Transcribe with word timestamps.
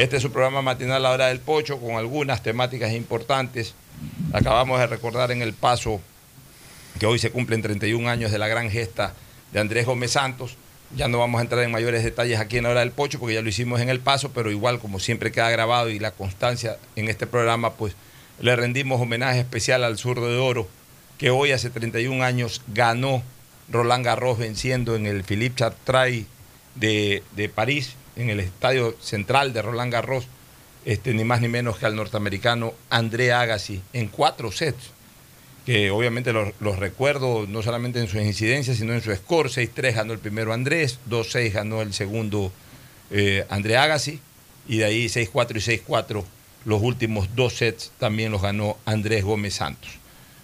Este 0.00 0.16
es 0.16 0.22
su 0.22 0.32
programa 0.32 0.62
matinal 0.62 1.02
La 1.02 1.10
Hora 1.10 1.26
del 1.26 1.40
Pocho 1.40 1.78
con 1.78 1.96
algunas 1.96 2.42
temáticas 2.42 2.92
importantes. 2.92 3.74
Acabamos 4.32 4.80
de 4.80 4.86
recordar 4.86 5.30
en 5.30 5.42
el 5.42 5.52
paso 5.52 6.00
que 6.98 7.04
hoy 7.04 7.18
se 7.18 7.30
cumplen 7.30 7.60
31 7.60 8.08
años 8.08 8.32
de 8.32 8.38
la 8.38 8.48
gran 8.48 8.70
gesta 8.70 9.12
de 9.52 9.60
Andrés 9.60 9.84
Gómez 9.84 10.12
Santos. 10.12 10.56
Ya 10.96 11.06
no 11.08 11.18
vamos 11.18 11.38
a 11.38 11.42
entrar 11.42 11.62
en 11.62 11.70
mayores 11.70 12.02
detalles 12.02 12.40
aquí 12.40 12.56
en 12.56 12.62
La 12.62 12.70
Hora 12.70 12.80
del 12.80 12.92
Pocho 12.92 13.18
porque 13.18 13.34
ya 13.34 13.42
lo 13.42 13.50
hicimos 13.50 13.78
en 13.82 13.90
el 13.90 14.00
paso, 14.00 14.30
pero 14.32 14.50
igual 14.50 14.80
como 14.80 15.00
siempre 15.00 15.32
queda 15.32 15.50
grabado 15.50 15.90
y 15.90 15.98
la 15.98 16.12
constancia 16.12 16.78
en 16.96 17.10
este 17.10 17.26
programa, 17.26 17.74
pues 17.74 17.94
le 18.40 18.56
rendimos 18.56 19.02
homenaje 19.02 19.40
especial 19.40 19.84
al 19.84 19.98
zurdo 19.98 20.30
de 20.30 20.38
oro 20.38 20.66
que 21.18 21.28
hoy 21.28 21.52
hace 21.52 21.68
31 21.68 22.24
años 22.24 22.62
ganó 22.68 23.22
Roland 23.68 24.06
Garros 24.06 24.38
venciendo 24.38 24.96
en 24.96 25.04
el 25.04 25.24
Philippe 25.24 25.56
Chartray 25.56 26.24
de, 26.74 27.22
de 27.36 27.50
París 27.50 27.96
en 28.16 28.30
el 28.30 28.40
estadio 28.40 28.96
central 29.00 29.52
de 29.52 29.62
Roland 29.62 29.92
Garros, 29.92 30.26
este, 30.84 31.12
ni 31.14 31.24
más 31.24 31.40
ni 31.40 31.48
menos 31.48 31.78
que 31.78 31.86
al 31.86 31.96
norteamericano 31.96 32.74
André 32.88 33.32
Agassi 33.32 33.82
en 33.92 34.08
cuatro 34.08 34.50
sets, 34.50 34.90
que 35.66 35.90
obviamente 35.90 36.32
los, 36.32 36.78
recuerdo 36.78 37.46
no 37.46 37.62
solamente 37.62 38.00
en 38.00 38.08
sus 38.08 38.20
incidencias, 38.20 38.78
sino 38.78 38.94
en 38.94 39.02
su 39.02 39.14
score. 39.14 39.50
6-3 39.50 39.94
ganó 39.94 40.12
el 40.12 40.18
primero 40.18 40.52
Andrés, 40.52 40.98
2-6 41.08 41.52
ganó 41.52 41.82
el 41.82 41.92
segundo 41.92 42.50
eh, 43.10 43.44
André 43.50 43.76
Agassi, 43.76 44.20
y 44.66 44.78
de 44.78 44.84
ahí 44.84 45.06
6-4 45.06 45.56
y 45.56 45.82
6-4 45.86 46.24
los 46.64 46.82
últimos 46.82 47.34
dos 47.34 47.54
sets 47.56 47.90
también 47.98 48.32
los 48.32 48.42
ganó 48.42 48.76
Andrés 48.84 49.24
Gómez 49.24 49.54
Santos. 49.54 49.90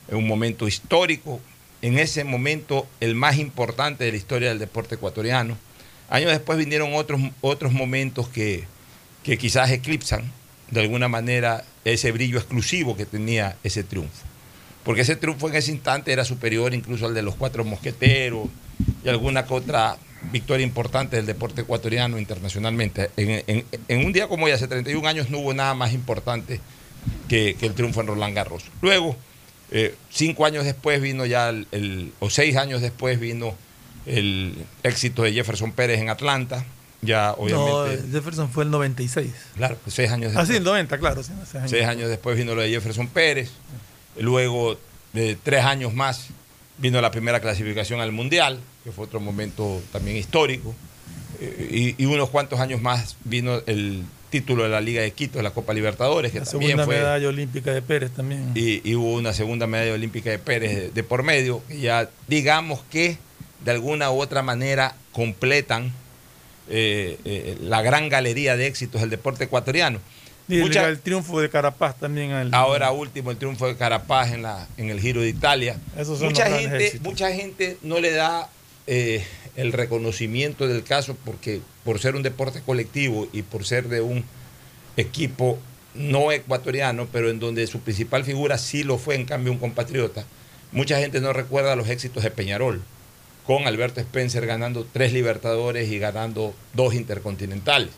En 0.08 0.16
un 0.16 0.26
momento 0.26 0.66
histórico, 0.66 1.40
en 1.82 1.98
ese 1.98 2.24
momento 2.24 2.86
el 3.00 3.14
más 3.14 3.36
importante 3.36 4.04
de 4.04 4.12
la 4.12 4.16
historia 4.16 4.48
del 4.48 4.58
deporte 4.58 4.94
ecuatoriano. 4.94 5.58
Años 6.08 6.30
después 6.30 6.58
vinieron 6.58 6.94
otros, 6.94 7.20
otros 7.40 7.72
momentos 7.72 8.28
que, 8.28 8.64
que 9.22 9.38
quizás 9.38 9.70
eclipsan 9.70 10.30
de 10.70 10.80
alguna 10.80 11.08
manera 11.08 11.64
ese 11.84 12.12
brillo 12.12 12.38
exclusivo 12.38 12.96
que 12.96 13.06
tenía 13.06 13.56
ese 13.64 13.82
triunfo. 13.84 14.24
Porque 14.84 15.02
ese 15.02 15.16
triunfo 15.16 15.48
en 15.48 15.56
ese 15.56 15.72
instante 15.72 16.12
era 16.12 16.24
superior 16.24 16.72
incluso 16.74 17.06
al 17.06 17.14
de 17.14 17.22
los 17.22 17.34
cuatro 17.34 17.64
mosqueteros 17.64 18.48
y 19.04 19.08
alguna 19.08 19.44
que 19.46 19.54
otra 19.54 19.96
victoria 20.32 20.64
importante 20.64 21.16
del 21.16 21.26
deporte 21.26 21.62
ecuatoriano 21.62 22.18
internacionalmente. 22.18 23.10
En, 23.16 23.64
un 24.04 24.12
día 24.12 24.28
como 24.28 24.46
hoy, 24.46 24.52
hace 24.52 24.68
31 24.68 25.06
años, 25.08 25.30
no 25.30 25.38
hubo 25.38 25.54
nada 25.54 25.74
más 25.74 25.92
importante 25.92 26.60
que, 27.28 27.54
que 27.58 27.66
el 27.66 27.74
triunfo 27.74 28.00
en 28.00 28.06
Roland 28.08 28.34
Garros. 28.34 28.64
Luego, 28.80 29.16
eh, 29.70 29.94
cinco 30.10 30.44
años 30.46 30.64
después 30.64 31.00
vino 31.00 31.26
ya, 31.26 31.48
el, 31.48 31.66
el- 31.72 32.12
o 32.20 32.30
seis 32.30 32.56
años 32.56 32.80
después 32.80 33.18
vino 33.20 33.54
el 34.06 34.54
éxito 34.82 35.22
de 35.22 35.32
Jefferson 35.32 35.72
Pérez 35.72 36.00
en 36.00 36.08
Atlanta. 36.10 36.64
Ya, 37.02 37.34
No, 37.38 37.42
obviamente. 37.44 38.08
Jefferson 38.10 38.48
fue 38.50 38.64
el 38.64 38.70
96. 38.70 39.30
claro, 39.56 39.76
seis 39.86 40.10
años 40.10 40.32
Ah, 40.34 40.40
después. 40.40 40.48
sí, 40.48 40.56
el 40.56 40.64
90, 40.64 40.98
claro. 40.98 41.22
sí, 41.22 41.32
seis 41.44 41.54
años. 41.56 41.70
Seis 41.70 41.84
años 41.86 42.08
después 42.08 42.36
vino 42.36 42.54
lo 42.54 42.62
de 42.62 42.70
Jefferson 42.70 43.06
Pérez. 43.08 43.50
Luego, 44.18 44.78
de 45.12 45.36
tres 45.42 45.64
años 45.64 45.92
más, 45.94 46.28
vino 46.78 47.00
la 47.00 47.10
primera 47.10 47.40
clasificación 47.40 48.00
al 48.00 48.12
Mundial, 48.12 48.60
que 48.84 48.92
fue 48.92 49.04
otro 49.04 49.20
momento 49.20 49.82
también 49.92 50.16
histórico. 50.16 50.74
Eh, 51.40 51.94
Y, 51.98 52.02
y 52.02 52.06
unos 52.06 52.30
cuantos 52.30 52.60
años 52.60 52.80
más 52.80 53.16
vino 53.24 53.60
el 53.66 54.02
título 54.30 54.62
de 54.64 54.70
la 54.70 54.80
Liga 54.80 55.02
de 55.02 55.12
Quito, 55.12 55.38
de 55.38 55.42
la 55.44 55.50
Copa 55.50 55.74
Libertadores, 55.74 56.32
que 56.32 56.40
La 56.40 56.44
también 56.46 56.70
segunda 56.70 56.84
fue. 56.86 56.96
medalla 56.96 57.28
olímpica 57.28 57.72
de 57.72 57.82
Pérez 57.82 58.10
también. 58.12 58.52
Y, 58.54 58.88
y 58.88 58.94
hubo 58.94 59.12
una 59.14 59.32
segunda 59.34 59.66
medalla 59.66 59.92
olímpica 59.92 60.30
de 60.30 60.38
Pérez 60.38 60.74
de, 60.74 60.90
de 60.90 61.02
por 61.02 61.22
medio, 61.22 61.62
que 61.68 61.78
ya 61.80 62.08
digamos 62.26 62.80
que 62.90 63.18
de 63.64 63.70
alguna 63.70 64.10
u 64.10 64.20
otra 64.20 64.42
manera 64.42 64.94
completan 65.12 65.92
eh, 66.68 67.18
eh, 67.24 67.56
la 67.60 67.82
gran 67.82 68.08
galería 68.08 68.56
de 68.56 68.66
éxitos 68.66 69.00
del 69.00 69.10
deporte 69.10 69.44
ecuatoriano. 69.44 70.00
Y 70.48 70.58
Mucha- 70.58 70.88
el 70.88 71.00
triunfo 71.00 71.40
de 71.40 71.50
Carapaz 71.50 71.98
también. 71.98 72.54
Ahora 72.54 72.92
último 72.92 73.30
el 73.32 73.36
triunfo 73.36 73.66
de 73.66 73.76
Carapaz 73.76 74.32
en, 74.32 74.42
la, 74.42 74.68
en 74.76 74.90
el 74.90 75.00
Giro 75.00 75.20
de 75.20 75.28
Italia. 75.28 75.78
Mucha 76.20 76.46
gente, 76.46 77.00
mucha 77.02 77.32
gente 77.32 77.78
no 77.82 77.98
le 77.98 78.12
da 78.12 78.48
eh, 78.86 79.24
el 79.56 79.72
reconocimiento 79.72 80.68
del 80.68 80.84
caso 80.84 81.16
porque 81.24 81.60
por 81.84 81.98
ser 81.98 82.14
un 82.14 82.22
deporte 82.22 82.60
colectivo 82.64 83.26
y 83.32 83.42
por 83.42 83.64
ser 83.64 83.88
de 83.88 84.00
un 84.02 84.24
equipo 84.96 85.58
no 85.94 86.30
ecuatoriano, 86.30 87.08
pero 87.10 87.30
en 87.30 87.40
donde 87.40 87.66
su 87.66 87.80
principal 87.80 88.24
figura 88.24 88.58
sí 88.58 88.82
lo 88.84 88.98
fue 88.98 89.14
en 89.14 89.24
cambio 89.24 89.52
un 89.52 89.58
compatriota, 89.58 90.24
mucha 90.72 90.98
gente 90.98 91.20
no 91.20 91.32
recuerda 91.32 91.74
los 91.74 91.88
éxitos 91.88 92.22
de 92.22 92.30
Peñarol, 92.30 92.82
con 93.46 93.66
Alberto 93.66 94.00
Spencer 94.00 94.46
ganando 94.46 94.86
tres 94.92 95.12
Libertadores 95.12 95.88
y 95.90 95.98
ganando 95.98 96.54
dos 96.74 96.94
Intercontinentales. 96.94 97.90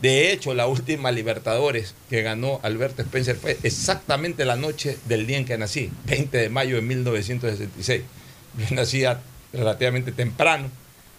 De 0.00 0.32
hecho, 0.32 0.54
la 0.54 0.66
última 0.66 1.12
Libertadores 1.12 1.94
que 2.10 2.22
ganó 2.22 2.60
Alberto 2.62 3.02
Spencer 3.02 3.36
fue 3.36 3.56
exactamente 3.62 4.44
la 4.44 4.56
noche 4.56 4.98
del 5.06 5.26
día 5.26 5.38
en 5.38 5.44
que 5.44 5.58
nací, 5.58 5.90
20 6.06 6.36
de 6.36 6.48
mayo 6.48 6.76
de 6.76 6.82
1966. 6.82 8.02
Yo 8.58 8.74
nacía 8.74 9.20
relativamente 9.52 10.12
temprano 10.12 10.70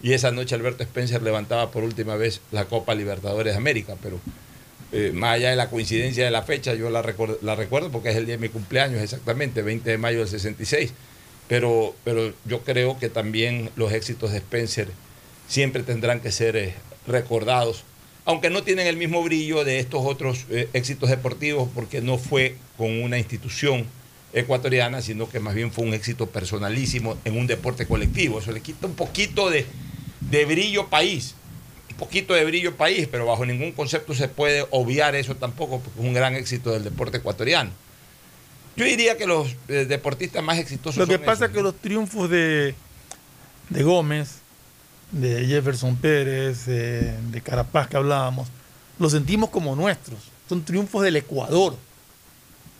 y 0.01 0.13
esa 0.13 0.31
noche 0.31 0.55
Alberto 0.55 0.83
Spencer 0.83 1.21
levantaba 1.21 1.71
por 1.71 1.83
última 1.83 2.15
vez 2.15 2.41
la 2.51 2.65
Copa 2.65 2.93
Libertadores 2.93 3.53
de 3.53 3.57
América, 3.57 3.95
pero 4.01 4.19
eh, 4.91 5.11
más 5.13 5.35
allá 5.35 5.49
de 5.49 5.55
la 5.55 5.69
coincidencia 5.69 6.25
de 6.25 6.31
la 6.31 6.43
fecha, 6.43 6.73
yo 6.73 6.89
la 6.89 7.03
la 7.41 7.55
recuerdo 7.55 7.89
porque 7.89 8.09
es 8.09 8.17
el 8.17 8.25
día 8.25 8.35
de 8.35 8.41
mi 8.41 8.49
cumpleaños 8.49 9.01
exactamente, 9.01 9.61
20 9.61 9.89
de 9.89 9.97
mayo 9.97 10.19
del 10.19 10.27
66, 10.27 10.93
pero, 11.47 11.95
pero 12.03 12.33
yo 12.45 12.61
creo 12.61 12.97
que 12.97 13.09
también 13.09 13.69
los 13.75 13.91
éxitos 13.93 14.31
de 14.31 14.37
Spencer 14.37 14.89
siempre 15.47 15.83
tendrán 15.83 16.19
que 16.19 16.31
ser 16.31 16.55
eh, 16.55 16.73
recordados, 17.07 17.83
aunque 18.25 18.49
no 18.49 18.63
tienen 18.63 18.87
el 18.87 18.97
mismo 18.97 19.21
brillo 19.23 19.63
de 19.63 19.79
estos 19.79 20.05
otros 20.05 20.45
eh, 20.49 20.69
éxitos 20.73 21.09
deportivos 21.09 21.69
porque 21.75 22.01
no 22.01 22.17
fue 22.17 22.55
con 22.77 23.01
una 23.01 23.17
institución 23.17 23.85
ecuatoriana, 24.33 25.01
sino 25.01 25.29
que 25.29 25.39
más 25.39 25.53
bien 25.53 25.71
fue 25.71 25.85
un 25.85 25.93
éxito 25.93 26.27
personalísimo 26.27 27.17
en 27.25 27.37
un 27.37 27.47
deporte 27.47 27.85
colectivo. 27.85 28.39
Eso 28.39 28.51
le 28.51 28.61
quita 28.61 28.87
un 28.87 28.95
poquito 28.95 29.49
de, 29.49 29.65
de 30.21 30.45
brillo 30.45 30.87
país, 30.87 31.35
un 31.91 31.97
poquito 31.97 32.33
de 32.33 32.43
brillo 32.45 32.75
país, 32.75 33.07
pero 33.11 33.25
bajo 33.25 33.45
ningún 33.45 33.73
concepto 33.73 34.15
se 34.15 34.27
puede 34.27 34.65
obviar 34.71 35.15
eso 35.15 35.35
tampoco, 35.35 35.79
porque 35.79 35.99
es 35.99 36.05
un 36.05 36.13
gran 36.13 36.35
éxito 36.35 36.71
del 36.71 36.83
deporte 36.83 37.17
ecuatoriano. 37.17 37.69
Yo 38.75 38.85
diría 38.85 39.17
que 39.17 39.27
los 39.27 39.55
eh, 39.67 39.85
deportistas 39.85 40.43
más 40.43 40.57
exitosos 40.57 40.97
Lo 40.97 41.07
que 41.07 41.15
son 41.15 41.25
pasa 41.25 41.45
esos, 41.45 41.49
es 41.49 41.51
que 41.51 41.57
¿no? 41.57 41.63
los 41.63 41.75
triunfos 41.75 42.29
de, 42.29 42.75
de 43.69 43.83
Gómez, 43.83 44.37
de 45.11 45.45
Jefferson 45.45 45.95
Pérez, 45.95 46.65
de, 46.65 47.15
de 47.29 47.41
Carapaz 47.41 47.87
que 47.87 47.97
hablábamos, 47.97 48.47
los 48.99 49.11
sentimos 49.11 49.49
como 49.49 49.75
nuestros. 49.75 50.19
Son 50.49 50.63
triunfos 50.63 51.03
del 51.03 51.15
Ecuador. 51.15 51.75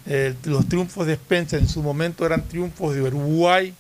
Eh, 0.06 0.34
los 0.46 0.68
triunfos 0.68 1.08
de 1.08 1.14
Spencer 1.14 1.60
en 1.60 1.70
su 1.70 1.82
momento 1.82 2.26
eran 2.26 2.48
triunfos 2.48 2.94
de 2.96 3.02
Uruguay, 3.04 3.74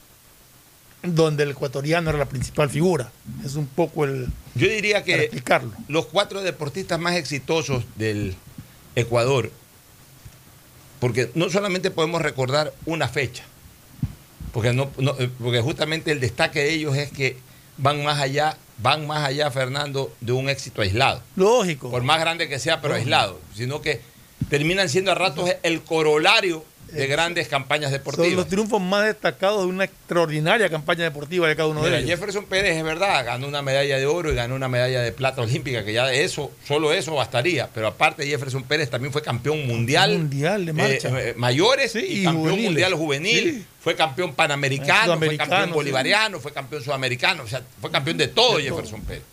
donde 1.02 1.44
el 1.44 1.52
ecuatoriano 1.52 2.10
era 2.12 2.20
la 2.20 2.30
principal 2.30 2.70
figura. 2.70 3.12
Es 3.44 3.56
un 3.56 3.68
poco 3.68 4.06
el 4.06 4.28
Yo 4.56 4.68
diría 4.70 5.04
que 5.04 5.16
explicarlo. 5.16 5.74
los 5.90 6.06
cuatro 6.06 6.42
deportistas 6.42 6.98
más 7.00 7.16
exitosos 7.16 7.84
del 7.98 8.36
Ecuador, 8.96 9.52
porque 11.04 11.30
no 11.36 11.50
solamente 11.50 11.92
podemos 11.92 12.22
recordar 12.22 12.72
una 12.86 13.10
fecha, 13.10 13.44
porque, 14.54 14.72
no, 14.72 14.90
no- 14.98 15.18
eh, 15.20 15.30
porque 15.42 15.60
justamente 15.60 16.14
el 16.14 16.22
destaque 16.22 16.60
de 16.60 16.72
ellos 16.72 16.96
es 16.96 17.12
que 17.12 17.36
van 17.78 18.02
más 18.06 18.22
allá, 18.22 18.56
van 18.78 19.06
más 19.06 19.26
allá, 19.28 19.52
Fernando, 19.52 20.14
de 20.22 20.32
un 20.32 20.48
éxito 20.48 20.82
aislado. 20.82 21.22
Lógico. 21.36 21.92
Por 21.92 22.04
más 22.04 22.22
grande 22.22 22.48
que 22.48 22.58
sea, 22.58 22.80
pero 22.80 22.94
Lógico. 22.94 23.04
aislado, 23.04 23.42
sino 23.54 23.82
que 23.82 24.00
terminan 24.50 24.88
siendo 24.88 25.12
a 25.12 25.16
ratos 25.16 25.50
el 25.64 25.82
corolario 25.82 26.64
de 26.94 27.08
grandes 27.08 27.48
campañas 27.48 27.92
Son 27.92 28.00
deportivas. 28.00 28.32
los 28.34 28.48
triunfos 28.48 28.82
más 28.82 29.06
destacados 29.06 29.62
de 29.62 29.68
una 29.68 29.84
extraordinaria 29.86 30.70
campaña 30.70 31.04
deportiva 31.04 31.48
de 31.48 31.56
cada 31.56 31.68
uno 31.70 31.82
Mira, 31.82 31.94
de 31.94 31.98
ellos. 32.00 32.10
Jefferson 32.12 32.46
Pérez 32.46 32.78
es 32.78 32.84
verdad, 32.84 33.26
ganó 33.26 33.48
una 33.48 33.62
medalla 33.62 33.98
de 33.98 34.06
oro 34.06 34.32
y 34.32 34.36
ganó 34.36 34.56
una 34.56 34.68
medalla 34.68 35.02
de 35.02 35.12
plata 35.12 35.42
olímpica, 35.42 35.84
que 35.84 35.94
ya 35.94 36.06
de 36.06 36.24
eso, 36.24 36.52
solo 36.68 36.94
eso 36.94 37.16
bastaría. 37.16 37.70
Pero 37.74 37.88
aparte, 37.88 38.26
Jefferson 38.26 38.64
Pérez 38.64 38.90
también 38.90 39.12
fue 39.12 39.22
campeón 39.22 39.66
mundial. 39.68 40.12
mundial 40.18 40.66
de 40.66 40.74
marcha. 40.74 41.10
eh, 41.10 41.30
eh, 41.30 41.34
mayores 41.36 41.92
Sí, 41.92 42.00
y, 42.08 42.22
y 42.22 42.24
campeón 42.24 42.42
juveniles. 42.44 42.66
mundial 42.72 42.94
juvenil. 42.94 43.44
Sí. 43.56 43.66
Fue 43.82 43.96
campeón 43.96 44.34
panamericano, 44.34 45.18
fue 45.18 45.36
campeón 45.36 45.66
sí. 45.66 45.72
bolivariano, 45.74 46.40
fue 46.40 46.54
campeón 46.54 46.84
sudamericano. 46.84 47.44
O 47.44 47.48
sea, 47.48 47.62
fue 47.82 47.92
campeón 47.92 48.18
de 48.18 48.28
todo 48.30 48.58
De 48.58 48.64
todo. 48.64 48.78
Jefferson 48.78 49.02
Pérez. 49.02 49.24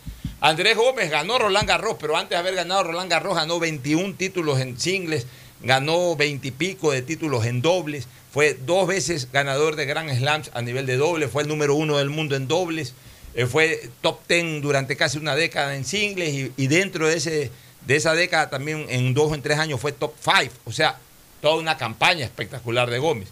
Andrés 0.43 0.75
Gómez 0.75 1.11
ganó 1.11 1.37
Roland 1.37 1.67
Garros, 1.67 1.97
pero 1.99 2.17
antes 2.17 2.31
de 2.31 2.37
haber 2.37 2.55
ganado 2.55 2.83
Roland 2.83 3.11
Garros 3.11 3.35
ganó 3.35 3.59
21 3.59 4.15
títulos 4.15 4.59
en 4.59 4.79
singles, 4.79 5.27
ganó 5.63 6.15
20 6.15 6.47
y 6.47 6.51
pico 6.51 6.91
de 6.91 7.01
títulos 7.01 7.45
en 7.45 7.61
dobles, 7.61 8.07
fue 8.31 8.53
dos 8.53 8.87
veces 8.87 9.29
ganador 9.31 9.75
de 9.75 9.85
Grand 9.85 10.09
Slams 10.09 10.51
a 10.53 10.61
nivel 10.61 10.85
de 10.85 10.97
dobles, 10.97 11.29
fue 11.29 11.43
el 11.43 11.49
número 11.49 11.75
uno 11.75 11.97
del 11.97 12.09
mundo 12.09 12.35
en 12.35 12.47
dobles, 12.47 12.93
eh, 13.33 13.45
fue 13.45 13.89
top 14.01 14.19
10 14.27 14.61
durante 14.61 14.95
casi 14.95 15.17
una 15.17 15.35
década 15.35 15.75
en 15.75 15.85
singles 15.85 16.33
y, 16.33 16.51
y 16.57 16.67
dentro 16.67 17.07
de, 17.07 17.17
ese, 17.17 17.51
de 17.85 17.95
esa 17.95 18.13
década 18.13 18.49
también 18.49 18.85
en 18.89 19.13
dos 19.13 19.31
o 19.31 19.35
en 19.35 19.41
tres 19.41 19.57
años 19.59 19.79
fue 19.79 19.91
top 19.91 20.13
5, 20.21 20.53
o 20.65 20.71
sea, 20.71 20.97
toda 21.41 21.55
una 21.55 21.77
campaña 21.77 22.25
espectacular 22.25 22.89
de 22.89 22.99
Gómez. 22.99 23.29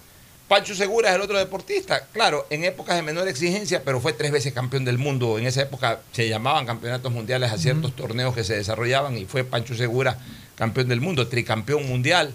Pancho 0.49 0.73
Segura 0.73 1.09
es 1.09 1.15
el 1.15 1.21
otro 1.21 1.37
deportista, 1.37 2.07
claro, 2.11 2.47
en 2.49 2.63
épocas 2.63 2.95
de 2.95 3.03
menor 3.03 3.27
exigencia, 3.27 3.83
pero 3.85 4.01
fue 4.01 4.13
tres 4.13 4.31
veces 4.31 4.51
campeón 4.51 4.83
del 4.83 4.97
mundo. 4.97 5.37
En 5.37 5.45
esa 5.45 5.61
época 5.61 6.01
se 6.11 6.27
llamaban 6.27 6.65
campeonatos 6.65 7.11
mundiales 7.11 7.51
a 7.51 7.59
ciertos 7.59 7.95
torneos 7.95 8.33
que 8.33 8.43
se 8.43 8.55
desarrollaban 8.55 9.15
y 9.15 9.25
fue 9.25 9.43
Pancho 9.43 9.75
Segura 9.75 10.17
campeón 10.59 10.89
del 10.89 10.99
mundo, 10.99 11.27
tricampeón 11.27 11.87
mundial. 11.87 12.33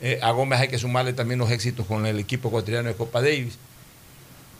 Eh, 0.00 0.20
a 0.22 0.30
Gómez 0.30 0.60
hay 0.60 0.68
que 0.68 0.78
sumarle 0.78 1.12
también 1.12 1.40
los 1.40 1.50
éxitos 1.50 1.84
con 1.84 2.06
el 2.06 2.20
equipo 2.20 2.48
ecuatoriano 2.48 2.88
de 2.88 2.94
Copa 2.94 3.20
Davis. 3.20 3.58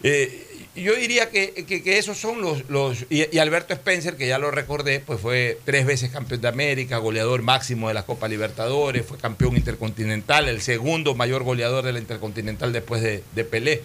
Eh, 0.03 0.45
yo 0.75 0.95
diría 0.95 1.31
que, 1.31 1.55
esos 1.87 2.19
son 2.19 2.43
los... 2.43 3.07
y, 3.09 3.39
Alberto 3.39 3.73
Spencer, 3.73 4.17
que 4.17 4.27
ya 4.27 4.39
lo 4.39 4.51
recordé, 4.51 5.01
pues 5.01 5.21
fue 5.21 5.59
tres 5.65 5.87
veces 5.87 6.11
campeón 6.11 6.41
de 6.41 6.49
América, 6.49 6.99
goleador 6.99 7.43
máximo 7.43 7.89
de 7.89 7.95
la 7.95 8.05
Copa 8.05 8.29
Libertadores, 8.29 9.07
fue 9.07 9.17
campeón 9.17 9.57
intercontinental, 9.57 10.49
el 10.49 10.61
segundo 10.61 11.15
mayor 11.15 11.45
goleador 11.45 11.85
de 11.85 11.93
la 11.93 12.01
intercontinental 12.01 12.73
después 12.73 13.03
de, 13.03 13.23
de 13.35 13.45
Pelé. 13.45 13.83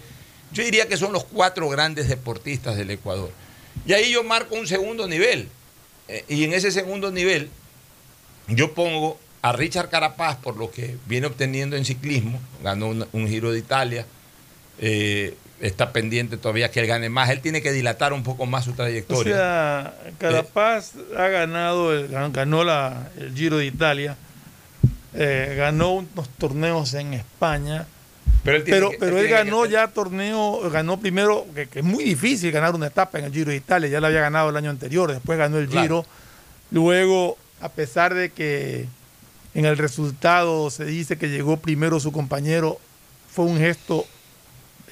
Yo 0.52 0.64
diría 0.64 0.88
que 0.88 0.96
son 0.96 1.12
los 1.12 1.24
cuatro 1.24 1.68
grandes 1.68 2.08
deportistas 2.08 2.76
del 2.76 2.90
Ecuador. 2.90 3.30
Y 3.86 3.92
ahí 3.94 4.10
yo 4.10 4.22
marco 4.24 4.56
un 4.56 4.66
segundo 4.66 5.06
nivel. 5.06 5.48
Eh, 6.08 6.24
y 6.28 6.44
en 6.44 6.52
ese 6.52 6.72
segundo 6.72 7.10
nivel 7.10 7.48
yo 8.48 8.72
pongo 8.74 9.18
a 9.42 9.52
Richard 9.52 9.88
Carapaz 9.90 10.36
por 10.36 10.56
lo 10.56 10.70
que 10.70 10.96
viene 11.06 11.26
obteniendo 11.26 11.76
en 11.76 11.84
ciclismo, 11.84 12.40
ganó 12.62 12.88
un, 12.88 13.06
un 13.12 13.28
Giro 13.28 13.50
de 13.52 13.58
Italia, 13.58 14.06
eh, 14.78 15.36
está 15.60 15.92
pendiente 15.92 16.36
todavía 16.36 16.70
que 16.70 16.80
él 16.80 16.86
gane 16.86 17.08
más, 17.08 17.30
él 17.30 17.40
tiene 17.40 17.62
que 17.62 17.72
dilatar 17.72 18.12
un 18.12 18.22
poco 18.22 18.46
más 18.46 18.64
su 18.64 18.70
O 18.72 18.74
trayectoria. 18.74 19.34
sea, 19.36 19.94
Carapaz 20.18 20.92
ha 21.16 21.28
ganado, 21.28 21.92
el- 21.92 22.08
ganó 22.08 22.64
la- 22.64 23.10
el 23.18 23.34
Giro 23.34 23.58
de 23.58 23.66
Italia, 23.66 24.16
eh, 25.14 25.54
ganó 25.56 25.92
unos 25.92 26.28
torneos 26.38 26.94
en 26.94 27.14
España, 27.14 27.86
pero 28.44 28.56
él, 28.56 28.64
pero, 28.64 28.90
que- 28.90 28.96
pero 28.98 29.18
él 29.18 29.26
que- 29.26 29.32
ganó 29.32 29.66
ya 29.66 29.88
torneo, 29.88 30.68
ganó 30.70 30.98
primero, 30.98 31.46
que, 31.54 31.68
que 31.68 31.80
es 31.80 31.84
muy 31.84 32.02
difícil 32.04 32.50
ganar 32.50 32.74
una 32.74 32.86
etapa 32.88 33.18
en 33.18 33.26
el 33.26 33.32
Giro 33.32 33.50
de 33.50 33.56
Italia, 33.56 33.88
ya 33.88 34.00
la 34.00 34.08
había 34.08 34.20
ganado 34.20 34.50
el 34.50 34.56
año 34.56 34.70
anterior, 34.70 35.12
después 35.12 35.38
ganó 35.38 35.58
el 35.58 35.68
Claro. 35.68 35.82
Giro, 35.82 36.06
luego, 36.70 37.36
a 37.62 37.68
pesar 37.68 38.12
de 38.14 38.30
que 38.30 38.86
en 39.54 39.64
el 39.64 39.78
resultado 39.78 40.70
se 40.70 40.84
dice 40.84 41.16
que 41.16 41.28
llegó 41.28 41.56
primero 41.58 42.00
su 42.00 42.10
compañero, 42.12 42.78
fue 43.30 43.44
un 43.46 43.58
gesto 43.58 44.04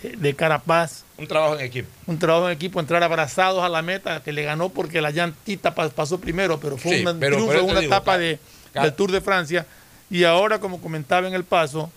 de- 0.02 0.34
Carapaz 0.34 1.04
un 1.18 1.26
trabajo 1.26 1.58
en 1.58 1.60
equipo. 1.66 1.88
un 2.06 2.18
trabajo 2.18 2.46
en 2.48 2.54
equipo, 2.56 2.80
entrar 2.80 3.02
abrazados 3.02 3.62
a 3.62 3.68
la 3.68 3.82
meta, 3.82 4.22
que 4.22 4.32
le 4.32 4.44
ganó 4.44 4.70
porque 4.70 5.02
la 5.02 5.10
llantita 5.10 5.74
pa- 5.74 5.90
pasó 5.90 6.18
primero, 6.18 6.58
pero 6.58 6.78
fue 6.78 6.98
Sí, 7.00 7.04
un 7.06 7.18
pero 7.20 7.36
triunfo 7.36 7.64
una 7.64 7.80
digo, 7.80 7.92
etapa 7.92 8.16
de, 8.16 8.38
del 8.72 8.94
Tour 8.94 9.12
de 9.12 9.20
Francia. 9.20 9.66
Y 10.08 10.24
ahora, 10.24 10.58
como 10.58 10.80
comentaba 10.80 11.28
en 11.28 11.34
el 11.34 11.44
paso, 11.44 11.90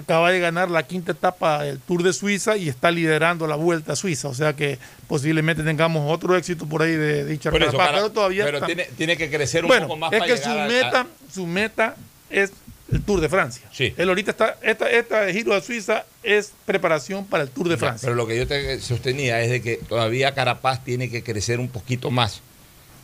acaba 0.00 0.30
de 0.30 0.40
ganar 0.40 0.70
la 0.70 0.82
quinta 0.84 1.12
etapa 1.12 1.62
del 1.62 1.78
Tour 1.78 2.02
de 2.02 2.12
Suiza 2.12 2.56
y 2.56 2.68
está 2.68 2.90
liderando 2.90 3.46
la 3.46 3.56
Vuelta 3.56 3.92
a 3.92 3.96
Suiza. 3.96 4.28
O 4.28 4.34
sea 4.34 4.54
que 4.54 4.78
posiblemente 5.08 5.62
tengamos 5.62 6.12
otro 6.12 6.36
éxito 6.36 6.66
por 6.66 6.82
ahí 6.82 6.92
de 6.94 7.32
eso, 7.32 7.50
Cara- 7.50 7.92
pero 7.92 8.10
todavía 8.10 8.44
pero 8.44 8.58
está- 8.58 8.66
tiene, 8.66 8.84
tiene 8.96 9.16
que 9.16 9.30
crecer 9.30 9.64
un 9.64 9.68
bueno, 9.68 9.86
poco 9.86 9.96
más 9.98 10.12
es 10.12 10.18
para 10.18 10.34
que 10.34 10.38
su 10.40 10.48
meta, 10.50 11.00
a- 11.00 11.06
su 11.32 11.46
meta 11.46 11.96
es 12.28 12.52
el 12.92 13.02
Tour 13.02 13.20
de 13.20 13.28
Francia. 13.28 13.62
Sí. 13.72 13.94
Él 13.96 14.08
ahorita 14.08 14.32
está, 14.32 14.56
esta, 14.62 14.90
esta 14.90 15.32
Giro 15.32 15.54
de 15.54 15.60
Suiza 15.62 16.04
es 16.24 16.52
preparación 16.66 17.24
para 17.24 17.44
el 17.44 17.50
Tour 17.50 17.68
de 17.68 17.76
Francia. 17.76 18.06
Pero 18.06 18.16
lo 18.16 18.26
que 18.26 18.36
yo 18.36 18.46
te 18.48 18.80
sostenía 18.80 19.40
es 19.42 19.50
de 19.50 19.62
que 19.62 19.76
todavía 19.76 20.34
Carapaz 20.34 20.82
tiene 20.84 21.08
que 21.08 21.22
crecer 21.22 21.60
un 21.60 21.68
poquito 21.68 22.10
más 22.10 22.42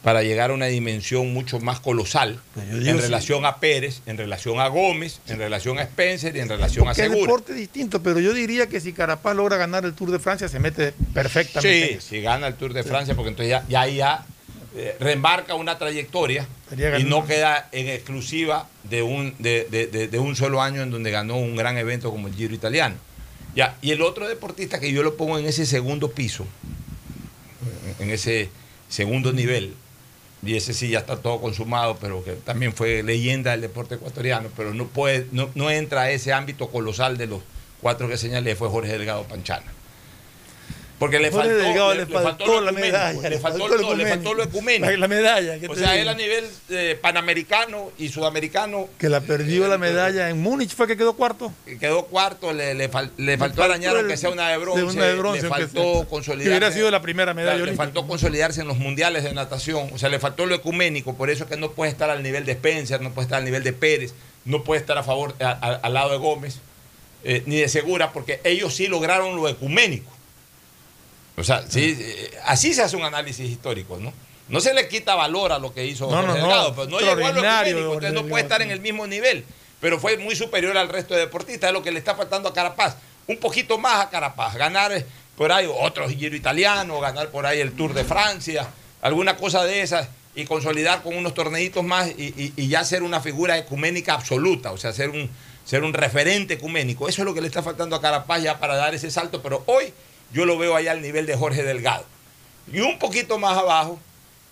para 0.06 0.22
llegar 0.22 0.50
a 0.50 0.54
una 0.54 0.66
dimensión 0.66 1.32
mucho 1.34 1.58
más 1.58 1.80
colosal 1.80 2.38
Pues 2.54 2.68
digo 2.70 2.90
en 2.92 2.96
sí. 2.98 3.02
relación 3.02 3.44
a 3.44 3.58
Pérez, 3.58 4.02
en 4.06 4.16
relación 4.16 4.60
a 4.60 4.68
Gómez, 4.68 5.18
en 5.26 5.36
relación 5.38 5.80
a 5.80 5.82
Spencer 5.82 6.36
y 6.36 6.38
en 6.38 6.48
relación 6.48 6.84
Porque 6.84 7.02
a 7.02 7.04
es 7.06 7.10
Segura. 7.10 7.26
deporte 7.26 7.52
distinto, 7.54 8.00
pero 8.00 8.20
yo 8.20 8.32
diría 8.32 8.68
que 8.68 8.78
si 8.80 8.92
Carapaz 8.92 9.34
logra 9.34 9.56
ganar 9.56 9.84
el 9.84 9.94
Tour 9.94 10.12
de 10.12 10.20
Francia, 10.20 10.46
se 10.48 10.60
mete 10.60 10.92
perfectamente. 11.12 11.82
en 11.82 11.88
Sí, 11.88 11.94
eso. 11.94 12.06
si 12.08 12.20
gana 12.20 12.46
el 12.46 12.54
Tour 12.54 12.72
de 12.72 12.84
Francia, 12.84 13.16
porque 13.16 13.30
entonces 13.30 13.50
ya, 13.50 13.64
ya 13.68 13.80
ahí 13.80 13.96
ya 13.96 14.25
eh, 14.76 14.94
remarca 15.00 15.56
una 15.56 15.76
trayectoria 15.76 16.46
y 17.00 17.02
no 17.02 17.26
queda 17.26 17.68
en 17.72 17.88
exclusiva 17.88 18.68
de 18.84 19.02
un, 19.02 19.34
de, 19.40 19.66
de- 19.68 19.88
de- 19.88 20.06
de 20.06 20.18
un 20.20 20.36
solo 20.36 20.62
año 20.62 20.82
en 20.82 20.92
donde 20.92 21.10
ganó 21.10 21.36
un 21.36 21.56
gran 21.56 21.78
evento 21.78 22.12
como 22.12 22.28
el 22.28 22.34
Giro 22.36 22.54
Italiano. 22.54 22.94
Ya, 23.56 23.75
y 23.82 23.90
el 23.90 24.02
otro 24.02 24.28
deportista 24.28 24.78
que 24.78 24.92
yo 24.92 25.02
lo 25.02 25.16
pongo 25.16 25.36
en 25.36 25.46
ese 25.46 25.66
segundo 25.66 26.12
piso, 26.12 26.46
en 27.98 28.10
ese 28.10 28.50
segundo 28.88 29.32
nivel, 29.32 29.75
y 30.46 30.56
ese 30.56 30.72
sí 30.72 30.88
ya 30.88 31.00
está 31.00 31.16
todo 31.16 31.40
consumado, 31.40 31.96
pero 32.00 32.22
que 32.24 32.32
también 32.32 32.72
fue 32.72 33.02
leyenda 33.02 33.52
del 33.52 33.62
deporte 33.62 33.96
ecuatoriano, 33.96 34.48
pero 34.56 34.72
no 34.74 34.86
puede, 34.86 35.26
no, 35.32 35.48
no 35.54 35.70
entra 35.70 36.02
a 36.02 36.10
ese 36.10 36.32
ámbito 36.32 36.68
colosal 36.68 37.16
de 37.16 37.26
los 37.26 37.42
cuatro 37.80 38.08
que 38.08 38.16
señalé, 38.16 38.56
fue 38.56 38.68
Jorge 38.68 38.92
Delgado 38.92 39.24
Panchana. 39.24 39.75
Porque 40.98 41.18
le 41.18 41.30
faltó, 41.30 41.54
Delgado 41.54 41.94
le, 41.94 42.06
faltó 42.06 42.60
la 42.62 42.72
medalla, 42.72 43.20
le 43.20 43.30
le 43.30 43.38
faltó, 43.38 43.68
lo 43.68 43.76
no, 43.76 43.94
le 43.94 44.06
faltó 44.06 44.32
lo 44.32 44.44
ecuménico. 44.44 44.90
La, 44.90 44.96
la 44.96 45.08
medalla. 45.08 45.58
¿qué 45.58 45.66
O 45.68 45.74
sea, 45.74 45.92
digo? 45.92 46.02
él 46.02 46.08
a 46.08 46.14
nivel 46.14 46.44
eh, 46.70 46.98
panamericano 47.02 47.90
y 47.98 48.08
sudamericano 48.08 48.88
Que 48.98 49.10
la 49.10 49.20
perdió 49.20 49.66
eh, 49.66 49.68
la 49.68 49.76
medalla 49.76 50.30
en 50.30 50.40
Múnich, 50.40 50.74
fue 50.74 50.86
que 50.86 50.96
quedó 50.96 51.12
cuarto. 51.12 51.52
quedó 51.78 52.06
cuarto, 52.06 52.52
le, 52.54 52.72
le, 52.74 52.90
fal- 52.90 53.10
le 53.18 53.36
faltó 53.36 53.62
arañar 53.62 53.92
el- 53.94 54.00
aunque 54.00 54.16
sea 54.16 54.30
una 54.30 54.48
de 54.48 54.56
bronce, 54.56 54.80
de 54.80 54.86
una 54.86 55.04
de 55.04 55.14
bronce, 55.16 55.42
le 55.42 55.48
faltó 55.50 55.82
sea. 55.94 56.02
Que 56.02 56.08
consolidarse. 56.08 56.48
hubiera 56.50 56.72
sido 56.72 56.90
la 56.90 57.02
primera 57.02 57.34
medalla 57.34 57.56
Claro, 57.58 57.70
le 57.70 57.76
faltó 57.76 58.06
consolidarse 58.06 58.62
en 58.62 58.68
los 58.68 58.78
mundiales 58.78 59.22
de 59.22 59.34
natación, 59.34 59.90
o 59.92 59.98
sea, 59.98 60.08
le 60.08 60.18
faltó 60.18 60.46
lo 60.46 60.54
ecuménico, 60.54 61.14
por 61.14 61.28
eso 61.28 61.44
es 61.44 61.50
que 61.50 61.58
no 61.58 61.72
puede 61.72 61.90
estar 61.90 62.08
al 62.08 62.22
nivel 62.22 62.46
de 62.46 62.52
Spencer, 62.52 63.02
no 63.02 63.10
puede 63.12 63.26
estar 63.26 63.38
al 63.40 63.44
nivel 63.44 63.62
de 63.62 63.74
Pérez, 63.74 64.14
no 64.46 64.64
puede 64.64 64.80
estar 64.80 64.96
a 64.96 65.02
favor, 65.02 65.34
a- 65.40 65.50
a- 65.50 65.74
al 65.74 65.92
lado 65.92 66.10
de 66.12 66.16
Gómez, 66.16 66.60
eh, 67.22 67.42
ni 67.44 67.56
de 67.56 67.68
Segura, 67.68 68.12
porque 68.12 68.40
ellos 68.44 68.74
sí 68.74 68.86
lograron 68.86 69.36
lo 69.36 69.46
ecuménico. 69.46 70.10
O 71.37 71.45
sea, 71.45 71.64
sí, 71.69 71.97
eh, 72.00 72.31
así 72.45 72.73
se 72.75 72.83
hace 72.83 72.97
un 72.97 73.05
análisis 73.05 73.49
histórico, 73.50 73.99
¿no? 73.99 74.12
No 74.49 74.61
se 74.61 74.73
le 74.75 74.88
quita 74.88 75.14
valor 75.14 75.52
a 75.52 75.59
lo 75.59 75.75
que 75.75 75.85
hizo 75.85 76.09
No, 76.11 76.23
no, 76.23 76.28
no, 76.28 76.35
Delgado, 76.35 76.75
pero 76.75 76.88
no 76.88 76.99
llegó 77.00 77.11
a 77.26 77.33
lo 77.33 77.40
ecuménico, 77.73 77.95
entonces 77.95 78.12
no 78.14 78.21
puede 78.28 78.43
estar 78.45 78.62
en 78.62 78.71
el 78.71 78.81
mismo 78.81 79.07
nivel, 79.07 79.45
pero 79.81 79.99
fue 79.99 80.16
muy 80.19 80.37
superior 80.37 80.76
al 80.78 80.88
resto 80.88 81.14
de 81.14 81.21
deportistas, 81.21 81.69
es 81.69 81.75
lo 81.75 81.83
que 81.83 81.90
le 81.90 81.99
está 81.99 82.14
faltando 82.14 82.49
a 82.49 82.55
Carapaz, 82.55 82.97
un 83.26 83.37
poquito 83.38 83.76
más 83.76 84.05
a 84.05 84.09
Carapaz, 84.09 84.55
ganar 84.55 84.93
eh, 84.93 85.05
por 85.37 85.50
ahí 85.52 85.69
otro 85.69 86.09
giro 86.09 86.37
italiano, 86.37 87.00
ganar 87.00 87.28
por 87.31 87.45
ahí 87.45 87.61
el 87.61 87.73
Tour 87.73 87.93
de 87.93 88.05
Francia, 88.05 88.69
alguna 89.02 89.37
cosa 89.37 89.64
de 89.64 89.83
esas, 89.83 90.09
y 90.37 90.45
consolidar 90.45 91.02
con 91.02 91.16
unos 91.16 91.35
torneitos 91.35 91.83
más 91.83 92.09
y, 92.16 92.26
y- 92.37 92.52
y 92.57 92.69
ya 92.69 92.85
ser 92.85 93.02
una 93.02 93.21
figura 93.21 93.59
ecuménica 93.59 94.14
absoluta, 94.14 94.71
o 94.73 94.76
sea, 94.78 94.93
ser 94.93 95.11
un, 95.11 95.28
ser 95.64 95.83
un 95.83 95.93
referente 95.93 96.55
ecuménico. 96.55 97.09
Eso 97.09 97.23
es 97.23 97.26
lo 97.26 97.35
que 97.35 97.40
le 97.40 97.49
está 97.49 97.62
faltando 97.62 97.97
a 97.97 98.00
Carapaz 98.00 98.43
ya 98.43 98.59
para 98.61 98.76
dar 98.76 98.95
ese 98.95 99.11
salto, 99.11 99.43
pero 99.43 99.64
hoy 99.66 99.93
yo 100.33 100.45
lo 100.45 100.59
veo 100.59 100.76
allá 100.76 100.92
al 100.92 101.02
nivel 101.02 101.26
de 101.26 101.37
Jorge 101.37 101.62
Delgado. 101.62 102.04
Y 102.73 102.80
un 102.80 102.99
poquito 102.99 103.38
más 103.38 103.56
abajo 103.56 104.00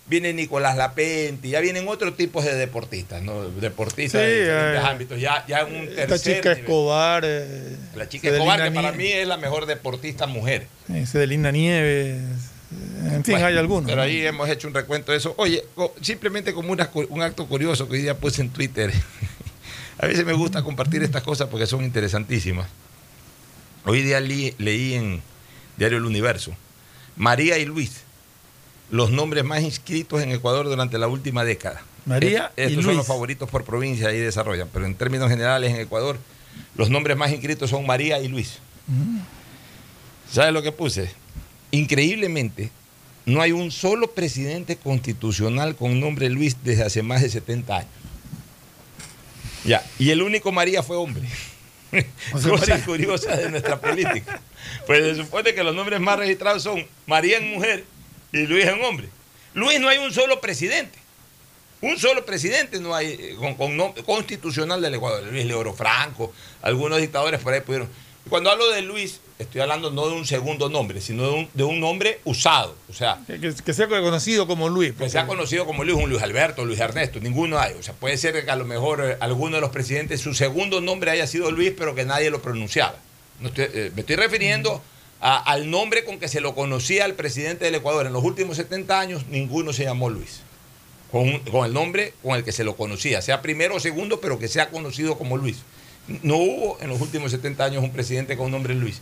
viene 0.07 0.33
Nicolás 0.33 0.77
Lapenti, 0.77 1.49
ya 1.49 1.59
vienen 1.61 1.87
otros 1.87 2.15
tipos 2.15 2.45
de 2.45 2.53
deportistas, 2.55 3.21
¿no? 3.23 3.49
Deportistas 3.49 4.21
Sí, 4.21 4.27
de 4.27 4.41
diferentes 4.43 4.81
eh, 4.83 4.85
ámbitos, 4.87 5.19
ya, 5.19 5.43
ya 5.47 5.61
en 5.61 5.75
un 5.75 5.85
tercer 5.87 5.99
Esta 6.03 6.19
chica 6.19 6.49
nivel. 6.49 6.57
Escobar. 6.59 7.23
eh, 7.25 7.75
La 7.95 8.07
chica 8.07 8.27
Cedelina 8.29 8.53
Escobar, 8.53 8.69
que 8.69 8.75
para 8.75 8.91
mí 8.91 9.07
es 9.11 9.27
la 9.27 9.37
mejor 9.37 9.65
deportista 9.65 10.27
mujer. 10.27 10.67
eh, 10.93 11.05
Cedelina 11.07 11.51
Nieves. 11.51 12.21
eh, 12.21 13.07
En 13.15 13.23
fin, 13.23 13.33
Bueno, 13.33 13.47
hay 13.47 13.57
algunos. 13.57 13.89
Pero 13.89 14.01
ahí 14.01 14.25
hemos 14.25 14.47
hecho 14.49 14.67
un 14.67 14.73
recuento 14.75 15.11
de 15.11 15.17
eso. 15.17 15.33
Oye, 15.37 15.63
simplemente 16.01 16.53
como 16.53 16.71
una 16.71 16.89
un 17.09 17.21
acto 17.23 17.47
curioso 17.47 17.87
que 17.87 17.95
hoy 17.95 18.01
día 18.03 18.15
puse 18.17 18.41
en 18.41 18.49
Twitter. 18.49 18.91
A 19.97 20.07
veces 20.07 20.25
me 20.25 20.33
gusta 20.33 20.61
compartir 20.61 21.01
estas 21.03 21.23
cosas 21.23 21.47
porque 21.49 21.65
son 21.65 21.83
interesantísimas. 21.83 22.67
Hoy 23.85 24.01
día 24.03 24.19
leí 24.19 24.53
en 24.93 25.21
Diario 25.77 25.97
El 25.97 26.05
Universo, 26.05 26.53
María 27.15 27.57
y 27.57 27.65
Luis, 27.65 28.01
los 28.91 29.11
nombres 29.11 29.43
más 29.43 29.61
inscritos 29.61 30.21
en 30.21 30.31
Ecuador 30.31 30.65
durante 30.65 30.97
la 30.97 31.07
última 31.07 31.43
década. 31.43 31.81
María 32.05 32.51
y 32.55 32.61
Estos 32.61 32.75
son 32.75 32.85
Luis. 32.85 32.97
los 32.97 33.07
favoritos 33.07 33.49
por 33.49 33.63
provincia 33.63 34.13
y 34.13 34.19
desarrollan, 34.19 34.69
pero 34.71 34.85
en 34.85 34.95
términos 34.95 35.29
generales 35.29 35.71
en 35.73 35.79
Ecuador, 35.81 36.17
los 36.75 36.89
nombres 36.89 37.17
más 37.17 37.31
inscritos 37.31 37.69
son 37.69 37.85
María 37.85 38.19
y 38.19 38.27
Luis. 38.27 38.59
¿Sabes 40.31 40.53
lo 40.53 40.61
que 40.61 40.71
puse? 40.71 41.09
Increíblemente, 41.71 42.69
no 43.25 43.41
hay 43.41 43.51
un 43.51 43.71
solo 43.71 44.11
presidente 44.11 44.75
constitucional 44.75 45.75
con 45.75 45.99
nombre 45.99 46.29
Luis 46.29 46.57
desde 46.63 46.83
hace 46.83 47.01
más 47.01 47.21
de 47.21 47.29
70 47.29 47.75
años. 47.77 47.89
Ya, 49.65 49.83
y 49.97 50.11
el 50.11 50.21
único 50.21 50.51
María 50.51 50.83
fue 50.83 50.95
hombre. 50.95 51.27
José 52.31 52.49
Cosa 52.49 52.67
María. 52.67 52.85
curiosa 52.85 53.35
de 53.35 53.49
nuestra 53.49 53.79
política. 53.79 54.41
Pues 54.85 55.03
se 55.03 55.23
supone 55.23 55.53
que 55.53 55.63
los 55.63 55.75
nombres 55.75 55.99
más 55.99 56.17
registrados 56.17 56.63
son 56.63 56.85
María 57.05 57.37
en 57.37 57.51
mujer 57.51 57.85
y 58.31 58.45
Luis 58.47 58.65
en 58.65 58.83
hombre. 58.83 59.09
Luis 59.53 59.79
no 59.79 59.87
hay 59.87 59.97
un 59.99 60.13
solo 60.13 60.41
presidente. 60.41 60.99
Un 61.81 61.97
solo 61.99 62.25
presidente 62.25 62.79
no 62.79 62.95
hay 62.95 63.07
eh, 63.19 63.35
con, 63.37 63.55
con 63.55 63.93
constitucional 64.03 64.81
del 64.81 64.95
Ecuador. 64.95 65.23
Luis 65.23 65.45
Leoro 65.45 65.73
Franco, 65.73 66.33
algunos 66.61 66.99
dictadores 66.99 67.39
por 67.41 67.53
ahí 67.53 67.61
pudieron. 67.61 67.89
Cuando 68.29 68.49
hablo 68.49 68.69
de 68.71 68.81
Luis, 68.81 69.21
estoy 69.39 69.61
hablando 69.61 69.91
no 69.91 70.07
de 70.07 70.13
un 70.13 70.25
segundo 70.25 70.69
nombre, 70.69 71.01
sino 71.01 71.23
de 71.23 71.29
un, 71.29 71.49
de 71.53 71.63
un 71.63 71.79
nombre 71.79 72.19
usado. 72.23 72.75
O 72.89 72.93
sea, 72.93 73.19
Que, 73.27 73.73
sea 73.73 73.87
conocido 73.87 74.47
como 74.47 74.69
Luis. 74.69 74.93
que 74.93 75.09
sea 75.09 75.27
conocido 75.27 75.65
como 75.65 75.83
Luis, 75.83 75.97
un 76.01 76.09
Luis 76.09 76.21
Alberto, 76.21 76.63
Luis 76.65 76.79
Ernesto, 76.79 77.19
ninguno 77.19 77.59
hay. 77.59 77.73
O 77.73 77.83
sea, 77.83 77.93
puede 77.93 78.17
ser 78.17 78.45
que 78.45 78.51
a 78.51 78.55
lo 78.55 78.65
mejor 78.65 79.01
eh, 79.03 79.17
alguno 79.19 79.55
de 79.57 79.61
los 79.61 79.71
presidentes, 79.71 80.21
su 80.21 80.33
segundo 80.33 80.79
nombre 80.81 81.11
haya 81.11 81.27
sido 81.27 81.51
Luis, 81.51 81.73
pero 81.77 81.95
que 81.95 82.05
nadie 82.05 82.29
lo 82.29 82.41
pronunciaba. 82.41 82.95
No 83.41 83.49
estoy- 83.49 83.67
eh, 83.73 83.91
me 83.93 84.01
estoy 84.01 84.15
refiriendo 84.15 84.81
a- 85.19 85.37
al 85.51 85.69
nombre 85.69 86.05
con 86.05 86.19
que 86.19 86.27
se 86.29 86.39
lo 86.39 86.55
conocía 86.55 87.03
al 87.05 87.15
presidente 87.15 87.65
del 87.65 87.75
Ecuador. 87.75 88.05
En 88.05 88.13
los 88.13 88.23
últimos 88.23 88.55
70 88.57 88.99
años, 88.99 89.25
ninguno 89.27 89.73
se 89.73 89.83
llamó 89.83 90.09
Luis. 90.09 90.41
Con, 91.11 91.39
con 91.39 91.65
el 91.65 91.73
nombre 91.73 92.13
con 92.23 92.35
el 92.35 92.43
que 92.43 92.51
se 92.51 92.63
lo 92.63 92.75
conocía, 92.75 93.21
sea 93.21 93.41
primero 93.41 93.75
o 93.75 93.79
segundo, 93.79 94.19
pero 94.19 94.37
que 94.39 94.47
sea 94.47 94.69
conocido 94.69 95.17
como 95.17 95.37
Luis. 95.37 95.57
No 96.23 96.35
hubo 96.37 96.77
en 96.81 96.89
los 96.89 96.99
últimos 97.01 97.31
70 97.31 97.63
años 97.65 97.83
un 97.83 97.91
presidente 97.91 98.35
con 98.37 98.51
nombre 98.51 98.73
Luis. 98.75 99.01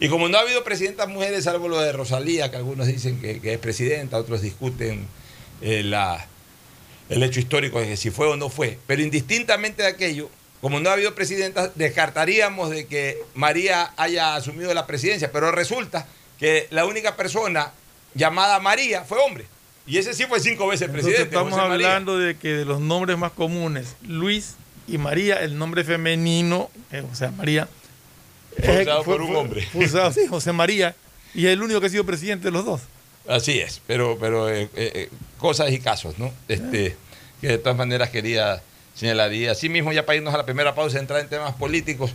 Y 0.00 0.08
como 0.08 0.28
no 0.28 0.38
ha 0.38 0.40
habido 0.40 0.64
presidentas 0.64 1.08
mujeres, 1.08 1.44
salvo 1.44 1.68
lo 1.68 1.80
de 1.80 1.92
Rosalía, 1.92 2.50
que 2.50 2.56
algunos 2.56 2.86
dicen 2.86 3.20
que, 3.20 3.40
que 3.40 3.54
es 3.54 3.58
presidenta, 3.58 4.18
otros 4.18 4.42
discuten 4.42 5.06
eh, 5.62 5.82
la, 5.84 6.26
el 7.08 7.22
hecho 7.22 7.40
histórico 7.40 7.80
de 7.80 7.86
que 7.88 7.96
si 7.96 8.10
fue 8.10 8.26
o 8.26 8.36
no 8.36 8.48
fue. 8.50 8.78
Pero 8.86 9.02
indistintamente 9.02 9.82
de 9.82 9.88
aquello, 9.88 10.28
como 10.60 10.80
no 10.80 10.90
ha 10.90 10.94
habido 10.94 11.14
presidentas, 11.14 11.70
descartaríamos 11.74 12.70
de 12.70 12.86
que 12.86 13.18
María 13.34 13.92
haya 13.96 14.34
asumido 14.34 14.74
la 14.74 14.86
presidencia. 14.86 15.30
Pero 15.30 15.52
resulta 15.52 16.06
que 16.38 16.66
la 16.70 16.84
única 16.86 17.16
persona 17.16 17.72
llamada 18.14 18.58
María 18.60 19.04
fue 19.04 19.18
hombre. 19.18 19.46
Y 19.86 19.98
ese 19.98 20.14
sí 20.14 20.24
fue 20.24 20.40
cinco 20.40 20.66
veces 20.66 20.88
Entonces 20.88 21.04
presidente. 21.04 21.34
estamos 21.36 21.52
José 21.52 21.68
María. 21.68 21.86
hablando 21.88 22.18
de 22.18 22.36
que 22.36 22.48
de 22.48 22.64
los 22.64 22.80
nombres 22.80 23.16
más 23.18 23.32
comunes, 23.32 23.94
Luis 24.02 24.54
y 24.88 24.98
María, 24.98 25.36
el 25.42 25.56
nombre 25.58 25.84
femenino, 25.84 26.70
eh, 26.90 27.04
o 27.10 27.14
sea, 27.14 27.30
María. 27.30 27.68
Fue 28.62 28.78
eh, 28.78 28.82
usado 28.82 29.02
por 29.04 29.22
un 29.22 29.34
hombre. 29.36 29.62
fue 29.72 29.84
usado, 29.86 30.12
sí, 30.14 30.26
José 30.28 30.52
María, 30.52 30.94
y 31.34 31.46
es 31.46 31.52
el 31.52 31.62
único 31.62 31.80
que 31.80 31.86
ha 31.86 31.90
sido 31.90 32.04
presidente 32.04 32.46
de 32.46 32.50
los 32.52 32.64
dos. 32.64 32.80
Así 33.28 33.58
es, 33.58 33.80
pero, 33.86 34.18
pero 34.20 34.48
eh, 34.50 34.62
eh, 34.74 34.92
eh, 34.94 35.08
cosas 35.38 35.72
y 35.72 35.78
casos, 35.78 36.18
¿no? 36.18 36.30
Este, 36.48 36.96
que 37.40 37.48
de 37.48 37.58
todas 37.58 37.76
maneras 37.76 38.10
quería 38.10 38.62
señalar. 38.94 39.32
Y 39.32 39.46
así 39.46 39.68
mismo, 39.68 39.92
ya 39.92 40.04
para 40.04 40.16
irnos 40.16 40.34
a 40.34 40.36
la 40.36 40.44
primera 40.44 40.74
pausa, 40.74 40.98
entrar 40.98 41.20
en 41.20 41.28
temas 41.28 41.54
políticos, 41.54 42.12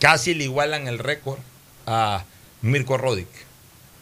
casi 0.00 0.34
le 0.34 0.44
igualan 0.44 0.88
el 0.88 0.98
récord 0.98 1.38
a 1.86 2.24
Mirko 2.62 2.98
Rodic, 2.98 3.28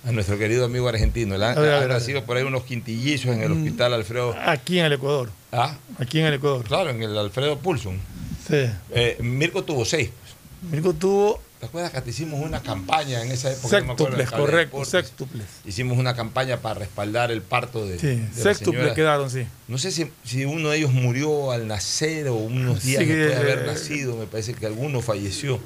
a 0.06 0.12
nuestro 0.12 0.38
querido 0.38 0.64
amigo 0.64 0.88
argentino. 0.88 1.34
Él 1.34 1.42
ha, 1.42 1.50
A 1.52 1.60
ver, 1.60 1.88
nacido 1.88 2.24
por 2.24 2.36
ahí 2.38 2.44
unos 2.44 2.64
quintillizos 2.64 3.34
en 3.34 3.42
el 3.42 3.50
Mm. 3.50 3.58
hospital 3.64 3.92
Alfredo. 3.94 4.34
Aquí 4.44 4.78
en 4.78 4.86
el 4.86 4.94
Ecuador. 4.94 5.30
Ah, 5.52 5.76
Aquí 5.98 6.18
en 6.20 6.26
el 6.26 6.34
Ecuador. 6.34 6.64
claro, 6.64 6.90
en 6.90 7.02
el 7.02 7.16
Alfredo 7.18 7.58
Pulson. 7.58 8.00
Sí. 8.48 8.66
Eh, 8.90 9.16
Mirko 9.20 9.64
tuvo 9.64 9.84
seis. 9.84 10.10
Mirko 10.70 10.92
tuvo 10.94 11.40
¿Te 11.60 11.66
acuerdas 11.66 11.90
que 11.90 12.02
te 12.02 12.10
hicimos 12.10 12.38
una 12.44 12.60
campaña 12.60 13.22
en 13.22 13.32
esa 13.32 13.50
época? 13.50 13.80
No 13.80 13.86
sextuples, 13.96 14.28
Cable 14.30 14.44
correcto, 14.44 14.84
sextuples. 14.84 15.46
Hicimos 15.64 15.96
una 15.96 16.14
campaña 16.14 16.58
para 16.58 16.80
respaldar 16.80 17.30
el 17.32 17.40
parto 17.40 17.86
de, 17.86 17.98
Sí, 17.98 18.08
de 18.08 18.28
sextuples 18.34 18.92
quedaron, 18.92 19.30
sí. 19.30 19.46
No 19.66 19.78
sé 19.78 19.90
si, 19.90 20.06
si 20.22 20.44
uno 20.44 20.68
de 20.68 20.76
ellos 20.78 20.92
murió 20.92 21.52
al 21.52 21.66
nacer 21.66 22.28
o 22.28 22.34
unos 22.34 22.82
días 22.84 23.02
Sí, 23.02 23.08
después 23.08 23.30
de 23.30 23.36
haber 23.36 23.58
eh, 23.60 23.66
nacido. 23.68 24.16
Me 24.16 24.26
parece 24.26 24.52
que 24.52 24.66
alguno 24.66 25.00
falleció. 25.00 25.58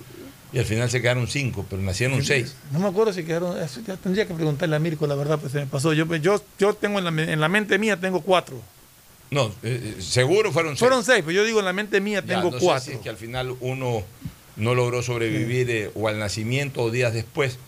Y 0.52 0.58
al 0.60 0.64
final 0.64 0.88
se 0.90 1.02
quedaron 1.02 1.26
cinco, 1.26 1.66
pero 1.68 1.82
nacieron 1.82 2.24
seis. 2.24 2.54
No 2.70 2.78
me 2.78 2.86
acuerdo 2.86 3.12
si 3.12 3.24
quedaron. 3.24 3.60
eso 3.60 3.80
ya 3.84 3.96
tendría 3.96 4.26
que 4.28 4.34
preguntarle 4.34 4.76
a 4.76 4.78
Mirko, 4.78 5.08
la 5.08 5.16
verdad, 5.16 5.38
pues 5.40 5.50
se 5.52 5.58
me 5.58 5.66
pasó. 5.66 5.92
Yo, 5.92 6.06
yo, 6.16 6.40
yo 6.58 6.74
tengo 6.74 6.98
en 7.00 7.04
la, 7.04 7.10
me- 7.10 7.32
en 7.32 7.40
la 7.40 7.48
mente 7.48 7.78
mía 7.80 7.98
tengo 7.98 8.20
cuatro. 8.20 8.60
No, 9.32 9.46
eh, 9.64 9.94
eh, 9.98 10.02
seguro 10.02 10.52
fueron 10.52 10.72
seis. 10.72 10.78
Fueron 10.80 11.04
seis, 11.04 11.18
pero 11.26 11.32
yo 11.32 11.44
digo 11.44 11.58
en 11.58 11.64
la 11.64 11.72
mente 11.72 12.00
mía 12.00 12.20
Ya, 12.20 12.36
tengo 12.36 12.50
no 12.52 12.58
sé 12.60 12.64
cuatro. 12.64 12.84
si 12.84 12.92
es 12.92 12.98
que 13.00 13.08
al 13.08 13.16
final 13.16 13.54
uno 13.60 14.02
no 14.60 14.74
logró 14.74 15.02
sobrevivir 15.02 15.68
eh, 15.70 15.90
o 15.94 16.06
al 16.08 16.18
nacimiento 16.18 16.82
o 16.82 16.90
días 16.90 17.12
después, 17.12 17.58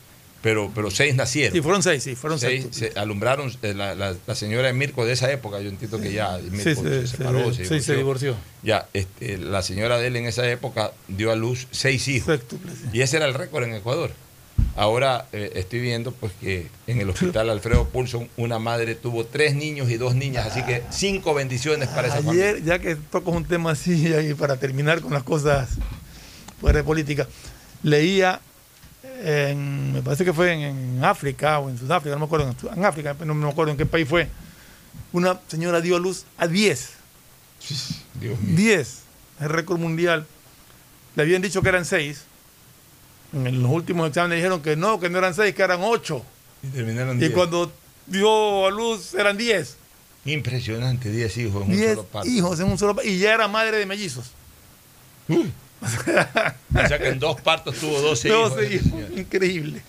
pero, 0.43 0.71
pero 0.75 0.91
seis 0.91 1.15
nacieron. 1.15 1.53
Sí, 1.55 1.61
fueron 1.63 1.83
seis, 1.83 2.03
sí, 2.03 2.15
fueron 2.17 2.39
Seis 2.39 2.67
seis. 2.73 2.93
se 2.93 2.99
alumbraron 2.99 3.53
eh, 3.63 3.75
la, 3.75 3.95
la- 3.95 4.15
la 4.27 4.35
señora 4.35 4.67
de 4.69 4.73
Mirko 4.73 5.05
de 5.07 5.13
esa 5.13 5.31
época, 5.31 5.61
yo 5.61 5.69
entiendo 5.69 6.01
que 6.01 6.13
ya 6.13 6.39
Sí, 6.39 6.49
Mirko 6.51 6.83
se, 6.83 7.01
se 7.03 7.17
separó, 7.17 7.55
se- 7.55 7.65
sí, 7.65 7.81
se 7.81 7.97
divorció. 7.97 8.35
Ya, 8.63 8.89
este, 8.93 9.39
la 9.39 9.63
señora 9.63 9.99
de 9.99 10.09
él 10.09 10.17
en 10.17 10.27
esa 10.27 10.49
época 10.51 10.93
dio 11.09 11.31
a 11.31 11.37
luz 11.37 11.69
seis 11.71 12.09
hijos. 12.09 12.41
Sí. 12.51 12.57
Y 12.93 13.01
ese 13.03 13.17
era 13.19 13.27
el 13.27 13.35
récord 13.35 13.65
en 13.65 13.75
Ecuador. 13.75 14.11
Ahora 14.75 15.27
eh, 15.33 15.53
estoy 15.57 15.81
viendo 15.81 16.13
pues 16.13 16.33
que 16.41 16.67
en 16.87 17.01
el 17.01 17.09
hospital 17.11 17.51
Alfredo 17.51 17.89
Pulson 17.89 18.29
una 18.37 18.59
madre 18.59 18.95
tuvo 18.95 19.25
tres 19.27 19.55
niños 19.55 19.91
y 19.91 19.97
dos 19.97 20.15
niñas, 20.15 20.47
así 20.47 20.63
que 20.65 20.83
cinco 20.91 21.35
bendiciones 21.35 21.89
para 21.89 22.09
esa 22.09 22.17
familia. 22.23 22.51
Ayer, 22.51 22.63
ya 22.65 22.79
que 22.79 22.97
tocas 22.97 23.35
un 23.35 23.45
tema 23.45 23.73
así, 23.73 24.09
y 24.29 24.35
para 24.35 24.57
terminar 24.57 25.01
con 25.03 25.13
las 25.13 25.23
cosas 25.23 25.71
de 26.71 26.85
política, 26.85 27.27
leía, 27.83 28.41
en, 29.25 29.93
me 29.93 30.03
parece 30.03 30.25
que 30.25 30.33
fue 30.33 30.53
en, 30.53 30.61
en 30.61 31.05
África 31.05 31.59
o 31.59 31.69
en 31.69 31.79
Sudáfrica, 31.79 32.15
no 32.15 32.21
me 32.21 32.27
acuerdo, 32.27 32.55
en, 32.75 32.85
África, 32.85 33.17
no 33.25 33.35
me 33.35 33.49
acuerdo 33.49 33.73
en 33.73 33.79
qué 33.79 33.87
país 33.87 34.09
fue, 34.09 34.29
una 35.13 35.41
señora 35.49 35.81
dio 35.81 35.97
a 35.97 35.99
luz 35.99 36.25
a 36.39 36.47
10, 36.47 36.91
Dios 38.21 38.41
mío. 38.41 38.57
10, 38.57 38.99
el 39.41 39.49
récord 39.49 39.79
mundial. 39.79 40.27
Le 41.15 41.23
habían 41.23 41.43
dicho 41.43 41.61
que 41.63 41.69
eran 41.69 41.85
6. 41.85 42.23
En 43.35 43.63
los 43.63 43.71
últimos 43.71 44.09
exámenes 44.09 44.37
dijeron 44.39 44.63
que 44.63 44.77
no, 44.77 44.99
que 45.01 45.09
no 45.11 45.19
eran 45.19 45.35
6, 45.35 45.55
que 45.55 45.63
eran 45.63 45.81
8. 45.83 46.25
Y 46.63 46.67
terminaron 46.69 47.17
Y 47.17 47.21
10. 47.21 47.33
cuando 47.33 47.73
dio 48.07 48.67
a 48.67 48.71
luz 48.71 49.15
eran 49.15 49.37
10. 49.37 49.77
Impresionante, 50.25 51.11
10 51.11 51.37
hijos 51.39 51.63
en 51.65 51.71
un 51.71 51.77
10 51.77 51.91
solo 51.91 52.05
parto. 52.07 52.29
hijos 52.29 52.61
en 52.61 52.67
un 52.67 52.79
solo 52.79 52.95
pa- 52.97 53.05
Y 53.05 53.19
ya 53.19 53.35
era 53.35 53.49
madre 53.49 53.77
de 53.79 53.87
mellizos. 53.87 54.31
O 55.83 56.89
sea 56.89 56.99
que 56.99 57.09
en 57.09 57.19
dos 57.19 57.41
partos 57.41 57.77
tuvo 57.77 58.01
12 58.01 58.29
hijos. 58.29 58.51
12 58.55 58.63
esta 58.65 58.75
hijos. 58.77 58.91
señora. 58.91 59.21
Increíble. 59.21 59.83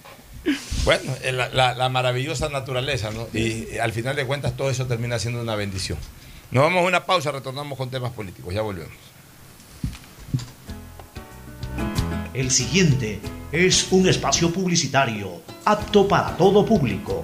Bueno, 0.83 1.13
la, 1.31 1.49
la- 1.49 1.73
la 1.73 1.89
maravillosa 1.89 2.49
naturaleza, 2.49 3.11
¿no? 3.11 3.27
Y 3.33 3.67
eh, 3.71 3.79
al 3.81 3.93
final 3.93 4.15
de 4.15 4.25
cuentas 4.25 4.57
todo 4.57 4.69
eso 4.69 4.85
termina 4.87 5.17
siendo 5.19 5.41
una 5.41 5.55
bendición. 5.55 5.97
Nos 6.51 6.63
vamos 6.63 6.83
a 6.83 6.87
una 6.87 7.05
pausa, 7.05 7.31
retornamos 7.31 7.77
con 7.77 7.89
temas 7.89 8.11
políticos. 8.11 8.53
Ya 8.53 8.61
volvemos. 8.61 8.91
El 12.33 12.49
siguiente 12.51 13.19
es 13.51 13.87
un 13.91 14.07
espacio 14.09 14.51
publicitario 14.51 15.41
apto 15.65 16.07
para 16.07 16.35
todo 16.35 16.65
público. 16.65 17.23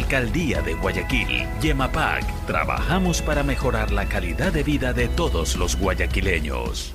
Alcaldía 0.00 0.62
de 0.62 0.72
Guayaquil, 0.72 1.46
Yemapac, 1.60 2.24
trabajamos 2.46 3.20
para 3.20 3.42
mejorar 3.42 3.92
la 3.92 4.06
calidad 4.06 4.50
de 4.50 4.62
vida 4.62 4.94
de 4.94 5.08
todos 5.08 5.56
los 5.56 5.76
guayaquileños. 5.76 6.94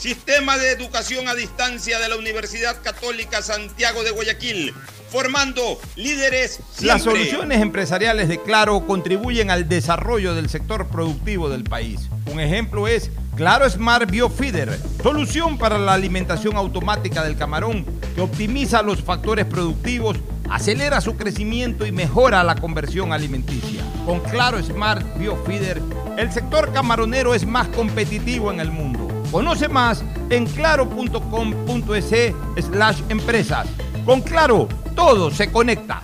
Sistema 0.00 0.56
de 0.56 0.70
Educación 0.70 1.28
a 1.28 1.34
Distancia 1.34 1.98
de 1.98 2.08
la 2.08 2.16
Universidad 2.16 2.80
Católica 2.82 3.42
Santiago 3.42 4.02
de 4.02 4.12
Guayaquil, 4.12 4.72
formando 5.10 5.78
líderes 5.94 6.52
siempre. 6.70 6.86
Las 6.86 7.02
soluciones 7.02 7.60
empresariales 7.60 8.26
de 8.28 8.40
Claro 8.40 8.86
contribuyen 8.86 9.50
al 9.50 9.68
desarrollo 9.68 10.34
del 10.34 10.48
sector 10.48 10.88
productivo 10.88 11.50
del 11.50 11.64
país. 11.64 12.08
Un 12.32 12.40
ejemplo 12.40 12.88
es 12.88 13.10
Claro 13.36 13.68
Smart 13.68 14.10
Biofeeder, 14.10 14.80
solución 15.02 15.58
para 15.58 15.76
la 15.76 15.92
alimentación 15.92 16.56
automática 16.56 17.22
del 17.22 17.36
camarón 17.36 17.84
que 18.14 18.22
optimiza 18.22 18.80
los 18.80 19.02
factores 19.02 19.44
productivos, 19.44 20.16
acelera 20.48 21.02
su 21.02 21.18
crecimiento 21.18 21.84
y 21.84 21.92
mejora 21.92 22.42
la 22.42 22.54
conversión 22.54 23.12
alimenticia. 23.12 23.84
Con 24.06 24.20
Claro 24.20 24.62
Smart 24.62 25.04
Biofeeder, 25.18 25.82
el 26.16 26.32
sector 26.32 26.72
camaronero 26.72 27.34
es 27.34 27.44
más 27.44 27.68
competitivo 27.68 28.50
en 28.50 28.60
el 28.60 28.70
mundo. 28.70 29.09
Conoce 29.30 29.68
más 29.68 30.02
en 30.28 30.46
claro.com.es 30.46 32.34
slash 32.64 33.00
empresas. 33.08 33.68
Con 34.04 34.22
Claro, 34.22 34.68
todo 34.96 35.30
se 35.30 35.50
conecta. 35.50 36.02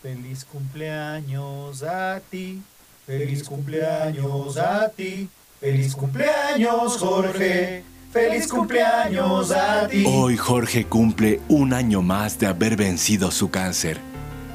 Feliz 0.00 0.44
cumpleaños 0.44 1.82
a 1.82 2.20
ti, 2.30 2.62
feliz 3.06 3.44
cumpleaños 3.44 4.56
a 4.56 4.88
ti, 4.88 5.28
feliz 5.60 5.94
cumpleaños 5.94 6.96
Jorge, 6.98 7.84
feliz 8.10 8.48
cumpleaños 8.48 9.52
a 9.52 9.86
ti. 9.86 10.04
Hoy 10.06 10.36
Jorge 10.36 10.86
cumple 10.86 11.40
un 11.48 11.72
año 11.72 12.02
más 12.02 12.38
de 12.38 12.46
haber 12.46 12.76
vencido 12.76 13.30
su 13.30 13.50
cáncer. 13.50 14.00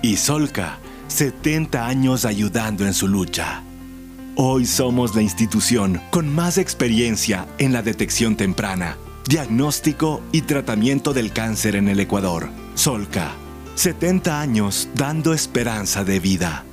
Y 0.02 0.18
Solca, 0.18 0.80
70 1.08 1.86
años 1.88 2.26
ayudando 2.26 2.86
en 2.86 2.94
su 2.94 3.08
lucha. 3.08 3.64
Hoy 4.40 4.68
somos 4.68 5.16
la 5.16 5.24
institución 5.24 6.00
con 6.12 6.32
más 6.32 6.60
experiencia 6.60 7.48
en 7.58 7.74
la 7.74 7.82
detección 7.82 8.38
temprana, 8.38 8.96
diagnóstico 9.28 10.22
y 10.32 10.44
tratamiento 10.44 11.12
del 11.12 11.34
cáncer 11.34 11.76
en 11.76 11.88
el 11.88 12.00
Ecuador. 12.00 12.48
Solca, 12.76 13.32
70 13.74 14.40
años 14.40 14.90
dando 14.94 15.34
esperanza 15.34 16.04
de 16.04 16.20
vida. 16.20 16.64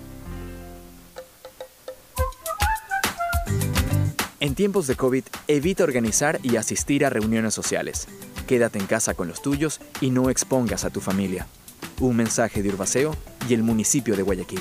En 4.40 4.54
tiempos 4.54 4.86
de 4.86 4.96
COVID, 4.96 5.24
evita 5.48 5.84
organizar 5.84 6.40
y 6.42 6.56
asistir 6.56 7.06
a 7.06 7.08
reuniones 7.08 7.54
sociales. 7.54 8.08
Quédate 8.46 8.78
en 8.78 8.84
casa 8.84 9.14
con 9.14 9.26
los 9.26 9.40
tuyos 9.40 9.80
y 10.02 10.10
no 10.10 10.28
expongas 10.28 10.84
a 10.84 10.90
tu 10.90 11.00
familia. 11.00 11.46
Un 11.98 12.14
mensaje 12.14 12.62
de 12.62 12.68
Urbaceo 12.68 13.16
y 13.48 13.54
el 13.54 13.62
municipio 13.62 14.16
de 14.16 14.22
Guayaquil. 14.22 14.60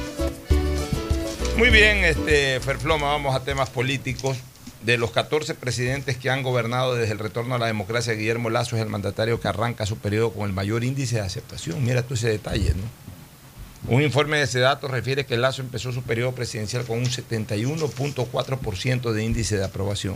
Muy 1.57 1.69
bien, 1.69 2.03
este 2.03 2.59
Ferfloma, 2.59 3.07
vamos 3.07 3.35
a 3.35 3.43
temas 3.43 3.69
políticos. 3.69 4.37
De 4.83 4.97
los 4.97 5.11
14 5.11 5.53
presidentes 5.53 6.17
que 6.17 6.31
han 6.31 6.41
gobernado 6.41 6.95
desde 6.95 7.13
el 7.13 7.19
retorno 7.19 7.53
a 7.53 7.59
la 7.59 7.67
democracia, 7.67 8.13
Guillermo 8.13 8.49
Lazo 8.49 8.77
es 8.77 8.81
el 8.81 8.89
mandatario 8.89 9.39
que 9.39 9.47
arranca 9.47 9.85
su 9.85 9.97
periodo 9.97 10.31
con 10.31 10.47
el 10.47 10.53
mayor 10.53 10.83
índice 10.83 11.17
de 11.17 11.21
aceptación. 11.21 11.83
Mira 11.83 12.01
tú 12.01 12.15
ese 12.15 12.29
detalle, 12.29 12.73
¿no? 12.73 13.95
Un 13.95 14.01
informe 14.01 14.37
de 14.37 14.43
ese 14.43 14.59
dato 14.59 14.87
refiere 14.87 15.25
que 15.25 15.37
Lazo 15.37 15.61
empezó 15.61 15.91
su 15.91 16.01
periodo 16.01 16.33
presidencial 16.33 16.85
con 16.85 16.97
un 16.97 17.05
71.4% 17.05 19.11
de 19.11 19.23
índice 19.23 19.57
de 19.57 19.65
aprobación. 19.65 20.15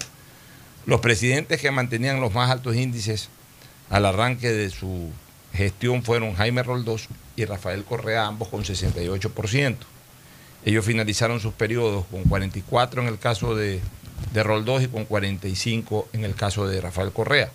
Los 0.88 1.00
presidentes 1.00 1.62
que 1.62 1.70
mantenían 1.70 2.22
los 2.22 2.34
más 2.34 2.50
altos 2.50 2.76
índices 2.76 3.30
al 3.90 4.06
arranque 4.06 4.52
de 4.52 4.70
su 4.70 5.12
gestión 5.54 6.04
fueron 6.04 6.36
Jaime 6.36 6.64
Roldós 6.64 7.08
y 7.36 7.46
Rafael 7.46 7.84
Correa, 7.84 8.26
ambos 8.26 8.48
con 8.48 8.64
68%. 8.64 9.76
Ellos 10.66 10.84
finalizaron 10.84 11.40
sus 11.40 11.54
periodos 11.54 12.06
con 12.08 12.24
44 12.24 13.04
en 13.04 13.08
el 13.08 13.20
caso 13.20 13.56
de, 13.56 13.80
de 14.34 14.44
Roldós 14.44 14.84
y 14.84 14.88
con 14.88 15.06
45 15.06 16.10
en 16.14 16.26
el 16.26 16.36
caso 16.36 16.68
de 16.68 16.82
Rafael 16.82 17.12
Correa. 17.12 17.52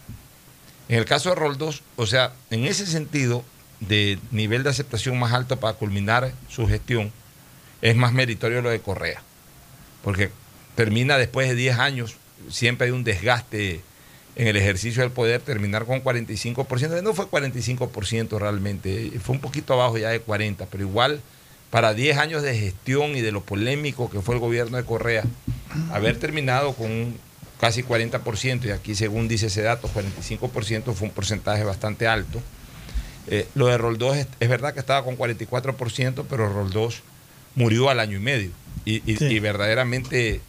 En 0.88 0.98
el 0.98 1.04
caso 1.04 1.30
de 1.30 1.34
Roldós, 1.34 1.82
o 1.96 2.06
sea, 2.06 2.32
en 2.50 2.64
ese 2.64 2.86
sentido 2.86 3.44
de 3.80 4.18
nivel 4.30 4.62
de 4.62 4.70
aceptación 4.70 5.18
más 5.18 5.32
alto 5.32 5.58
para 5.58 5.74
culminar 5.74 6.32
su 6.48 6.66
gestión, 6.68 7.12
es 7.82 7.96
más 7.96 8.12
meritorio 8.12 8.62
lo 8.62 8.70
de 8.70 8.80
Correa. 8.80 9.22
Porque 10.04 10.30
termina 10.76 11.18
después 11.18 11.48
de 11.48 11.54
10 11.54 11.78
años, 11.78 12.16
siempre 12.48 12.86
hay 12.86 12.92
un 12.92 13.04
desgaste 13.04 13.82
en 14.36 14.46
el 14.46 14.56
ejercicio 14.56 15.02
del 15.02 15.10
poder, 15.10 15.40
terminar 15.40 15.84
con 15.84 16.02
45%. 16.02 17.02
No 17.02 17.14
fue 17.14 17.26
45% 17.26 18.38
realmente, 18.38 19.12
fue 19.22 19.34
un 19.34 19.40
poquito 19.40 19.74
abajo 19.74 19.98
ya 19.98 20.10
de 20.10 20.24
40%, 20.24 20.66
pero 20.70 20.84
igual 20.84 21.20
para 21.70 21.94
10 21.94 22.18
años 22.18 22.42
de 22.42 22.56
gestión 22.56 23.16
y 23.16 23.20
de 23.20 23.32
lo 23.32 23.42
polémico 23.42 24.10
que 24.10 24.20
fue 24.20 24.34
el 24.34 24.40
gobierno 24.40 24.76
de 24.76 24.84
Correa, 24.84 25.24
haber 25.92 26.18
terminado 26.18 26.74
con 26.74 26.90
un 26.90 27.18
casi 27.60 27.82
40%, 27.82 28.64
y 28.64 28.70
aquí 28.70 28.94
según 28.94 29.28
dice 29.28 29.46
ese 29.46 29.62
dato, 29.62 29.88
45% 29.88 30.94
fue 30.94 31.08
un 31.08 31.14
porcentaje 31.14 31.62
bastante 31.62 32.06
alto. 32.06 32.40
Eh, 33.26 33.46
lo 33.54 33.66
de 33.66 33.78
Roldós 33.78 34.16
es, 34.16 34.26
es, 34.40 34.48
verdad 34.48 34.72
que 34.72 34.80
estaba 34.80 35.04
con 35.04 35.16
44%, 35.16 36.24
pero 36.28 36.48
Roldós 36.48 37.02
murió 37.54 37.90
al 37.90 38.00
año 38.00 38.16
y 38.16 38.20
medio 38.20 38.50
y, 38.84 39.02
y, 39.10 39.16
sí. 39.16 39.26
y 39.26 39.38
verdaderamente 39.40 40.40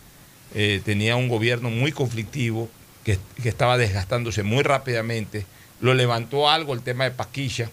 eh, 0.55 0.81
tenía 0.83 1.17
un 1.17 1.27
gobierno 1.27 1.69
muy 1.69 1.91
conflictivo 1.91 2.69
que, 3.03 3.19
que, 3.41 3.49
estaba 3.49 3.77
desgastándose 3.77 4.43
muy 4.43 4.63
rápidamente. 4.63 5.45
Lo 5.81 5.93
levantó 5.93 6.49
algo 6.49 6.73
el 6.73 6.81
tema 6.81 7.03
de 7.03 7.11
Paquilla 7.11 7.69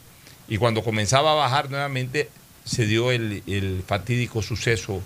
y 0.48 0.58
cuando 0.58 0.82
comenzaba 0.82 1.32
a 1.32 1.36
bajar 1.36 1.70
nuevamente 1.70 2.28
se 2.68 2.86
dio 2.86 3.10
el, 3.10 3.42
el 3.46 3.82
fatídico 3.86 4.42
suceso 4.42 5.02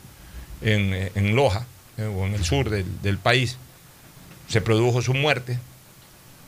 en, 0.60 1.10
en 1.14 1.36
Loja, 1.36 1.66
eh, 1.96 2.04
o 2.04 2.26
en 2.26 2.34
el 2.34 2.44
sur 2.44 2.70
del, 2.70 2.86
del, 3.02 3.18
país. 3.18 3.56
Se 4.48 4.60
produjo 4.60 5.00
su 5.00 5.14
muerte 5.14 5.58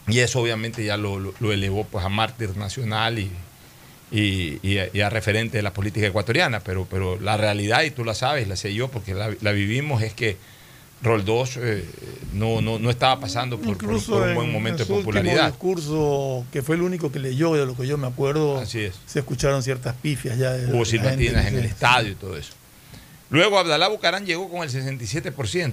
y 0.08 0.18
eso 0.18 0.40
obviamente 0.40 0.84
ya 0.84 0.96
lo, 0.96 1.18
lo, 1.18 1.52
elevó 1.52 1.84
pues, 1.84 2.04
a 2.04 2.08
mártir 2.08 2.56
nacional 2.56 3.18
y, 3.18 3.30
y, 4.10 5.00
a, 5.00 5.10
referente 5.10 5.58
de 5.58 5.62
la 5.62 5.72
política 5.72 6.06
ecuatoriana. 6.06 6.60
Pero, 6.60 6.86
pero 6.90 7.18
la 7.20 7.36
realidad, 7.36 7.82
y 7.84 7.90
tú 7.90 8.04
la 8.04 8.14
sabes, 8.14 8.48
la 8.48 8.56
sé 8.56 8.74
yo, 8.74 8.88
porque 8.88 9.14
la, 9.14 9.32
la 9.40 9.52
vivimos, 9.52 10.02
es 10.02 10.14
que 10.14 10.36
Roldós 11.04 11.58
eh, 11.58 11.84
no, 12.32 12.62
no, 12.62 12.78
no, 12.78 12.90
estaba 12.90 13.20
pasando 13.20 13.58
por, 13.58 13.76
por, 13.76 14.04
por 14.04 14.22
un 14.22 14.34
buen 14.34 14.50
momento 14.50 14.82
en 14.82 14.88
de 14.88 14.94
popularidad. 14.94 15.46
El 15.46 15.52
discurso, 15.52 16.46
que 16.50 16.62
fue 16.62 16.76
el 16.76 16.82
único 16.82 17.12
que 17.12 17.18
leyó, 17.18 17.54
de 17.54 17.66
lo 17.66 17.76
que 17.76 17.86
yo 17.86 17.98
me 17.98 18.06
acuerdo, 18.06 18.58
Así 18.58 18.80
es. 18.80 18.94
se 19.06 19.18
escucharon 19.18 19.62
ciertas 19.62 19.94
pifias 19.96 20.38
ya. 20.38 20.52
De, 20.52 20.72
Hubo 20.72 20.84
silbatinas 20.84 21.46
en 21.46 21.58
el 21.58 21.66
estadio 21.66 22.12
y 22.12 22.14
todo 22.14 22.36
eso. 22.36 22.52
Luego 23.30 23.58
Abdalá 23.58 23.88
Bucarán 23.88 24.24
llegó 24.24 24.48
con 24.48 24.62
el 24.62 24.70
67%. 24.70 25.72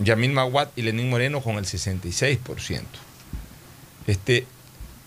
Yamil 0.00 0.32
Maguat 0.32 0.76
y 0.76 0.82
Lenín 0.82 1.08
Moreno 1.08 1.40
con 1.40 1.56
el 1.56 1.64
66%. 1.64 2.82
Este, 4.08 4.46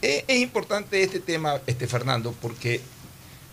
es, 0.01 0.23
es, 0.27 0.39
importante 0.39 1.03
este 1.03 1.19
tema, 1.19 1.59
este 1.67 1.87
Fernando, 1.87 2.33
porque, 2.41 2.79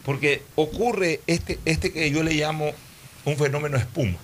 porque 0.05 0.43
ocurre 0.55 1.21
este, 1.27 1.59
este 1.65 1.93
que 1.93 2.13
yo 2.13 2.23
le 2.23 2.35
llamo 2.35 2.71
un 3.25 3.37
fenómeno 3.37 3.77
espuma 3.77 4.19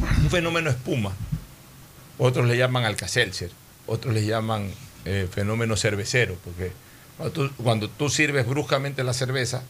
un 0.00 0.30
fenómeno 0.30 0.70
espuma. 0.70 1.12
Otros 2.18 2.46
le 2.46 2.56
llaman 2.56 2.84
alcacelser, 2.84 3.50
otros 3.86 4.14
le 4.14 4.24
llaman 4.24 4.70
eh, 5.04 5.28
fenómeno 5.30 5.76
cervecero, 5.76 6.36
porque 6.44 6.72
cuando 7.16 7.32
tú, 7.32 7.50
cuando 7.62 7.90
tú, 7.90 8.08
sirves 8.08 8.46
bruscamente 8.46 9.04
la 9.04 9.12
cerveza, 9.12 9.62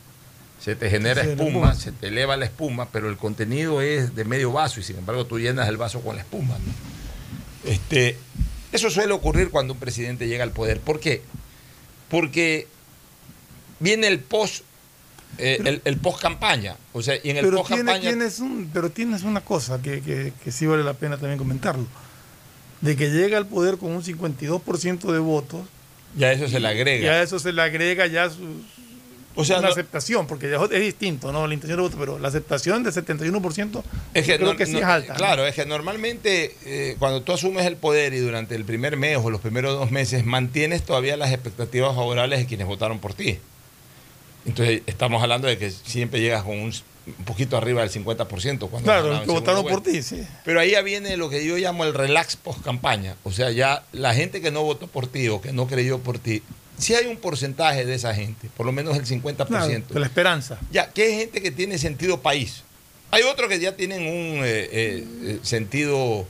se 0.60 0.76
te 0.76 0.88
genera 0.88 1.22
espuma, 1.22 1.74
se 1.74 1.92
te 1.92 2.08
eleva 2.08 2.36
la 2.36 2.46
espuma, 2.46 2.88
pero 2.90 3.08
el 3.08 3.16
contenido 3.16 3.80
es 3.80 4.14
de 4.14 4.24
medio 4.24 4.52
vaso 4.52 4.80
y 4.80 4.82
sin 4.82 4.96
embargo 4.98 5.26
tú 5.26 5.38
llenas 5.38 5.68
el 5.68 5.76
vaso 5.76 6.00
con 6.00 6.16
la 6.16 6.22
espuma. 6.22 6.54
¿no? 6.54 7.70
Este, 7.70 8.16
eso 8.72 8.90
suele 8.90 9.12
ocurrir 9.12 9.50
cuando 9.50 9.74
un 9.74 9.80
presidente 9.80 10.28
llega 10.28 10.44
al 10.44 10.52
poder. 10.52 10.80
¿Por 10.80 11.00
qué? 11.00 11.22
Porque 12.08 12.68
viene 13.80 14.06
el 14.06 14.20
post 14.20 14.64
eh, 15.38 15.58
el, 15.64 15.82
el 15.84 15.96
post 15.98 16.20
campaña. 16.20 16.76
O 16.92 17.02
sea, 17.02 17.16
y 17.22 17.30
en 17.30 17.38
el 17.38 17.44
pero 17.44 17.58
post 17.58 17.70
campaña. 17.70 18.00
Tiene, 18.00 18.16
tienes 18.16 18.38
un, 18.40 18.70
pero 18.72 18.90
tienes 18.90 19.22
una 19.22 19.40
cosa 19.40 19.80
que, 19.80 20.00
que, 20.00 20.32
que, 20.42 20.52
sí 20.52 20.66
vale 20.66 20.84
la 20.84 20.94
pena 20.94 21.16
también 21.16 21.38
comentarlo: 21.38 21.86
de 22.80 22.96
que 22.96 23.10
llega 23.10 23.38
al 23.38 23.46
poder 23.46 23.78
con 23.78 23.92
un 23.92 24.02
52% 24.02 25.12
de 25.12 25.18
votos. 25.18 25.60
Ya 26.16 26.32
eso 26.32 26.48
se 26.48 26.60
le 26.60 26.68
agrega. 26.68 27.04
Ya 27.04 27.22
eso 27.22 27.38
se 27.38 27.52
le 27.52 27.62
agrega 27.62 28.06
ya 28.06 28.30
su, 28.30 28.62
o 29.36 29.44
sea, 29.44 29.58
una 29.58 29.68
no, 29.68 29.72
aceptación, 29.72 30.26
porque 30.26 30.52
es 30.54 30.80
distinto, 30.80 31.30
¿no? 31.30 31.46
La 31.46 31.52
intención 31.52 31.76
de 31.76 31.82
voto, 31.82 31.98
pero 31.98 32.18
la 32.18 32.28
aceptación 32.28 32.82
del 32.82 32.92
71% 32.92 33.82
es 34.14 34.24
que 34.24 34.36
creo 34.36 34.52
no, 34.52 34.56
que 34.56 34.64
sí 34.64 34.72
no, 34.72 34.78
es 34.78 34.84
alta. 34.84 35.14
Claro, 35.14 35.46
es 35.46 35.54
que 35.54 35.66
normalmente 35.66 36.56
eh, 36.64 36.96
cuando 36.98 37.22
tú 37.22 37.32
asumes 37.32 37.66
el 37.66 37.76
poder 37.76 38.14
y 38.14 38.18
durante 38.18 38.54
el 38.54 38.64
primer 38.64 38.96
mes 38.96 39.18
o 39.22 39.30
los 39.30 39.42
primeros 39.42 39.78
dos 39.78 39.90
meses 39.90 40.24
mantienes 40.24 40.82
todavía 40.84 41.18
las 41.18 41.32
expectativas 41.32 41.94
favorables 41.94 42.38
de 42.40 42.46
quienes 42.46 42.66
votaron 42.66 42.98
por 42.98 43.12
ti. 43.12 43.38
Entonces 44.46 44.82
estamos 44.86 45.22
hablando 45.22 45.48
de 45.48 45.58
que 45.58 45.70
siempre 45.70 46.20
llegas 46.20 46.44
con 46.44 46.58
un, 46.58 46.72
un 47.06 47.24
poquito 47.24 47.56
arriba 47.56 47.82
del 47.82 47.90
50%. 47.90 48.70
Cuando 48.70 48.82
claro, 48.82 49.22
que 49.22 49.30
votaron 49.30 49.66
por 49.66 49.82
ti, 49.82 50.02
sí. 50.02 50.24
Pero 50.44 50.60
ahí 50.60 50.70
ya 50.70 50.82
viene 50.82 51.16
lo 51.16 51.28
que 51.28 51.44
yo 51.44 51.56
llamo 51.56 51.84
el 51.84 51.92
relax 51.92 52.36
post 52.36 52.62
campaña. 52.62 53.16
O 53.24 53.32
sea, 53.32 53.50
ya 53.50 53.84
la 53.92 54.14
gente 54.14 54.40
que 54.40 54.52
no 54.52 54.62
votó 54.62 54.86
por 54.86 55.08
ti 55.08 55.28
o 55.28 55.40
que 55.40 55.52
no 55.52 55.66
creyó 55.66 55.98
por 55.98 56.20
ti, 56.20 56.42
sí 56.78 56.94
hay 56.94 57.06
un 57.06 57.16
porcentaje 57.16 57.84
de 57.84 57.94
esa 57.94 58.14
gente, 58.14 58.48
por 58.56 58.66
lo 58.66 58.72
menos 58.72 58.96
el 58.96 59.04
50%. 59.04 59.46
Claro, 59.46 59.68
de 59.68 60.00
la 60.00 60.06
esperanza. 60.06 60.58
Ya, 60.70 60.90
que 60.90 61.10
es 61.10 61.18
gente 61.20 61.42
que 61.42 61.50
tiene 61.50 61.76
sentido 61.78 62.20
país. 62.20 62.62
Hay 63.10 63.22
otros 63.24 63.48
que 63.48 63.58
ya 63.58 63.76
tienen 63.76 64.02
un 64.02 64.44
eh, 64.44 64.68
eh, 64.70 65.38
sentido 65.42 66.26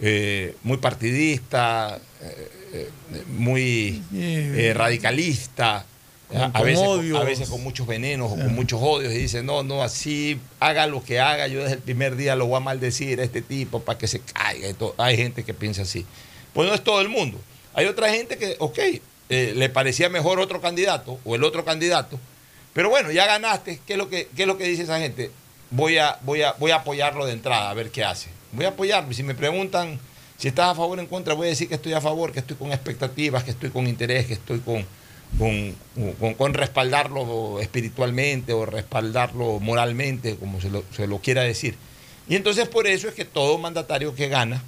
eh, 0.00 0.54
muy 0.62 0.78
partidista, 0.78 2.00
muy 3.28 4.02
radicalista 4.74 5.84
A, 6.34 6.62
veces, 6.62 6.86
a 7.14 7.24
veces 7.24 7.48
con 7.48 7.62
muchos 7.62 7.86
venenos 7.86 8.30
o 8.30 8.36
con 8.36 8.54
muchos 8.54 8.78
odios 8.82 9.14
y 9.14 9.18
dice, 9.18 9.42
no, 9.42 9.62
no, 9.62 9.82
así 9.82 10.38
haga 10.60 10.86
lo 10.86 11.02
que 11.02 11.20
haga, 11.20 11.46
yo 11.46 11.62
desde 11.62 11.76
el 11.76 11.80
primer 11.80 12.16
día 12.16 12.36
lo 12.36 12.46
voy 12.46 12.58
a 12.58 12.60
maldecir 12.60 13.20
a 13.20 13.24
este 13.24 13.40
tipo 13.40 13.80
para 13.80 13.98
que 13.98 14.06
se 14.06 14.20
caiga. 14.20 14.68
y 14.68 14.74
todo. 14.74 14.94
Hay 14.98 15.16
gente 15.16 15.42
que 15.42 15.54
piensa 15.54 15.82
así. 15.82 16.04
Pues 16.52 16.68
no 16.68 16.74
es 16.74 16.84
todo 16.84 17.00
el 17.00 17.08
mundo. 17.08 17.38
Hay 17.72 17.86
otra 17.86 18.10
gente 18.10 18.36
que, 18.36 18.56
ok, 18.58 18.78
eh, 19.30 19.52
le 19.56 19.68
parecía 19.70 20.10
mejor 20.10 20.38
otro 20.38 20.60
candidato 20.60 21.18
o 21.24 21.34
el 21.34 21.44
otro 21.44 21.64
candidato, 21.64 22.18
pero 22.74 22.90
bueno, 22.90 23.10
ya 23.10 23.26
ganaste. 23.26 23.80
¿Qué 23.86 23.94
es 23.94 23.98
lo 23.98 24.10
que, 24.10 24.28
qué 24.36 24.42
es 24.42 24.48
lo 24.48 24.58
que 24.58 24.64
dice 24.64 24.82
esa 24.82 24.98
gente? 24.98 25.30
Voy 25.70 25.96
a, 25.96 26.18
voy, 26.22 26.42
a, 26.42 26.52
voy 26.58 26.72
a 26.72 26.76
apoyarlo 26.76 27.24
de 27.24 27.32
entrada, 27.32 27.70
a 27.70 27.74
ver 27.74 27.90
qué 27.90 28.04
hace. 28.04 28.28
Voy 28.52 28.66
a 28.66 28.68
apoyarlo. 28.68 29.12
Si 29.14 29.22
me 29.22 29.34
preguntan 29.34 29.98
si 30.38 30.48
estás 30.48 30.68
a 30.68 30.74
favor 30.74 30.98
o 30.98 31.00
en 31.00 31.08
contra, 31.08 31.34
voy 31.34 31.46
a 31.48 31.50
decir 31.50 31.68
que 31.68 31.74
estoy 31.74 31.94
a 31.94 32.00
favor, 32.00 32.32
que 32.32 32.38
estoy 32.38 32.56
con 32.56 32.70
expectativas, 32.70 33.44
que 33.44 33.50
estoy 33.50 33.70
con 33.70 33.86
interés, 33.86 34.26
que 34.26 34.34
estoy 34.34 34.60
con, 34.60 34.86
con, 35.36 36.54
respaldarlo 36.54 37.60
espiritualmente 37.60 38.52
o 38.52 38.66
respaldarlo 38.66 39.60
moralmente, 39.60 40.36
como 40.36 40.60
se 40.60 40.70
lo, 40.70 40.84
se 40.94 41.06
lo 41.06 41.18
quiera 41.18 41.42
decir. 41.42 41.76
Y 42.28 42.36
entonces 42.36 42.68
por 42.68 42.86
eso 42.86 43.08
es 43.08 43.14
que 43.14 43.24
todo 43.24 43.58
mandatario 43.58 44.14
que 44.14 44.28
gana 44.28 44.62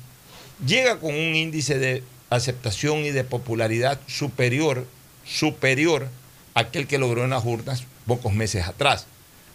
llega 0.64 0.98
con 0.98 1.14
un 1.14 1.34
índice 1.34 1.78
de 1.78 2.02
aceptación 2.28 2.98
y 2.98 3.10
de 3.10 3.24
popularidad 3.24 4.00
superior, 4.06 4.86
superior 5.24 6.08
a 6.54 6.60
aquel 6.60 6.86
que 6.86 6.98
logró 6.98 7.24
en 7.24 7.30
las 7.30 7.44
urnas 7.44 7.84
pocos 8.06 8.32
meses 8.32 8.66
atrás. 8.66 9.06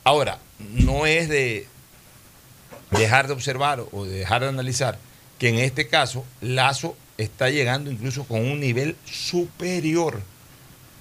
Ahora, 0.04 0.40
no 0.60 1.06
es 1.06 1.30
de 1.30 1.68
dejar 2.92 3.28
de 3.28 3.34
observar 3.34 3.84
o 3.92 4.06
de 4.06 4.20
dejar 4.20 4.42
de 4.42 4.50
analizar 4.50 4.98
que 5.40 5.50
en 5.50 5.60
este 5.60 5.88
caso 5.88 6.26
Lazo 6.42 6.96
está 7.18 7.50
llegando 7.50 7.92
incluso 7.92 8.26
con 8.26 8.40
un 8.42 8.60
nivel 8.60 8.96
superior 9.06 10.22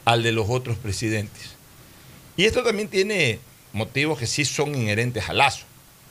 al 0.04 0.22
de 0.22 0.32
los 0.32 0.46
otros 0.48 0.76
presidentes. 0.78 1.50
Y 2.36 2.44
esto 2.44 2.62
también 2.62 2.88
tiene 2.88 3.38
motivos 3.72 4.18
que 4.18 4.26
sí 4.26 4.44
son 4.44 4.74
inherentes 4.74 5.28
a 5.28 5.32
Lazo, 5.32 5.64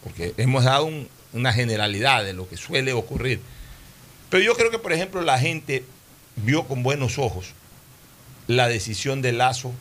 porque 0.04 0.34
hemos 0.38 0.64
dado 0.64 0.86
un- 0.86 1.08
una 1.34 1.52
generalidad 1.54 2.24
de 2.24 2.34
lo 2.34 2.48
que 2.48 2.58
suele 2.58 2.94
ocurrir. 2.94 3.40
Pero 4.30 4.44
yo 4.44 4.56
creo 4.56 4.72
que, 4.72 4.80
por 4.80 4.94
ejemplo, 4.94 5.22
la 5.22 5.40
gente 5.40 5.84
vio 6.36 6.66
con 6.68 6.84
buenos 6.84 7.18
ojos 7.18 7.48
la 8.48 8.68
decisión 8.68 9.22
de 9.22 9.32
Lazo 9.32 9.72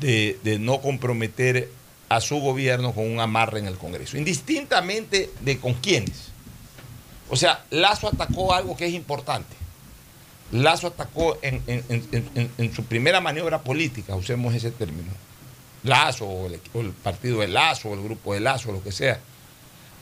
de, 0.00 0.38
de 0.44 0.58
no 0.58 0.80
comprometer 0.80 1.70
a 2.08 2.20
su 2.20 2.38
gobierno 2.38 2.92
con 2.92 3.10
un 3.10 3.18
amarre 3.20 3.58
en 3.58 3.66
el 3.66 3.76
Congreso, 3.78 4.16
indistintamente 4.16 5.30
de 5.40 5.58
con 5.58 5.74
quiénes. 5.74 6.28
O 7.30 7.36
sea, 7.36 7.64
Lazo 7.70 8.08
atacó 8.08 8.54
algo 8.54 8.76
que 8.76 8.86
es 8.86 8.92
importante. 8.94 9.56
Lazo 10.52 10.86
atacó 10.88 11.38
en, 11.42 11.62
en- 11.66 12.50
en- 12.58 12.74
su 12.74 12.84
primera 12.84 13.20
maniobra 13.20 13.62
política, 13.62 14.14
usemos 14.14 14.54
ese 14.54 14.70
término. 14.70 15.10
Lazo, 15.82 16.24
o 16.26 16.46
el, 16.46 16.60
el 16.74 16.90
partido 16.90 17.40
de 17.40 17.48
Lazo, 17.48 17.88
o 17.90 17.94
el 17.94 18.02
grupo 18.02 18.34
de 18.34 18.40
Lazo, 18.40 18.72
lo 18.72 18.82
que 18.82 18.92
sea. 18.92 19.20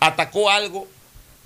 Atacó 0.00 0.50
algo 0.50 0.86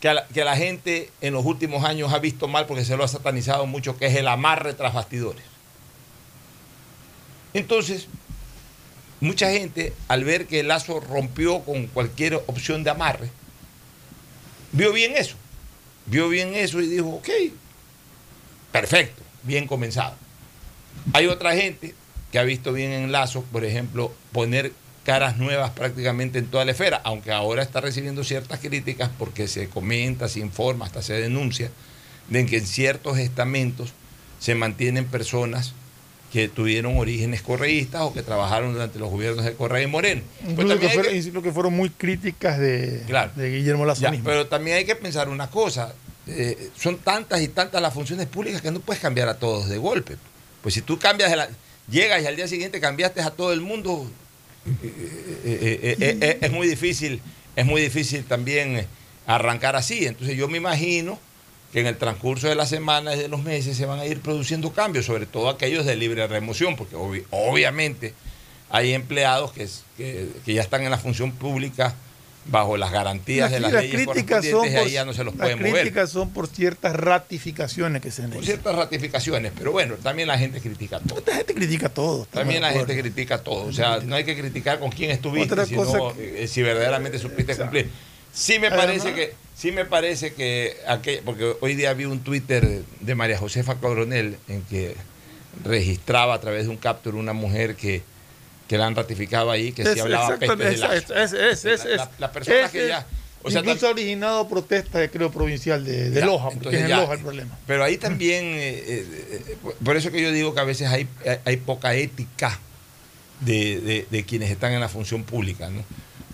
que 0.00 0.08
a, 0.08 0.14
la, 0.14 0.26
que 0.28 0.44
la 0.44 0.56
gente 0.56 1.10
en 1.20 1.32
los 1.34 1.44
últimos 1.44 1.84
años 1.84 2.12
ha 2.12 2.18
visto 2.18 2.46
mal 2.48 2.66
porque 2.66 2.84
se 2.84 2.96
lo 2.96 3.04
ha 3.04 3.08
satanizado 3.08 3.66
mucho, 3.66 3.96
que 3.96 4.06
es 4.06 4.14
el 4.16 4.28
amarre 4.28 4.74
tras 4.74 4.94
bastidores. 4.94 5.42
Entonces, 7.54 8.06
mucha 9.20 9.50
gente, 9.50 9.92
al 10.08 10.24
ver 10.24 10.46
que 10.46 10.62
Lazo 10.62 11.00
rompió 11.00 11.60
con 11.60 11.86
cualquier 11.86 12.34
opción 12.46 12.84
de 12.84 12.90
amarre, 12.90 13.30
vio 14.72 14.92
bien 14.92 15.16
eso. 15.16 15.36
Vio 16.06 16.28
bien 16.28 16.54
eso 16.54 16.80
y 16.80 16.86
dijo, 16.86 17.08
ok, 17.08 17.28
perfecto, 18.72 19.22
bien 19.42 19.66
comenzado. 19.66 20.14
Hay 21.12 21.26
otra 21.26 21.54
gente 21.54 21.94
que 22.32 22.38
ha 22.38 22.42
visto 22.42 22.72
bien 22.72 22.92
en 22.92 23.12
Lazo, 23.12 23.42
por 23.52 23.64
ejemplo, 23.64 24.12
poner 24.32 24.72
caras 25.04 25.38
nuevas 25.38 25.70
prácticamente 25.70 26.38
en 26.38 26.46
toda 26.46 26.64
la 26.66 26.72
esfera, 26.72 27.00
aunque 27.04 27.32
ahora 27.32 27.62
está 27.62 27.80
recibiendo 27.80 28.24
ciertas 28.24 28.60
críticas 28.60 29.10
porque 29.18 29.48
se 29.48 29.68
comenta, 29.68 30.28
se 30.28 30.40
informa, 30.40 30.84
hasta 30.84 31.00
se 31.00 31.14
denuncia 31.14 31.70
de 32.28 32.44
que 32.44 32.58
en 32.58 32.66
ciertos 32.66 33.16
estamentos 33.16 33.94
se 34.38 34.54
mantienen 34.54 35.06
personas 35.06 35.72
que 36.30 36.46
tuvieron 36.46 36.98
orígenes 36.98 37.40
correístas 37.40 38.02
o 38.02 38.12
que 38.12 38.22
trabajaron 38.22 38.74
durante 38.74 38.98
los 38.98 39.08
gobiernos 39.08 39.46
de 39.46 39.54
Correa 39.54 39.82
y 39.82 39.86
Moreno. 39.86 40.20
Pues 40.54 40.78
que, 40.78 40.88
fueron, 40.90 41.12
que- 41.12 41.16
incluso 41.18 41.42
que 41.42 41.52
fueron 41.52 41.72
muy 41.74 41.88
críticas 41.88 42.58
de, 42.58 43.02
Claro. 43.06 43.32
de 43.34 43.50
Guillermo 43.50 43.86
Lazo 43.86 44.02
Ya, 44.02 44.12
pero 44.22 44.46
también 44.46 44.76
hay 44.76 44.84
que 44.84 44.94
pensar 44.94 45.30
una 45.30 45.48
cosa. 45.48 45.94
Eh, 46.28 46.70
son 46.76 46.98
tantas 46.98 47.40
y 47.42 47.48
tantas 47.48 47.80
las 47.82 47.92
funciones 47.94 48.26
públicas 48.26 48.60
que 48.62 48.70
no 48.70 48.80
puedes 48.80 49.00
cambiar 49.02 49.28
a 49.28 49.38
todos 49.38 49.68
de 49.68 49.78
golpe. 49.78 50.16
Pues 50.62 50.74
si 50.74 50.82
tú 50.82 50.98
cambias, 50.98 51.34
la- 51.36 51.48
llegas 51.90 52.22
y 52.22 52.26
al 52.26 52.36
día 52.36 52.46
siguiente 52.48 52.80
cambiaste 52.80 53.20
a 53.22 53.30
todo 53.30 53.52
el 53.52 53.60
mundo, 53.60 54.10
eh, 54.82 55.96
eh, 56.20 56.38
es 56.40 56.50
muy 56.52 56.68
difícil, 56.68 57.20
es 57.56 57.64
muy 57.66 57.80
difícil 57.80 58.24
también 58.24 58.86
arrancar 59.26 59.76
así. 59.76 60.06
Entonces 60.06 60.36
yo 60.36 60.48
me 60.48 60.58
imagino 60.58 61.18
que 61.72 61.80
en 61.80 61.86
el 61.86 61.96
transcurso 61.98 62.48
de 62.48 62.54
las 62.54 62.68
semanas 62.70 63.16
y 63.16 63.20
de 63.20 63.28
los 63.28 63.42
meses 63.42 63.76
se 63.76 63.86
van 63.86 63.98
a 64.00 64.06
ir 64.06 64.20
produciendo 64.20 64.72
cambios, 64.72 65.04
sobre 65.06 65.26
todo 65.26 65.48
aquellos 65.50 65.84
de 65.86 65.96
libre 65.96 66.26
remoción, 66.26 66.76
porque 66.76 66.96
obvi- 66.96 67.24
obviamente 67.30 68.14
hay 68.70 68.92
empleados 68.94 69.52
que- 69.52 69.68
que 70.44 70.54
ya 70.54 70.62
están 70.62 70.82
en 70.82 70.90
la 70.90 70.98
función 70.98 71.32
pública 71.32 71.94
bajo 72.50 72.76
las 72.76 72.90
garantías 72.90 73.50
de 73.50 73.60
las, 73.60 73.72
las 73.72 73.82
leyes 73.84 74.06
críticas 74.06 74.44
son 74.44 74.66
por, 74.68 74.78
ahí 74.78 74.90
ya 74.90 75.04
no 75.04 75.12
se 75.12 75.22
los 75.24 75.34
las 75.34 75.42
pueden 75.42 75.58
mover. 75.58 75.82
críticas 75.82 76.10
son 76.10 76.30
por 76.30 76.46
ciertas 76.48 76.96
ratificaciones 76.96 78.00
que 78.02 78.10
se 78.10 78.22
han 78.22 78.30
Por 78.30 78.44
ciertas 78.44 78.74
ratificaciones, 78.74 79.52
pero 79.56 79.70
bueno, 79.72 79.94
también 80.02 80.28
la 80.28 80.38
gente 80.38 80.60
critica 80.60 80.98
todo. 81.00 81.22
La 81.26 81.36
gente 81.36 81.54
critica 81.54 81.88
todo. 81.90 82.26
También 82.26 82.62
la 82.62 82.72
gente 82.72 82.98
critica 82.98 83.38
todo. 83.42 83.66
O 83.66 83.72
sea, 83.72 84.00
no 84.04 84.16
hay 84.16 84.24
que 84.24 84.36
criticar 84.36 84.78
con 84.78 84.90
quién 84.90 85.10
estuviste, 85.10 85.52
Otra 85.52 85.66
sino 85.66 85.84
cosa 85.84 85.98
eh, 86.18 86.46
si 86.48 86.62
verdaderamente 86.62 87.18
supiste 87.18 87.54
cumplir. 87.56 87.90
Sí 88.32 88.58
me 88.58 88.70
parece 88.70 89.08
Además- 89.08 89.14
que, 89.14 89.34
sí 89.56 89.72
me 89.72 89.84
parece 89.84 90.32
que 90.32 90.76
aquel- 90.86 91.20
porque 91.24 91.54
hoy 91.60 91.74
día 91.74 91.92
vi 91.94 92.04
un 92.04 92.20
Twitter 92.20 92.82
de 93.00 93.14
María 93.14 93.38
Josefa 93.38 93.74
Coronel 93.76 94.36
en 94.48 94.62
que 94.62 94.94
registraba 95.64 96.34
a 96.34 96.40
través 96.40 96.64
de 96.64 96.70
un 96.70 96.76
capture 96.76 97.16
una 97.16 97.32
mujer 97.32 97.74
que, 97.74 98.02
que 98.68 98.78
la 98.78 98.86
han 98.86 98.94
ratificado 98.94 99.50
ahí, 99.50 99.72
que 99.72 99.82
sí 99.84 99.90
Es- 99.94 100.00
hablaba 100.00 100.36
pestes 100.38 100.58
de 100.58 100.74
es- 100.74 100.80
Lazo. 100.80 101.14
es- 101.14 101.32
es- 101.32 101.64
es- 101.64 101.84
La- 101.86 101.96
la- 101.96 102.10
la 102.18 102.32
persona 102.32 102.60
es- 102.60 102.70
que 102.70 102.88
ya... 102.88 103.06
O 103.42 103.50
sea, 103.50 103.60
incluso 103.60 103.86
ha 103.86 103.90
originado 103.90 104.48
protestas, 104.48 105.08
creo, 105.12 105.30
provincial 105.30 105.84
de, 105.84 106.10
de 106.10 106.20
Ya, 106.20 106.26
Loja, 106.26 106.50
porque 106.50 106.76
es 106.76 106.82
en 106.84 106.90
Loja 106.90 107.14
el 107.14 107.20
problema. 107.20 107.56
Pero 107.66 107.84
ahí 107.84 107.96
también, 107.96 108.44
eh, 108.44 108.84
eh, 108.86 109.42
eh, 109.48 109.56
por 109.82 109.96
eso 109.96 110.10
que 110.10 110.20
yo 110.20 110.32
digo 110.32 110.54
que 110.54 110.60
a 110.60 110.64
veces 110.64 110.88
hay, 110.88 111.06
hay- 111.24 111.38
hay 111.44 111.56
poca 111.56 111.94
ética 111.94 112.58
de, 113.40 113.80
de- 113.80 114.06
de 114.10 114.24
quienes 114.24 114.50
están 114.50 114.72
en 114.72 114.80
la 114.80 114.88
función 114.88 115.22
pública, 115.22 115.70
¿no? 115.70 115.84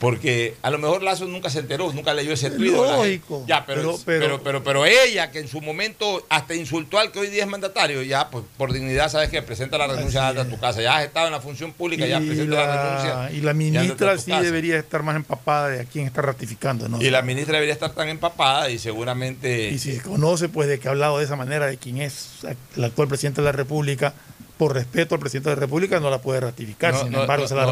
Porque 0.05 0.55
a 0.62 0.71
lo 0.71 0.79
mejor 0.79 1.03
Lazo 1.03 1.25
nunca 1.27 1.49
se 1.51 1.61
enteró, 1.61 1.93
nunca 1.93 2.12
leyó 2.12 2.33
ese 2.33 2.51
tuit. 2.51 2.73
Lógico. 2.73 3.45
Ya, 3.49 3.64
pero, 3.64 3.81
Pero- 3.83 3.99
pero, 4.05 4.21
pero- 4.21 4.43
pero, 4.43 4.64
pero, 4.64 4.87
ella, 4.87 5.31
que 5.31 5.38
en 5.40 5.49
su 5.49 5.61
momento 5.61 6.25
hasta 6.29 6.55
insultó 6.55 6.99
al 6.99 7.11
que 7.11 7.21
hoy 7.21 7.29
día 7.29 7.45
es 7.45 7.49
mandatario, 7.49 8.03
ya, 8.03 8.29
pues 8.31 8.45
por 8.59 8.73
dignidad, 8.73 9.11
sabes 9.11 9.31
que 9.31 9.40
presenta 9.43 9.79
la 9.79 9.87
renuncia 9.87 10.29
a 10.29 10.45
tu 10.45 10.59
casa. 10.59 10.83
Ya 10.83 10.99
has 10.99 11.05
estado 11.05 11.27
en 11.27 11.33
la 11.33 11.40
función 11.40 11.73
pública, 11.73 12.07
ya 12.07 12.21
y, 12.21 12.27
presenta 12.27 12.57
la, 12.57 12.67
la, 12.67 12.83
renuncia. 12.85 13.38
y 13.38 13.40
la 13.40 13.55
ministra 13.55 14.19
sí 14.19 14.31
debería 14.31 14.79
estar 14.79 15.03
más 15.03 15.17
empapada 15.17 15.69
de 15.69 15.81
a 15.81 15.85
quién 15.85 16.07
está 16.07 16.23
ratificando. 16.23 16.88
¿no? 16.88 17.01
Y 17.01 17.11
la 17.11 17.23
ministra 17.23 17.55
debería 17.55 17.75
estar 17.75 17.93
tan 17.93 18.09
empapada 18.09 18.69
y 18.71 18.79
seguramente. 18.79 19.69
Y 19.71 19.79
si 19.79 19.99
conoce, 19.99 20.49
pues, 20.49 20.69
de 20.69 20.79
que 20.79 20.88
ha 20.88 20.90
hablado 20.90 21.19
de 21.19 21.25
esa 21.25 21.37
manera 21.37 21.67
de 21.67 21.77
quién 21.79 21.99
es 21.99 22.29
el 22.77 22.85
actual 22.85 23.09
presidente 23.09 23.40
de 23.40 23.47
la 23.47 23.53
República, 23.53 24.14
por 24.59 24.75
respeto 24.75 25.14
al 25.14 25.21
presidente 25.21 25.51
de 25.51 25.57
la 25.57 25.61
República, 25.61 25.99
no 26.01 26.11
la 26.11 26.19
puede 26.21 26.40
ratificar. 26.40 26.95
No, 26.95 27.01
Sin 27.03 27.12
no, 27.12 27.23
embargo, 27.23 27.43
no, 27.45 27.49
se 27.49 27.55
la 27.55 27.62
ha 27.64 27.67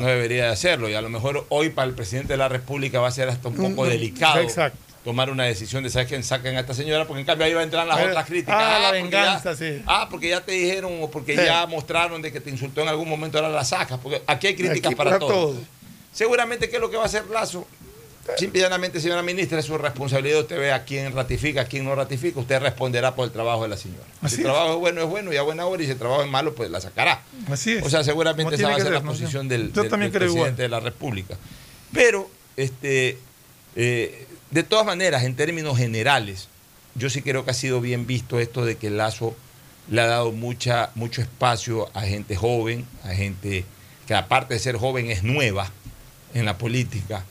no, 0.00 0.06
debería 0.06 0.44
de 0.44 0.50
hacerlo. 0.50 0.88
Y 0.88 0.94
a 0.94 1.00
lo 1.02 1.08
mejor 1.08 1.46
hoy 1.48 1.70
para 1.70 1.88
el 1.88 1.94
presidente 1.94 2.34
de 2.34 2.36
la 2.36 2.48
República 2.48 3.00
va 3.00 3.08
a 3.08 3.10
ser 3.12 3.28
hasta 3.28 3.48
un 3.48 3.56
poco 3.56 3.68
Mm, 3.84 3.86
mm, 3.86 3.88
delicado 3.88 4.40
exacto. 4.40 4.78
tomar 5.04 5.30
una 5.30 5.44
decisión 5.44 5.82
de 5.82 5.90
saber 5.90 6.06
quién 6.08 6.22
saquen 6.22 6.56
a 6.56 6.60
esta 6.60 6.74
señora, 6.74 7.06
porque 7.06 7.20
en 7.20 7.26
cambio 7.26 7.46
ahí 7.46 7.54
va 7.54 7.60
a 7.60 7.64
entrar 7.64 7.86
las 7.86 7.98
Eh, 8.00 8.04
otras 8.08 8.26
críticas. 8.26 8.54
ah, 8.58 8.78
la 8.78 8.88
porque 8.88 9.02
venganza, 9.02 9.50
ya, 9.52 9.56
sí. 9.56 9.82
Ah, 9.86 10.06
porque 10.10 10.28
ya 10.28 10.40
te 10.44 10.52
dijeron 10.52 10.92
o 11.02 11.10
porque 11.10 11.34
Sí. 11.36 11.42
ya 11.44 11.66
mostraron 11.66 12.20
de 12.22 12.30
que 12.30 12.40
te 12.40 12.50
insultó 12.50 12.82
en 12.82 12.88
algún 12.88 13.08
momento, 13.08 13.38
ahora 13.38 13.50
la 13.50 13.64
sacas. 13.64 13.98
Porque 14.02 14.22
aquí 14.26 14.46
hay 14.48 14.54
críticas 14.54 14.86
Aquí 14.88 14.94
para, 14.94 15.10
para 15.10 15.18
todos. 15.20 15.54
todo. 15.56 15.64
Seguramente, 16.12 16.68
¿qué 16.68 16.76
es 16.76 16.82
lo 16.82 16.90
que 16.90 16.96
va 16.96 17.04
a 17.04 17.06
hacer 17.06 17.26
Lazo? 17.28 17.66
Simple 18.36 18.60
y 18.60 18.62
llanamente, 18.62 19.00
señora 19.00 19.22
ministra, 19.22 19.58
es 19.58 19.64
su 19.64 19.78
responsabilidad. 19.78 20.40
Usted 20.40 20.58
ve 20.58 20.72
a 20.72 20.84
quién 20.84 21.12
ratifica, 21.12 21.62
a 21.62 21.64
quién 21.64 21.84
no 21.84 21.94
ratifica. 21.94 22.40
Usted 22.40 22.60
responderá 22.60 23.14
por 23.14 23.24
el 23.24 23.32
trabajo 23.32 23.62
de 23.62 23.68
la 23.68 23.76
señora. 23.76 24.04
Así 24.20 24.36
si 24.36 24.42
el 24.42 24.48
trabajo 24.48 24.74
es 24.74 24.78
bueno, 24.80 25.02
es 25.02 25.08
bueno 25.08 25.32
y 25.32 25.36
a 25.36 25.42
buena 25.42 25.66
hora. 25.66 25.82
Y 25.82 25.86
si 25.86 25.92
el 25.92 25.98
trabajo 25.98 26.22
es 26.22 26.30
malo, 26.30 26.54
pues 26.54 26.70
la 26.70 26.80
sacará. 26.80 27.22
Así 27.50 27.72
es. 27.72 27.84
O 27.84 27.90
sea, 27.90 28.04
seguramente 28.04 28.54
esa 28.54 28.68
va 28.68 28.76
a 28.76 28.80
ser 28.80 28.92
la 28.92 29.02
posición 29.02 29.48
del, 29.48 29.72
igual. 29.74 30.10
presidente 30.10 30.62
de 30.62 30.68
la 30.68 30.80
República. 30.80 31.36
Pero, 31.92 32.30
este, 32.56 33.18
eh, 33.76 34.26
de 34.50 34.62
todas 34.62 34.84
maneras, 34.84 35.24
en 35.24 35.34
términos 35.34 35.78
generales, 35.78 36.48
yo 36.94 37.10
sí 37.10 37.22
creo 37.22 37.44
que 37.44 37.52
ha 37.52 37.54
sido 37.54 37.80
bien 37.80 38.06
visto 38.06 38.38
esto 38.38 38.64
de 38.64 38.76
que 38.76 38.90
Lazo 38.90 39.36
le 39.90 40.00
ha 40.00 40.06
dado 40.06 40.32
mucha, 40.32 40.90
mucho 40.94 41.22
espacio 41.22 41.88
a 41.94 42.02
gente 42.02 42.36
joven, 42.36 42.84
a 43.04 43.08
gente 43.14 43.64
que 44.06 44.14
aparte 44.14 44.54
de 44.54 44.60
ser 44.60 44.76
joven 44.76 45.10
es 45.10 45.22
nueva 45.22 45.70
en 46.34 46.44
la 46.44 46.58
política, 46.58 47.24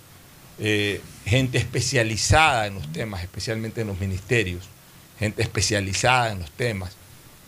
eh, 0.59 1.01
gente 1.25 1.57
especializada 1.57 2.67
en 2.67 2.75
los 2.75 2.91
temas, 2.91 3.21
especialmente 3.21 3.81
en 3.81 3.87
los 3.87 3.99
ministerios, 3.99 4.63
gente 5.19 5.41
especializada 5.41 6.31
en 6.31 6.39
los 6.39 6.51
temas. 6.51 6.95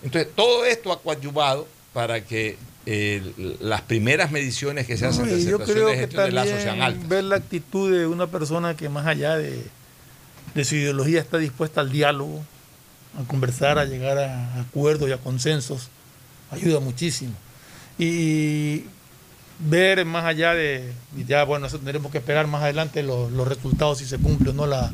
Entonces, 0.04 0.32
todo 0.36 0.66
esto 0.66 0.92
ha 0.92 1.02
coadyuvado 1.02 1.68
para 1.94 2.24
que 2.24 2.58
eh, 2.86 3.34
las 3.60 3.82
primeras 3.82 4.32
mediciones 4.32 4.88
que 4.88 4.98
se 4.98 5.06
hacen 5.06 5.28
No, 5.28 5.36
de 5.36 5.44
yo 5.44 5.60
creo 5.60 5.90
de 5.90 6.08
que 6.08 6.62
sean 6.62 6.82
altas. 6.82 7.08
ver 7.08 7.24
la 7.24 7.36
actitud 7.36 7.92
de 7.92 8.08
una 8.08 8.28
persona 8.28 8.76
que 8.76 8.90
más 8.90 9.06
allá 9.06 9.38
de, 9.38 9.64
de 10.56 10.66
su 10.66 10.76
ideología 10.76 11.20
está 11.20 11.38
dispuesta 11.38 11.82
al 11.82 11.92
diálogo, 11.92 12.44
a 13.20 13.28
conversar, 13.28 13.80
a 13.80 13.86
llegar 13.86 14.18
a 14.18 14.62
acuerdos 14.62 15.10
y 15.10 15.12
a 15.12 15.18
consensos, 15.18 15.90
ayuda 16.52 16.80
muchísimo. 16.80 17.34
Y 17.98 18.86
ver 19.60 20.06
más 20.06 20.26
allá 20.26 20.54
de, 20.54 20.94
y 21.18 21.26
ya 21.26 21.44
bueno, 21.44 21.68
eso 21.68 21.78
tendremos 21.78 22.12
que 22.12 22.18
esperar 22.20 22.48
más 22.48 22.64
adelante 22.64 23.04
los, 23.04 23.32
los 23.32 23.48
resultados 23.48 23.98
si 23.98 24.06
se 24.06 24.18
cumple 24.18 24.52
o 24.52 24.54
no 24.54 24.66
la, 24.68 24.92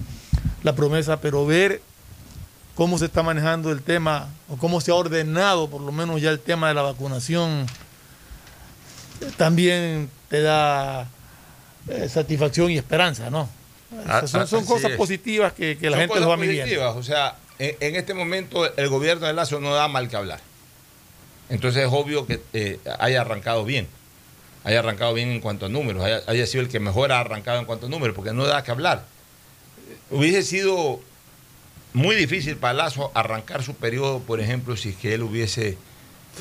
la 0.63 0.73
promesa, 0.75 1.21
pero 1.21 1.45
ver 1.45 1.81
cómo 2.75 2.97
se 2.97 3.05
está 3.05 3.23
manejando 3.23 3.71
el 3.71 3.81
tema 3.81 4.27
o 4.49 4.57
cómo 4.57 4.81
se 4.81 4.91
ha 4.91 4.95
ordenado 4.95 5.69
por 5.69 5.81
lo 5.81 5.91
menos 5.91 6.19
ya 6.21 6.29
el 6.31 6.39
tema 6.39 6.67
de 6.67 6.73
la 6.73 6.81
vacunación 6.81 7.67
también 9.37 10.09
te 10.29 10.41
da 10.41 11.07
eh, 11.87 12.09
satisfacción 12.09 12.71
y 12.71 12.77
esperanza, 12.77 13.29
¿no? 13.29 13.49
Ah, 14.07 14.23
son 14.27 14.41
ah, 14.41 14.47
son 14.47 14.59
así 14.59 14.67
cosas 14.67 14.91
es. 14.91 14.97
positivas 14.97 15.53
que, 15.53 15.77
que 15.77 15.89
la 15.89 15.97
Son 15.97 16.01
gente 16.07 16.19
los 16.19 16.29
va 16.29 16.37
midiendo. 16.37 16.63
positivas, 16.63 16.95
O 16.97 17.03
sea, 17.03 17.35
en, 17.59 17.75
en 17.79 17.95
este 17.95 18.13
momento 18.13 18.65
el 18.75 18.89
gobierno 18.89 19.27
de 19.27 19.33
Lazo 19.33 19.59
no 19.59 19.73
da 19.73 19.87
mal 19.87 20.09
que 20.09 20.15
hablar. 20.17 20.39
Entonces 21.49 21.83
es 21.85 21.89
obvio 21.91 22.25
que 22.25 22.41
eh, 22.53 22.79
haya 22.99 23.21
arrancado 23.21 23.63
bien. 23.63 23.87
Haya 24.65 24.79
arrancado 24.79 25.13
bien 25.13 25.29
en 25.29 25.39
cuanto 25.39 25.67
a 25.67 25.69
números. 25.69 26.03
Haya, 26.03 26.21
haya 26.27 26.45
sido 26.47 26.63
el 26.63 26.69
que 26.69 26.79
mejor 26.79 27.11
ha 27.11 27.19
arrancado 27.21 27.59
en 27.59 27.65
cuanto 27.65 27.85
a 27.85 27.89
números, 27.89 28.15
porque 28.15 28.33
no 28.33 28.45
da 28.45 28.63
que 28.63 28.71
hablar. 28.71 29.05
Hubiese 30.09 30.41
sido 30.43 30.99
muy 31.93 32.15
difícil 32.15 32.57
para 32.57 32.73
Lazo 32.73 33.11
arrancar 33.13 33.63
su 33.63 33.75
periodo, 33.75 34.19
por 34.19 34.39
ejemplo, 34.41 34.75
si 34.75 34.89
es 34.89 34.95
que 34.95 35.13
él 35.13 35.23
hubiese 35.23 35.77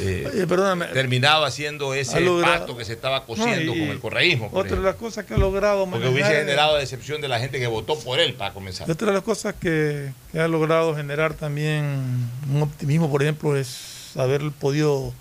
eh, 0.00 0.28
Oye, 0.32 0.46
terminado 0.92 1.44
haciendo 1.44 1.94
ese 1.94 2.20
logrado- 2.20 2.58
pacto 2.58 2.76
que 2.76 2.84
se 2.84 2.94
estaba 2.94 3.24
cosiendo 3.26 3.72
No, 3.72 3.76
y- 3.76 3.80
con 3.80 3.88
el 3.90 4.00
correísmo. 4.00 4.50
Otra 4.52 4.76
de 4.76 4.82
las 4.82 4.96
cosas 4.96 5.24
que 5.24 5.34
ha 5.34 5.38
logrado 5.38 5.87
Porque 5.88 6.08
hubiese 6.08 6.32
generado 6.34 6.76
decepción 6.76 7.20
de 7.20 7.28
la 7.28 7.38
gente 7.38 7.60
que 7.60 7.68
votó 7.68 7.96
por 8.00 8.18
él 8.18 8.34
para 8.34 8.52
comenzar. 8.52 8.90
Otra 8.90 9.08
de 9.08 9.12
las 9.14 9.22
cosas 9.22 9.54
que, 9.60 10.10
que 10.32 10.40
ha 10.40 10.48
logrado 10.48 10.96
generar 10.96 11.34
también 11.34 12.28
un 12.52 12.62
optimismo, 12.62 13.08
por 13.08 13.22
ejemplo, 13.22 13.56
es 13.56 14.12
haber 14.16 14.50
podido 14.50 15.12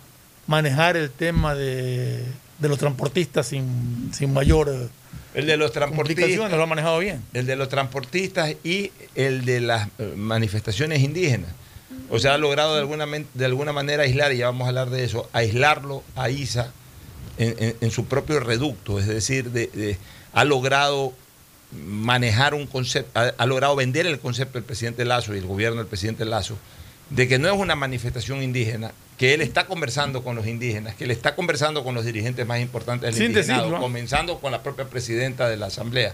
manejar 0.47 0.97
el 0.97 1.11
tema 1.11 1.53
de, 1.53 2.23
de 2.59 2.69
los 2.69 2.77
transportistas 2.77 3.47
sin, 3.47 4.11
sin 4.13 4.31
mayor 4.33 4.69
eh, 4.69 4.87
El 5.33 5.47
de 5.47 5.57
los 5.57 5.71
transportistas. 5.71 6.29
lo 6.51 6.63
ha 6.63 6.65
manejado 6.65 6.99
bien. 6.99 7.21
El 7.33 7.45
de 7.45 7.55
los 7.55 7.69
transportistas 7.69 8.53
y 8.63 8.91
el 9.15 9.45
de 9.45 9.59
las 9.61 9.87
eh, 9.99 10.13
manifestaciones 10.15 10.99
indígenas. 11.01 11.49
O 12.09 12.19
sea, 12.19 12.35
ha 12.35 12.37
logrado 12.37 12.73
de 12.75 12.79
alguna, 12.81 13.05
de 13.33 13.45
alguna 13.45 13.73
manera 13.73 14.03
aislar, 14.03 14.33
y 14.33 14.37
ya 14.37 14.45
vamos 14.47 14.65
a 14.65 14.69
hablar 14.69 14.89
de 14.89 15.03
eso, 15.03 15.29
aislarlo 15.33 16.03
a 16.15 16.29
ISA 16.29 16.71
en, 17.37 17.55
en- 17.59 17.75
en 17.81 17.91
su 17.91 18.05
propio 18.05 18.39
reducto. 18.39 18.99
Es 18.99 19.07
decir, 19.07 19.49
de- 19.51 19.67
de- 19.73 19.97
ha 20.33 20.43
logrado 20.43 21.13
manejar 21.87 22.53
un 22.53 22.67
concepto, 22.67 23.19
ha, 23.19 23.33
ha 23.37 23.45
logrado 23.45 23.75
vender 23.75 24.05
el 24.05 24.19
concepto 24.19 24.53
del 24.59 24.63
presidente 24.63 25.05
Lazo 25.05 25.33
y 25.33 25.39
el 25.39 25.45
gobierno 25.47 25.77
del 25.79 25.87
presidente 25.87 26.23
Lazo, 26.25 26.55
de 27.15 27.27
que 27.27 27.37
no 27.39 27.47
es 27.47 27.53
una 27.57 27.75
manifestación 27.75 28.41
indígena, 28.41 28.91
que 29.17 29.33
él 29.35 29.41
está 29.41 29.67
conversando 29.67 30.23
con 30.23 30.35
los 30.35 30.47
indígenas, 30.47 30.95
que 30.95 31.03
él 31.03 31.11
está 31.11 31.35
conversando 31.35 31.83
con 31.83 31.93
los 31.93 32.05
dirigentes 32.05 32.45
más 32.47 32.59
importantes 32.59 33.13
del 33.13 33.23
indigenado, 33.27 33.79
comenzando 33.81 34.39
con 34.39 34.51
la 34.51 34.63
propia 34.63 34.85
presidenta 34.85 35.47
de 35.47 35.57
la 35.57 35.67
Asamblea. 35.67 36.13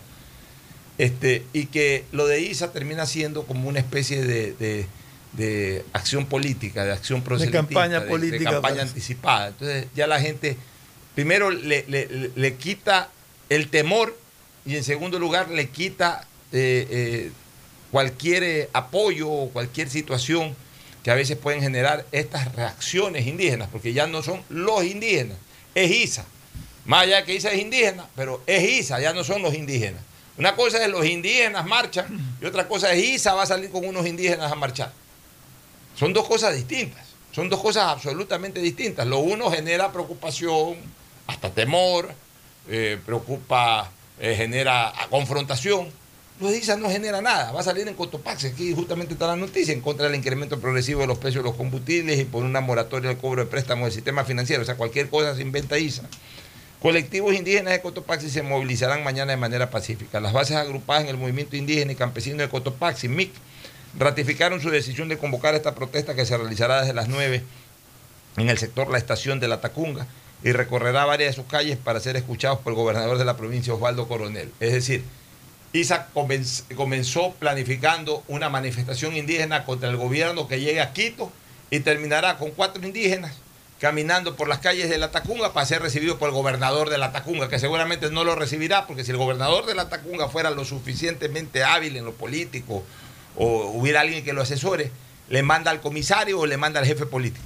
Este, 0.97 1.45
y 1.53 1.67
que 1.67 2.03
lo 2.11 2.27
de 2.27 2.41
ISA 2.41 2.73
termina 2.73 3.05
siendo 3.05 3.43
como 3.43 3.69
una 3.69 3.79
especie 3.79 4.21
de, 4.23 4.53
de- 4.53 4.85
de 5.31 5.85
acción 5.93 6.25
política, 6.25 6.83
de 6.83 6.91
acción 6.91 7.21
proselitista, 7.21 7.59
campaña 7.59 7.99
de- 7.99 8.05
de 8.05 8.09
política, 8.11 8.51
campaña 8.51 8.61
parece. 8.77 8.81
anticipada. 8.89 9.47
Entonces 9.49 9.85
ya 9.95 10.07
la 10.07 10.19
gente, 10.19 10.57
primero 11.15 11.51
le, 11.51 11.85
le- 11.87 12.07
le- 12.07 12.31
le 12.35 12.53
quita 12.55 13.09
el 13.47 13.69
temor 13.69 14.17
y 14.65 14.75
en 14.75 14.83
segundo 14.83 15.19
lugar 15.19 15.49
le 15.49 15.69
quita 15.69 16.27
eh, 16.51 16.87
eh, 16.89 17.31
cualquier 17.91 18.43
eh, 18.43 18.69
apoyo 18.73 19.29
o 19.29 19.49
cualquier 19.51 19.89
situación 19.89 20.55
que 21.03 21.11
a 21.11 21.15
veces 21.15 21.37
pueden 21.37 21.61
generar 21.61 22.05
estas 22.11 22.53
reacciones 22.55 23.25
indígenas, 23.25 23.69
porque 23.71 23.93
ya 23.93 24.07
no 24.07 24.21
son 24.21 24.43
los 24.49 24.83
indígenas, 24.83 25.37
es 25.75 25.91
ISA. 25.91 26.25
Más 26.85 27.03
allá 27.03 27.23
que 27.23 27.35
ISA 27.35 27.51
es 27.51 27.59
indígena, 27.59 28.07
pero 28.15 28.41
es 28.45 28.63
ISA, 28.63 28.99
ya 28.99 29.13
no 29.13 29.23
son 29.23 29.41
los 29.41 29.53
indígenas. 29.53 30.01
Una 30.37 30.55
cosa 30.55 30.83
es 30.83 30.89
los 30.89 31.05
indígenas 31.05 31.65
marchan 31.65 32.37
y 32.41 32.45
otra 32.45 32.67
cosa 32.67 32.93
es 32.93 33.03
ISA 33.03 33.33
va 33.33 33.43
a 33.43 33.45
salir 33.45 33.69
con 33.69 33.85
unos 33.85 34.07
indígenas 34.07 34.51
a 34.51 34.55
marchar. 34.55 34.91
Son 35.95 36.13
dos 36.13 36.25
cosas 36.25 36.55
distintas, 36.55 37.05
son 37.31 37.49
dos 37.49 37.59
cosas 37.59 37.83
absolutamente 37.87 38.61
distintas. 38.61 39.05
Lo 39.05 39.19
uno 39.19 39.51
genera 39.51 39.91
preocupación, 39.91 40.77
hasta 41.27 41.49
temor, 41.49 42.13
eh, 42.69 42.97
preocupa, 43.05 43.91
eh, 44.19 44.33
genera 44.35 44.93
confrontación. 45.09 45.89
Lo 46.39 46.49
de 46.49 46.57
ISA 46.57 46.77
no 46.77 46.89
genera 46.89 47.21
nada, 47.21 47.51
va 47.51 47.59
a 47.59 47.63
salir 47.63 47.85
en 47.89 47.95
Cotopaxi, 47.95 48.47
aquí 48.47 48.73
justamente 48.73 49.11
está 49.11 49.27
la 49.27 49.35
noticia, 49.35 49.73
en 49.73 49.81
contra 49.81 50.05
del 50.05 50.15
incremento 50.15 50.57
progresivo 50.57 51.01
de 51.01 51.07
los 51.07 51.17
precios 51.17 51.43
de 51.43 51.49
los 51.49 51.57
combustibles 51.57 52.17
y 52.17 52.23
por 52.23 52.45
una 52.45 52.61
moratoria 52.61 53.09
del 53.09 53.17
cobro 53.17 53.43
de 53.43 53.51
préstamos 53.51 53.87
del 53.87 53.91
sistema 53.91 54.23
financiero. 54.23 54.61
O 54.61 54.65
sea, 54.65 54.75
cualquier 54.75 55.09
cosa 55.09 55.35
se 55.35 55.41
inventa 55.41 55.77
ISA. 55.77 56.03
Colectivos 56.81 57.35
indígenas 57.35 57.73
de 57.73 57.81
Cotopaxi 57.81 58.29
se 58.29 58.41
movilizarán 58.41 59.03
mañana 59.03 59.31
de 59.33 59.37
manera 59.37 59.69
pacífica. 59.69 60.21
Las 60.21 60.31
bases 60.31 60.55
agrupadas 60.55 61.03
en 61.03 61.09
el 61.09 61.17
movimiento 61.17 61.57
indígena 61.57 61.91
y 61.91 61.95
campesino 61.95 62.37
de 62.37 62.47
Cotopaxi, 62.47 63.09
MIC, 63.09 63.33
ratificaron 63.97 64.61
su 64.61 64.69
decisión 64.69 65.09
de 65.09 65.17
convocar 65.17 65.55
esta 65.55 65.75
protesta 65.75 66.15
que 66.15 66.25
se 66.25 66.37
realizará 66.37 66.79
desde 66.79 66.93
las 66.93 67.09
9 67.09 67.43
en 68.37 68.49
el 68.49 68.57
sector 68.57 68.89
La 68.89 68.97
Estación 68.97 69.41
de 69.41 69.49
la 69.49 69.59
Tacunga 69.59 70.07
y 70.41 70.53
recorrerá 70.53 71.03
varias 71.03 71.35
de 71.35 71.41
sus 71.41 71.51
calles 71.51 71.77
para 71.77 71.99
ser 71.99 72.15
escuchados 72.15 72.59
por 72.59 72.71
el 72.71 72.77
gobernador 72.77 73.17
de 73.17 73.25
la 73.25 73.35
provincia, 73.35 73.73
Osvaldo 73.73 74.07
Coronel. 74.07 74.53
Es 74.61 74.71
decir, 74.71 75.03
ISA 75.73 76.07
comenz- 76.13 76.63
comenzó 76.75 77.33
planificando 77.33 78.23
una 78.27 78.49
manifestación 78.49 79.15
indígena 79.15 79.65
contra 79.65 79.89
el 79.89 79.97
gobierno 79.97 80.47
que 80.47 80.59
llegue 80.59 80.81
a 80.81 80.93
Quito 80.93 81.31
y 81.69 81.81
terminará 81.81 82.37
con 82.37 82.51
cuatro 82.51 82.85
indígenas 82.85 83.33
caminando 83.79 84.35
por 84.35 84.49
las 84.49 84.59
calles 84.59 84.89
de 84.89 84.97
la 84.97 85.11
Tacunga 85.11 85.53
para 85.53 85.65
ser 85.65 85.81
recibido 85.81 86.19
por 86.19 86.27
el 86.27 86.35
gobernador 86.35 86.89
de 86.89 86.97
la 86.97 87.13
Tacunga, 87.13 87.47
que 87.47 87.59
seguramente 87.59 88.11
no 88.11 88.25
lo 88.25 88.35
recibirá, 88.35 88.85
porque 88.87 89.05
si 89.05 89.11
el 89.11 89.17
gobernador 89.17 89.65
de 89.65 89.73
la 89.73 89.87
Tacunga 89.87 90.27
fuera 90.27 90.49
lo 90.49 90.65
suficientemente 90.65 91.63
hábil 91.63 91.95
en 91.95 92.03
lo 92.03 92.13
político 92.13 92.83
o 93.37 93.67
hubiera 93.69 94.01
alguien 94.01 94.25
que 94.25 94.33
lo 94.33 94.41
asesore, 94.41 94.91
le 95.29 95.43
manda 95.43 95.71
al 95.71 95.79
comisario 95.79 96.39
o 96.39 96.45
le 96.45 96.57
manda 96.57 96.81
al 96.81 96.85
jefe 96.87 97.05
político. 97.05 97.45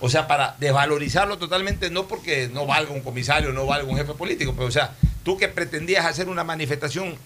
O 0.00 0.08
sea, 0.08 0.26
para 0.26 0.56
desvalorizarlo 0.60 1.36
totalmente, 1.36 1.90
no 1.90 2.06
porque 2.06 2.48
no 2.48 2.64
valga 2.64 2.92
un 2.92 3.00
comisario, 3.02 3.52
no 3.52 3.66
valga 3.66 3.90
un 3.90 3.98
jefe 3.98 4.14
político, 4.14 4.54
pero 4.54 4.68
o 4.68 4.70
sea, 4.70 4.94
tú 5.26 5.36
que 5.36 5.48
pretendías 5.48 6.06
hacer 6.06 6.28
una 6.28 6.44
manifestación 6.44 7.16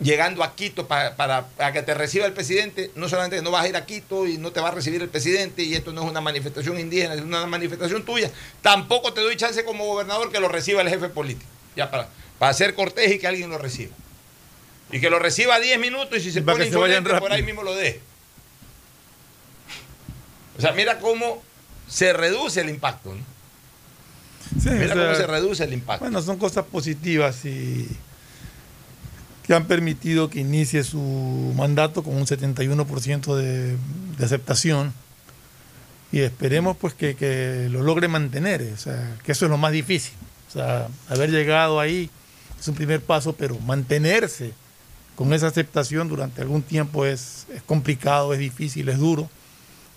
llegando 0.00 0.44
a 0.44 0.54
Quito 0.54 0.86
pa- 0.86 1.16
para, 1.16 1.46
para 1.46 1.72
que 1.72 1.80
te 1.82 1.94
reciba 1.94 2.26
el 2.26 2.34
presidente, 2.34 2.90
no 2.94 3.08
solamente 3.08 3.36
que 3.36 3.42
no 3.42 3.50
vas 3.50 3.64
a 3.64 3.68
ir 3.68 3.74
a 3.76 3.86
Quito 3.86 4.26
y 4.26 4.36
no 4.36 4.52
te 4.52 4.60
va 4.60 4.68
a 4.68 4.72
recibir 4.72 5.00
el 5.00 5.08
presidente 5.08 5.62
y 5.62 5.74
esto 5.74 5.90
no 5.94 6.02
es 6.04 6.10
una 6.10 6.20
manifestación 6.20 6.78
indígena, 6.78 7.14
es 7.14 7.22
una 7.22 7.46
manifestación 7.46 8.04
tuya, 8.04 8.30
tampoco 8.60 9.14
te 9.14 9.22
doy 9.22 9.34
chance 9.36 9.64
como 9.64 9.86
gobernador 9.86 10.30
que 10.30 10.40
lo 10.40 10.48
reciba 10.48 10.82
el 10.82 10.90
jefe 10.90 11.08
político, 11.08 11.50
ya 11.74 11.90
para, 11.90 12.10
para 12.38 12.52
ser 12.52 12.74
cortés 12.74 13.10
y 13.12 13.18
que 13.18 13.26
alguien 13.26 13.48
lo 13.48 13.56
reciba. 13.56 13.94
Y 14.92 15.00
que 15.00 15.08
lo 15.08 15.18
reciba 15.18 15.58
10 15.58 15.78
minutos 15.80 16.18
y 16.18 16.20
si 16.20 16.32
se 16.32 16.42
para 16.42 16.56
pone 16.56 16.66
insolente, 16.66 17.14
por 17.18 17.32
ahí 17.32 17.42
mismo 17.42 17.62
lo 17.62 17.74
deje. 17.74 18.00
O 20.58 20.60
sea, 20.60 20.72
mira 20.72 20.98
cómo 20.98 21.42
se 21.88 22.12
reduce 22.12 22.60
el 22.60 22.68
impacto. 22.68 23.14
¿no? 23.14 23.37
Sí, 24.60 24.70
Mira 24.70 24.86
o 24.86 24.88
sea, 24.88 25.06
cómo 25.06 25.14
se 25.14 25.26
reduce 25.26 25.64
el 25.64 25.72
impacto. 25.72 26.04
Bueno, 26.04 26.22
son 26.22 26.38
cosas 26.38 26.64
positivas 26.64 27.44
y 27.44 27.88
que 29.46 29.54
han 29.54 29.66
permitido 29.66 30.28
que 30.28 30.40
inicie 30.40 30.84
su 30.84 31.00
mandato 31.56 32.02
con 32.02 32.16
un 32.16 32.26
71% 32.26 33.34
de, 33.34 33.76
de 34.18 34.24
aceptación 34.24 34.92
y 36.10 36.20
esperemos 36.20 36.76
pues 36.76 36.94
que, 36.94 37.14
que 37.14 37.68
lo 37.70 37.82
logre 37.82 38.08
mantener, 38.08 38.62
o 38.74 38.76
sea, 38.76 39.16
que 39.22 39.32
eso 39.32 39.44
es 39.44 39.50
lo 39.50 39.58
más 39.58 39.72
difícil. 39.72 40.14
O 40.48 40.52
sea, 40.52 40.88
haber 41.08 41.30
llegado 41.30 41.80
ahí 41.80 42.10
es 42.58 42.68
un 42.68 42.74
primer 42.74 43.00
paso, 43.00 43.34
pero 43.34 43.58
mantenerse 43.58 44.52
con 45.14 45.32
esa 45.34 45.48
aceptación 45.48 46.08
durante 46.08 46.40
algún 46.40 46.62
tiempo 46.62 47.04
es, 47.04 47.46
es 47.52 47.62
complicado, 47.62 48.32
es 48.32 48.38
difícil, 48.38 48.88
es 48.88 48.98
duro 48.98 49.28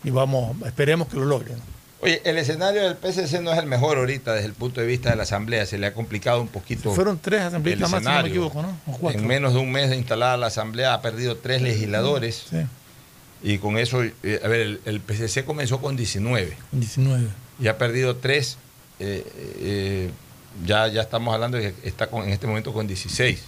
y 0.04 0.10
vamos, 0.10 0.58
esperemos 0.66 1.08
que 1.08 1.18
lo 1.18 1.26
logre. 1.26 1.54
¿no? 1.54 1.81
Oye, 2.02 2.22
el 2.26 2.38
escenario 2.38 2.82
del 2.84 2.96
PSC 2.98 3.42
no 3.42 3.52
es 3.54 3.60
el 3.60 3.68
mejor 3.68 3.98
ahorita 3.98 4.34
desde 4.34 4.48
el 4.48 4.54
punto 4.54 4.82
de 4.82 4.88
vista 4.88 5.12
de 5.12 5.16
la 5.16 5.24
Asamblea. 5.24 5.66
Se 5.66 5.78
le 5.78 5.86
ha 5.88 5.94
complicado 5.94 6.42
un 6.42 6.48
poquito. 6.48 6.94
Fueron 6.94 7.20
tres 7.20 7.42
asambleístas 7.42 7.88
el 7.88 7.92
más, 7.92 8.02
si 8.04 8.10
no 8.10 8.24
me 8.24 8.30
equivoco, 8.30 8.62
¿no? 8.64 8.78
O 8.88 8.98
cuatro. 8.98 9.22
En 9.22 9.28
menos 9.28 9.54
de 9.54 9.60
un 9.60 9.72
mes 9.72 9.90
de 9.90 9.98
instalada 9.98 10.36
la 10.38 10.48
Asamblea 10.48 10.94
ha 10.96 11.02
perdido 11.02 11.38
tres 11.38 11.62
legisladores. 11.62 12.46
Sí, 12.50 12.58
Y 13.44 13.58
con 13.60 13.78
eso, 13.78 14.04
eh, 14.04 14.42
a 14.44 14.48
ver, 14.48 14.62
el, 14.62 14.82
el 14.86 15.00
PSC 15.02 15.46
comenzó 15.46 15.80
con 15.80 15.96
19 15.96 16.58
con 16.72 16.80
19. 16.80 17.28
y 17.60 17.68
ha 17.68 17.78
perdido 17.78 18.16
tres. 18.18 18.58
eh, 19.00 19.24
eh, 19.60 20.10
ya, 20.66 20.88
ya 20.90 21.02
estamos 21.02 21.34
hablando 21.34 21.58
de 21.58 21.74
que 21.74 21.88
está 21.88 22.08
con- 22.08 22.24
en 22.24 22.30
este 22.32 22.46
momento 22.46 22.74
con 22.74 22.86
16. 22.88 23.40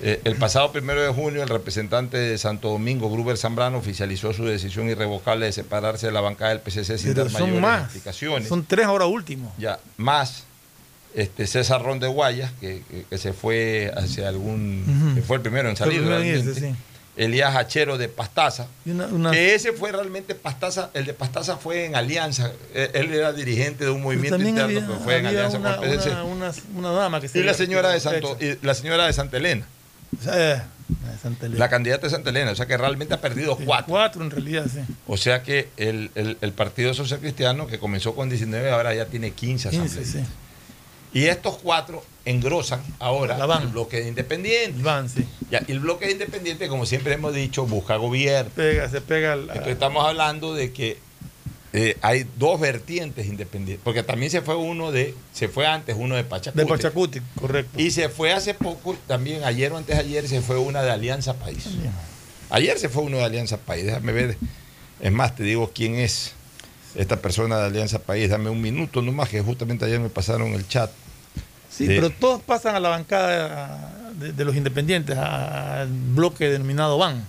Eh, 0.00 0.20
el 0.24 0.36
pasado 0.36 0.72
primero 0.72 1.00
de 1.02 1.08
junio, 1.12 1.42
el 1.42 1.48
representante 1.48 2.16
de 2.18 2.36
Santo 2.36 2.68
Domingo, 2.68 3.10
Gruber 3.10 3.36
Zambrano, 3.36 3.78
oficializó 3.78 4.32
su 4.32 4.44
decisión 4.44 4.88
irrevocable 4.88 5.46
de 5.46 5.52
separarse 5.52 6.06
de 6.06 6.12
la 6.12 6.20
bancada 6.20 6.50
del 6.50 6.60
PCC 6.60 6.98
sin 6.98 7.12
Pero 7.14 7.24
dar 7.24 7.30
son 7.32 7.60
mayores 7.60 7.84
explicaciones. 7.84 8.48
Son 8.48 8.64
tres 8.64 8.86
ahora 8.86 9.06
último. 9.06 9.52
Ya, 9.58 9.78
más 9.96 10.44
este 11.14 11.46
César 11.46 11.80
Ron 11.82 12.00
de 12.00 12.08
Guayas, 12.08 12.50
que, 12.60 12.82
que- 12.90 13.04
que 13.08 13.18
se 13.18 13.32
fue 13.32 13.92
hacia 13.96 14.28
algún. 14.28 15.12
Que 15.14 15.22
fue 15.22 15.36
el 15.36 15.42
primero 15.42 15.68
en 15.70 15.76
salir. 15.76 15.98
primero 16.00 16.18
realmente. 16.18 16.60
sí. 16.60 16.74
Elías 17.16 17.54
Hachero 17.54 17.96
de 17.96 18.08
Pastaza. 18.08 18.66
Y 18.84 18.90
una- 18.90 19.06
una- 19.06 19.30
Que 19.30 19.54
ese 19.54 19.72
fue 19.72 19.92
realmente 19.92 20.34
Pastaza, 20.34 20.90
el 20.94 21.06
de 21.06 21.14
Pastaza 21.14 21.56
fue 21.56 21.84
en 21.84 21.94
alianza. 21.94 22.50
Él, 22.74 22.90
él 22.94 23.14
era 23.14 23.32
dirigente 23.32 23.84
de 23.84 23.90
un 23.90 24.02
movimiento 24.02 24.36
interno, 24.36 24.64
había, 24.64 24.80
pero 24.80 24.98
fue 24.98 25.18
en 25.18 25.26
alianza 25.26 25.58
una, 25.58 25.76
con 25.76 25.84
el 25.88 25.96
PCC. 25.98 26.10
una- 26.74 26.90
dama 26.90 27.20
que 27.20 27.28
se 27.28 27.38
y 27.38 27.44
la 27.44 27.54
señora 27.54 27.90
de 27.90 28.00
Santo, 28.00 28.36
y 28.40 28.58
la 28.66 28.74
señora 28.74 29.06
de 29.06 29.12
Santa 29.12 29.36
Elena, 29.36 29.64
eh, 30.32 30.60
Santa 31.22 31.48
la 31.48 31.68
candidata 31.68 32.06
de 32.06 32.10
Santa 32.10 32.30
Elena, 32.30 32.50
o 32.52 32.54
sea 32.54 32.66
que 32.66 32.76
realmente 32.76 33.14
ha 33.14 33.20
perdido 33.20 33.56
cuatro. 33.56 33.86
Cuatro 33.88 34.22
en 34.24 34.30
realidad, 34.30 34.66
sí. 34.72 34.80
O 35.06 35.16
sea 35.16 35.42
que 35.42 35.68
el, 35.76 36.10
el- 36.14 36.36
el 36.40 36.52
Partido 36.52 36.92
Social 36.94 37.20
Cristiano, 37.20 37.66
que 37.66 37.78
comenzó 37.78 38.14
con 38.14 38.28
19, 38.28 38.70
ahora 38.70 38.94
ya 38.94 39.06
tiene 39.06 39.30
15 39.32 39.70
15, 39.70 39.84
asambleístas. 39.86 40.22
sí. 40.26 40.28
Y 41.14 41.26
estos 41.26 41.58
cuatro 41.58 42.04
engrosan 42.24 42.82
ahora 42.98 43.38
La 43.38 43.46
van. 43.46 43.62
el 43.62 43.68
bloque 43.68 44.02
de. 44.02 44.82
Van, 44.82 45.08
sí. 45.08 45.24
Ya, 45.48 45.62
y 45.66 45.70
el 45.72 45.78
bloque 45.78 46.06
de 46.06 46.12
independientes, 46.12 46.68
como 46.68 46.86
siempre 46.86 47.14
hemos 47.14 47.32
dicho, 47.32 47.66
busca 47.66 47.94
gobierno. 47.96 48.50
Pega, 48.54 48.88
se 48.88 49.00
pega 49.00 49.34
Entonces 49.34 49.68
estamos 49.68 50.04
hablando 50.04 50.54
de 50.54 50.72
que 50.72 50.98
eh, 51.76 51.96
hay 52.02 52.24
dos 52.36 52.60
vertientes 52.60 53.26
independientes. 53.26 53.82
Porque 53.82 54.04
también 54.04 54.30
se 54.30 54.40
fue 54.42 54.54
uno 54.54 54.92
de, 54.92 55.12
se 55.32 55.48
fue 55.48 55.66
antes 55.66 55.96
uno 55.98 56.14
de 56.14 56.22
Pachacute. 56.22 56.62
de 56.62 56.68
Pachacuti, 56.68 57.20
correcto. 57.38 57.80
Y 57.80 57.90
se 57.90 58.08
fue 58.08 58.32
hace 58.32 58.54
poco, 58.54 58.96
también 59.08 59.42
ayer 59.42 59.72
o 59.72 59.76
antes 59.76 59.96
de 59.96 60.02
ayer, 60.02 60.28
se 60.28 60.40
fue 60.40 60.56
una 60.56 60.82
de 60.82 60.92
Alianza 60.92 61.34
País. 61.34 61.64
Ayer 62.50 62.78
se 62.78 62.88
fue 62.88 63.02
uno 63.02 63.16
de 63.18 63.24
Alianza 63.24 63.56
País, 63.56 63.84
déjame 63.86 64.12
ver. 64.12 64.36
Es 65.00 65.10
más, 65.10 65.34
te 65.34 65.42
digo 65.42 65.72
quién 65.74 65.96
es 65.96 66.32
esta 66.94 67.16
persona 67.20 67.58
de 67.58 67.66
Alianza 67.66 67.98
País. 67.98 68.30
Dame 68.30 68.50
un 68.50 68.60
minuto 68.62 69.02
nomás, 69.02 69.28
que 69.28 69.40
justamente 69.42 69.84
ayer 69.84 69.98
me 69.98 70.08
pasaron 70.10 70.52
el 70.54 70.68
chat. 70.68 70.90
Sí, 71.68 71.88
de- 71.88 71.96
pero 71.96 72.10
todos 72.10 72.40
pasan 72.40 72.76
a 72.76 72.80
la 72.80 72.90
bancada 72.90 74.12
de, 74.16 74.32
de 74.32 74.44
los 74.44 74.54
independientes, 74.54 75.16
al 75.18 75.88
bloque 75.88 76.48
denominado 76.48 76.98
VAN. 76.98 77.26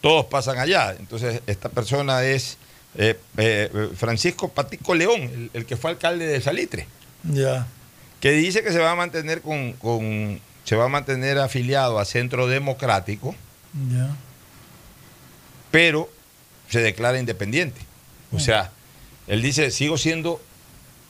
Todos 0.00 0.26
pasan 0.26 0.58
allá. 0.60 0.94
Entonces, 0.96 1.42
esta 1.48 1.68
persona 1.68 2.22
es 2.22 2.56
eh, 2.96 3.18
eh, 3.36 3.90
Francisco 3.96 4.48
Patico 4.48 4.94
León, 4.94 5.20
el, 5.22 5.50
el 5.54 5.66
que 5.66 5.76
fue 5.76 5.90
alcalde 5.90 6.26
de 6.26 6.40
Salitre, 6.40 6.86
que 8.20 8.32
dice 8.32 8.62
que 8.62 8.72
se 8.72 8.78
va 8.78 8.90
a 8.92 8.96
mantener 8.96 9.40
con, 9.42 9.72
con- 9.74 10.40
se 10.64 10.76
va 10.76 10.84
a 10.84 10.88
mantener 10.88 11.38
afiliado 11.38 11.98
a 11.98 12.04
Centro 12.04 12.46
Democrático, 12.46 13.34
pero 15.70 16.10
se 16.68 16.80
declara 16.80 17.18
independiente. 17.18 17.80
O 18.32 18.38
sea, 18.40 18.70
él 19.26 19.42
dice, 19.42 19.70
sigo 19.70 19.96
siendo 19.98 20.40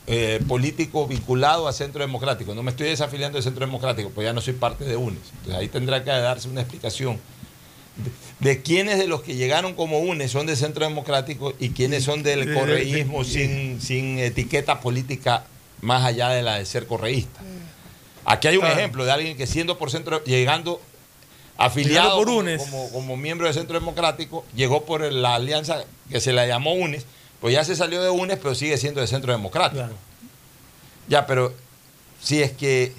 eh, 0.07 0.41
político 0.49 1.07
vinculado 1.07 1.69
a 1.69 1.73
Centro 1.73 2.01
Democrático, 2.01 2.55
no 2.55 2.63
me 2.63 2.71
estoy 2.71 2.89
desafiliando 2.89 3.37
de 3.39 3.43
Centro 3.43 3.65
Democrático, 3.67 4.11
pues 4.11 4.25
ya 4.25 4.33
no 4.33 4.41
soy 4.41 4.55
parte 4.55 4.85
de 4.85 4.97
UNES. 4.97 5.19
Entonces 5.39 5.55
ahí 5.55 5.69
tendrá 5.69 6.03
que 6.05 6.11
darse 6.11 6.49
una 6.49 6.61
explicación. 6.63 7.19
de, 7.97 8.11
de 8.41 8.63
quiénes 8.63 8.99
de 8.99 9.07
los 9.07 9.23
que 9.23 9.37
llegaron 9.37 9.75
como 9.75 9.99
UNES 10.01 10.31
son 10.31 10.47
de 10.47 10.57
Centro 10.57 10.85
Democrático 10.87 11.55
y 11.59 11.71
quiénes 11.71 12.05
son 12.05 12.23
del 12.23 12.47
de- 12.47 12.55
correísmo 12.55 13.23
sin, 13.25 13.81
sin 13.81 14.19
etiqueta 14.19 14.81
política 14.81 15.45
más 15.83 16.05
allá 16.05 16.31
de 16.31 16.43
la 16.43 16.57
de 16.57 16.65
ser 16.67 16.87
correísta. 16.87 17.41
Aquí 18.25 18.49
hay 18.49 18.57
un 18.57 18.63
Claro. 18.63 18.79
ejemplo 18.79 19.05
de 19.05 19.13
alguien 19.13 19.37
que 19.37 19.47
siendo 19.47 19.79
por 19.79 19.91
centro, 19.91 20.23
llegando 20.25 20.81
afiliado 21.57 22.17
por 22.17 22.27
como- 22.27 22.39
UNES. 22.39 22.63
como, 22.63 22.91
como 22.91 23.17
miembro 23.17 23.47
del 23.47 23.55
Centro 23.55 23.79
Democrático, 23.79 24.45
llegó 24.55 24.85
por 24.85 25.01
la 25.13 25.35
alianza 25.35 25.85
que 26.11 26.21
se 26.21 26.33
la 26.33 26.47
llamó 26.47 26.73
UNES, 26.75 27.05
pues 27.41 27.55
ya 27.55 27.65
se 27.65 27.77
salió 27.77 28.03
de 28.03 28.11
UNES, 28.11 28.39
pero 28.43 28.55
sigue 28.55 28.77
siendo 28.79 29.01
de 29.01 29.07
Centro 29.07 29.33
Democrático. 29.33 29.83
Claro. 29.83 29.95
Ya, 31.09 31.27
pero 31.27 31.53
si 32.23 32.43
es 32.43 32.53
que, 32.53 32.93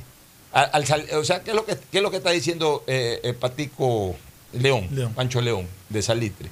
al- 0.52 0.70
al 0.74 0.86
sal- 0.86 1.08
o 1.14 1.24
sea, 1.24 1.42
¿qué 1.44 1.52
es 1.52 1.56
lo 1.56 1.66
que, 1.66 1.78
qué 1.92 1.98
es 1.98 2.04
lo 2.04 2.12
que 2.12 2.18
está 2.18 2.30
diciendo 2.32 2.84
eh, 2.88 3.20
eh, 3.24 3.34
Patico 3.34 4.16
León, 4.54 4.88
León. 4.92 5.14
Pancho 5.14 5.42
León, 5.42 5.68
de 5.90 6.02
Salitre? 6.02 6.50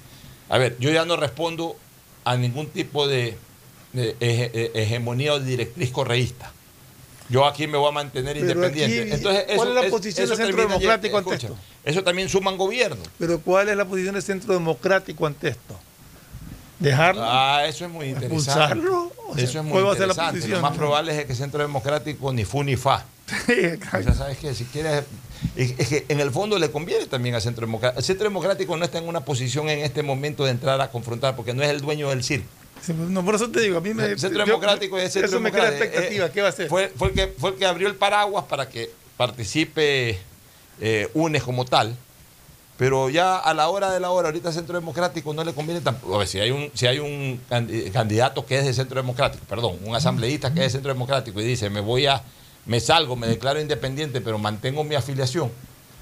A 0.50 0.58
ver, 0.58 0.76
yo 0.80 0.90
ya 0.92 1.06
no 1.06 1.16
respondo 1.18 1.76
a 2.26 2.36
ningún 2.38 2.68
tipo 2.68 3.08
de, 3.08 3.38
de 3.94 4.16
hege- 4.20 4.52
eh, 4.54 4.72
hegemonía 4.76 5.34
o 5.34 5.40
directriz 5.40 5.92
correísta. 5.92 6.52
Yo 7.30 7.46
aquí 7.46 7.68
me 7.68 7.78
voy 7.78 7.90
a 7.90 7.92
mantener 7.92 8.34
Pero 8.40 8.52
independiente. 8.54 9.02
aquí, 9.04 9.12
Entonces, 9.14 9.44
¿cuál 9.56 9.70
es 9.70 9.76
la 9.76 9.90
posición 9.90 10.28
del 10.28 10.38
Centro 10.38 10.62
Democrático 10.64 11.18
ante 11.18 11.36
esto? 11.36 11.58
Eso 11.86 12.04
también 12.04 12.28
suman 12.30 12.58
gobierno. 12.58 13.04
Pero 13.20 13.40
¿cuál 13.40 13.70
es 13.70 13.78
la 13.78 13.86
posición 13.86 14.16
del 14.16 14.24
Centro 14.24 14.54
Democrático 14.54 15.28
ante 15.28 15.50
esto? 15.50 15.80
¿Dejarlo? 16.80 17.22
Ah, 17.24 17.66
eso 17.68 17.86
es 17.86 17.92
muy 17.92 18.08
interesante. 18.08 18.36
¿Expulsarlo? 18.36 19.12
O 19.28 19.36
sea, 19.36 19.44
eso 19.44 19.60
es 19.60 19.64
muy 19.66 19.74
¿cuál 19.74 19.86
va 19.86 19.92
a 19.92 19.96
ser 19.96 20.08
la 20.08 20.14
interesante. 20.14 20.40
posición? 20.40 20.62
Lo 20.62 20.68
más 20.70 20.78
probable 20.78 21.20
es 21.20 21.26
que 21.26 21.32
el 21.34 21.38
Centro 21.38 21.60
Democrático 21.62 22.34
ni 22.34 22.46
fu 22.46 22.64
ni 22.64 22.76
fa. 22.78 23.06
O 24.00 24.02
sea, 24.04 24.14
¿sabes 24.16 24.38
qué? 24.38 24.56
Si 24.56 24.64
quieres. 24.66 25.04
Es 25.56 25.74
es 25.78 25.88
que 25.88 26.06
en 26.10 26.20
el 26.20 26.32
fondo 26.32 26.58
le 26.60 26.70
conviene 26.72 27.06
también 27.06 27.36
al 27.36 27.42
Centro 27.42 27.66
Democrático. 27.66 28.00
El 28.00 28.06
Centro 28.06 28.24
Democrático 28.26 28.76
no 28.78 28.86
está 28.86 28.98
en 28.98 29.08
una 29.08 29.22
posición 29.26 29.70
en 29.70 29.80
este 29.80 30.04
momento 30.04 30.46
de 30.46 30.52
entrar 30.52 30.80
a 30.82 30.90
confrontar, 30.92 31.36
porque 31.36 31.54
no 31.54 31.64
es 31.64 31.70
el 31.70 31.82
dueño 31.82 32.10
del 32.10 32.24
circo. 32.24 32.48
Pues, 32.76 32.98
no, 32.98 33.26
por 33.26 33.36
eso 33.36 33.50
te 33.50 33.60
digo, 33.62 33.78
a 33.78 33.82
mí 33.82 33.94
me... 33.94 34.06
El 34.06 34.20
Centro 34.20 34.40
yo- 34.40 34.46
Democrático 34.46 34.98
es 34.98 35.04
el 35.06 35.12
Centro 35.12 35.30
Eso 35.30 35.40
me 35.42 35.52
crea 35.52 35.66
Democrático. 35.66 35.94
expectativa, 35.98 36.26
Eh, 36.28 36.32
¿qué 36.34 36.42
va 36.42 36.48
a 36.48 36.50
hacer? 36.52 36.68
Fue, 36.70 36.88
fue 36.96 37.10
el 37.10 37.14
que, 37.14 37.28
fue 37.38 37.50
el 37.52 37.56
que 37.58 37.66
abrió 37.66 37.88
el 37.88 37.96
paraguas 37.96 38.46
para 38.46 38.70
que 38.70 38.90
participe 39.18 40.18
eh, 40.82 41.10
UNES 41.14 41.44
como 41.44 41.66
tal. 41.66 41.96
Pero 42.78 43.10
ya 43.10 43.38
a 43.38 43.54
la 43.54 43.68
hora 43.68 43.92
de 43.92 44.00
la 44.00 44.10
hora, 44.12 44.30
ahorita 44.30 44.54
Centro 44.54 44.76
Democrático 44.80 45.34
no 45.34 45.44
le 45.44 45.54
conviene 45.54 45.82
tampoco. 45.82 46.16
A 46.16 46.20
ver, 46.20 46.28
si 46.30 46.40
hay 46.40 46.52
un, 46.52 46.72
si 46.74 46.88
hay 46.88 47.00
un 47.00 47.42
candi- 47.50 47.92
candidato 47.92 48.46
que 48.46 48.58
es 48.60 48.66
de 48.66 48.74
Centro 48.74 48.96
Democrático, 49.02 49.44
perdón, 49.50 49.78
un 49.84 49.94
asambleísta 49.96 50.54
que 50.54 50.62
es 50.62 50.68
de 50.68 50.78
Centro 50.78 50.94
Democrático 50.94 51.42
y 51.42 51.44
dice, 51.44 51.70
me 51.70 51.82
voy 51.82 52.06
a, 52.06 52.24
me 52.66 52.80
salgo, 52.80 53.16
me 53.16 53.28
declaro 53.28 53.60
independiente, 53.60 54.22
pero 54.22 54.38
mantengo 54.38 54.84
mi 54.84 54.96
afiliación. 54.96 55.52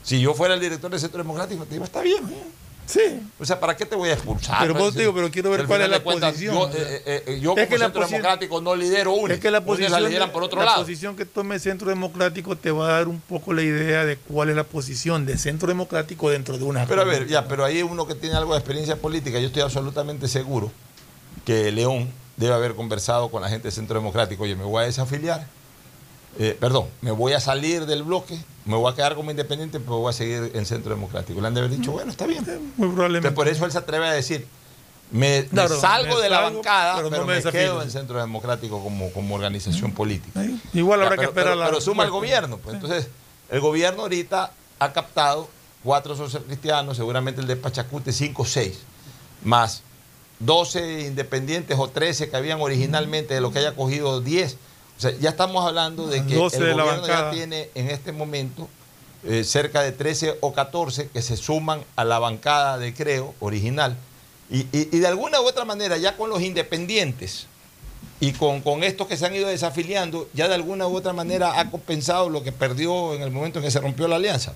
Si 0.03 0.19
yo 0.21 0.33
fuera 0.33 0.53
el 0.53 0.59
director 0.59 0.89
del 0.91 0.99
Centro 0.99 1.17
Democrático, 1.19 1.65
te 1.65 1.71
digo, 1.73 1.83
está 1.85 2.01
bien. 2.01 2.23
¿eh? 2.29 2.43
Sí. 2.85 3.01
O 3.37 3.45
sea, 3.45 3.59
¿para 3.59 3.75
qué 3.75 3.85
te 3.85 3.97
voy 3.97 4.07
a 4.07 4.13
expulsar? 4.13 4.59
Pero 4.61 4.73
Pues, 4.73 4.83
vos 4.85 4.93
te 4.93 5.01
digo, 5.01 5.13
pero 5.13 5.29
quiero 5.29 5.49
ver 5.49 5.65
cuál 5.65 5.81
es 5.81 5.89
la 5.89 5.99
cuentas, 5.99 6.31
posición, 6.31 6.55
Yo, 6.55 6.69
eh, 6.69 7.03
eh, 7.05 7.23
eh, 7.27 7.39
yo 7.41 7.53
Es 7.57 7.65
como 7.65 7.69
que 7.69 7.77
Centro 7.83 8.05
Democrático 8.07 8.61
no 8.61 8.75
lidero 8.77 9.11
UNES. 9.13 9.35
Es 9.35 9.41
que 9.41 9.51
la 9.51 9.65
posición, 9.65 9.91
la 9.91 9.99
lideran 9.99 10.29
de- 10.29 10.33
por 10.33 10.43
otro 10.43 10.59
la 10.59 10.65
lado. 10.67 10.81
posición 10.83 11.17
que 11.17 11.25
tome 11.25 11.55
el 11.55 11.61
Centro 11.61 11.89
Democrático 11.89 12.55
te 12.55 12.71
va 12.71 12.87
a 12.87 12.91
dar 12.93 13.09
un 13.09 13.19
poco 13.19 13.51
la 13.51 13.61
idea 13.63 14.05
de 14.05 14.15
cuál 14.15 14.47
es 14.51 14.55
la 14.55 14.63
posición 14.63 15.25
de 15.25 15.37
Centro 15.37 15.67
Democrático 15.67 16.29
dentro 16.29 16.57
de 16.57 16.63
una... 16.63 16.85
Pero 16.85 17.01
a 17.01 17.03
ver, 17.03 17.27
ya, 17.27 17.45
pero 17.49 17.65
ahí 17.65 17.83
uno 17.83 18.07
que 18.07 18.15
tiene 18.15 18.37
algo 18.37 18.53
de 18.53 18.59
experiencia 18.59 18.95
política, 18.95 19.37
yo 19.39 19.47
estoy 19.47 19.63
absolutamente 19.63 20.29
seguro 20.29 20.71
que 21.43 21.73
León 21.73 22.09
debe 22.37 22.53
haber 22.53 22.73
conversado 22.75 23.29
con 23.29 23.41
la 23.41 23.49
gente 23.49 23.63
del 23.63 23.73
Centro 23.73 23.99
Democrático. 23.99 24.43
Oye, 24.43 24.55
me 24.55 24.63
voy 24.63 24.83
a 24.83 24.85
desafiliar. 24.85 25.45
Eh, 26.39 26.55
perdón, 26.59 26.85
me 27.01 27.11
voy 27.11 27.33
a 27.33 27.39
salir 27.39 27.85
del 27.87 28.03
bloque, 28.03 28.37
me 28.65 28.75
voy 28.75 28.91
a 28.91 28.95
quedar 28.95 29.15
como 29.15 29.31
independiente, 29.31 29.79
pero 29.79 29.97
voy 29.97 30.09
a 30.11 30.13
seguir 30.13 30.51
en 30.53 30.65
Centro 30.65 30.93
Democrático. 30.93 31.41
Le 31.41 31.47
han 31.47 31.53
de 31.55 31.61
haber 31.61 31.75
dicho, 31.75 31.91
bueno, 31.91 32.11
está 32.11 32.27
bien. 32.27 32.43
Muy 32.77 32.89
probablemente. 32.89 33.29
Entonces, 33.29 33.33
por 33.33 33.47
eso 33.47 33.65
él 33.65 33.71
se 33.71 33.77
atreve 33.79 34.07
a 34.07 34.11
decir, 34.13 34.45
me, 35.09 35.47
salgo 35.79 36.15
me 36.17 36.21
de 36.21 36.29
la 36.29 36.37
salgo, 36.41 36.57
bancada, 36.57 36.95
pero 36.97 37.09
pero, 37.09 37.21
no 37.25 37.27
me 37.27 37.41
quedo 37.41 37.81
en 37.81 37.89
Centro 37.89 38.19
Democrático 38.19 38.83
como, 38.83 39.11
como 39.13 39.33
organización 39.35 39.93
política. 39.93 40.43
Igual 40.73 41.01
habrá 41.01 41.15
Ya, 41.15 41.21
que 41.21 41.25
esperar 41.29 41.49
pero- 41.53 41.55
la 41.59 41.65
pero 41.67 41.81
suma 41.81 42.03
el 42.03 42.11
gobierno. 42.11 42.57
pues. 42.57 42.75
Entonces, 42.75 43.07
el 43.49 43.59
gobierno 43.59 44.03
ahorita 44.03 44.51
ha 44.79 44.93
captado 44.93 45.49
cuatro 45.83 46.15
social 46.15 46.43
cristianos, 46.43 46.97
seguramente 46.97 47.41
el 47.41 47.47
de 47.47 47.55
Pachacute, 47.55 48.11
cinco 48.11 48.43
o 48.43 48.45
seis, 48.45 48.79
más 49.43 49.81
12 50.39 51.07
independientes 51.07 51.77
o 51.79 51.87
13 51.89 52.29
que 52.29 52.35
habían 52.35 52.61
originalmente, 52.61 53.33
de 53.33 53.41
lo 53.41 53.51
que 53.51 53.59
haya 53.59 53.73
cogido 53.75 54.21
10. 54.21 54.57
O 54.97 54.99
sea, 55.01 55.11
ya 55.19 55.29
estamos 55.29 55.65
hablando 55.65 56.07
de 56.07 56.25
que 56.25 56.35
12 56.35 56.57
el 56.57 56.63
de 56.63 56.73
gobierno 56.73 57.07
ya 57.07 57.31
tiene 57.31 57.69
en 57.75 57.89
este 57.89 58.11
momento 58.11 58.67
eh, 59.23 59.43
cerca 59.43 59.81
de 59.81 59.91
13 59.91 60.37
o 60.41 60.53
14 60.53 61.09
que 61.09 61.21
se 61.21 61.37
suman 61.37 61.81
a 61.95 62.03
la 62.03 62.17
bancada 62.19 62.77
de 62.77 62.93
Creo 62.93 63.33
original. 63.39 63.95
Y, 64.49 64.61
y- 64.71 64.89
y 64.91 64.99
de 64.99 65.07
alguna 65.07 65.41
u 65.41 65.45
otra 65.47 65.65
manera, 65.65 65.97
ya 65.97 66.15
con 66.17 66.29
los 66.29 66.41
independientes 66.41 67.47
y 68.19 68.31
con, 68.31 68.61
con 68.61 68.83
estos 68.83 69.07
que 69.07 69.17
se 69.17 69.25
han 69.25 69.35
ido 69.35 69.47
desafiliando, 69.49 70.27
ya 70.33 70.47
de 70.47 70.55
alguna 70.55 70.87
u 70.87 70.95
otra 70.95 71.13
manera 71.13 71.59
ha 71.59 71.69
compensado 71.69 72.29
lo 72.29 72.41
que 72.43 72.51
perdió 72.51 73.13
en 73.13 73.21
el 73.21 73.29
momento 73.31 73.59
en 73.59 73.65
que 73.65 73.71
se 73.71 73.79
rompió 73.79 74.07
la 74.07 74.15
alianza. 74.15 74.53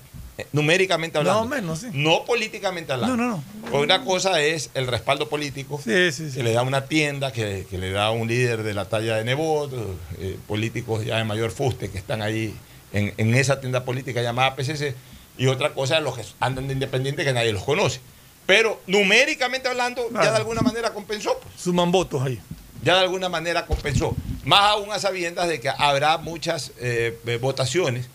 Numéricamente 0.52 1.18
hablando. 1.18 1.46
Menos, 1.46 1.80
sí. 1.80 1.88
No 1.92 2.24
políticamente 2.24 2.92
hablando. 2.92 3.16
No, 3.16 3.28
no, 3.38 3.44
no. 3.70 3.78
Una 3.78 4.04
cosa 4.04 4.40
es 4.40 4.70
el 4.74 4.86
respaldo 4.86 5.28
político, 5.28 5.80
Sí, 5.82 6.12
sí, 6.12 6.30
sí. 6.30 6.36
que 6.38 6.42
le 6.42 6.52
da 6.52 6.62
una 6.62 6.86
tienda, 6.86 7.32
que, 7.32 7.66
que 7.70 7.78
le 7.78 7.90
da 7.90 8.10
un 8.10 8.28
líder 8.28 8.62
de 8.62 8.74
la 8.74 8.86
talla 8.86 9.16
de 9.16 9.24
Nebot, 9.24 9.72
eh, 10.18 10.36
políticos 10.46 11.04
ya 11.04 11.16
de 11.18 11.24
mayor 11.24 11.50
fuste 11.50 11.90
que 11.90 11.98
están 11.98 12.22
ahí 12.22 12.54
en, 12.92 13.14
en 13.16 13.34
esa 13.34 13.60
tienda 13.60 13.84
política 13.84 14.20
llamada 14.22 14.54
PCC, 14.56 14.94
y 15.38 15.46
otra 15.46 15.72
cosa 15.72 15.96
es 15.98 16.02
los 16.04 16.16
que 16.16 16.24
andan 16.40 16.66
de 16.68 16.74
independiente 16.74 17.24
que 17.24 17.32
nadie 17.32 17.52
los 17.52 17.64
conoce. 17.64 18.00
Pero 18.44 18.80
numéricamente 18.86 19.68
hablando, 19.68 20.02
ya 20.12 20.30
de 20.30 20.36
alguna 20.36 20.60
manera 20.62 20.92
compensó. 20.92 21.38
pues. 21.42 21.54
Suman 21.60 21.90
votos 21.92 22.22
ahí. 22.22 22.40
Ya 22.82 22.94
de 22.96 23.00
alguna 23.02 23.28
manera 23.28 23.64
compensó. 23.66 24.16
Más 24.44 24.60
aún 24.62 24.90
a 24.92 24.98
sabiendas 24.98 25.48
de 25.48 25.60
que 25.60 25.68
habrá 25.70 26.18
muchas 26.18 26.72
eh, 26.80 27.16
eh, 27.26 27.38
votaciones 27.40 28.08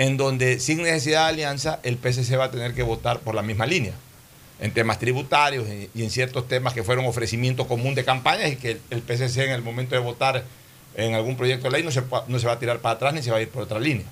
en 0.00 0.16
donde 0.16 0.60
sin 0.60 0.82
necesidad 0.82 1.24
de 1.24 1.28
alianza 1.28 1.78
el 1.82 1.98
PSC 1.98 2.34
va 2.38 2.44
a 2.44 2.50
tener 2.50 2.72
que 2.72 2.82
votar 2.82 3.20
por 3.20 3.34
la 3.34 3.42
misma 3.42 3.66
línea, 3.66 3.92
en 4.58 4.72
temas 4.72 4.98
tributarios 4.98 5.66
y 5.94 6.02
en 6.02 6.10
ciertos 6.10 6.48
temas 6.48 6.72
que 6.72 6.82
fueron 6.82 7.04
ofrecimiento 7.04 7.68
común 7.68 7.94
de 7.94 8.02
campañas 8.02 8.50
y 8.50 8.56
que 8.56 8.80
el, 8.88 9.02
PSC 9.02 9.44
en 9.44 9.50
el 9.50 9.60
momento 9.60 9.94
de 9.94 10.00
votar 10.00 10.42
en 10.94 11.12
algún 11.12 11.36
proyecto 11.36 11.64
de 11.64 11.72
ley 11.72 11.82
no 11.82 11.90
se, 11.90 12.02
no 12.28 12.38
se 12.38 12.46
va 12.46 12.54
a 12.54 12.58
tirar 12.58 12.78
para 12.78 12.94
atrás 12.94 13.12
ni 13.12 13.22
se 13.22 13.30
va 13.30 13.36
a 13.36 13.42
ir 13.42 13.50
por 13.50 13.64
otra 13.64 13.78
línea. 13.78 14.06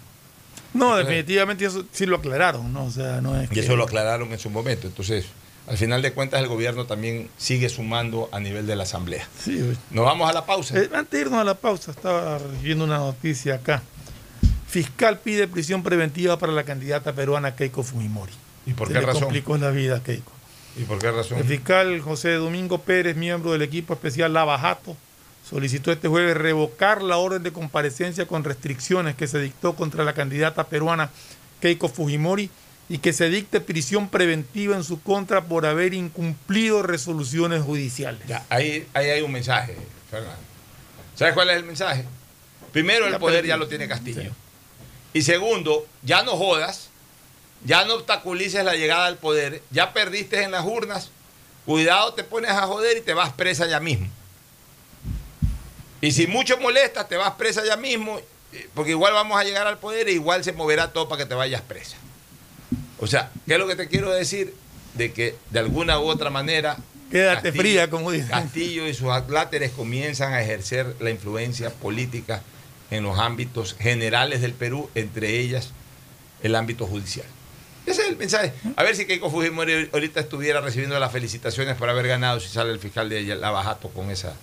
No, 0.74 0.94
definitivamente 0.94 1.64
eso 1.64 1.82
sí 1.90 2.04
lo 2.04 2.16
aclararon, 2.16 2.70
¿no? 2.70 2.84
O 2.84 2.90
sea, 2.90 3.22
no 3.22 3.40
es 3.40 3.48
Y 3.50 3.58
eso 3.58 3.74
lo 3.74 3.84
aclararon 3.84 4.30
en 4.30 4.38
su 4.38 4.50
momento. 4.50 4.88
Entonces, 4.88 5.24
al 5.66 5.78
final 5.78 6.02
de 6.02 6.12
cuentas, 6.12 6.42
el 6.42 6.48
gobierno 6.48 6.84
también 6.84 7.30
sigue 7.38 7.70
sumando 7.70 8.28
a 8.30 8.40
nivel 8.40 8.66
de 8.66 8.76
la 8.76 8.82
Asamblea. 8.82 9.26
Sí. 9.42 9.74
Nos 9.90 10.04
vamos 10.04 10.28
a 10.28 10.34
la 10.34 10.44
pausa. 10.44 10.78
Eh, 10.78 10.90
antes 10.92 11.12
de 11.12 11.20
irnos 11.20 11.40
a 11.40 11.44
la 11.44 11.54
pausa, 11.54 11.92
estaba 11.92 12.38
viendo 12.62 12.84
una 12.84 12.98
noticia 12.98 13.54
acá. 13.54 13.82
Fiscal 14.68 15.18
pide 15.20 15.48
prisión 15.48 15.82
preventiva 15.82 16.38
para 16.38 16.52
la 16.52 16.64
candidata 16.64 17.12
peruana 17.14 17.56
Keiko 17.56 17.82
Fujimori. 17.82 18.32
¿Y 18.66 18.74
por 18.74 18.88
Se 18.88 18.94
qué 18.94 19.00
le 19.00 19.06
razón? 19.06 19.22
complicó 19.22 19.56
la 19.56 19.70
vida 19.70 19.96
a 19.96 20.02
Keiko. 20.02 20.32
¿Y 20.76 20.82
por 20.84 20.98
qué 20.98 21.10
razón? 21.10 21.38
El 21.38 21.44
fiscal 21.44 22.00
José 22.00 22.34
Domingo 22.34 22.78
Pérez, 22.82 23.16
miembro 23.16 23.52
del 23.52 23.62
equipo 23.62 23.94
especial 23.94 24.34
Lava 24.34 24.58
Jato, 24.58 24.96
solicitó 25.48 25.90
este 25.90 26.08
jueves 26.08 26.36
revocar 26.36 27.02
la 27.02 27.16
orden 27.16 27.42
de 27.42 27.52
comparecencia 27.52 28.26
con 28.26 28.44
restricciones 28.44 29.16
que 29.16 29.26
se 29.26 29.40
dictó 29.40 29.74
contra 29.74 30.04
la 30.04 30.12
candidata 30.12 30.64
peruana 30.64 31.10
Keiko 31.60 31.88
Fujimori 31.88 32.50
y 32.90 32.98
que 32.98 33.14
se 33.14 33.30
dicte 33.30 33.60
prisión 33.60 34.08
preventiva 34.10 34.76
en 34.76 34.84
su 34.84 35.00
contra 35.02 35.44
por 35.44 35.64
haber 35.64 35.94
incumplido 35.94 36.82
resoluciones 36.82 37.62
judiciales. 37.62 38.20
Ya, 38.28 38.44
ahí, 38.50 38.86
ahí 38.92 39.08
hay 39.08 39.22
un 39.22 39.32
mensaje, 39.32 39.76
Fernando. 40.10 40.36
¿Sabes 41.14 41.32
cuál 41.34 41.48
es 41.50 41.56
el 41.56 41.64
mensaje? 41.64 42.04
Primero, 42.72 43.06
el 43.06 43.16
poder 43.16 43.46
ya 43.46 43.56
lo 43.56 43.66
tiene 43.66 43.88
Castillo. 43.88 44.30
Y 45.12 45.22
segundo, 45.22 45.86
ya 46.02 46.22
no 46.22 46.36
jodas, 46.36 46.88
ya 47.64 47.84
no 47.84 47.94
obstaculices 47.94 48.64
la 48.64 48.76
llegada 48.76 49.06
al 49.06 49.16
poder, 49.16 49.62
ya 49.70 49.92
perdiste 49.92 50.42
en 50.42 50.50
las 50.50 50.64
urnas, 50.64 51.10
cuidado, 51.66 52.14
te 52.14 52.24
pones 52.24 52.50
a 52.50 52.66
joder 52.66 52.98
y 52.98 53.00
te 53.00 53.14
vas 53.14 53.32
presa 53.32 53.66
ya 53.66 53.80
mismo. 53.80 54.08
Y 56.00 56.12
si 56.12 56.26
mucho 56.26 56.58
molestas, 56.58 57.08
te 57.08 57.16
vas 57.16 57.32
presa 57.32 57.64
ya 57.64 57.76
mismo, 57.76 58.20
eh, 58.52 58.68
porque 58.74 58.92
igual 58.92 59.12
vamos 59.12 59.38
a 59.38 59.44
llegar 59.44 59.66
al 59.66 59.78
poder 59.78 60.08
e 60.08 60.12
igual 60.12 60.44
se 60.44 60.52
moverá 60.52 60.92
todo 60.92 61.08
para 61.08 61.24
que 61.24 61.28
te 61.28 61.34
vayas 61.34 61.62
presa. 61.62 61.96
O 63.00 63.06
sea, 63.06 63.30
¿qué 63.46 63.54
es 63.54 63.58
lo 63.58 63.66
que 63.66 63.76
te 63.76 63.88
quiero 63.88 64.10
decir? 64.10 64.54
De 64.94 65.12
que 65.12 65.36
de 65.50 65.58
alguna 65.58 65.98
u 65.98 66.08
otra 66.08 66.30
manera 66.30 66.76
Quédate 67.10 67.52
fría, 67.52 67.88
como 67.88 68.10
dicen. 68.10 68.28
Castillo 68.28 68.86
y 68.86 68.94
sus 68.94 69.08
atláteres 69.08 69.72
comienzan 69.72 70.34
a 70.34 70.42
ejercer 70.42 70.94
la 71.00 71.10
influencia 71.10 71.70
política 71.70 72.42
en 72.90 73.04
los 73.04 73.18
ámbitos 73.18 73.74
generales 73.78 74.40
del 74.40 74.52
Perú, 74.54 74.88
entre 74.94 75.38
ellas 75.38 75.70
el 76.42 76.54
ámbito 76.54 76.86
judicial. 76.86 77.26
Ese 77.86 78.02
es 78.02 78.08
el 78.08 78.16
mensaje. 78.16 78.52
A 78.76 78.82
ver 78.82 78.94
si 78.96 79.06
Keiko 79.06 79.30
Fujimori 79.30 79.88
ahorita 79.92 80.20
estuviera 80.20 80.60
recibiendo 80.60 80.98
las 80.98 81.10
felicitaciones 81.10 81.76
por 81.76 81.88
haber 81.88 82.06
ganado 82.06 82.38
si 82.40 82.48
sale 82.48 82.70
el 82.72 82.78
fiscal 82.78 83.08
de 83.08 83.18
ella, 83.20 83.34
Lavajato, 83.34 83.88
con 83.88 84.10
esa, 84.10 84.34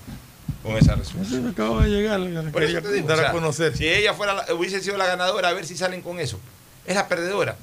con 0.64 0.76
esa 0.78 0.96
resolución. 0.96 1.36
Eso 1.39 1.43
me 1.43 1.52
acaba 1.52 1.84
de 1.84 1.89
llegar, 1.89 2.20
Por 2.52 2.64
eso 2.64 2.82
te 2.82 2.91
digo, 2.91 3.08
dar 3.08 3.18
o 3.18 3.22
sea, 3.22 3.30
a 3.30 3.34
conocer. 3.34 3.78
Si 3.78 3.88
ella 3.88 4.14
fuera 4.16 4.34
la- 4.34 4.54
hubiese 4.54 4.82
sido 4.82 4.98
la 4.98 5.06
ganadora, 5.06 5.50
a 5.50 5.54
ver 5.54 5.66
si 5.66 5.78
salen 5.78 6.02
con 6.02 6.20
eso. 6.20 6.39
Es 6.88 6.96
la 6.96 7.08
perdedora. 7.08 7.56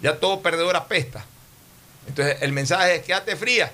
Ya 0.00 0.16
todo 0.16 0.40
perdedor 0.42 0.76
apesta. 0.76 1.24
Entonces 2.08 2.36
el 2.40 2.52
mensaje 2.52 2.96
es 2.96 3.02
quédate 3.02 3.36
fría 3.36 3.70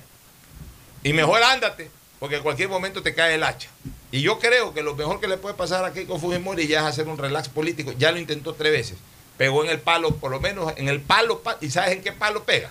y 1.02 1.12
mejor 1.12 1.42
ándate, 1.42 1.90
porque 2.18 2.36
en 2.36 2.42
cualquier 2.42 2.68
momento 2.68 3.02
te 3.02 3.14
cae 3.14 3.34
el 3.36 3.42
hacha. 3.44 3.68
Y 4.16 4.22
yo 4.22 4.38
creo 4.38 4.72
que 4.72 4.82
lo 4.82 4.94
mejor 4.94 5.20
que 5.20 5.28
le 5.28 5.36
puede 5.36 5.54
pasar 5.54 5.84
a 5.84 5.92
Keiko 5.92 6.18
Fujimori 6.18 6.66
ya 6.66 6.80
es 6.80 6.86
hacer 6.86 7.06
un 7.06 7.18
relax 7.18 7.50
político. 7.50 7.92
Ya 7.98 8.12
lo 8.12 8.18
intentó 8.18 8.54
tres 8.54 8.72
veces. 8.72 8.96
Pegó 9.36 9.62
en 9.62 9.68
el 9.68 9.78
palo, 9.78 10.12
por 10.16 10.30
lo 10.30 10.40
menos 10.40 10.72
en 10.78 10.88
el 10.88 11.02
palo. 11.02 11.40
pa- 11.40 11.58
¿Y 11.60 11.68
sabes 11.68 11.92
en 11.92 12.00
qué 12.02 12.12
palo 12.12 12.44
pega? 12.44 12.70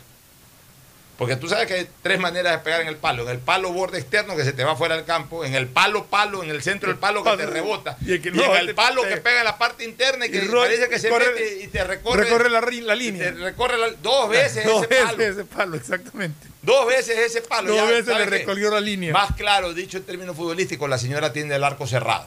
Porque 1.19 1.35
tú 1.35 1.47
sabes 1.47 1.67
que 1.67 1.75
hay 1.75 1.87
tres 2.01 2.19
maneras 2.19 2.53
de 2.53 2.57
pegar 2.63 2.81
en 2.81 2.87
el 2.87 2.97
palo. 2.97 3.23
En 3.23 3.29
el 3.29 3.37
palo 3.37 3.71
borde 3.71 3.99
externo 3.99 4.35
que 4.35 4.43
se 4.43 4.53
te 4.53 4.63
va 4.63 4.75
fuera 4.75 4.95
del 4.95 5.05
campo, 5.05 5.45
en 5.45 5.53
el 5.53 5.67
palo 5.67 6.05
palo, 6.07 6.43
en 6.43 6.49
el 6.49 6.63
centro 6.63 6.89
del 6.89 6.97
palo 6.97 7.23
que 7.23 7.37
te 7.37 7.45
rebota, 7.45 7.95
Y 8.03 8.13
el 8.13 8.21
que 8.23 8.29
y 8.29 8.41
en 8.41 8.55
el 8.55 8.73
palo 8.73 9.03
que 9.03 9.17
pega 9.17 9.39
en 9.39 9.45
la 9.45 9.57
parte 9.59 9.85
interna 9.85 10.25
y 10.25 10.31
que 10.31 10.43
Y 10.43 10.47
parece 10.49 10.89
que 10.89 10.97
se 10.97 11.09
corre- 11.09 11.27
mete 11.31 11.63
y 11.63 11.67
te 11.67 11.83
recorre, 11.83 12.23
Recorre 12.23 12.49
la, 12.49 12.59
la 12.59 12.95
línea. 12.95 13.25
te 13.25 13.31
recorre 13.33 13.77
la- 13.77 13.91
dos 14.01 14.29
veces 14.29 14.65
Dos 14.65 14.79
ese 14.79 14.87
veces 14.87 15.05
palo. 15.11 15.23
ese 15.23 15.45
palo, 15.45 15.75
exactamente. 15.77 16.47
Dos 16.65 16.87
veces 16.87 17.17
ese 17.19 17.41
palo. 17.41 17.69
Dos 17.69 17.77
ya, 17.77 17.85
veces 17.85 18.05
¿sabe 18.07 18.25
le 18.25 18.25
recorrió 18.25 18.71
la 18.71 18.81
línea. 18.81 19.13
Más 19.13 19.35
claro, 19.35 19.73
dicho 19.73 19.97
en 19.97 20.03
términos 20.03 20.35
futbolísticos, 20.35 20.89
la 20.89 20.97
señora 20.97 21.31
tiene 21.31 21.55
el 21.55 21.63
arco 21.63 21.85
cerrado. 21.85 22.25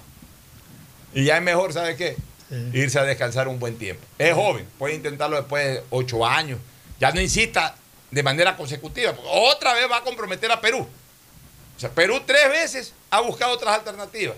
Y 1.12 1.24
ya 1.24 1.36
es 1.36 1.42
mejor, 1.42 1.72
¿sabe 1.72 1.96
qué? 1.96 2.16
Irse 2.72 2.98
a 2.98 3.02
descansar 3.02 3.48
un 3.48 3.58
buen 3.58 3.76
tiempo. 3.76 4.02
Es 4.16 4.32
joven, 4.34 4.66
puede 4.78 4.94
intentarlo 4.94 5.36
después 5.36 5.64
de 5.64 5.82
ocho 5.90 6.24
años. 6.24 6.60
Ya 7.00 7.10
no 7.10 7.20
insista 7.20 7.74
de 8.10 8.22
manera 8.22 8.56
consecutiva, 8.56 9.12
porque 9.12 9.28
otra 9.30 9.74
vez 9.74 9.90
va 9.90 9.98
a 9.98 10.02
comprometer 10.02 10.50
a 10.52 10.60
Perú. 10.60 10.86
O 11.76 11.80
sea, 11.80 11.90
Perú 11.90 12.22
tres 12.24 12.48
veces 12.48 12.92
ha 13.10 13.20
buscado 13.20 13.52
otras 13.52 13.74
alternativas. 13.74 14.36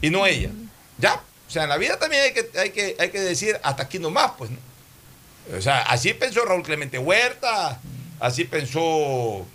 Y 0.00 0.10
no 0.10 0.26
ella. 0.26 0.50
Ya. 0.96 1.22
O 1.46 1.50
sea, 1.50 1.64
en 1.64 1.68
la 1.68 1.76
vida 1.76 1.98
también 1.98 2.22
hay 2.22 2.32
que, 2.32 2.50
hay 2.58 2.70
que, 2.70 2.96
hay 2.98 3.10
que 3.10 3.20
decir 3.20 3.58
hasta 3.62 3.84
aquí 3.84 3.98
nomás, 3.98 4.32
pues. 4.36 4.50
¿no? 4.50 4.58
O 5.56 5.60
sea, 5.60 5.82
así 5.82 6.12
pensó 6.14 6.44
Raúl 6.44 6.62
Clemente 6.62 6.98
Huerta, 6.98 7.80
así 8.20 8.44
pensó. 8.44 9.46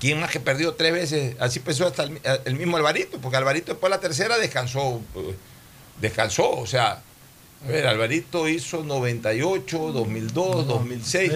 ¿Quién 0.00 0.18
más 0.18 0.30
que 0.30 0.40
perdió 0.40 0.74
tres 0.74 0.92
veces? 0.92 1.36
Así 1.38 1.60
pensó 1.60 1.86
hasta 1.86 2.02
el, 2.04 2.20
el 2.44 2.54
mismo 2.56 2.76
Alvarito, 2.76 3.18
porque 3.18 3.36
Alvarito 3.36 3.72
después 3.72 3.90
de 3.90 3.96
la 3.96 4.00
tercera 4.00 4.36
descansó. 4.38 5.00
eh, 5.16 5.34
Descansó, 6.00 6.50
o 6.50 6.66
sea, 6.66 7.00
a 7.64 7.68
ver, 7.68 7.86
Alvarito 7.86 8.48
hizo 8.48 8.82
98, 8.82 9.78
2002, 9.92 10.66
2006. 10.66 11.32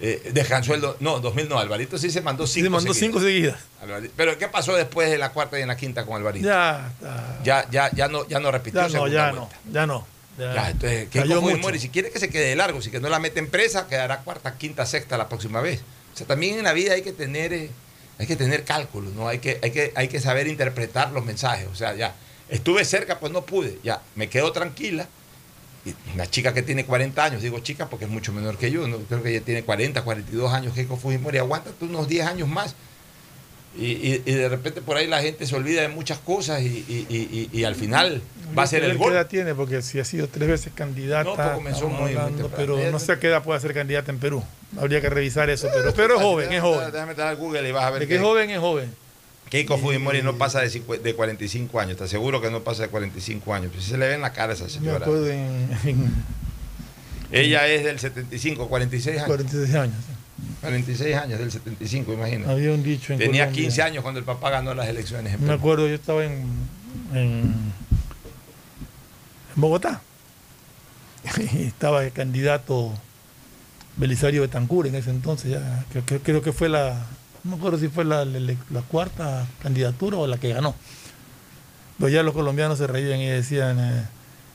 Eh, 0.00 0.30
descansó 0.32 0.74
el. 0.74 0.80
do- 0.80 0.96
No, 1.00 1.20
2000 1.20 1.48
no, 1.48 1.58
Alvarito 1.58 1.98
sí 1.98 2.10
se 2.10 2.20
mandó 2.22 2.46
cinco. 2.46 2.64
Se 2.64 2.70
mandó 2.70 2.94
seguidas. 2.94 3.12
cinco 3.12 3.20
seguidas. 3.24 3.60
Alvarito- 3.82 4.12
Pero 4.16 4.38
¿qué 4.38 4.48
pasó 4.48 4.74
después 4.74 5.10
de 5.10 5.18
la 5.18 5.32
cuarta 5.32 5.58
y 5.58 5.62
en 5.62 5.68
la 5.68 5.76
quinta 5.76 6.06
con 6.06 6.16
Alvarito? 6.16 6.46
Ya 6.46 6.90
está. 6.94 7.40
Ya, 7.44 7.70
ya, 7.70 7.90
ya 7.94 8.08
no, 8.08 8.26
ya 8.26 8.40
no 8.40 8.50
repitió 8.50 8.80
Ya 8.80 8.88
no, 8.88 9.06
ya 9.08 9.30
vuelta. 9.30 9.32
no, 9.66 9.72
ya 9.72 9.86
no. 9.86 10.06
Ya, 10.38 10.54
Ya, 10.54 10.70
entonces, 10.70 11.08
¿qué 11.10 11.24
mucho. 11.24 11.78
Si 11.78 11.88
quiere 11.88 12.10
que 12.10 12.18
se 12.18 12.28
quede 12.28 12.48
de 12.48 12.56
largo, 12.56 12.82
si 12.82 12.90
que 12.90 13.00
no 13.00 13.08
la 13.08 13.18
mete 13.18 13.38
en 13.38 13.48
presa, 13.48 13.86
quedará 13.86 14.20
cuarta, 14.20 14.56
quinta, 14.56 14.86
sexta 14.86 15.16
la 15.16 15.28
próxima 15.28 15.60
vez. 15.60 15.80
O 16.12 16.16
sea, 16.16 16.26
también 16.26 16.58
en 16.58 16.64
la 16.64 16.72
vida 16.72 16.94
hay 16.94 17.02
que 17.02 17.12
tener, 17.12 17.52
eh, 17.52 17.70
hay 18.18 18.26
que 18.26 18.36
tener 18.36 18.64
cálculos, 18.64 19.12
¿no? 19.14 19.28
Hay 19.28 19.38
que, 19.38 19.58
hay, 19.62 19.70
que, 19.70 19.92
hay 19.94 20.08
que 20.08 20.20
saber 20.20 20.46
interpretar 20.46 21.12
los 21.12 21.24
mensajes. 21.24 21.68
O 21.72 21.74
sea, 21.74 21.94
ya, 21.94 22.14
estuve 22.48 22.84
cerca, 22.84 23.18
pues 23.18 23.32
no 23.32 23.42
pude. 23.42 23.78
Ya, 23.82 24.02
me 24.14 24.28
quedo 24.28 24.52
tranquila. 24.52 25.08
Y 25.84 25.94
una 26.14 26.26
chica 26.26 26.54
que 26.54 26.62
tiene 26.62 26.86
40 26.86 27.24
años, 27.24 27.42
digo 27.42 27.58
chica 27.60 27.90
porque 27.90 28.06
es 28.06 28.10
mucho 28.10 28.32
menor 28.32 28.56
que 28.56 28.70
yo, 28.70 28.88
¿no? 28.88 28.98
creo 29.00 29.22
que 29.22 29.30
ella 29.30 29.44
tiene 29.44 29.64
40, 29.64 30.02
42 30.02 30.52
años, 30.52 30.72
Keiko 30.72 30.96
Fujimori, 30.96 31.36
aguántate 31.36 31.84
unos 31.84 32.08
10 32.08 32.26
años 32.26 32.48
más. 32.48 32.74
Y, 33.76 33.86
y- 33.86 34.22
y 34.24 34.32
de 34.34 34.48
repente 34.48 34.80
por 34.82 34.96
ahí 34.96 35.06
la 35.08 35.20
gente 35.20 35.46
se 35.46 35.56
olvida 35.56 35.82
de 35.82 35.88
muchas 35.88 36.18
cosas 36.18 36.62
y, 36.62 37.64
al 37.64 37.74
final 37.74 38.22
va 38.56 38.62
a 38.62 38.66
ser 38.68 38.84
el 38.84 38.92
¿Qué 38.92 38.96
gol. 38.98 39.12
edad 39.14 39.26
tiene? 39.26 39.52
Porque 39.54 39.82
si 39.82 39.98
ha 39.98 40.04
sido 40.04 40.28
tres 40.28 40.48
veces 40.48 40.72
candidata, 40.74 41.24
No, 41.28 41.34
pues 41.34 41.48
comenzó 41.50 41.88
muy- 41.88 42.00
muy 42.02 42.10
hablando, 42.12 42.42
temprano. 42.48 42.74
pero 42.76 42.90
no 42.92 42.98
sé 43.00 43.12
a 43.12 43.18
qué 43.18 43.26
edad 43.28 43.42
puede 43.42 43.58
ser 43.60 43.74
candidata 43.74 44.12
en 44.12 44.18
Perú. 44.20 44.44
Habría 44.78 45.00
que 45.00 45.08
revisar 45.10 45.50
eso, 45.50 45.68
pero, 45.74 45.92
pero 45.92 46.16
es 46.16 46.22
joven, 46.22 46.52
es 46.52 46.60
joven. 46.60 46.92
Déjame 46.92 47.10
entrar 47.12 47.28
al 47.28 47.36
Google 47.36 47.68
y 47.68 47.72
vas 47.72 47.84
a 47.84 47.90
ver 47.90 48.00
De 48.00 48.06
que 48.08 48.14
es 48.16 48.20
joven, 48.20 48.50
es 48.50 48.58
joven. 48.60 48.94
Keiko 49.50 49.76
Fujimori 49.78 50.22
no 50.22 50.36
pasa 50.38 50.60
de, 50.60 50.68
cincu- 50.68 51.00
de 51.00 51.14
45 51.14 51.78
años, 51.80 51.96
te 51.96 52.04
aseguro 52.04 52.40
que 52.40 52.50
no 52.50 52.62
pasa 52.62 52.82
de 52.84 52.88
45 52.88 53.54
años. 53.54 53.72
Se 53.84 53.98
le 53.98 54.06
ve 54.08 54.14
en 54.14 54.20
la 54.20 54.32
cara 54.32 54.52
a 54.52 54.56
esa 54.56 54.68
señora. 54.68 55.04
en 55.06 56.12
Ella 57.32 57.66
es 57.66 57.84
del 57.84 57.98
75, 57.98 58.68
46 58.68 59.16
años. 59.16 59.26
46 59.26 59.74
años. 59.74 59.96
46 60.60 61.16
años, 61.16 61.38
del 61.38 61.50
75, 61.52 62.12
imagínate. 62.12 62.50
Había 62.50 62.72
un 62.72 62.82
dicho 62.82 63.12
en 63.12 63.18
Tenía 63.18 63.44
Colombia. 63.44 63.62
15 63.62 63.82
años 63.82 64.02
cuando 64.02 64.18
el 64.20 64.26
papá 64.26 64.50
ganó 64.50 64.74
las 64.74 64.88
elecciones 64.88 65.34
en 65.34 65.40
Me 65.40 65.46
Perú. 65.48 65.58
acuerdo, 65.58 65.88
yo 65.88 65.94
estaba 65.94 66.24
en, 66.24 66.32
en, 67.12 67.72
en 69.54 69.60
Bogotá. 69.60 70.00
Estaba 71.54 72.04
el 72.04 72.12
candidato 72.12 72.92
Belisario 73.96 74.42
Betancur 74.42 74.86
en 74.86 74.94
ese 74.94 75.10
entonces. 75.10 75.52
Ya, 75.52 75.84
creo, 76.22 76.42
que 76.42 76.52
fue 76.52 76.68
la, 76.68 77.06
no 77.44 77.52
me 77.52 77.56
acuerdo 77.56 77.78
si 77.78 77.88
fue 77.88 78.04
la, 78.04 78.24
la- 78.24 78.54
la 78.70 78.82
cuarta 78.82 79.46
candidatura 79.62 80.16
o 80.18 80.26
la 80.26 80.38
que 80.38 80.52
ganó. 80.52 80.74
Pero 81.98 82.08
ya 82.08 82.22
los 82.22 82.34
colombianos 82.34 82.76
se 82.78 82.86
reían 82.86 83.20
y 83.20 83.26
decían, 83.26 83.78
eh, 83.78 84.02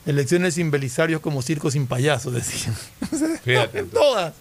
elecciones 0.06 0.54
sin 0.54 0.70
Belisarios 0.70 1.20
como 1.22 1.40
circo 1.42 1.70
sin 1.70 1.86
payasos, 1.86 2.34
decían. 2.34 2.76
Fíjate. 3.42 3.78
En 3.80 3.88
todas. 3.90 4.34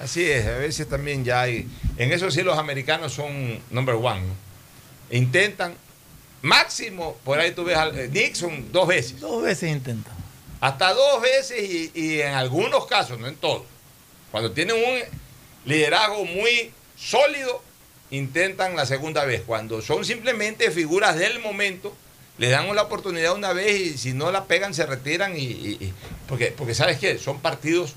Así 0.00 0.24
es, 0.30 0.46
a 0.46 0.56
veces 0.58 0.88
también 0.88 1.24
ya 1.24 1.42
hay. 1.42 1.68
En 1.98 2.10
eso 2.12 2.30
sí 2.30 2.42
los 2.42 2.58
americanos 2.58 3.12
son 3.12 3.60
number 3.70 3.94
one. 3.96 4.20
¿no? 4.22 4.34
Intentan, 5.16 5.74
máximo, 6.42 7.16
por 7.24 7.38
ahí 7.38 7.52
tú 7.52 7.64
ves 7.64 7.76
a 7.76 7.88
eh, 7.88 8.08
Nixon 8.10 8.72
dos 8.72 8.88
veces. 8.88 9.20
Dos 9.20 9.42
veces 9.42 9.70
intentan. 9.70 10.14
Hasta 10.60 10.92
dos 10.94 11.22
veces 11.22 11.62
y, 11.68 11.90
y 11.94 12.20
en 12.20 12.34
algunos 12.34 12.86
casos, 12.86 13.18
no 13.18 13.26
en 13.28 13.36
todos. 13.36 13.62
Cuando 14.30 14.52
tienen 14.52 14.76
un 14.76 15.00
liderazgo 15.64 16.24
muy 16.24 16.70
sólido, 16.96 17.62
intentan 18.10 18.76
la 18.76 18.86
segunda 18.86 19.24
vez. 19.24 19.42
Cuando 19.46 19.82
son 19.82 20.04
simplemente 20.04 20.70
figuras 20.70 21.18
del 21.18 21.40
momento, 21.40 21.94
Les 22.38 22.50
dan 22.50 22.74
la 22.74 22.82
oportunidad 22.84 23.34
una 23.34 23.52
vez 23.52 23.78
y 23.80 23.98
si 23.98 24.12
no 24.14 24.32
la 24.32 24.44
pegan 24.46 24.72
se 24.72 24.86
retiran 24.86 25.36
y, 25.36 25.42
y- 25.42 25.76
y- 25.78 25.92
porque, 26.26 26.46
porque 26.56 26.74
sabes 26.74 26.98
qué, 26.98 27.18
son 27.18 27.40
partidos 27.40 27.92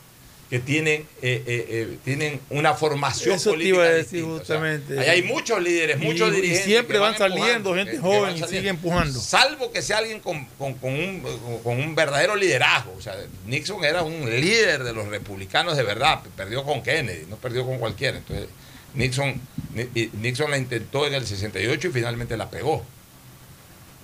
que 0.54 0.60
tienen, 0.60 1.02
eh, 1.24 1.44
eh, 1.48 1.66
eh, 1.68 1.98
tienen 2.06 2.40
una 2.52 2.76
formación 2.76 3.38
Eso 3.38 3.50
te 3.50 3.56
política 3.56 3.76
iba 3.76 3.84
a 3.86 3.90
decir 3.90 4.20
distinta. 4.20 4.44
O 4.44 4.46
sea, 4.46 4.58
justamente. 4.58 5.00
ahí 5.00 5.10
hay 5.10 5.24
muchos 5.24 5.60
líderes, 5.64 6.00
Y- 6.00 6.06
muchos 6.06 6.30
y 6.30 6.36
dirigentes. 6.36 6.66
siempre 6.66 6.94
que 6.94 7.00
van 7.00 7.18
saliendo 7.18 7.74
gente 7.74 7.98
joven 7.98 8.38
y 8.38 8.44
sigue 8.44 8.70
empujando. 8.70 9.20
Salvo 9.20 9.72
que 9.72 9.82
sea 9.82 9.98
alguien 9.98 10.20
con, 10.20 10.46
con- 10.60 10.76
con 10.76 10.94
un, 10.94 11.24
con 11.64 11.82
un 11.82 11.96
verdadero 11.96 12.36
liderazgo. 12.36 12.94
O 12.96 13.02
sea, 13.02 13.16
Nixon 13.48 13.84
era 13.84 14.04
un 14.04 14.30
líder 14.30 14.84
de 14.84 14.94
los 14.94 15.08
republicanos 15.08 15.76
de 15.76 15.82
verdad. 15.82 16.22
Perdió 16.38 16.64
con 16.64 16.84
Kennedy, 16.84 17.26
no 17.28 17.38
perdió 17.38 17.66
con 17.66 17.80
cualquiera. 17.80 18.20
Entonces, 18.20 18.46
Nixon, 18.94 19.42
Ni- 19.74 19.90
y 20.00 20.12
Nixon 20.22 20.52
la 20.52 20.60
intentó 20.60 21.08
en 21.08 21.16
el 21.16 21.26
68 21.26 21.88
y 21.88 21.92
finalmente 21.92 22.38
la 22.38 22.52
pegó. 22.52 22.86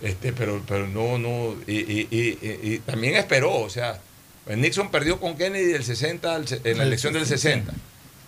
Este, 0.02 0.34
pero, 0.34 0.64
pero 0.68 0.88
no, 0.88 1.20
no, 1.20 1.56
y, 1.68 1.74
y- 1.80 2.08
y- 2.10 2.38
y- 2.42 2.74
y 2.74 2.80
también 2.80 3.16
esperó, 3.18 3.54
o 3.54 3.70
sea, 3.70 4.00
pues 4.50 4.58
Nixon 4.58 4.90
perdió 4.90 5.20
con 5.20 5.38
Kennedy 5.38 5.66
del 5.74 5.84
60 5.84 6.34
al 6.36 6.48
se- 6.48 6.56
en 6.64 6.78
la 6.80 6.84
El 6.84 6.88
elección 6.88 7.14
del 7.14 7.28
60. 7.28 7.72
60. 7.72 7.86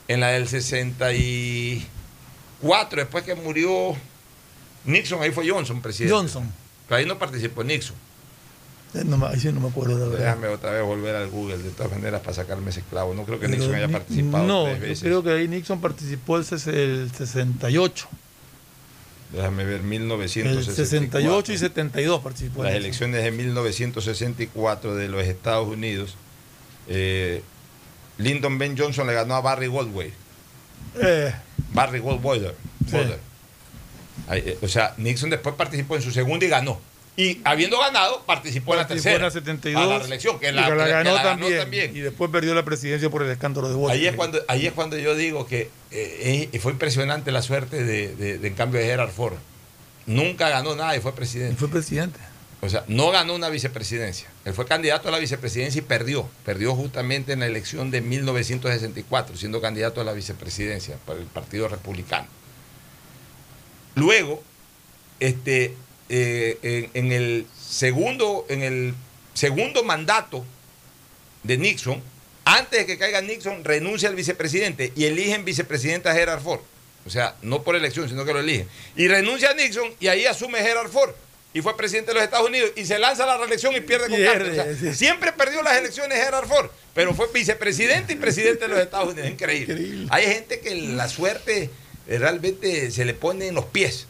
En 0.07 0.19
la 0.19 0.27
del 0.27 0.47
64, 0.47 1.87
después 3.01 3.23
que 3.23 3.33
murió 3.33 3.95
Nixon, 4.85 5.19
ahí 5.21 5.31
fue 5.31 5.49
Johnson 5.49 5.81
presidente. 5.81 6.13
Johnson. 6.15 6.51
Pero 6.87 6.99
ahí 6.99 7.05
no 7.07 7.17
participó 7.17 7.63
Nixon. 7.63 7.95
Eh, 8.93 9.03
No, 9.03 9.17
me- 9.17 9.27
ahí 9.27 9.39
sí 9.39 9.51
no 9.51 9.61
me 9.61 9.69
acuerdo 9.69 9.97
de 9.97 10.09
verdad. 10.09 10.25
Déjame 10.35 10.47
otra 10.49 10.71
vez 10.71 10.83
volver 10.83 11.15
al 11.15 11.27
Google 11.29 11.57
de 11.57 11.69
todas 11.71 11.91
maneras 11.91 12.21
para 12.21 12.33
sacarme 12.35 12.69
ese 12.69 12.81
clavo. 12.83 13.13
No 13.15 13.23
creo 13.23 13.39
que 13.39 13.47
Pero 13.47 13.57
Nixon 13.57 13.73
haya 13.75 13.87
participado 13.87 14.45
No, 14.45 14.65
tres 14.77 14.99
yo 14.99 15.05
creo 15.05 15.23
que 15.23 15.31
ahí 15.31 15.47
Nixon 15.47 15.81
participó 15.81 16.37
el, 16.37 16.45
el 16.67 17.11
68. 17.11 18.07
Déjame 19.33 19.63
ver, 19.63 19.75
El 19.75 19.83
1964. 19.83 20.75
68 20.75 21.53
y 21.53 21.57
72 21.57 22.21
participó. 22.21 22.63
las 22.63 22.73
elecciones 22.73 23.23
de 23.23 23.31
1964 23.31 24.95
de 24.95 25.07
los 25.07 25.23
Estados 25.23 25.67
Unidos, 25.67 26.15
eh, 26.87 27.41
Lyndon 28.17 28.57
Ben 28.57 28.77
Johnson 28.77 29.07
le 29.07 29.13
ganó 29.13 29.35
a 29.35 29.41
Barry 29.41 29.67
Goldwater. 29.67 30.13
Eh, 31.01 31.33
Barry 31.73 31.99
Goldwater. 31.99 32.55
Sí. 32.89 32.97
Eh, 34.31 34.57
o 34.61 34.67
sea, 34.67 34.93
Nixon 34.97 35.29
después 35.29 35.55
participó 35.55 35.95
en 35.95 36.01
su 36.01 36.11
segunda 36.11 36.45
y 36.45 36.49
ganó. 36.49 36.79
Y 37.17 37.41
habiendo 37.43 37.77
ganado, 37.77 38.23
participó, 38.25 38.73
participó 38.73 38.73
en 38.73 38.79
en 38.79 39.21
la 39.23 39.29
tercera. 39.29 39.31
72. 39.31 39.83
Para 39.83 39.93
la 39.93 39.99
reelección, 39.99 40.39
que 40.39 40.49
y 40.49 40.51
la, 40.53 40.65
que 40.65 40.75
la 40.75 40.85
que 40.85 40.91
ganó, 40.91 41.15
también, 41.17 41.95
Y 41.95 41.99
después 41.99 42.31
perdió 42.31 42.55
la 42.55 42.63
presidencia 42.63 43.09
por 43.09 43.21
el 43.23 43.29
escándalo 43.29 43.67
de 43.69 43.75
Watergate. 43.75 43.99
Ahí 44.01 44.07
es 44.07 44.15
cuando, 44.15 44.41
ahí 44.47 44.65
es 44.67 44.73
cuando 44.73 44.97
yo 44.97 45.13
digo 45.15 45.45
que 45.45 45.69
eh, 45.91 46.49
eh, 46.51 46.59
fue 46.59 46.71
impresionante 46.71 47.31
la 47.33 47.41
suerte 47.41 47.83
de, 47.83 48.15
de- 48.15 48.37
de, 48.37 48.47
en 48.47 48.53
cambio 48.55 48.79
de 48.79 48.87
Gerard 48.87 49.11
Ford. 49.11 49.35
Nunca 50.05 50.49
ganó 50.49 50.75
nada 50.75 50.95
y 50.95 51.01
fue 51.01 51.13
presidente. 51.13 51.57
Fue 51.57 51.67
presidente. 51.67 52.17
O 52.61 52.69
sea, 52.69 52.85
no 52.87 53.11
ganó 53.11 53.35
una 53.35 53.49
vicepresidencia. 53.49 54.29
Él 54.45 54.53
fue 54.53 54.65
candidato 54.65 55.09
a 55.09 55.11
la 55.11 55.17
vicepresidencia 55.19 55.79
y 55.79 55.81
perdió. 55.83 56.29
Perdió 56.45 56.75
justamente 56.75 57.33
en 57.33 57.39
la 57.41 57.47
elección 57.47 57.91
de 57.91 58.01
1964, 58.01 59.35
siendo 59.35 59.59
candidato 59.61 59.99
a 59.99 60.03
la 60.03 60.13
vicepresidencia 60.13 60.95
por 61.05 61.17
el 61.17 61.25
Partido 61.25 61.67
Republicano. 61.67 62.27
Luego, 63.95 64.41
este, 65.19 65.75
eh, 66.13 66.89
en, 66.93 67.05
en 67.05 67.11
el 67.13 67.45
segundo, 67.57 68.45
en 68.49 68.63
el 68.63 68.93
segundo 69.33 69.81
mandato 69.83 70.43
de 71.43 71.57
Nixon, 71.57 72.01
antes 72.43 72.79
de 72.79 72.85
que 72.85 72.97
caiga 72.97 73.21
Nixon, 73.21 73.63
renuncia 73.63 74.09
al 74.09 74.15
vicepresidente 74.15 74.91
y 74.95 75.05
eligen 75.05 75.45
vicepresidente 75.45 76.09
a 76.09 76.13
Gerard 76.13 76.41
Ford. 76.41 76.59
O 77.05 77.09
sea, 77.09 77.35
no 77.41 77.63
por 77.63 77.77
elección, 77.77 78.09
sino 78.09 78.25
que 78.25 78.33
lo 78.33 78.39
eligen. 78.39 78.67
Y 78.97 79.07
renuncia 79.07 79.51
a 79.51 79.53
Nixon 79.53 79.93
y 80.01 80.09
ahí 80.09 80.25
asume 80.25 80.59
Gerard 80.59 80.89
Ford. 80.89 81.11
Y 81.53 81.61
fue 81.61 81.75
presidente 81.77 82.11
de 82.11 82.15
los 82.15 82.23
Estados 82.23 82.47
Unidos 82.47 82.71
y 82.75 82.85
se 82.85 82.99
lanza 82.99 83.23
a 83.23 83.27
la 83.27 83.37
reelección 83.37 83.73
y 83.75 83.81
pierde 83.81 84.09
con 84.09 84.21
Carter. 84.21 84.51
O 84.51 84.55
sea, 84.55 84.75
sí. 84.75 84.93
Siempre 84.93 85.31
perdió 85.31 85.61
las 85.63 85.77
elecciones 85.77 86.21
Gerard 86.21 86.47
Ford, 86.47 86.69
pero 86.93 87.13
fue 87.13 87.27
vicepresidente 87.33 88.13
y 88.13 88.15
presidente 88.17 88.65
de 88.65 88.67
los 88.67 88.79
Estados 88.79 89.13
Unidos. 89.13 89.29
Increíble. 89.31 90.07
Hay 90.09 90.25
gente 90.25 90.59
que 90.59 90.75
la 90.75 91.07
suerte 91.07 91.69
realmente 92.05 92.91
se 92.91 93.05
le 93.05 93.13
pone 93.13 93.47
en 93.47 93.55
los 93.55 93.65
pies. 93.65 94.07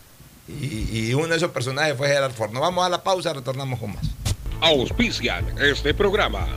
Y, 0.59 1.09
y 1.09 1.13
uno 1.13 1.27
de 1.27 1.37
esos 1.37 1.51
personajes 1.51 1.95
fue 1.95 2.07
Gerard 2.07 2.33
Ford. 2.33 2.51
Nos 2.51 2.61
vamos 2.61 2.85
a 2.85 2.89
la 2.89 3.03
pausa, 3.03 3.33
retornamos 3.33 3.79
con 3.79 3.93
más. 3.93 4.05
Auspician 4.61 5.57
este 5.59 5.93
programa. 5.93 6.47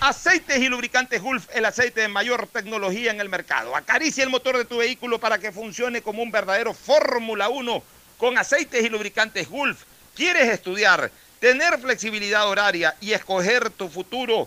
Aceites 0.00 0.58
y 0.58 0.68
lubricantes 0.68 1.22
Gulf, 1.22 1.48
el 1.54 1.64
aceite 1.64 2.02
de 2.02 2.08
mayor 2.08 2.46
tecnología 2.48 3.10
en 3.10 3.20
el 3.20 3.30
mercado. 3.30 3.74
Acaricia 3.74 4.22
el 4.22 4.28
motor 4.28 4.58
de 4.58 4.66
tu 4.66 4.76
vehículo 4.76 5.18
para 5.18 5.38
que 5.38 5.50
funcione 5.50 6.02
como 6.02 6.22
un 6.22 6.30
verdadero 6.30 6.74
Fórmula 6.74 7.48
1 7.48 7.82
con 8.18 8.36
aceites 8.36 8.84
y 8.84 8.90
lubricantes 8.90 9.48
Gulf. 9.48 9.84
¿Quieres 10.14 10.50
estudiar, 10.50 11.10
tener 11.40 11.78
flexibilidad 11.78 12.46
horaria 12.46 12.94
y 13.00 13.12
escoger 13.12 13.70
tu 13.70 13.88
futuro? 13.88 14.46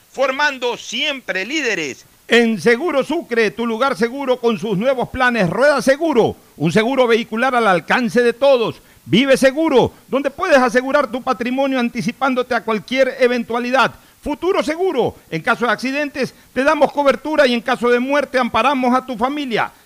formando 0.11 0.75
siempre 0.77 1.45
líderes. 1.45 2.05
En 2.27 2.61
Seguro 2.61 3.03
Sucre, 3.03 3.51
tu 3.51 3.65
lugar 3.65 3.95
seguro 3.95 4.39
con 4.39 4.57
sus 4.57 4.77
nuevos 4.77 5.09
planes 5.09 5.49
Rueda 5.49 5.81
Seguro, 5.81 6.35
un 6.57 6.71
seguro 6.71 7.07
vehicular 7.07 7.55
al 7.55 7.67
alcance 7.67 8.21
de 8.21 8.33
todos. 8.33 8.81
Vive 9.05 9.35
Seguro, 9.35 9.91
donde 10.07 10.29
puedes 10.29 10.57
asegurar 10.57 11.11
tu 11.11 11.21
patrimonio 11.21 11.79
anticipándote 11.79 12.53
a 12.53 12.63
cualquier 12.63 13.17
eventualidad. 13.19 13.93
Futuro 14.21 14.61
Seguro, 14.63 15.15
en 15.29 15.41
caso 15.41 15.65
de 15.65 15.71
accidentes 15.71 16.33
te 16.53 16.63
damos 16.63 16.91
cobertura 16.91 17.47
y 17.47 17.53
en 17.53 17.61
caso 17.61 17.89
de 17.89 17.99
muerte 17.99 18.37
amparamos 18.37 18.93
a 18.93 19.05
tu 19.05 19.17
familia. 19.17 19.71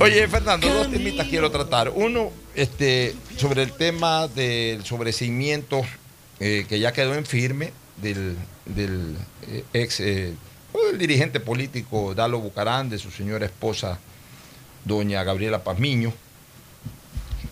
Oye, 0.00 0.26
Fernando, 0.26 0.68
dos 0.72 0.90
temitas 0.90 1.26
quiero 1.28 1.50
tratar. 1.50 1.90
Uno, 1.94 2.30
este, 2.54 3.14
sobre 3.36 3.62
el 3.62 3.72
tema 3.72 4.26
del 4.28 4.84
sobreseimiento 4.84 5.82
eh, 6.40 6.66
que 6.68 6.80
ya 6.80 6.92
quedó 6.92 7.14
en 7.14 7.24
firme 7.24 7.72
del, 7.98 8.36
del, 8.66 9.16
eh, 9.46 9.64
ex 9.72 10.00
eh, 10.00 10.34
o 10.72 10.86
del 10.86 10.98
dirigente 10.98 11.38
político 11.38 12.14
Dalo 12.14 12.40
Bucarán, 12.40 12.88
de 12.90 12.98
su 12.98 13.10
señora 13.12 13.46
esposa, 13.46 14.00
doña 14.84 15.22
Gabriela 15.22 15.62
Pazmiño, 15.62 16.12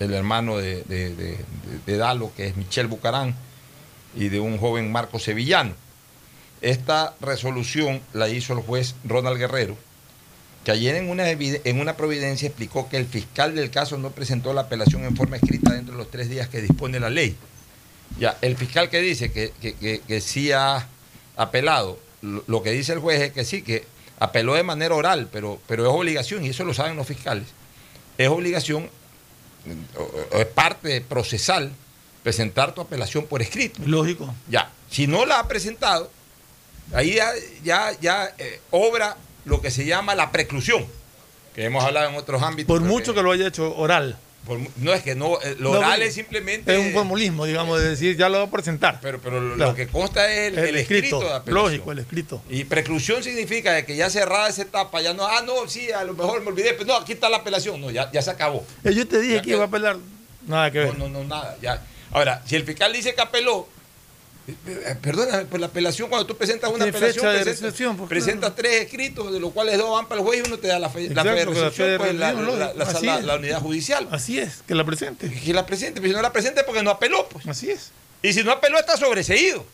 el 0.00 0.12
hermano 0.12 0.56
de, 0.56 0.82
de- 0.84 1.14
de- 1.14 1.38
de 1.86 1.96
Dalo, 1.96 2.32
que 2.36 2.48
es 2.48 2.56
Michel 2.56 2.88
Bucarán, 2.88 3.34
y 4.16 4.28
de 4.28 4.40
un 4.40 4.58
joven 4.58 4.90
Marco 4.90 5.20
Sevillano. 5.20 5.74
Esta 6.62 7.14
resolución 7.20 8.00
la 8.12 8.28
hizo 8.28 8.52
el 8.52 8.60
juez 8.60 8.94
Ronald 9.04 9.38
Guerrero, 9.38 9.76
que 10.64 10.72
ayer 10.72 10.94
en 10.96 11.08
una, 11.08 11.28
en 11.30 11.80
una 11.80 11.96
providencia 11.96 12.48
explicó 12.48 12.88
que 12.88 12.98
el 12.98 13.06
fiscal 13.06 13.54
del 13.54 13.70
caso 13.70 13.96
no 13.96 14.10
presentó 14.10 14.52
la 14.52 14.62
apelación 14.62 15.04
en 15.04 15.16
forma 15.16 15.36
escrita 15.36 15.72
dentro 15.72 15.92
de 15.94 15.98
los 16.02 16.10
tres 16.10 16.28
días 16.28 16.48
que 16.48 16.60
dispone 16.60 17.00
la 17.00 17.08
ley. 17.08 17.34
Ya, 18.18 18.36
el 18.42 18.56
fiscal 18.56 18.90
que 18.90 19.00
dice 19.00 19.32
que, 19.32 19.52
que- 19.60 19.74
que- 19.74 20.00
que 20.06 20.20
sí 20.20 20.52
ha 20.52 20.86
apelado, 21.36 21.98
lo, 22.20 22.44
lo 22.46 22.62
que 22.62 22.72
dice 22.72 22.92
el 22.92 22.98
juez 22.98 23.20
es 23.22 23.32
que 23.32 23.44
sí, 23.46 23.62
que 23.62 23.84
apeló 24.18 24.52
de 24.54 24.62
manera 24.62 24.94
oral, 24.94 25.28
pero, 25.32 25.58
pero 25.66 25.84
es 25.84 25.90
obligación, 25.90 26.44
y 26.44 26.50
eso 26.50 26.64
lo 26.64 26.74
saben 26.74 26.96
los 26.96 27.06
fiscales, 27.06 27.46
es 28.18 28.28
obligación, 28.28 28.90
o- 29.96 30.36
o 30.36 30.40
es 30.40 30.46
parte 30.46 31.00
procesal, 31.00 31.72
presentar 32.22 32.74
tu 32.74 32.82
apelación 32.82 33.24
por 33.26 33.40
escrito. 33.40 33.80
Lógico. 33.86 34.34
Ya, 34.50 34.70
si 34.90 35.06
no 35.06 35.24
la 35.24 35.38
ha 35.38 35.48
presentado, 35.48 36.10
ahí 36.92 37.14
ya, 37.14 37.30
ya, 37.62 37.92
ya, 38.00 38.34
eh, 38.38 38.60
obra 38.70 39.16
lo 39.44 39.60
que 39.60 39.70
se 39.70 39.84
llama 39.84 40.14
la 40.14 40.30
preclusión, 40.32 40.84
que 41.54 41.64
hemos 41.64 41.84
hablado 41.84 42.10
en 42.10 42.16
otros 42.16 42.42
ámbitos. 42.42 42.68
Por 42.68 42.80
pero 42.82 42.92
mucho 42.92 43.14
que 43.14 43.22
lo 43.22 43.32
haya 43.32 43.46
hecho 43.48 43.74
oral. 43.76 44.16
por 44.46 44.58
no 44.76 44.92
es 44.94 45.02
que 45.02 45.14
no, 45.14 45.40
eh, 45.42 45.56
lo 45.58 45.72
oral 45.72 46.00
es 46.02 46.14
simplemente... 46.14 46.72
Es 46.72 46.78
un 46.78 46.92
formulismo, 46.92 47.44
digamos, 47.44 47.78
de 47.80 47.90
decir, 47.90 48.16
ya 48.16 48.28
lo 48.28 48.38
va 48.38 48.44
a 48.44 48.50
presentar. 48.50 48.98
Pero, 49.02 49.20
pero 49.20 49.40
lo, 49.40 49.54
Claro. 49.54 49.70
lo 49.72 49.76
que 49.76 49.86
consta 49.88 50.30
es 50.32 50.52
el, 50.52 50.58
el 50.58 50.76
escrito, 50.76 51.20
de 51.20 51.26
apelación. 51.26 51.54
Lógico, 51.54 51.92
el 51.92 51.98
escrito. 52.00 52.42
Y 52.48 52.64
preclusión 52.64 53.22
significa 53.22 53.72
de 53.72 53.84
que 53.84 53.96
ya 53.96 54.08
cerrada 54.10 54.48
esa 54.48 54.62
etapa, 54.62 55.00
ya 55.02 55.12
no, 55.14 55.26
ah, 55.26 55.42
no, 55.44 55.68
sí, 55.68 55.90
a 55.92 56.04
lo 56.04 56.14
mejor 56.14 56.40
me 56.42 56.48
olvidé, 56.48 56.72
pero 56.74 56.86
no, 56.86 56.96
aquí 56.96 57.12
está 57.12 57.28
la 57.28 57.38
apelación, 57.38 57.80
no, 57.80 57.90
ya, 57.90 58.10
ya 58.12 58.22
se 58.22 58.30
acabó. 58.30 58.64
Eh, 58.84 58.94
Yo 58.94 59.06
te 59.06 59.20
dije 59.20 59.36
Ya 59.36 59.42
que 59.42 59.50
iba 59.50 59.64
a 59.64 59.66
apelar. 59.66 59.98
Nada 60.46 60.70
que 60.70 60.78
ver. 60.80 60.98
No, 60.98 61.08
no, 61.08 61.20
no, 61.20 61.24
nada. 61.24 61.56
Ya. 61.60 61.82
Ahora, 62.12 62.42
si 62.46 62.56
el 62.56 62.64
fiscal 62.64 62.92
dice 62.92 63.14
que 63.14 63.20
apeló, 63.20 63.68
eh, 64.48 64.54
eh, 64.66 64.96
perdóname, 65.00 65.44
pues 65.44 65.60
la 65.60 65.66
apelación, 65.68 66.08
cuando 66.08 66.26
tú 66.26 66.36
presentas 66.36 66.70
una 66.70 66.84
apelación, 66.86 67.26
presentas, 68.08 68.50
pues, 68.50 68.56
tres 68.56 68.82
escritos, 68.86 69.32
de 69.32 69.38
los 69.38 69.52
cuales 69.52 69.78
dos 69.78 69.90
van 69.92 70.08
para 70.08 70.20
el 70.20 70.26
juez 70.26 70.40
y 70.42 70.48
uno 70.48 70.58
te 70.58 70.68
da 70.68 70.78
la 70.78 70.88
fe, 70.90 71.08
la 71.10 71.22
fe 71.22 71.28
de 71.30 71.34
la 71.36 71.52
fe 71.52 71.60
recepción, 71.60 71.98
pues 71.98 72.14
la, 72.14 72.32
recepción, 72.32 72.58
la- 72.58 72.74
la 72.74 72.84
Así 72.84 72.92
sala- 73.06 73.18
es. 73.20 73.24
la 73.24 73.36
unidad 73.36 73.60
judicial. 73.60 74.08
Así 74.10 74.38
es, 74.40 74.62
que 74.66 74.74
la 74.74 74.84
presente. 74.84 75.30
Que 75.30 75.52
la 75.54 75.66
presente, 75.66 76.00
pero 76.00 76.12
si 76.12 76.16
no 76.16 76.22
la 76.22 76.32
presente 76.32 76.64
porque 76.64 76.82
no 76.82 76.90
apeló, 76.90 77.28
pues. 77.28 77.46
Así 77.46 77.70
es. 77.70 77.92
Y 78.22 78.32
si 78.32 78.42
no 78.42 78.52
apeló, 78.52 78.78
está 78.78 78.96
sobreseído. 78.96 79.64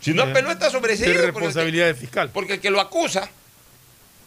Si 0.00 0.12
no 0.12 0.22
apeló, 0.24 0.50
está 0.50 0.66
Es 0.66 0.72
sobreseído. 0.72 1.12
porque- 1.14 1.26
responsabilidad 1.26 1.86
del 1.86 1.96
fiscal. 1.96 2.30
porque 2.32 2.54
el 2.54 2.60
que 2.60 2.70
lo 2.70 2.80
acusa, 2.80 3.28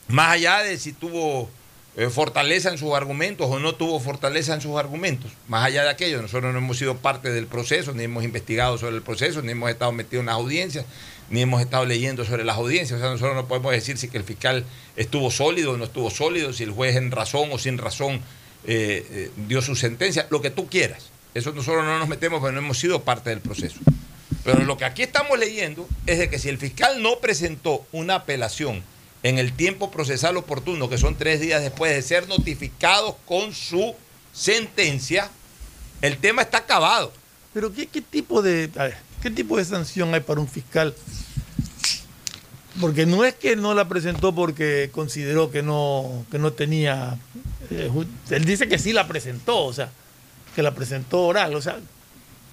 más 0.08 0.32
allá 0.32 0.64
de 0.64 0.78
si 0.78 0.92
tuvo 0.94 1.50
eh, 1.98 2.10
fortaleza 2.10 2.70
en 2.70 2.78
sus 2.78 2.94
argumentos 2.94 3.48
o 3.50 3.58
no 3.58 3.74
tuvo 3.74 4.00
fortaleza 4.00 4.54
en 4.54 4.62
sus 4.62 4.78
argumentos, 4.78 5.32
más 5.48 5.66
allá 5.66 5.84
de 5.84 5.90
aquello, 5.90 6.22
nosotros 6.22 6.54
no 6.54 6.60
hemos 6.60 6.78
sido 6.78 6.96
parte 6.98 7.32
del 7.32 7.48
proceso, 7.48 7.92
ni 7.94 8.04
hemos 8.04 8.24
investigado 8.24 8.78
sobre 8.78 8.96
el 8.96 9.02
proceso, 9.02 9.42
ni 9.42 9.54
hemos 9.54 9.72
estado 9.72 9.92
metidos 9.92 10.22
en 10.22 10.28
las 10.28 10.36
audiencias, 10.36 10.86
ni 11.32 11.42
hemos 11.42 11.60
estado 11.60 11.86
leyendo 11.86 12.24
sobre 12.24 12.46
las 12.46 12.58
audiencias. 12.58 13.00
O 13.00 13.02
sea, 13.02 13.10
nosotros 13.10 13.36
no 13.36 13.48
podemos 13.48 13.72
decir 13.72 13.98
si 13.98 14.10
que 14.10 14.18
el 14.18 14.24
fiscal 14.24 14.64
estuvo 14.96 15.32
sólido 15.32 15.72
o 15.72 15.78
no 15.78 15.86
estuvo 15.86 16.12
sólido, 16.12 16.54
si 16.54 16.64
el 16.64 16.72
juez 16.72 16.96
en 16.96 17.10
razón 17.10 17.50
o 17.52 17.58
sin 17.58 17.80
razón 17.80 18.22
eh, 18.66 19.06
eh, 19.10 19.32
dio 19.48 19.64
su 19.64 19.76
sentencia, 19.76 20.28
lo 20.30 20.40
que 20.40 20.52
tú 20.52 20.68
quieras. 20.68 21.10
Eso 21.34 21.52
nosotros 21.52 21.84
no 21.84 21.98
nos 21.98 22.08
metemos 22.08 22.40
porque 22.40 22.54
no 22.54 22.60
hemos 22.60 22.78
sido 22.78 23.02
parte 23.02 23.32
del 23.32 23.42
proceso. 23.42 23.80
Pero 24.44 24.64
lo 24.64 24.78
que 24.78 24.86
aquí 24.86 25.02
estamos 25.02 25.38
leyendo 25.40 25.88
es 26.06 26.20
de 26.20 26.30
que 26.30 26.38
si 26.38 26.48
el 26.48 26.60
fiscal 26.60 27.02
no 27.02 27.18
presentó 27.18 27.86
una 27.92 28.16
apelación 28.16 28.84
en 29.24 29.38
el 29.38 29.54
tiempo 29.54 29.92
procesal 29.92 30.38
oportuno, 30.38 30.90
que 30.90 30.98
son 30.98 31.16
tres 31.16 31.40
días 31.40 31.62
después 31.62 31.94
de 31.94 32.02
ser 32.02 32.28
notificados 32.28 33.16
con 33.26 33.54
su 33.54 33.96
sentencia, 34.34 35.30
el 36.02 36.18
tema 36.18 36.44
está 36.44 36.60
acabado. 36.60 37.12
Pero 37.54 37.74
¿qué, 37.74 37.88
tipo 37.88 38.42
de 38.42 38.70
qué 39.22 39.32
tipo 39.32 39.58
de 39.58 39.66
sanción 39.66 40.14
hay 40.14 40.20
para 40.20 40.40
un 40.40 40.48
fiscal? 40.48 40.94
Porque 42.80 43.08
no 43.08 43.26
es 43.26 43.34
que 43.34 43.56
no 43.56 43.74
la 43.74 43.88
presentó 43.88 44.36
porque 44.36 44.92
consideró 44.94 45.50
que 45.50 45.64
no 45.64 46.26
que 46.30 46.38
no 46.38 46.54
tenía 46.54 47.18
eh, 47.72 47.92
él 48.30 48.46
dice 48.46 48.68
que 48.68 48.78
sí 48.78 48.94
la 48.94 49.08
presentó, 49.08 49.66
o 49.66 49.74
sea, 49.74 49.90
que 50.56 50.62
la 50.62 50.74
presentó 50.74 51.24
oral, 51.24 51.56
o 51.56 51.62
sea, 51.62 51.80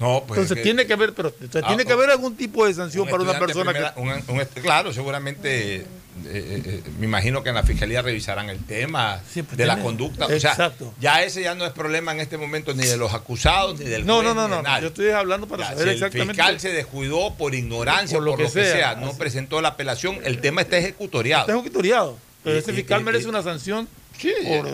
No, 0.00 0.24
pues 0.26 0.40
entonces 0.40 0.62
tiene 0.62 0.86
que 0.86 0.92
haber, 0.92 1.12
pero 1.14 1.32
Ah, 1.62 1.68
tiene 1.68 1.84
que 1.84 1.92
haber 1.92 2.10
algún 2.10 2.36
tipo 2.36 2.66
de 2.66 2.74
sanción 2.74 3.04
un 3.04 3.10
para 3.10 3.22
una 3.22 3.38
persona 3.38 3.70
primera- 3.70 3.94
que 3.94 4.00
un- 4.00 4.22
un 4.28 4.40
est- 4.40 4.58
claro, 4.60 4.92
seguramente, 4.92 5.76
eh, 5.76 5.86
eh, 6.26 6.62
eh, 6.66 6.82
me 6.98 7.06
imagino 7.06 7.42
que 7.44 7.50
en 7.50 7.54
la 7.54 7.62
fiscalía 7.62 8.02
revisarán 8.02 8.50
el 8.50 8.58
tema 8.64 9.20
Sí, 9.32 9.42
pues 9.44 9.56
de 9.56 9.66
la 9.66 9.78
conducta. 9.78 10.26
O 10.26 10.28
sea, 10.40 10.50
Exacto. 10.50 10.92
ya 11.00 11.22
ese 11.22 11.42
ya 11.42 11.54
no 11.54 11.64
es 11.64 11.72
problema 11.72 12.10
en 12.12 12.20
este 12.20 12.36
momento 12.36 12.74
ni 12.74 12.84
de 12.84 12.96
los 12.96 13.14
acusados 13.14 13.78
ni 13.78 13.84
del 13.86 14.04
No, 14.04 14.16
juez, 14.16 14.26
no, 14.28 14.34
no, 14.34 14.48
no, 14.48 14.62
nadie. 14.62 14.82
yo 14.82 14.88
estoy 14.88 15.10
hablando 15.10 15.46
para 15.46 15.62
Ya, 15.62 15.68
saber 15.70 15.82
si 15.84 15.88
el 15.90 15.94
exactamente 15.94 16.34
fiscal 16.34 16.60
se 16.60 16.72
descuidó 16.72 17.34
por 17.34 17.54
ignorancia 17.54 18.18
o 18.18 18.20
Por 18.20 18.24
lo 18.24 18.30
por 18.32 18.38
que 18.38 18.44
lo 18.44 18.52
que 18.52 18.64
sea, 18.64 18.72
sea, 18.76 18.94
no 18.96 19.16
presentó 19.16 19.60
la 19.60 19.68
apelación, 19.68 20.18
el 20.24 20.40
tema 20.40 20.62
está 20.62 20.76
ejecutoriado. 20.76 21.42
está 21.42 21.52
ejecutoriado. 21.54 22.18
Pero 22.42 22.56
Y- 22.56 22.58
ese 22.58 22.72
fiscal 22.72 23.00
y- 23.00 23.04
merece 23.04 23.26
y- 23.26 23.28
una 23.30 23.42
sanción 23.44 23.88
Sí, 24.18 24.32
por 24.46 24.68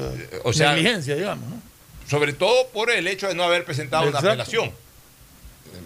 o 0.45 0.53
sea, 0.55 0.73
negligencia, 0.73 1.15
digamos, 1.15 1.47
¿no? 1.49 1.61
sobre 2.09 2.33
todo 2.33 2.69
por 2.69 2.91
el 2.91 3.07
hecho 3.07 3.29
de 3.29 3.35
no 3.35 3.45
haber 3.45 3.65
presentado 3.67 4.05
Exacto. 4.07 4.27
una 4.27 4.33
apelación. 4.33 4.73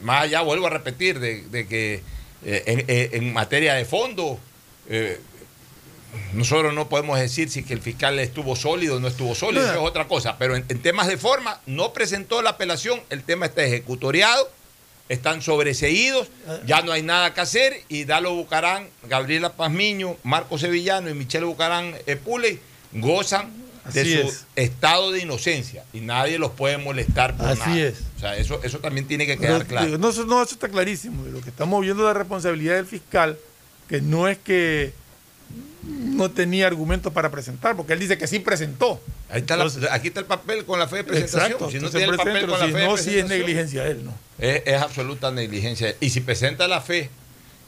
Más 0.02 0.24
allá, 0.24 0.42
vuelvo 0.42 0.66
a 0.66 0.70
repetir, 0.70 1.18
de, 1.20 1.42
de 1.42 1.66
que 1.66 2.02
eh, 2.44 2.62
en, 2.66 3.22
en- 3.24 3.32
materia 3.32 3.74
de 3.74 3.84
fondo, 3.84 4.38
eh, 4.88 5.18
nosotros 6.32 6.74
no 6.74 6.88
podemos 6.88 7.18
decir 7.18 7.50
si 7.50 7.64
que 7.64 7.72
el 7.74 7.80
fiscal 7.80 8.18
estuvo 8.18 8.54
sólido 8.54 8.96
o 8.96 9.00
no 9.00 9.08
estuvo 9.08 9.34
sólido, 9.34 9.64
No. 9.64 9.70
eso 9.72 9.80
es 9.82 9.88
otra 9.88 10.06
cosa. 10.06 10.36
Pero 10.38 10.54
en, 10.56 10.64
en 10.68 10.80
temas 10.80 11.06
de 11.08 11.16
forma, 11.16 11.60
no 11.66 11.92
presentó 11.92 12.42
la 12.42 12.50
apelación, 12.50 13.00
el 13.10 13.22
tema 13.24 13.46
está 13.46 13.64
ejecutoriado, 13.64 14.48
están 15.08 15.42
sobreseídos, 15.42 16.28
ya 16.66 16.80
no 16.82 16.92
hay 16.92 17.02
nada 17.02 17.34
que 17.34 17.40
hacer 17.40 17.82
y 17.88 18.04
Dalo 18.04 18.34
Bucarán, 18.34 18.88
Gabriela 19.04 19.52
Pazmiño, 19.52 20.16
Marco 20.22 20.56
Sevillano 20.58 21.10
y 21.10 21.14
Michelle 21.14 21.44
Bucarán 21.46 21.94
eh, 22.06 22.16
Puley 22.16 22.58
gozan 22.92 23.52
de 23.92 24.00
Así 24.00 24.12
su 24.14 24.28
es. 24.28 24.44
estado 24.56 25.12
de 25.12 25.20
inocencia 25.20 25.84
y 25.92 26.00
nadie 26.00 26.38
los 26.38 26.52
puede 26.52 26.78
molestar 26.78 27.36
por 27.36 27.46
Así 27.48 27.60
nada. 27.60 27.76
es. 27.80 27.94
O 28.16 28.20
sea, 28.20 28.36
eso, 28.36 28.60
eso 28.62 28.78
también 28.78 29.06
tiene 29.06 29.26
que 29.26 29.36
quedar 29.36 29.66
claro. 29.66 29.86
digo, 29.86 29.98
no, 29.98 30.08
eso, 30.10 30.24
no, 30.24 30.42
eso 30.42 30.54
está 30.54 30.68
clarísimo. 30.68 31.22
Lo 31.26 31.40
que 31.42 31.50
estamos 31.50 31.82
viendo 31.82 32.02
es 32.02 32.06
la 32.06 32.14
responsabilidad 32.18 32.76
del 32.76 32.86
fiscal, 32.86 33.38
que 33.88 34.00
no 34.00 34.26
es 34.28 34.38
que 34.38 34.92
no 35.82 36.30
tenía 36.30 36.66
argumentos 36.66 37.12
para 37.12 37.30
presentar, 37.30 37.76
porque 37.76 37.92
él 37.92 37.98
dice 38.00 38.16
que 38.16 38.26
sí 38.26 38.38
presentó. 38.38 39.00
Ahí 39.28 39.40
está 39.40 39.56
la- 39.56 39.64
Entonces- 39.64 39.90
aquí 39.92 40.08
está 40.08 40.20
el 40.20 40.26
papel 40.26 40.64
con 40.64 40.78
la 40.78 40.88
fe 40.88 40.96
de 40.96 41.04
presentación. 41.04 41.44
Exacto. 41.52 41.70
si 41.70 41.78
no 41.78 41.90
tiene 41.90 42.06
el 42.06 42.16
papel 42.16 42.46
con 42.46 42.58
la 42.58 42.66
si 42.66 42.72
fe 42.72 42.78
de 42.78 42.86
no, 42.86 42.96
sí 42.96 43.18
es 43.18 43.28
negligencia 43.28 43.84
de 43.84 43.90
él, 43.90 44.04
¿no? 44.04 44.14
Es, 44.38 44.62
es 44.64 44.80
absoluta 44.80 45.30
negligencia. 45.30 45.94
Y 46.00 46.10
si 46.10 46.20
presenta 46.20 46.66
la 46.68 46.80
fe, 46.80 47.10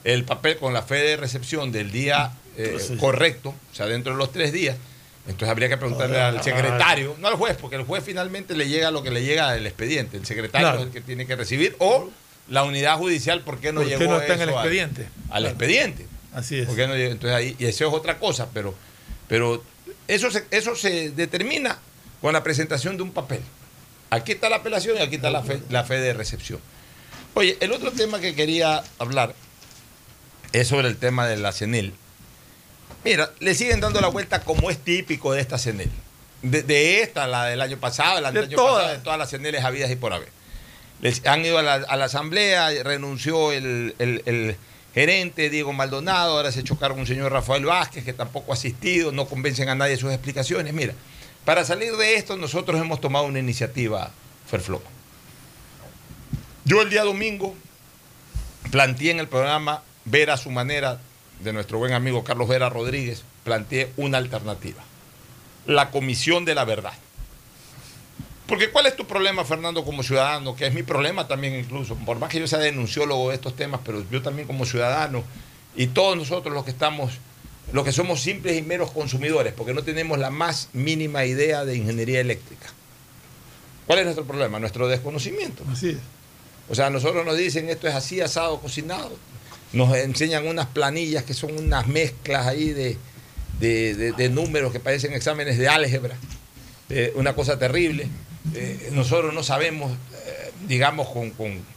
el 0.05 0.25
papel 0.25 0.57
con 0.57 0.73
la 0.73 0.83
fe 0.83 0.97
de 0.97 1.17
recepción 1.17 1.73
del 1.73 1.91
día 1.91 2.33
eh, 2.57 2.71
Entonces- 2.73 2.99
correcto, 2.99 3.51
o 3.51 3.75
sea, 3.75 3.85
dentro 3.87 4.12
de 4.12 4.19
los 4.19 4.33
tres 4.33 4.51
días, 4.53 4.77
entonces 5.27 5.49
habría 5.49 5.68
que 5.68 5.77
preguntarle 5.77 6.18
Ah, 6.20 6.29
al 6.29 6.43
secretario, 6.43 7.16
no 7.18 7.29
al 7.29 7.35
juez, 7.35 7.57
porque 7.61 7.77
el 7.77 7.83
juez 7.85 8.03
finalmente 8.05 8.55
le 8.55 8.68
llega 8.68 8.91
lo 8.91 9.03
que 9.03 9.11
le 9.11 9.22
llega 9.22 9.53
del 9.53 9.66
expediente. 9.66 10.16
El 10.16 10.27
secretario 10.27 10.66
Claro. 10.68 10.81
es 10.81 10.87
el 10.87 10.93
que 10.93 11.01
tiene 11.01 11.27
que 11.27 11.37
recibir, 11.37 11.74
o 11.79 12.11
la 12.49 12.62
unidad 12.64 12.97
judicial, 12.99 13.41
¿por 13.43 13.59
qué 13.59 13.72
no 13.72 13.81
¿Por 13.81 13.89
qué 13.91 13.99
llegó 13.99 14.12
no 14.12 14.20
está 14.20 14.35
en 14.35 14.43
el 14.43 14.49
al- 14.51 14.55
expediente? 14.55 15.03
Al, 15.31 15.43
Claro. 15.43 15.47
expediente. 15.49 16.07
Así 16.33 16.59
es. 16.61 16.66
¿Por 16.66 16.77
qué 16.77 16.87
no? 16.87 16.95
Entonces 16.95 17.37
ahí, 17.37 17.57
y 17.59 17.64
eso 17.66 17.89
es 17.89 17.93
otra 17.95 18.18
cosa, 18.18 18.49
pero, 18.53 18.74
pero 19.29 19.62
eso, 20.07 20.31
se, 20.31 20.45
eso 20.51 20.77
se 20.77 21.11
determina 21.11 21.79
con 22.20 22.33
la 22.33 22.43
presentación 22.43 22.97
de 22.97 23.03
un 23.03 23.11
papel. 23.12 23.41
Aquí 24.11 24.33
está 24.33 24.49
la 24.49 24.57
apelación 24.57 24.97
y 24.99 25.01
aquí 25.01 25.16
está 25.16 25.31
la 25.31 25.43
fe, 25.43 25.61
la 25.70 25.83
fe 25.85 25.99
de 25.99 26.12
recepción. 26.14 26.61
Oye, 27.35 27.57
el 27.61 27.72
otro 27.72 27.91
tema 27.91 28.20
que 28.20 28.35
quería 28.35 28.83
hablar 28.99 29.35
es 30.53 30.68
sobre 30.68 30.89
el 30.89 30.97
tema 30.97 31.27
de 31.27 31.37
la 31.37 31.53
CENEL. 31.53 31.93
Mira, 33.07 33.31
le 33.39 33.55
siguen 33.55 33.81
dando 33.81 34.01
la 34.01 34.09
vuelta 34.09 34.41
como 34.41 34.69
es 34.69 34.79
típico 34.79 35.33
de 35.33 35.41
esta 35.41 35.59
CENEL. 35.59 35.91
De, 36.43 36.63
de 36.63 37.03
esta, 37.03 37.27
la 37.29 37.45
del 37.45 37.61
año 37.63 37.79
pasado, 37.79 38.21
la 38.21 38.33
del 38.33 38.43
De 38.43 38.47
año 38.49 38.57
todas. 38.57 38.75
pasado, 38.83 38.99
de 38.99 39.05
todas 39.05 39.19
las 39.21 39.31
CENELes 39.31 39.65
habidas 39.65 39.91
y 39.91 39.97
por 39.97 40.13
haber. 40.13 40.29
Les 41.01 41.25
han 41.27 41.45
ido 41.47 41.59
a 41.59 41.63
la, 41.63 41.75
a 41.75 41.97
la 41.97 42.07
asamblea, 42.07 42.71
renunció 42.83 43.53
el, 43.53 43.95
el- 44.01 44.23
el 44.27 44.57
gerente 44.93 45.51
Diego 45.51 45.73
Maldonado, 45.73 46.37
ahora 46.37 46.51
se 46.51 46.61
echó 46.61 46.77
cargo 46.79 46.99
un 46.99 47.07
señor 47.07 47.31
Rafael 47.31 47.65
Vázquez, 47.65 48.03
que 48.05 48.13
tampoco 48.13 48.53
ha 48.53 48.55
asistido, 48.55 49.13
no 49.13 49.27
convencen 49.27 49.69
a 49.69 49.75
nadie 49.77 49.93
de 49.93 49.99
sus 50.01 50.11
explicaciones. 50.13 50.73
Mira, 50.75 50.95
para 51.45 51.65
salir 51.65 51.95
de 51.97 52.15
esto, 52.17 52.37
nosotros 52.37 52.81
hemos 52.81 53.01
tomado 53.01 53.27
una 53.27 53.39
iniciativa, 53.39 54.11
Ferfloma. 54.51 54.87
Yo 56.65 56.83
el 56.83 56.91
día 56.91 57.05
domingo 57.05 57.55
planteé 58.73 59.13
en 59.13 59.21
el 59.21 59.29
programa 59.29 59.83
Ver 60.07 60.31
a 60.31 60.37
su 60.37 60.51
manera 60.51 60.99
de 61.41 61.53
nuestro 61.53 61.78
buen 61.78 61.93
amigo 61.93 62.24
Carlos 62.24 62.49
Vera 62.49 62.68
Rodríguez, 62.68 63.22
planteé 63.45 63.93
una 63.97 64.18
alternativa. 64.18 64.82
La 65.66 65.91
Comisión 65.91 66.45
de 66.45 66.55
la 66.55 66.64
Verdad. 66.64 66.93
Porque 68.47 68.70
¿cuál 68.70 68.87
es 68.87 68.95
tu 68.95 69.07
problema, 69.07 69.45
Fernando, 69.45 69.84
como 69.84 70.03
ciudadano? 70.03 70.55
Que 70.55 70.66
es 70.66 70.74
mi 70.74 70.84
problema 70.84 71.26
también 71.26 71.57
incluso. 71.57 71.97
Por 71.97 72.18
más 72.18 72.30
que 72.30 72.39
yo 72.39 72.47
sea 72.47 72.61
denunciólogo 72.61 73.30
de 73.30 73.34
estos 73.34 73.57
temas, 73.57 73.80
pero 73.84 74.05
yo 74.11 74.22
también 74.22 74.47
como 74.47 74.64
ciudadano 74.64 75.24
y 75.74 75.89
todos 75.89 76.16
nosotros 76.16 76.55
los 76.55 76.64
que 76.64 76.70
estamos, 76.70 77.14
los 77.72 77.84
que 77.84 77.93
somos 77.93 78.20
simples 78.20 78.57
y 78.57 78.62
meros 78.62 78.93
consumidores, 78.93 79.53
porque 79.53 79.74
no 79.74 79.82
tenemos 79.82 80.18
la 80.18 80.30
más 80.30 80.68
mínima 80.72 81.24
idea 81.24 81.64
de 81.64 81.76
ingeniería 81.76 82.20
eléctrica. 82.20 82.68
¿Cuál 83.87 84.01
es 84.01 84.05
nuestro 84.05 84.24
problema? 84.24 84.59
Nuestro 84.61 84.87
desconocimiento. 84.89 85.64
Así 85.70 85.91
es. 85.91 85.99
O 86.68 86.74
sea, 86.74 86.87
a 86.87 86.91
nosotros 86.91 87.24
nos 87.24 87.37
dicen 87.37 87.68
esto 87.68 87.87
es 87.89 87.95
así, 87.95 88.20
asado, 88.20 88.61
cocinado. 88.61 89.16
Nos 89.73 89.95
enseñan 89.97 90.47
unas 90.47 90.67
planillas 90.67 91.25
que 91.25 91.35
son 91.35 91.57
unas 91.59 91.87
mezclas 91.87 92.47
ahí 92.47 92.71
de, 92.71 92.97
de, 93.61 94.12
de- 94.12 94.29
números 94.29 94.73
que 94.73 94.81
parecen 94.81 95.12
exámenes 95.12 95.59
de 95.59 95.69
álgebra, 95.69 96.17
eh, 96.89 97.12
una 97.17 97.35
cosa 97.35 97.59
terrible. 97.59 98.09
Eh, 98.55 98.91
nosotros 98.93 99.35
no 99.35 99.43
sabemos, 99.43 99.93
eh, 99.93 100.51
digamos, 100.69 101.09
con, 101.09 101.31
con- 101.31 101.77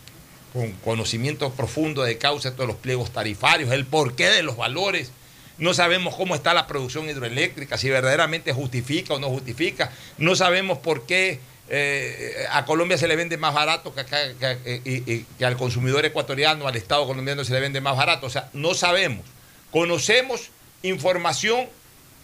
con 0.54 0.72
conocimiento 0.84 1.52
profundo 1.52 2.02
de 2.04 2.18
causa 2.18 2.56
todos 2.56 2.68
los 2.68 2.78
pliegos 2.78 3.12
tarifarios, 3.12 3.72
el 3.72 3.86
porqué 3.86 4.30
de 4.30 4.44
los 4.44 4.58
valores. 4.58 5.12
No 5.58 5.74
sabemos 5.74 6.16
cómo 6.16 6.36
está 6.36 6.54
la 6.54 6.68
producción 6.68 7.10
hidroeléctrica, 7.10 7.78
si 7.78 7.90
verdaderamente 7.90 8.54
justifica 8.54 9.14
o 9.16 9.20
no 9.20 9.28
justifica. 9.30 9.92
No 10.18 10.36
sabemos 10.36 10.78
por 10.78 11.06
qué 11.06 11.40
eh, 11.70 12.45
a 12.51 12.65
Colombia 12.65 12.97
se 12.97 13.07
le 13.07 13.15
vende 13.15 13.38
más 13.38 13.53
barato 13.53 13.93
que, 13.93 14.01
acá- 14.01 14.34
que- 14.39 15.26
al 15.45 15.55
consumidor 15.57 16.03
ecuatoriano, 16.05 16.67
al 16.67 16.76
Estado 16.76 17.05
colombiano 17.05 17.43
se 17.43 17.53
le 17.53 17.59
vende 17.59 17.80
más 17.82 17.95
barato. 17.95 18.26
O 18.26 18.30
sea, 18.30 18.49
no 18.53 18.74
sabemos. 18.74 19.26
Conocemos 19.72 20.49
información 20.84 21.67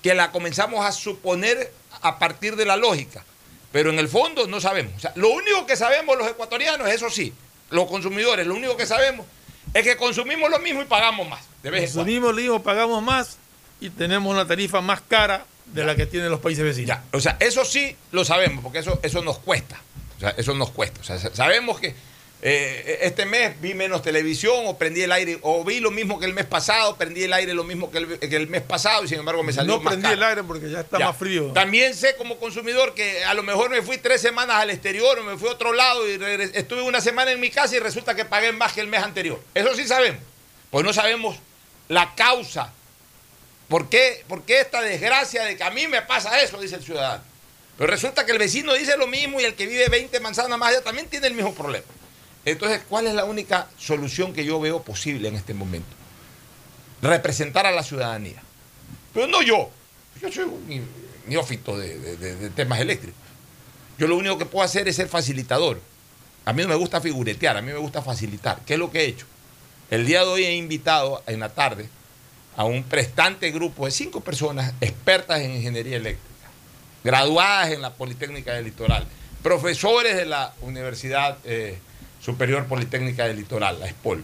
que 0.01 0.13
la 0.15 0.31
comenzamos 0.31 0.85
a 0.85 0.91
suponer 0.91 1.71
a 2.01 2.19
partir 2.19 2.55
de 2.55 2.65
la 2.65 2.75
lógica, 2.77 3.23
pero 3.71 3.89
en 3.89 3.99
el 3.99 4.07
fondo 4.07 4.47
no 4.47 4.59
sabemos. 4.61 4.93
Lo 5.15 5.29
único 5.29 5.65
que 5.65 5.75
sabemos 5.75 6.17
los 6.17 6.27
ecuatorianos, 6.27 6.87
eso 6.89 7.09
sí, 7.09 7.33
los 7.69 7.85
consumidores, 7.87 8.45
lo 8.45 8.55
único 8.55 8.77
que 8.77 8.85
sabemos 8.85 9.25
es 9.73 9.83
que 9.83 9.95
consumimos 9.97 10.49
lo 10.49 10.59
mismo 10.59 10.81
y 10.81 10.85
pagamos 10.85 11.27
más. 11.27 11.41
Consumimos, 11.95 12.35
le 12.35 12.41
digo, 12.43 12.61
pagamos 12.63 13.01
más 13.03 13.37
y 13.81 13.89
tenemos 13.89 14.31
una 14.31 14.45
tarifa 14.47 14.81
más 14.81 15.01
cara 15.01 15.45
de 15.65 15.83
la 15.83 15.95
que 15.95 16.05
tienen 16.05 16.29
los 16.29 16.39
países 16.39 16.63
vecinos. 16.63 16.97
O 17.11 17.19
sea, 17.19 17.37
eso 17.39 17.65
sí 17.65 17.95
lo 18.11 18.23
sabemos, 18.23 18.63
porque 18.63 18.79
eso, 18.79 18.99
eso 19.03 19.21
nos 19.23 19.39
cuesta. 19.39 19.79
O 20.17 20.19
sea, 20.19 20.29
eso 20.37 20.53
nos 20.53 20.71
cuesta. 20.71 21.01
O 21.01 21.03
sea, 21.03 21.17
sa- 21.19 21.35
sabemos 21.35 21.79
que 21.79 21.93
eh, 22.41 22.99
este 23.01 23.25
mes 23.25 23.59
vi 23.59 23.73
menos 23.73 24.01
televisión 24.03 24.53
o 24.65 24.77
prendí 24.77 25.01
el 25.01 25.11
aire, 25.11 25.39
o 25.41 25.63
vi 25.63 25.79
lo 25.79 25.89
mismo 25.89 26.19
que 26.19 26.25
el 26.27 26.33
mes 26.33 26.45
pasado, 26.45 26.95
prendí 26.95 27.23
el 27.23 27.33
aire 27.33 27.53
lo 27.55 27.63
mismo 27.63 27.89
que 27.89 27.97
el, 27.97 28.19
que 28.19 28.35
el 28.35 28.47
mes 28.47 28.61
pasado 28.61 29.03
y 29.03 29.07
sin 29.07 29.19
embargo 29.19 29.41
me 29.41 29.51
salió 29.51 29.77
No 29.77 29.81
más 29.81 29.93
prendí 29.93 30.03
caro. 30.03 30.15
el 30.15 30.23
aire 30.23 30.43
porque 30.43 30.69
ya 30.69 30.81
está 30.81 30.99
Ya. 30.99 31.07
más 31.07 31.17
frío. 31.17 31.51
También 31.53 31.95
sé 31.95 32.15
como 32.17 32.37
consumidor 32.37 32.93
que 32.93 33.23
a 33.25 33.33
lo 33.33 33.41
mejor 33.41 33.71
me 33.71 33.81
fui 33.81 33.97
tres 33.97 34.21
semanas 34.21 34.57
al 34.57 34.69
exterior 34.69 35.17
o 35.19 35.23
me 35.23 35.37
fui 35.37 35.49
a 35.49 35.53
otro 35.53 35.73
lado 35.73 36.07
y 36.07 36.19
estuve 36.53 36.83
una 36.83 37.01
semana 37.01 37.31
en 37.31 37.39
mi 37.39 37.49
casa 37.49 37.75
y 37.75 37.79
resulta 37.79 38.13
que 38.15 38.25
pagué 38.25 38.51
más 38.51 38.73
que 38.73 38.81
el 38.81 38.87
mes 38.87 39.01
anterior. 39.01 39.41
Eso 39.55 39.73
sí 39.73 39.87
sabemos. 39.87 40.21
Pues 40.69 40.85
no 40.85 40.93
sabemos 40.93 41.37
la 41.89 42.13
causa. 42.15 42.71
¿Por 43.67 43.89
qué, 43.89 44.23
por 44.27 44.43
qué 44.43 44.61
esta 44.61 44.81
desgracia 44.81 45.43
de 45.43 45.57
que 45.57 45.63
a 45.63 45.71
mí 45.71 45.87
me 45.87 46.01
pasa 46.03 46.39
eso? 46.41 46.59
Dice 46.59 46.75
el 46.75 46.83
ciudadano. 46.83 47.23
Pero 47.77 47.89
resulta 47.91 48.25
que 48.25 48.31
el 48.31 48.37
vecino 48.37 48.73
dice 48.73 48.95
lo 48.97 49.07
mismo 49.07 49.39
y 49.41 49.43
el 49.43 49.55
que 49.55 49.65
vive 49.67 49.89
20 49.89 50.19
manzanas 50.19 50.57
más 50.57 50.69
allá 50.69 50.81
también 50.83 51.07
tiene 51.07 51.27
el 51.27 51.33
mismo 51.33 51.53
problema. 51.53 51.85
Entonces, 52.45 52.81
¿cuál 52.87 53.07
es 53.07 53.13
la 53.15 53.25
única 53.25 53.67
solución 53.77 54.31
que 54.33 54.45
yo 54.45 54.59
veo 54.59 54.81
posible 54.83 55.27
en 55.27 55.35
este 55.35 55.53
momento? 55.53 55.89
Representar 57.01 57.65
a 57.65 57.71
la 57.71 57.83
ciudadanía. 57.83 58.41
Pero 59.13 59.27
no 59.27 59.41
yo. 59.41 59.69
Yo 60.21 60.31
soy 60.31 60.43
un 60.45 60.87
neófito 61.27 61.77
de, 61.77 62.15
de- 62.17 62.49
temas 62.51 62.79
eléctricos. 62.79 63.19
Yo 63.97 64.07
lo 64.07 64.15
único 64.15 64.37
que 64.37 64.45
puedo 64.45 64.63
hacer 64.63 64.87
es 64.87 64.95
ser 64.95 65.07
facilitador. 65.07 65.79
A 66.45 66.53
mí 66.53 66.61
no 66.61 66.69
me 66.69 66.75
gusta 66.75 67.01
figuretear, 67.01 67.57
a 67.57 67.61
mí 67.61 67.71
me 67.71 67.77
gusta 67.79 68.01
facilitar. 68.01 68.59
¿Qué 68.65 68.73
es 68.73 68.79
lo 68.79 68.91
que 68.91 69.01
he 69.01 69.05
hecho? 69.05 69.25
El 69.89 70.05
día 70.05 70.21
de 70.21 70.27
hoy 70.27 70.45
he 70.45 70.53
invitado 70.55 71.23
en 71.27 71.39
la 71.39 71.49
tarde 71.49 71.89
a 72.55 72.63
un 72.63 72.83
prestante 72.83 73.51
grupo 73.51 73.85
de 73.85 73.91
cinco 73.91 74.21
personas 74.21 74.73
expertas 74.81 75.41
en 75.41 75.55
ingeniería 75.55 75.97
eléctrica, 75.97 76.49
graduadas 77.03 77.71
en 77.71 77.81
la 77.81 77.93
Politécnica 77.93 78.53
del 78.53 78.65
Litoral, 78.65 79.05
profesores 79.43 80.15
de 80.15 80.25
la 80.25 80.53
Universidad 80.61 81.37
eh, 81.43 81.77
Superior 82.21 82.65
Politécnica 82.65 83.27
del 83.27 83.37
Litoral, 83.37 83.79
la 83.79 83.87
ESPOL, 83.87 84.23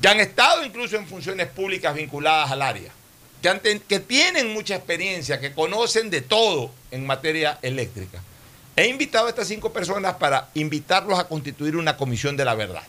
que 0.00 0.08
han 0.08 0.20
estado 0.20 0.64
incluso 0.64 0.96
en 0.96 1.06
funciones 1.06 1.46
públicas 1.48 1.94
vinculadas 1.94 2.50
al 2.50 2.62
área, 2.62 2.90
que, 3.88 4.00
tienen 4.00 4.52
mucha 4.52 4.74
experiencia, 4.74 5.38
que 5.38 5.52
conocen 5.52 6.10
de 6.10 6.22
todo 6.22 6.70
en 6.90 7.06
materia 7.06 7.58
eléctrica. 7.62 8.20
He 8.76 8.88
invitado 8.88 9.26
a 9.26 9.28
estas 9.28 9.48
cinco 9.48 9.72
personas 9.72 10.14
para 10.14 10.48
invitarlos 10.54 11.18
a 11.18 11.28
constituir 11.28 11.76
una 11.76 11.96
comisión 11.96 12.36
de 12.36 12.44
la 12.44 12.54
verdad. 12.54 12.82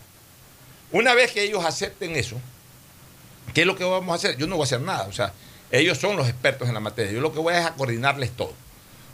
Una 0.92 1.14
vez 1.14 1.32
que 1.32 1.44
ellos 1.44 1.64
acepten 1.66 2.16
eso, 2.16 2.40
¿qué 3.54 3.62
es 3.62 3.68
lo 3.68 3.76
que 3.76 3.84
vamos 3.84 4.12
a 4.12 4.16
hacer? 4.16 4.38
Yo 4.38 4.48
no 4.48 4.56
voy 4.56 4.64
a 4.64 4.66
hacer 4.66 4.82
nada, 4.82 5.04
o 5.08 5.14
sea, 5.14 5.34
ellos 5.72 5.98
son 5.98 6.16
los 6.16 6.28
expertos 6.28 6.68
en 6.68 6.74
la 6.74 6.80
materia, 6.80 7.12
yo 7.12 7.22
lo 7.22 7.34
que 7.34 7.40
voy 7.40 7.54
a 7.54 7.60
es 7.60 7.66
a 7.66 7.74
coordinarles 7.74 8.32
todo. 8.32 8.54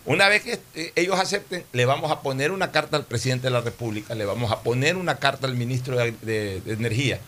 Una 0.06 0.28
vez 0.30 0.44
que 0.44 0.60
eh, 0.76 0.92
ellos 0.96 1.20
acepten, 1.20 1.64
le 1.74 1.86
vamos 1.86 2.12
a 2.12 2.22
poner 2.22 2.52
una 2.52 2.72
carta 2.72 2.98
al 2.98 3.06
presidente 3.06 3.48
de 3.48 3.52
la 3.52 3.62
República, 3.62 4.16
le 4.16 4.26
vamos 4.26 4.52
a 4.52 4.62
poner 4.62 4.96
una 4.96 5.18
carta 5.18 5.46
al 5.46 5.56
ministro 5.56 5.96
de 5.98 6.62
Energía, 6.66 7.20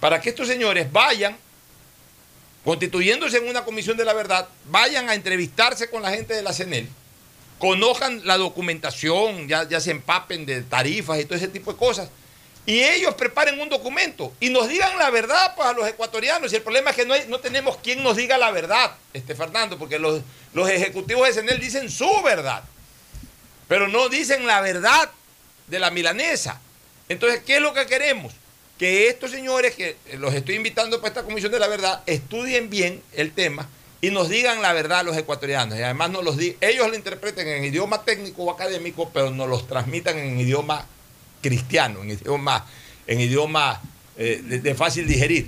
para 0.00 0.20
que 0.20 0.30
estos 0.30 0.48
señores 0.48 0.90
vayan, 0.92 1.36
constituyéndose 2.64 3.38
en 3.38 3.48
una 3.48 3.64
comisión 3.64 3.96
de 3.96 4.04
la 4.04 4.12
verdad, 4.12 4.48
vayan 4.70 5.08
a 5.08 5.14
entrevistarse 5.14 5.88
con 5.88 6.02
la 6.02 6.10
gente 6.10 6.34
de 6.34 6.42
la 6.42 6.52
CENEL, 6.52 6.88
conozcan 7.58 8.20
la 8.24 8.36
documentación, 8.36 9.48
ya, 9.48 9.68
ya 9.68 9.80
se 9.80 9.90
empapen 9.90 10.46
de 10.46 10.62
tarifas 10.62 11.20
y 11.20 11.24
todo 11.24 11.36
ese 11.36 11.48
tipo 11.48 11.72
de 11.72 11.78
cosas, 11.78 12.10
y 12.66 12.82
ellos 12.82 13.14
preparen 13.14 13.60
un 13.60 13.68
documento 13.68 14.32
y 14.40 14.50
nos 14.50 14.68
digan 14.68 14.98
la 14.98 15.08
verdad 15.10 15.54
pues, 15.54 15.68
a 15.68 15.72
los 15.72 15.88
ecuatorianos. 15.88 16.52
Y 16.52 16.56
el 16.56 16.62
problema 16.62 16.90
es 16.90 16.96
que 16.96 17.06
no, 17.06 17.14
no 17.28 17.38
tenemos 17.38 17.76
quien 17.78 18.02
nos 18.02 18.16
diga 18.16 18.36
la 18.36 18.50
verdad, 18.50 18.96
este 19.14 19.36
Fernando, 19.36 19.78
porque 19.78 20.00
los, 20.00 20.20
los 20.52 20.68
ejecutivos 20.68 21.28
de 21.28 21.34
CENEL 21.34 21.60
dicen 21.60 21.88
su 21.88 22.10
verdad, 22.22 22.64
pero 23.68 23.86
no 23.86 24.08
dicen 24.08 24.46
la 24.46 24.60
verdad 24.60 25.10
de 25.68 25.78
la 25.78 25.92
milanesa. 25.92 26.60
Entonces, 27.08 27.40
¿qué 27.46 27.56
es 27.56 27.62
lo 27.62 27.72
que 27.72 27.86
queremos? 27.86 28.32
Que 28.78 29.08
estos 29.08 29.30
señores 29.30 29.74
que 29.76 29.96
los 30.14 30.34
estoy 30.34 30.56
invitando 30.56 31.00
para 31.00 31.08
esta 31.08 31.22
comisión 31.22 31.52
de 31.52 31.60
la 31.60 31.68
verdad 31.68 32.02
estudien 32.06 32.68
bien 32.68 33.00
el 33.12 33.32
tema 33.32 33.68
y 34.00 34.10
nos 34.10 34.28
digan 34.28 34.60
la 34.60 34.72
verdad 34.72 35.00
a 35.00 35.02
los 35.04 35.16
ecuatorianos. 35.16 35.78
Y 35.78 35.82
además 35.82 36.10
nos 36.10 36.24
los 36.24 36.36
ellos 36.38 36.88
lo 36.88 36.94
interpreten 36.94 37.46
en 37.46 37.64
idioma 37.64 38.04
técnico 38.04 38.42
o 38.42 38.50
académico, 38.50 39.08
pero 39.14 39.30
nos 39.30 39.48
los 39.48 39.68
transmitan 39.68 40.18
en 40.18 40.38
idioma 40.38 40.84
cristiano, 41.46 42.02
en 42.02 42.10
idioma, 42.10 42.66
en 43.06 43.20
idioma 43.20 43.80
eh, 44.16 44.40
de, 44.42 44.60
de 44.60 44.74
fácil 44.74 45.06
digerir. 45.06 45.46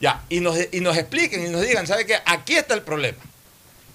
Ya, 0.00 0.24
y 0.28 0.40
nos, 0.40 0.56
y 0.72 0.80
nos 0.80 0.96
expliquen 0.96 1.46
y 1.46 1.50
nos 1.50 1.60
digan, 1.60 1.86
¿sabe 1.86 2.06
qué? 2.06 2.18
Aquí 2.24 2.56
está 2.56 2.74
el 2.74 2.82
problema. 2.82 3.18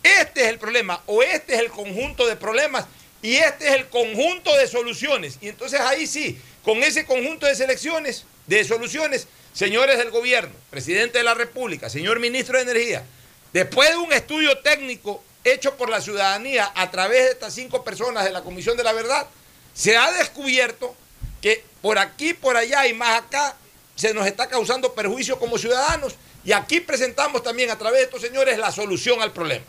Este 0.03 0.43
es 0.43 0.49
el 0.49 0.60
problema, 0.60 1.01
o 1.08 1.24
este 1.24 1.56
es 1.56 1.60
el 1.62 1.70
conjunto 1.70 2.28
de 2.28 2.36
problemas, 2.36 2.86
y 3.24 3.38
este 3.38 3.70
es 3.70 3.74
el 3.74 3.88
conjunto 3.88 4.56
de 4.56 4.68
soluciones. 4.68 5.39
Y 5.41 5.47
entonces 5.47 5.80
ahí 5.80 6.06
sí, 6.06 6.39
con 6.64 6.84
ese 6.84 7.06
conjunto 7.06 7.47
de 7.47 7.56
selecciones, 7.56 8.26
de 8.45 8.64
soluciones, 8.64 9.28
señores 9.51 9.97
del 9.97 10.12
gobierno, 10.12 10.53
presidente 10.70 11.18
de 11.18 11.24
la 11.24 11.34
República, 11.34 11.89
señor 11.89 12.20
ministro 12.20 12.58
de 12.58 12.64
Energía, 12.64 13.03
después 13.51 13.89
de 13.89 13.97
un 13.97 14.14
estudio 14.14 14.60
técnico 14.60 15.24
hecho 15.43 15.76
por 15.76 15.89
la 15.89 16.01
ciudadanía 16.01 16.72
a 16.76 16.91
través 16.91 17.24
de 17.24 17.32
estas 17.32 17.56
cinco 17.56 17.84
personas 17.84 18.26
de 18.26 18.32
la 18.32 18.41
Comisión 18.43 18.78
de 18.78 18.84
la 18.84 18.93
Verdad, 18.93 19.26
se 19.74 19.97
ha 19.97 20.12
descubierto 20.12 20.95
que 21.42 21.64
por 21.82 21.98
aquí, 21.98 22.34
por 22.34 22.58
allá 22.58 22.88
y 22.88 22.94
más 22.94 23.22
acá 23.22 23.56
se 23.96 24.14
nos 24.14 24.28
está 24.28 24.48
causando 24.48 24.94
perjuicio 24.94 25.40
como 25.40 25.58
ciudadanos 25.58 26.16
y 26.44 26.52
aquí 26.52 26.80
presentamos 26.80 27.44
también 27.44 27.72
a 27.72 27.78
través 27.78 28.00
de 28.00 28.06
estos 28.06 28.22
señores 28.22 28.58
la 28.58 28.72
solución 28.72 29.22
al 29.22 29.32
problema. 29.32 29.66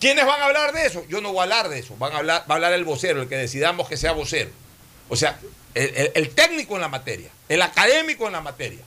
¿Quiénes 0.00 0.26
van 0.26 0.40
a 0.40 0.46
hablar 0.46 0.72
de 0.72 0.86
eso? 0.86 1.04
Yo 1.08 1.20
no 1.20 1.32
voy 1.32 1.40
a 1.40 1.42
hablar 1.44 1.68
de 1.68 1.78
eso, 1.78 1.96
van 1.96 2.12
a 2.12 2.18
hablar, 2.18 2.42
va 2.42 2.54
a 2.54 2.56
hablar 2.56 2.72
el 2.74 2.84
vocero, 2.84 3.22
el 3.22 3.28
que 3.28 3.36
decidamos 3.36 3.88
que 3.88 3.96
sea 3.96 4.12
vocero. 4.12 4.50
O 5.08 5.16
sea, 5.16 5.38
el, 5.74 6.30
técnico 6.34 6.74
en 6.74 6.82
la 6.82 6.88
materia, 6.88 7.30
el 7.48 7.62
académico 7.62 8.26
en 8.26 8.32
la 8.32 8.40
materia. 8.40 8.80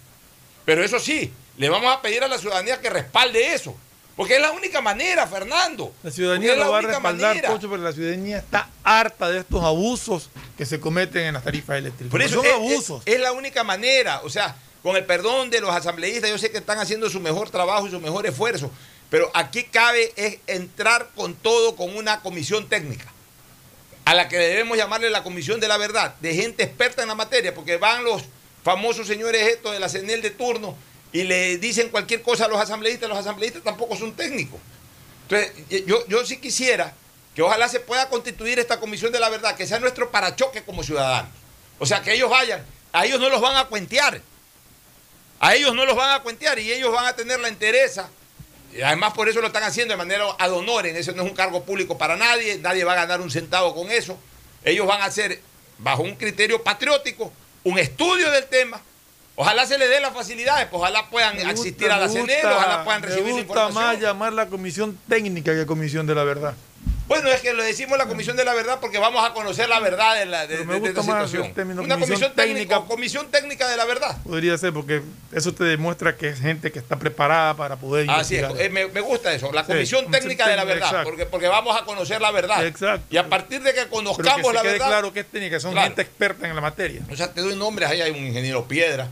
Pero 0.65 0.83
eso 0.83 0.99
sí, 0.99 1.31
le 1.57 1.69
vamos 1.69 1.91
a 1.93 2.01
pedir 2.01 2.23
a 2.23 2.27
la 2.27 2.37
ciudadanía 2.37 2.79
que 2.81 2.89
respalde 2.89 3.53
eso. 3.53 3.75
Porque 4.17 4.35
es 4.35 4.41
la 4.41 4.51
única 4.51 4.81
manera, 4.81 5.27
Fernando. 5.27 5.93
La 6.01 6.09
ciudadanía 6.09 6.55
lo 6.55 6.71
va 6.71 6.79
a 6.79 6.81
respaldar, 6.81 7.35
manera. 7.35 7.51
Pocho, 7.51 7.69
pero 7.69 7.83
la 7.83 7.93
ciudadanía 7.93 8.39
está 8.39 8.67
harta 8.83 9.29
de 9.29 9.39
estos 9.41 9.63
abusos 9.63 10.31
que 10.57 10.65
se 10.65 10.79
cometen 10.79 11.27
en 11.27 11.35
las 11.35 11.43
tarifas 11.43 11.77
eléctricas. 11.77 12.09
Por 12.09 12.23
eso 12.23 12.37
son 12.37 12.45
es, 12.47 12.53
abusos. 12.53 13.03
Es, 13.05 13.13
es 13.13 13.21
la 13.21 13.31
única 13.31 13.63
manera. 13.63 14.21
O 14.23 14.29
sea, 14.29 14.55
con 14.81 14.95
el 14.95 15.05
perdón 15.05 15.51
de 15.51 15.61
los 15.61 15.69
asambleístas, 15.69 16.31
yo 16.31 16.37
sé 16.39 16.49
que 16.49 16.57
están 16.57 16.79
haciendo 16.79 17.11
su 17.11 17.19
mejor 17.19 17.51
trabajo 17.51 17.87
y 17.87 17.91
su 17.91 17.99
mejor 17.99 18.25
esfuerzo. 18.25 18.71
Pero 19.11 19.29
aquí 19.35 19.65
cabe 19.65 20.11
es 20.15 20.39
entrar 20.47 21.09
con 21.15 21.35
todo 21.35 21.75
con 21.75 21.95
una 21.95 22.21
comisión 22.21 22.67
técnica. 22.67 23.05
A 24.05 24.15
la 24.15 24.27
que 24.27 24.37
debemos 24.37 24.79
llamarle 24.79 25.11
la 25.11 25.21
comisión 25.21 25.59
de 25.59 25.67
la 25.67 25.77
verdad, 25.77 26.15
de 26.21 26.33
gente 26.33 26.63
experta 26.63 27.03
en 27.03 27.09
la 27.09 27.15
materia, 27.15 27.53
porque 27.53 27.77
van 27.77 28.03
los 28.03 28.23
famosos 28.63 29.05
señores 29.05 29.47
estos 29.47 29.73
de 29.73 29.79
la 29.79 29.89
CENEL 29.89 30.23
de 30.23 30.31
turno 30.31 30.75
y 31.11 31.23
le 31.23 31.57
dicen 31.57 31.89
cualquier 31.89 32.21
cosa 32.21 32.45
a 32.45 32.47
los 32.47 32.59
asambleístas, 32.59 33.09
los 33.09 33.17
asambleístas 33.17 33.63
tampoco 33.63 33.95
son 33.95 34.13
técnicos. 34.13 34.59
Entonces, 35.23 35.85
yo, 35.85 36.05
yo 36.07 36.25
sí 36.25 36.37
quisiera 36.37 36.93
que 37.35 37.41
ojalá 37.41 37.69
se 37.69 37.79
pueda 37.79 38.09
constituir 38.09 38.59
esta 38.59 38.79
comisión 38.79 39.11
de 39.11 39.19
la 39.19 39.29
verdad, 39.29 39.55
que 39.55 39.67
sea 39.67 39.79
nuestro 39.79 40.09
parachoque 40.11 40.63
como 40.63 40.83
ciudadanos. 40.83 41.31
O 41.79 41.85
sea, 41.85 42.01
que 42.01 42.13
ellos 42.13 42.29
vayan, 42.29 42.65
a 42.91 43.05
ellos 43.05 43.19
no 43.19 43.29
los 43.29 43.41
van 43.41 43.57
a 43.57 43.65
cuentear. 43.65 44.21
A 45.39 45.55
ellos 45.55 45.75
no 45.75 45.85
los 45.85 45.95
van 45.95 46.15
a 46.15 46.23
cuentear 46.23 46.57
y 46.57 46.71
ellos 46.71 46.91
van 46.91 47.05
a 47.05 47.15
tener 47.15 47.39
la 47.39 47.47
entereza. 47.47 48.09
Además 48.83 49.13
por 49.13 49.29
eso 49.29 49.39
lo 49.39 49.47
están 49.47 49.63
haciendo 49.63 49.93
de 49.93 49.97
manera 49.97 50.25
ad 50.37 50.51
honorem, 50.51 50.95
eso 50.95 51.11
no 51.13 51.23
es 51.23 51.29
un 51.29 51.35
cargo 51.35 51.63
público 51.63 51.97
para 51.97 52.15
nadie, 52.15 52.57
nadie 52.57 52.83
va 52.83 52.93
a 52.93 52.95
ganar 52.95 53.21
un 53.21 53.31
centavo 53.31 53.73
con 53.75 53.91
eso. 53.91 54.17
Ellos 54.63 54.87
van 54.87 55.01
a 55.01 55.05
hacer, 55.05 55.41
bajo 55.77 56.03
un 56.03 56.15
criterio 56.15 56.63
patriótico, 56.63 57.31
un 57.63 57.79
estudio 57.79 58.29
del 58.31 58.47
tema 58.47 58.81
Ojalá 59.39 59.67
se 59.67 59.77
le 59.77 59.87
dé 59.87 59.99
las 60.01 60.13
facilidades, 60.13 60.65
pues 60.65 60.81
ojalá 60.81 61.09
puedan 61.11 61.35
gusta, 61.35 61.49
asistir 61.51 61.91
a 61.91 61.97
la 61.97 62.09
CNE, 62.09 62.39
ojalá 62.43 62.83
puedan 62.83 63.03
recibir 63.03 63.25
Me 63.25 63.31
gusta 63.33 63.47
información. 63.47 63.83
más 63.83 63.99
llamar 64.01 64.33
la 64.33 64.47
comisión 64.47 64.97
técnica 65.07 65.53
que 65.53 65.65
comisión 65.67 66.07
de 66.07 66.15
la 66.15 66.23
verdad. 66.23 66.55
Bueno, 67.07 67.29
es 67.29 67.39
que 67.39 67.53
lo 67.53 67.63
decimos 67.63 67.97
la 67.97 68.05
Comisión 68.07 68.35
de 68.35 68.43
la 68.43 68.53
Verdad 68.53 68.79
porque 68.81 68.97
vamos 68.99 69.25
a 69.25 69.31
conocer 69.33 69.69
la 69.69 69.79
verdad 69.79 70.15
de, 70.19 70.25
la, 70.25 70.45
de, 70.45 70.57
de- 70.57 70.65
de 70.65 70.73
gusta 70.79 70.89
esta 70.89 71.03
más 71.03 71.29
situación. 71.29 71.53
término 71.53 71.81
Una 71.81 71.95
comisión 71.95 72.19
comisión 72.19 72.35
técnica, 72.35 72.81
comisión 72.81 73.31
técnica 73.31 73.67
de 73.69 73.77
la 73.77 73.85
verdad. 73.85 74.17
Podría 74.25 74.57
ser 74.57 74.73
porque 74.73 75.01
eso 75.31 75.53
te 75.53 75.63
demuestra 75.63 76.17
que 76.17 76.27
es 76.27 76.39
gente 76.41 76.69
que 76.69 76.79
está 76.79 76.97
preparada 76.99 77.53
para 77.53 77.77
poder 77.77 78.09
Así 78.09 78.35
es, 78.35 78.41
investigar. 78.41 78.65
eh, 78.65 78.69
me, 78.87 78.87
me 78.91 78.99
gusta 78.99 79.31
eso, 79.31 79.53
la 79.53 79.63
comisión 79.63 80.11
técnica 80.11 80.49
de 80.49 80.57
la 80.57 80.65
verdad, 80.65 80.87
exacto. 80.89 81.09
porque, 81.09 81.25
porque 81.25 81.47
vamos 81.47 81.79
a 81.81 81.85
conocer 81.85 82.19
la 82.19 82.31
verdad. 82.31 82.65
Exacto. 82.65 83.05
Y 83.09 83.15
a 83.15 83.29
partir 83.29 83.61
de 83.61 83.69
que 83.73 83.85
Pero 83.85 83.89
que 83.89 83.95
conozcamos 83.95 84.47
se 84.47 84.53
la 84.53 84.61
quede 84.63 84.71
verdad. 84.73 84.87
claro 84.87 85.13
que 85.13 85.19
es 85.21 85.27
técnica, 85.27 85.59
son 85.61 85.71
Claro. 85.71 85.87
gente 85.87 86.01
experta 86.01 86.45
en 86.49 86.55
la 86.55 86.61
materia. 86.61 87.01
O 87.09 87.15
sea, 87.15 87.31
te 87.31 87.39
doy 87.39 87.55
nombres, 87.55 87.89
ahí 87.89 88.01
hay 88.01 88.11
un 88.11 88.17
ingeniero 88.27 88.67
Piedra, 88.67 89.07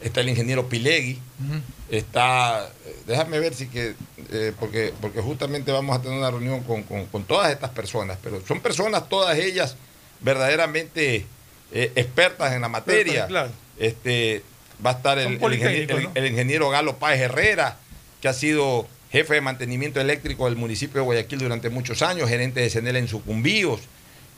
está 0.00 0.20
el 0.20 0.28
ingeniero 0.28 0.68
Pilegui, 0.68 1.18
está, 1.90 2.70
eh, 2.86 2.96
déjame 3.06 3.38
ver 3.38 3.54
si 3.54 3.66
que, 3.68 3.94
eh, 4.30 4.52
porque, 4.58 4.92
porque 5.00 5.20
justamente 5.20 5.72
vamos 5.72 5.96
a 5.96 6.02
tener 6.02 6.18
una 6.18 6.30
reunión 6.30 6.62
con, 6.62 6.82
con- 6.84 7.06
con 7.06 7.24
todas 7.24 7.50
estas 7.52 7.70
personas, 7.70 8.18
pero 8.22 8.40
son 8.46 8.60
personas, 8.60 9.08
todas 9.08 9.38
ellas, 9.38 9.76
verdaderamente 10.20 11.26
eh, 11.72 11.92
expertas 11.94 12.52
en 12.54 12.62
la 12.62 12.68
materia. 12.68 13.26
Claro. 13.26 13.50
Este, 13.78 14.42
va 14.84 14.90
a 14.90 14.94
estar 14.94 15.18
el, 15.18 15.24
Son 15.40 15.52
el 15.52 15.58
ingeniero, 15.58 15.86
politécnicos, 15.88 16.16
el- 16.16 16.24
el 16.24 16.30
ingeniero 16.32 16.70
Galo 16.70 16.96
Páez 16.96 17.20
Herrera, 17.20 17.76
que 18.20 18.28
ha 18.28 18.32
sido 18.32 18.86
jefe 19.10 19.34
de 19.34 19.40
mantenimiento 19.40 20.00
eléctrico 20.00 20.44
del 20.46 20.56
municipio 20.56 21.00
de 21.00 21.04
Guayaquil 21.04 21.38
durante 21.40 21.68
muchos 21.70 22.02
años, 22.02 22.28
gerente 22.28 22.60
de 22.60 22.70
CENEL 22.70 22.96
en 22.96 23.08
Sucumbíos, 23.08 23.80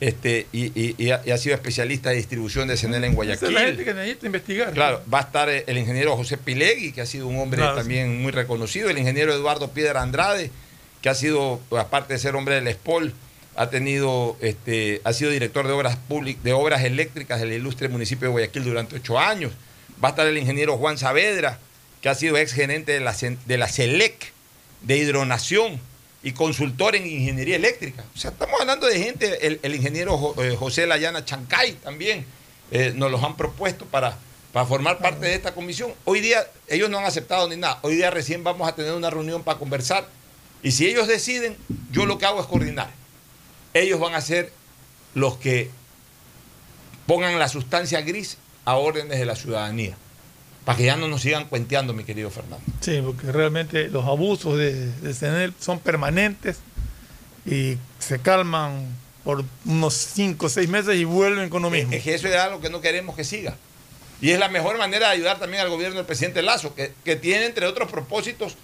este, 0.07 0.47
y, 0.51 0.65
y- 0.79 0.95
y 0.97 1.11
ha, 1.11 1.21
y 1.25 1.31
ha 1.31 1.37
sido 1.37 1.55
especialista 1.55 2.09
de 2.09 2.17
distribución 2.17 2.67
de 2.67 2.77
CENEL 2.77 3.03
en 3.05 3.11
Esa 3.11 3.15
Guayaquil. 3.15 3.47
es 3.47 3.53
la 3.53 3.61
gente 3.61 3.85
que 3.85 3.93
necesita 3.93 4.25
investigar. 4.25 4.73
Claro, 4.73 5.01
va 5.11 5.19
a 5.19 5.21
estar 5.21 5.49
eh, 5.49 5.63
el 5.67 5.77
ingeniero 5.77 6.15
José 6.17 6.37
Pilegui, 6.37 6.91
que 6.91 7.01
ha 7.01 7.05
sido 7.05 7.27
un 7.27 7.37
hombre 7.39 7.59
Claro, 7.59 7.75
también 7.77 8.21
muy 8.21 8.31
reconocido, 8.31 8.89
el 8.89 8.97
ingeniero 8.97 9.33
Eduardo 9.33 9.71
Piedra 9.71 10.01
Andrade, 10.01 10.51
que 11.01 11.09
ha 11.09 11.15
sido, 11.15 11.59
aparte 11.77 12.13
de 12.13 12.19
ser 12.19 12.35
hombre 12.35 12.55
del 12.59 12.73
SPOL, 12.73 13.13
ha 13.55 13.69
tenido, 13.69 14.35
este, 14.41 14.99
ha 15.03 15.13
sido 15.13 15.29
director 15.31 15.67
de 15.67 15.73
obras 15.73 15.95
públicas, 15.95 16.43
de 16.43 16.53
obras 16.53 16.83
eléctricas 16.83 17.39
del 17.39 17.53
ilustre 17.53 17.87
municipio 17.87 18.27
de 18.27 18.31
Guayaquil 18.31 18.63
durante 18.63 18.95
ocho 18.95 19.19
años. 19.19 19.51
Va 20.03 20.07
a 20.07 20.11
estar 20.11 20.25
el 20.27 20.37
ingeniero 20.37 20.75
Juan 20.77 20.97
Saavedra, 20.97 21.59
que 22.01 22.09
ha 22.09 22.15
sido 22.15 22.35
ex 22.37 22.51
gerente 22.51 22.91
de 22.93 22.99
la, 22.99 23.15
de 23.45 23.57
la 23.57 23.67
CELEC, 23.67 24.33
de 24.81 24.97
hidronación 24.97 25.79
y 26.23 26.31
consultor 26.31 26.95
en 26.95 27.05
ingeniería 27.05 27.57
eléctrica. 27.57 28.03
O 28.15 28.17
sea, 28.17 28.31
estamos 28.31 28.59
hablando 28.59 28.87
de 28.87 28.97
gente, 28.97 29.45
el, 29.45 29.59
el 29.61 29.75
ingeniero 29.75 30.33
eh, 30.41 30.55
José 30.57 30.87
Layana 30.87 31.25
Chancay 31.25 31.73
también 31.73 32.25
eh, 32.71 32.93
nos 32.95 33.11
los 33.11 33.21
han 33.21 33.35
propuesto 33.35 33.85
para, 33.85 34.17
para 34.53 34.65
formar 34.65 34.99
parte 34.99 35.25
de 35.25 35.35
esta 35.35 35.53
comisión. 35.53 35.93
Hoy 36.05 36.21
día 36.21 36.47
ellos 36.69 36.89
no 36.89 36.97
han 36.97 37.05
aceptado 37.05 37.47
ni 37.49 37.57
nada. 37.57 37.79
Hoy 37.81 37.95
día 37.95 38.09
recién 38.09 38.43
vamos 38.43 38.67
a 38.67 38.73
tener 38.73 38.93
una 38.93 39.09
reunión 39.09 39.43
para 39.43 39.59
conversar. 39.59 40.07
Y 40.63 40.71
si 40.71 40.87
ellos 40.87 41.07
deciden, 41.07 41.57
yo 41.91 42.05
lo 42.05 42.17
que 42.17 42.25
hago 42.25 42.39
es 42.39 42.47
coordinar. 42.47 42.89
Ellos 43.73 43.99
van 43.99 44.15
a 44.15 44.21
ser 44.21 44.51
los 45.13 45.37
que 45.37 45.69
pongan 47.05 47.37
la 47.37 47.49
sustancia 47.49 47.99
gris 48.01 48.37
a 48.63 48.77
órdenes 48.77 49.19
de 49.19 49.25
la 49.25 49.35
ciudadanía. 49.35 49.97
Para 50.65 50.77
que 50.77 50.85
ya 50.85 50.95
no 50.95 51.07
nos 51.07 51.21
sigan 51.21 51.45
cuenteando, 51.45 51.93
mi 51.93 52.03
querido 52.03 52.29
Fernando. 52.29 52.65
Sí, 52.79 53.01
porque 53.03 53.31
realmente 53.31 53.89
los 53.89 54.05
abusos 54.05 54.57
de, 54.57 54.91
de 54.91 55.13
CENEL 55.13 55.53
son 55.59 55.79
permanentes 55.79 56.59
y 57.45 57.77
se 57.99 58.19
calman 58.19 58.87
por 59.23 59.43
unos 59.65 59.93
5 59.93 60.45
o 60.45 60.49
6 60.49 60.69
meses 60.69 60.95
y 60.95 61.03
vuelven 61.03 61.49
con 61.49 61.61
lo 61.61 61.69
mismo. 61.69 61.93
Es 61.93 62.03
que 62.03 62.13
eso 62.13 62.27
es 62.27 62.35
algo 62.35 62.61
que 62.61 62.69
no 62.69 62.81
queremos 62.81 63.15
que 63.15 63.23
siga. 63.23 63.55
Y 64.21 64.31
es 64.31 64.39
la 64.39 64.47
mejor 64.47 64.77
manera 64.77 65.07
de 65.07 65.15
ayudar 65.15 65.39
también 65.39 65.63
al 65.63 65.69
gobierno 65.69 65.97
del 65.97 66.05
presidente 66.05 66.41
Lazo, 66.41 66.73
que, 66.75 66.93
que 67.03 67.15
tiene, 67.17 67.45
entre 67.45 67.65
otros 67.67 67.91
propósitos, 67.91 68.55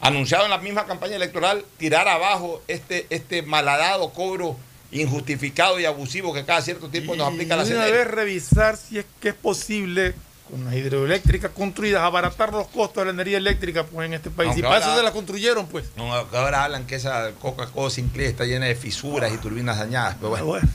anunciado 0.00 0.44
en 0.44 0.50
la 0.50 0.58
misma 0.58 0.86
campaña 0.86 1.16
electoral, 1.16 1.64
tirar 1.78 2.08
abajo 2.08 2.62
este, 2.68 3.06
este 3.10 3.42
malhadado 3.42 4.10
cobro 4.10 4.56
injustificado 4.92 5.78
y 5.78 5.84
abusivo 5.84 6.34
que 6.34 6.44
cada 6.44 6.60
cierto 6.62 6.88
tiempo 6.88 7.14
nos 7.14 7.32
aplica 7.32 7.56
la 7.56 7.64
y 7.64 7.72
una 7.72 7.84
CNE. 7.84 7.92
vez 7.92 8.06
revisar 8.08 8.76
si 8.76 8.98
es 8.98 9.06
que 9.20 9.30
es 9.30 9.34
posible 9.34 10.14
con 10.50 10.64
las 10.64 10.74
hidroeléctricas 10.74 11.50
construidas 11.52 12.02
abaratar 12.02 12.52
los 12.52 12.66
costos 12.68 13.02
de 13.02 13.04
la 13.06 13.10
energía 13.12 13.38
eléctrica 13.38 13.84
pues, 13.84 14.06
en 14.06 14.14
este 14.14 14.30
país. 14.30 14.48
Aunque 14.48 14.60
y 14.60 14.62
para 14.62 14.76
ahora- 14.76 14.86
eso 14.86 14.96
se 14.96 15.02
la 15.04 15.12
construyeron, 15.12 15.66
pues. 15.66 15.86
No, 15.96 16.12
ahora 16.12 16.64
hablan 16.64 16.86
que 16.86 16.96
esa 16.96 17.30
Coca-Cola 17.40 17.90
Sinclair 17.90 18.30
está 18.30 18.44
llena 18.44 18.66
de 18.66 18.74
fisuras 18.74 19.32
y 19.32 19.38
turbinas 19.38 19.78
dañadas. 19.78 20.16
Pero 20.16 20.30
bueno. 20.30 20.46
Bueno. 20.46 20.68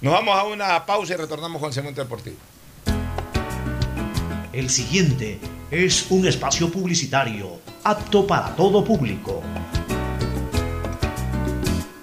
Nos 0.00 0.12
vamos 0.12 0.36
a 0.38 0.44
una 0.44 0.84
pausa 0.84 1.14
y 1.14 1.16
retornamos 1.16 1.60
con 1.60 1.68
el 1.68 1.74
segmento 1.74 2.00
deportivo. 2.00 2.36
El 4.52 4.68
siguiente 4.68 5.38
es 5.70 6.06
un 6.10 6.26
espacio 6.26 6.70
publicitario 6.70 7.60
apto 7.84 8.26
para 8.26 8.54
todo 8.54 8.84
público. 8.84 9.42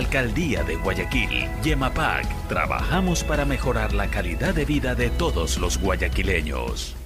Alcaldía 0.00 0.64
de 0.64 0.74
Guayaquil, 0.76 1.46
Yemapac, 1.62 2.26
trabajamos 2.48 3.22
para 3.22 3.44
mejorar 3.44 3.92
la 3.92 4.06
calidad 4.06 4.54
de 4.54 4.64
vida 4.64 4.94
de 4.94 5.10
todos 5.10 5.58
los 5.58 5.78
guayaquileños. 5.78 6.96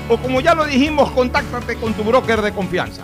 o 0.10 0.18
como 0.18 0.40
ya 0.40 0.56
lo 0.56 0.64
dijimos, 0.66 1.12
contáctate 1.12 1.76
con 1.76 1.94
tu 1.94 2.04
broker 2.04 2.42
de 2.42 2.54
confianza. 2.54 3.04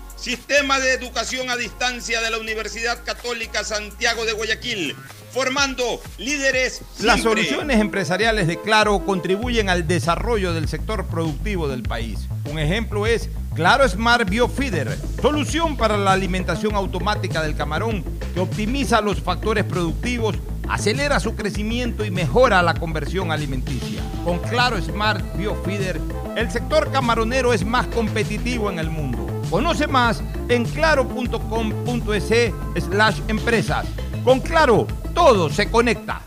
Sistema 0.21 0.79
de 0.79 0.93
Educación 0.93 1.49
a 1.49 1.57
Distancia 1.57 2.21
de 2.21 2.29
la 2.29 2.37
Universidad 2.37 3.03
Católica 3.03 3.63
Santiago 3.63 4.23
de 4.23 4.33
Guayaquil, 4.33 4.95
formando 5.33 5.99
líderes. 6.19 6.83
Las 6.99 7.21
soluciones 7.21 7.79
empresariales 7.79 8.45
de 8.45 8.61
Claro 8.61 9.03
contribuyen 9.03 9.67
al 9.71 9.87
desarrollo 9.87 10.53
del 10.53 10.67
sector 10.67 11.07
productivo 11.07 11.67
del 11.67 11.81
país. 11.81 12.27
Un 12.51 12.59
ejemplo 12.59 13.07
es 13.07 13.31
Claro 13.55 13.89
Smart 13.89 14.29
Biofeeder, 14.29 14.95
solución 15.19 15.75
para 15.75 15.97
la 15.97 16.11
alimentación 16.11 16.75
automática 16.75 17.41
del 17.41 17.55
camarón 17.55 18.05
que 18.35 18.41
optimiza 18.41 19.01
los 19.01 19.21
factores 19.21 19.63
productivos, 19.63 20.35
acelera 20.69 21.19
su 21.19 21.33
crecimiento 21.33 22.05
y 22.05 22.11
mejora 22.11 22.61
la 22.61 22.75
conversión 22.75 23.31
alimenticia. 23.31 24.03
Con 24.23 24.37
Claro 24.37 24.79
Smart 24.79 25.35
Biofeeder, 25.35 25.99
el 26.37 26.51
sector 26.51 26.91
camaronero 26.91 27.53
es 27.53 27.65
más 27.65 27.87
competitivo 27.87 28.69
en 28.69 28.77
el 28.77 28.91
mundo. 28.91 29.30
Conoce 29.51 29.85
más 29.85 30.23
en 30.47 30.63
claro.com.es 30.63 32.53
slash 32.85 33.19
empresas. 33.27 33.85
Con 34.23 34.39
Claro, 34.39 34.87
todo 35.13 35.49
se 35.49 35.69
conecta. 35.69 36.21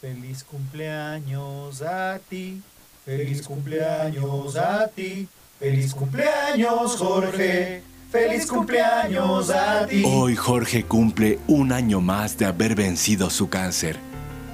Feliz 0.00 0.42
cumpleaños 0.44 1.82
a 1.82 2.18
ti, 2.18 2.62
feliz 3.04 3.42
cumpleaños 3.42 4.56
a 4.56 4.88
ti, 4.88 5.28
feliz 5.58 5.92
cumpleaños 5.92 6.96
Jorge, 6.96 7.82
feliz 8.10 8.46
cumpleaños 8.46 9.50
a 9.50 9.86
ti. 9.86 10.02
Hoy 10.06 10.34
Jorge 10.34 10.84
cumple 10.84 11.38
un 11.48 11.72
año 11.72 12.00
más 12.00 12.38
de 12.38 12.46
haber 12.46 12.74
vencido 12.74 13.28
su 13.28 13.50
cáncer. 13.50 13.98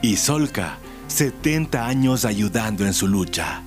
Y 0.02 0.16
Solca, 0.16 0.78
70 1.06 1.86
años 1.86 2.24
ayudando 2.24 2.84
en 2.84 2.92
su 2.92 3.06
lucha. 3.06 3.62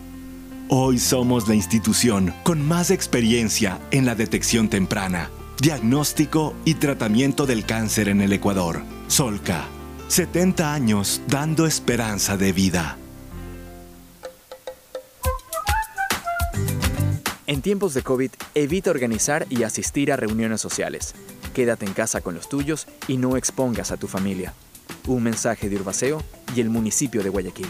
Hoy 0.72 1.00
somos 1.00 1.48
la 1.48 1.56
institución 1.56 2.32
con 2.44 2.64
más 2.64 2.92
experiencia 2.92 3.80
en 3.90 4.06
la 4.06 4.14
detección 4.14 4.70
temprana, 4.70 5.32
diagnóstico 5.60 6.54
y 6.64 6.76
tratamiento 6.76 7.48
del 7.48 7.66
cáncer 7.66 8.08
en 8.08 8.22
el 8.22 8.34
Ecuador. 8.34 8.84
Solca, 9.08 9.66
70 10.10 10.72
años 10.72 11.24
dando 11.28 11.66
esperanza 11.66 12.38
de 12.38 12.54
vida. 12.54 13.00
En 17.48 17.64
tiempos 17.64 17.96
de 17.96 18.04
COVID, 18.04 18.30
evita 18.54 18.92
organizar 18.92 19.48
y 19.50 19.64
asistir 19.64 20.12
a 20.12 20.18
reuniones 20.18 20.62
sociales. 20.62 21.16
Quédate 21.56 21.88
en 21.88 21.94
casa 21.94 22.22
con 22.22 22.36
los 22.36 22.48
tuyos 22.48 22.86
y 23.08 23.18
no 23.18 23.38
expongas 23.38 23.92
a 23.92 23.98
tu 23.98 24.06
familia. 24.06 24.54
Un 25.08 25.24
mensaje 25.24 25.68
de 25.68 25.78
Urbaceo 25.78 26.22
y 26.56 26.62
el 26.62 26.70
municipio 26.70 27.24
de 27.24 27.30
Guayaquil. 27.30 27.70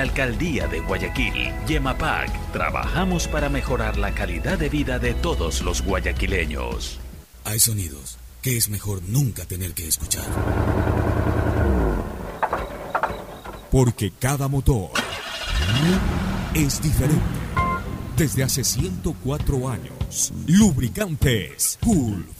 la 0.00 0.04
Alcaldía 0.04 0.66
de 0.66 0.80
Guayaquil, 0.80 1.52
Yemapac, 1.68 2.52
trabajamos 2.52 3.28
para 3.28 3.50
mejorar 3.50 3.98
la 3.98 4.14
calidad 4.14 4.58
de 4.58 4.70
vida 4.70 4.98
de 4.98 5.12
todos 5.12 5.60
los 5.60 5.82
guayaquileños. 5.82 6.98
Hay 7.44 7.60
sonidos 7.60 8.16
que 8.40 8.56
es 8.56 8.70
mejor 8.70 9.02
nunca 9.02 9.44
tener 9.44 9.74
que 9.74 9.86
escuchar. 9.86 10.24
Porque 13.70 14.10
cada 14.18 14.48
motor 14.48 14.90
es 16.54 16.80
diferente. 16.80 17.20
Desde 18.16 18.42
hace 18.42 18.64
104 18.64 19.68
años, 19.68 20.32
Lubricantes 20.46 21.78
Gulf 21.82 22.39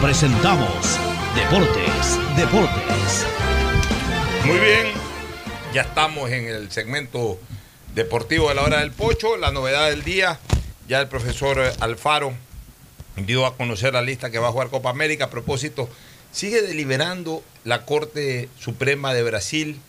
presentamos 0.00 0.98
Deportes, 1.34 2.18
Deportes. 2.36 3.26
Muy 4.44 4.58
bien, 4.58 4.86
ya 5.72 5.82
estamos 5.82 6.30
en 6.30 6.46
el 6.46 6.70
segmento 6.70 7.38
deportivo 7.94 8.48
de 8.48 8.54
la 8.54 8.62
hora 8.62 8.80
del 8.80 8.92
pocho, 8.92 9.36
la 9.36 9.50
novedad 9.50 9.90
del 9.90 10.02
día, 10.02 10.38
ya 10.88 11.00
el 11.00 11.08
profesor 11.08 11.60
Alfaro 11.80 12.34
dio 13.16 13.46
a 13.46 13.56
conocer 13.56 13.94
la 13.94 14.02
lista 14.02 14.30
que 14.30 14.38
va 14.38 14.48
a 14.48 14.52
jugar 14.52 14.68
Copa 14.68 14.90
América. 14.90 15.26
A 15.26 15.30
propósito, 15.30 15.88
sigue 16.32 16.62
deliberando 16.62 17.42
la 17.64 17.86
Corte 17.86 18.48
Suprema 18.58 19.14
de 19.14 19.22
Brasil 19.22 19.80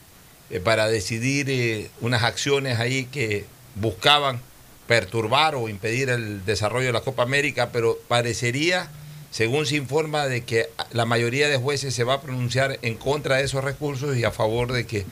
eh, 0.50 0.60
para 0.60 0.88
decidir 0.88 1.50
eh, 1.50 1.90
unas 2.00 2.24
acciones 2.24 2.80
ahí 2.80 3.06
que 3.06 3.46
buscaban 3.76 4.40
perturbar 4.88 5.56
o 5.56 5.68
impedir 5.68 6.10
el 6.10 6.46
desarrollo 6.46 6.88
de 6.88 6.94
la 6.94 7.02
Copa 7.02 7.24
América, 7.24 7.72
pero 7.74 8.00
parecería, 8.08 8.90
según 9.38 9.68
se 9.68 9.76
informa, 9.76 10.26
de 10.26 10.42
que 10.42 10.68
la 10.94 11.06
mayoría 11.06 11.48
de 11.48 11.58
jueces 11.58 11.94
se 11.94 12.04
va 12.04 12.16
a 12.16 12.22
pronunciar 12.22 12.80
en 12.82 12.96
contra 12.96 13.36
de 13.36 13.44
esos 13.44 13.64
recursos 13.64 14.18
y 14.18 14.24
a 14.24 14.32
favor 14.32 14.72
de 14.74 14.88
que 14.88 15.06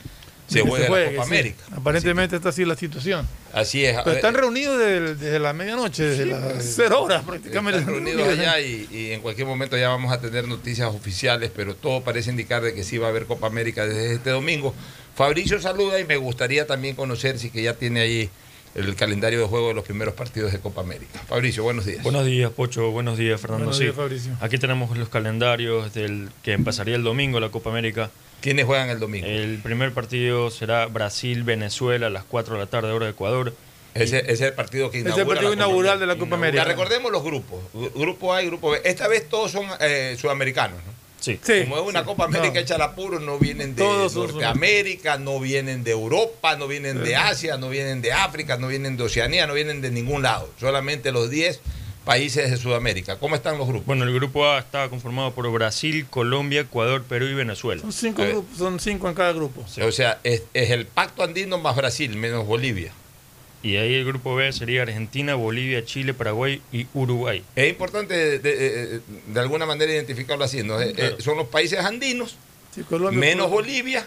se 0.48 0.62
Que 0.62 0.68
juegue, 0.68 0.88
juegue, 0.88 1.04
la 1.06 1.12
Copa 1.12 1.24
sí. 1.26 1.28
América. 1.32 1.64
Aparentemente 1.70 2.34
está 2.34 2.48
así 2.48 2.64
la 2.64 2.74
situación. 2.74 3.24
Así 3.52 3.84
es. 3.84 3.96
Pero 4.02 4.16
están 4.16 4.34
reunidos 4.34 4.80
desde, 4.80 5.14
desde 5.14 5.38
la 5.38 5.52
medianoche, 5.52 6.02
desde 6.02 6.24
Sí, 6.24 6.28
las 6.28 6.42
pues, 6.42 6.72
cero 6.74 7.04
horas 7.04 7.22
prácticamente. 7.22 7.78
Están 7.78 7.94
reunidos 7.94 8.28
allá 8.28 8.58
y, 8.58 8.88
y 8.90 9.12
en 9.12 9.20
cualquier 9.20 9.46
momento 9.46 9.76
ya 9.76 9.90
vamos 9.90 10.10
a 10.12 10.20
tener 10.20 10.48
noticias 10.48 10.92
oficiales, 10.92 11.52
pero 11.54 11.76
todo 11.76 12.02
parece 12.02 12.30
indicar 12.30 12.62
de 12.62 12.74
que 12.74 12.82
sí 12.82 12.98
va 12.98 13.06
a 13.06 13.10
haber 13.10 13.26
Copa 13.26 13.46
América 13.46 13.86
desde 13.86 14.14
este 14.14 14.30
domingo. 14.30 14.74
Fabricio 15.14 15.60
saluda 15.60 16.00
y 16.00 16.04
me 16.04 16.16
gustaría 16.16 16.66
también 16.66 16.96
conocer 16.96 17.38
si 17.38 17.50
que 17.50 17.62
ya 17.62 17.74
tiene 17.74 18.00
ahí 18.00 18.30
el 18.76 18.94
calendario 18.94 19.40
de 19.40 19.46
juego 19.46 19.68
de 19.68 19.74
los 19.74 19.84
primeros 19.84 20.14
partidos 20.14 20.52
de 20.52 20.58
Copa 20.60 20.82
América. 20.82 21.18
Fabricio, 21.26 21.62
buenos 21.62 21.86
días. 21.86 22.02
Buenos 22.02 22.26
días, 22.26 22.50
Pocho. 22.50 22.90
Buenos 22.90 23.16
días, 23.18 23.40
Fernando. 23.40 23.64
Buenos 23.66 23.78
Sí. 23.78 23.84
días, 23.84 23.96
Fabricio. 23.96 24.36
Aquí 24.40 24.58
tenemos 24.58 24.96
los 24.96 25.08
calendarios 25.08 25.94
del 25.94 26.28
que 26.42 26.52
empezaría 26.52 26.94
el 26.96 27.02
domingo 27.02 27.40
la 27.40 27.48
Copa 27.48 27.70
América. 27.70 28.10
¿Quiénes 28.40 28.66
juegan 28.66 28.90
el 28.90 29.00
domingo? 29.00 29.26
El 29.26 29.58
primer 29.58 29.92
partido 29.92 30.50
será 30.50 30.86
Brasil-Venezuela 30.86 32.08
a 32.08 32.10
las 32.10 32.24
4 32.24 32.54
de 32.54 32.60
la 32.60 32.66
tarde, 32.66 32.92
hora 32.92 33.06
de 33.06 33.12
Ecuador. 33.12 33.54
Ese, 33.94 34.18
ese 34.18 34.32
es 34.32 34.40
el 34.42 34.52
partido 34.52 34.90
que 34.90 34.98
Es 34.98 35.04
el 35.06 35.12
inaugura 35.12 35.26
partido 35.36 35.52
inaugural 35.54 35.98
de 35.98 36.06
la 36.06 36.16
Copa 36.18 36.34
América. 36.36 36.64
recordemos 36.64 37.10
los 37.10 37.24
grupos. 37.24 37.60
Grupo 37.94 38.34
A 38.34 38.42
y 38.42 38.46
Grupo 38.46 38.70
B. 38.70 38.80
Esta 38.84 39.08
vez 39.08 39.26
todos 39.28 39.50
son 39.50 39.64
eh, 39.80 40.16
sudamericanos, 40.20 40.76
¿no? 40.84 41.05
Sí. 41.20 41.38
Como 41.64 41.76
es 41.78 41.82
una 41.88 42.04
Copa 42.04 42.24
América 42.24 42.54
No. 42.54 42.60
hecha 42.60 42.74
al 42.76 42.82
apuro, 42.82 43.18
no 43.18 43.38
vienen 43.38 43.74
de 43.74 43.82
Todos 43.82 44.14
Norteamérica, 44.14 45.18
no 45.18 45.40
vienen 45.40 45.82
de 45.82 45.90
Europa, 45.92 46.56
no 46.56 46.68
vienen 46.68 47.02
de 47.02 47.16
Asia, 47.16 47.56
no 47.56 47.68
vienen 47.68 48.02
de 48.02 48.12
África, 48.12 48.56
no 48.58 48.68
vienen 48.68 48.96
de 48.96 49.04
Oceanía, 49.04 49.46
no 49.46 49.54
vienen 49.54 49.80
de 49.80 49.90
ningún 49.90 50.22
lado. 50.22 50.50
Solamente 50.60 51.10
los 51.12 51.30
10 51.30 51.60
países 52.04 52.50
de 52.52 52.56
Sudamérica. 52.56 53.18
¿Cómo 53.18 53.34
están 53.34 53.58
los 53.58 53.66
grupos? 53.66 53.86
Bueno, 53.86 54.04
el 54.04 54.14
grupo 54.14 54.46
A 54.46 54.60
está 54.60 54.88
conformado 54.88 55.32
por 55.34 55.50
Brasil, 55.50 56.06
Colombia, 56.08 56.60
Ecuador, 56.60 57.02
Perú 57.02 57.26
y 57.26 57.34
Venezuela. 57.34 57.82
Son 57.82 57.92
cinco 57.92 58.22
grupos, 58.24 58.56
son 58.58 58.78
cinco 58.78 59.08
en 59.08 59.14
cada 59.14 59.32
grupo. 59.32 59.64
O 59.82 59.92
sea, 59.92 60.20
es, 60.22 60.44
es 60.54 60.70
el 60.70 60.86
pacto 60.86 61.24
andino 61.24 61.58
más 61.58 61.74
Brasil, 61.74 62.14
menos 62.16 62.46
Bolivia. 62.46 62.92
Y 63.66 63.76
ahí 63.78 63.94
el 63.94 64.04
grupo 64.04 64.36
B 64.36 64.52
sería 64.52 64.82
Argentina, 64.82 65.34
Bolivia, 65.34 65.84
Chile, 65.84 66.14
Paraguay 66.14 66.62
y 66.72 66.86
Uruguay. 66.94 67.42
Es 67.56 67.68
importante 67.68 68.14
de, 68.14 68.38
de- 68.38 69.00
de 69.26 69.40
alguna 69.40 69.66
manera 69.66 69.92
identificarlo 69.92 70.44
así. 70.44 70.62
¿no? 70.62 70.80
Eh, 70.80 70.94
eh, 70.96 71.16
son 71.18 71.36
los 71.36 71.48
países 71.48 71.80
andinos, 71.80 72.36
Sí, 72.74 72.82
Colombia, 72.82 73.18
menos 73.18 73.48
Colombia. 73.48 73.72
Bolivia. 73.80 74.06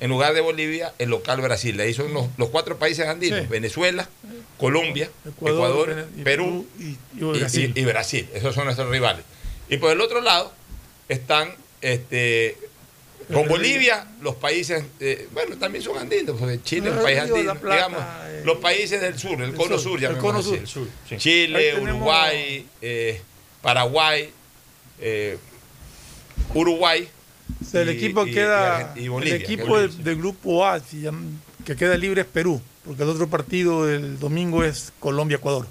En 0.00 0.10
lugar 0.10 0.34
de 0.34 0.40
Bolivia, 0.40 0.92
el 0.98 1.10
local 1.10 1.40
Brasil. 1.40 1.78
Ahí 1.80 1.92
son 1.94 2.12
los, 2.12 2.26
los 2.38 2.48
cuatro 2.50 2.78
países 2.78 3.06
andinos. 3.06 3.40
Sí. 3.40 3.46
Venezuela, 3.48 4.08
Colombia, 4.58 5.10
Ecuador, 5.26 5.56
Ecuador, 5.58 5.88
Vene- 5.94 6.20
y 6.20 6.22
Perú, 6.22 6.66
y, 6.78 6.82
y 6.82 6.96
y, 7.18 7.38
Brasil. 7.38 7.72
y- 7.74 7.80
y 7.80 7.84
Brasil. 7.84 8.28
Esos 8.34 8.54
son 8.54 8.64
nuestros 8.64 8.90
rivales. 8.90 9.24
Y 9.68 9.76
por 9.78 9.92
el 9.92 10.00
otro 10.00 10.20
lado 10.20 10.52
están 11.08 11.52
este, 11.82 12.56
con 13.32 13.46
Bolivia 13.48 14.06
los 14.22 14.34
países, 14.36 14.84
eh, 15.00 15.28
bueno, 15.32 15.56
también 15.56 15.82
son 15.84 15.96
andinos, 15.98 16.36
porque 16.38 16.60
Chile 16.62 16.90
es 16.90 16.96
un 16.96 17.02
país 17.02 17.18
andino, 17.18 17.42
La 17.44 17.54
Plata, 17.54 17.74
digamos, 17.88 18.02
eh, 18.26 18.42
los 18.44 18.58
países 18.58 19.00
del 19.00 19.18
sur, 19.18 19.40
el 19.42 19.50
el 19.50 19.54
cono 19.54 19.78
sur, 19.78 20.00
sur, 20.00 20.04
el 20.04 20.16
cono 20.18 20.42
sur. 20.42 20.58
sí. 21.08 21.16
Chile, 21.16 21.72
tenemos- 21.74 21.90
Uruguay, 21.96 22.66
eh, 22.82 23.20
Paraguay, 23.62 24.30
Uruguay. 26.54 27.08
O 27.60 27.64
sea, 27.64 27.82
el 27.82 27.90
y- 27.90 27.92
equipo 27.96 28.26
y- 28.26 28.32
queda. 28.32 28.94
Y 28.96 29.08
Bolivia, 29.08 29.36
el 29.36 29.42
equipo 29.42 29.74
que- 29.74 29.80
del, 29.80 30.04
del 30.04 30.16
grupo 30.16 30.66
A 30.66 30.80
que 31.64 31.76
queda 31.76 31.96
libre 31.96 32.22
es 32.22 32.26
Perú, 32.26 32.60
porque 32.84 33.02
el 33.02 33.08
otro 33.08 33.28
partido 33.28 33.86
del 33.86 34.18
domingo 34.18 34.64
es 34.64 34.92
Colombia-Ecuador. 35.00 35.66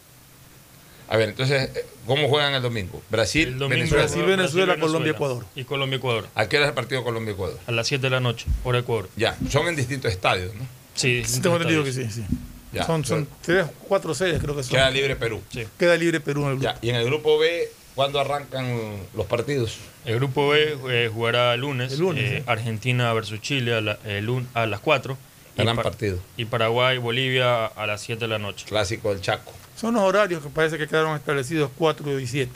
A 1.07 1.17
ver, 1.17 1.30
entonces, 1.30 1.69
¿cómo 2.10 2.27
juegan 2.27 2.53
el 2.53 2.61
domingo? 2.61 3.02
Brasil, 3.10 3.48
El 3.48 3.60
domingo 3.60 3.69
Venezuela. 3.80 4.03
Brasil, 4.03 4.23
Venezuela, 4.26 4.77
Colombia, 4.80 5.11
Ecuador. 5.14 5.45
Y 5.56 5.64
Colombia, 5.64 5.95
Ecuador. 5.98 6.27
¿A 6.36 6.49
qué 6.49 6.57
hora 6.57 6.65
es 6.65 6.69
el 6.69 6.76
partido 6.76 7.03
Colombia-Ecuador? 7.06 7.57
A 7.68 7.72
las 7.72 7.88
7 7.88 8.02
de 8.02 8.10
la 8.10 8.19
noche, 8.19 8.45
hora 8.65 8.80
Ecuador. 8.80 9.07
Ya, 9.15 9.38
son 9.49 9.68
en 9.69 9.77
distintos 9.77 10.11
estadios, 10.11 10.53
¿no? 10.56 10.65
Sí, 10.95 11.23
Sí, 11.26 11.40
tengo 11.40 11.56
entendido 11.56 11.84
que 11.86 11.94
sí, 11.94 12.10
sí. 12.11 12.26
Ya, 12.73 12.86
son 12.86 13.03
son 13.06 13.27
tres, 13.41 13.65
cuatro 13.88 14.14
sedes, 14.14 14.41
creo 14.41 14.56
que 14.56 14.64
son. 14.64 14.72
Queda 14.73 14.91
libre 14.91 15.15
Perú. 15.15 15.41
Sí. 15.52 15.64
Queda 15.80 15.95
libre 15.95 16.19
Perú 16.19 16.41
en 16.44 16.48
el 16.49 16.53
grupo. 16.60 16.64
Ya, 16.73 16.77
y 16.81 16.90
en 16.90 16.95
el 16.98 17.06
grupo 17.06 17.40
B, 17.40 17.68
¿cuándo 17.95 18.19
arrancan 18.19 18.98
los 19.15 19.26
partidos? 19.26 19.77
El 20.06 20.15
grupo 20.15 20.49
B 20.49 20.77
eh, 20.90 21.10
jugará 21.11 21.53
el 21.56 21.61
lunes. 21.61 21.94
El 21.94 21.99
lunes, 21.99 22.23
eh, 22.31 22.38
sí. 22.40 22.44
Argentina 22.45 23.11
versus 23.14 23.41
Chile 23.41 23.73
a, 23.76 23.81
la- 23.81 23.99
el 24.06 24.30
a 24.53 24.65
las 24.65 24.80
4. 24.81 25.18
Y, 25.57 25.61
Gran 25.64 25.76
Par- 25.77 25.84
partido. 25.84 26.19
y 26.38 26.45
Paraguay, 26.45 26.98
Bolivia 26.99 27.65
a 27.65 27.88
las 27.88 28.02
7 28.02 28.19
de 28.22 28.27
la 28.27 28.40
noche. 28.40 28.65
Clásico 28.68 29.10
del 29.10 29.22
Chaco. 29.22 29.52
Son 29.80 29.93
los 29.93 30.03
horarios 30.03 30.43
que 30.43 30.49
parece 30.49 30.77
que 30.77 30.88
quedaron 30.88 31.15
establecidos 31.15 31.72
4 31.77 32.19
y 32.19 32.27
7. 32.27 32.51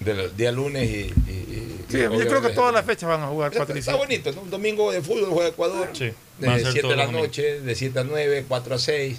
Del 0.00 0.36
día 0.36 0.52
lunes 0.52 0.88
y. 0.88 0.94
y- 0.94 1.30
y- 1.30 1.72
Sí, 1.88 1.98
yo 1.98 2.10
creo 2.10 2.42
que 2.42 2.50
todas 2.50 2.72
las 2.74 2.84
fechas 2.84 3.08
van 3.08 3.22
a 3.22 3.26
jugar 3.28 3.52
4 3.54 3.74
y 3.76 3.78
Está 3.78 3.92
7. 3.92 4.06
bonito, 4.06 4.32
¿no? 4.32 4.40
Un 4.42 4.50
domingo 4.50 4.90
de 4.92 5.00
fútbol 5.02 5.30
juega 5.30 5.48
Ecuador. 5.50 5.88
Sí, 5.92 6.10
De 6.38 6.60
ser 6.60 6.72
7 6.72 6.88
de 6.88 6.96
la 6.96 7.04
los 7.04 7.12
noche, 7.12 7.60
de 7.60 7.74
7 7.74 7.98
a 8.00 8.04
9, 8.04 8.44
4 8.48 8.74
a 8.74 8.78
6. 8.78 9.18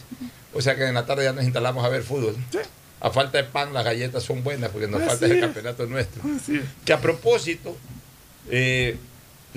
O 0.53 0.61
sea 0.61 0.75
que 0.75 0.85
en 0.85 0.93
la 0.93 1.05
tarde 1.05 1.23
ya 1.23 1.33
nos 1.33 1.43
instalamos 1.45 1.83
a 1.85 1.89
ver 1.89 2.03
fútbol. 2.03 2.35
Sí. 2.51 2.59
A 2.99 3.09
falta 3.11 3.37
de 3.37 3.43
pan, 3.45 3.73
las 3.73 3.85
galletas 3.85 4.23
son 4.23 4.43
buenas 4.43 4.69
porque 4.71 4.87
nos 4.87 4.99
Así 5.01 5.09
falta 5.09 5.25
el 5.27 5.31
es. 5.33 5.41
campeonato 5.41 5.85
nuestro. 5.87 6.21
Sí. 6.45 6.61
Que 6.85 6.93
a 6.93 6.99
propósito, 6.99 7.75
eh, 8.49 8.97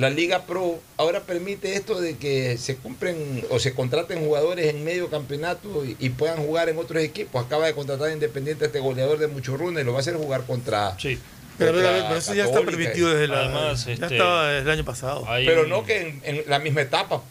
la 0.01 0.11
Liga 0.11 0.47
Pro 0.47 0.81
ahora 0.97 1.21
permite 1.21 1.75
esto 1.75 2.01
de 2.01 2.17
que 2.17 2.57
se 2.57 2.77
compren 2.77 3.45
o 3.51 3.59
se 3.59 3.75
contraten 3.75 4.25
jugadores 4.25 4.67
en 4.69 4.83
medio 4.85 5.11
campeonato 5.11 5.85
y, 5.85 5.97
y 5.99 6.11
puedan 6.11 6.39
jugar 6.39 6.69
en 6.69 6.79
otros 6.79 7.03
equipos. 7.03 7.45
Acaba 7.45 7.67
de 7.67 7.75
contratar 7.75 8.09
a 8.09 8.13
Independiente 8.13 8.65
a 8.65 8.67
este 8.69 8.81
goleador 8.81 9.19
de 9.19 9.27
Muchurruna 9.27 9.81
y 9.81 9.85
lo 9.85 9.93
va 9.93 9.99
a 9.99 10.01
hacer 10.01 10.15
jugar 10.17 10.45
contra. 10.47 10.99
Sí. 10.99 11.19
Pero, 11.59 11.79
eso 12.17 12.33
ya 12.35 12.45
está 12.45 12.63
permitido 12.63 13.11
desde 13.11 13.29
la. 13.29 13.41
Además, 13.41 13.85
ya 13.85 13.93
este, 13.93 14.07
estaba 14.07 14.49
desde 14.49 14.63
el 14.63 14.71
año 14.71 14.85
pasado. 14.85 15.25
Hay 15.29 15.45
Pero 15.45 15.63
un- 15.65 15.69
no 15.69 15.85
que 15.85 16.01
en, 16.01 16.21
en 16.25 16.45
la 16.47 16.59
misma 16.59 16.81
etapa. 16.81 17.23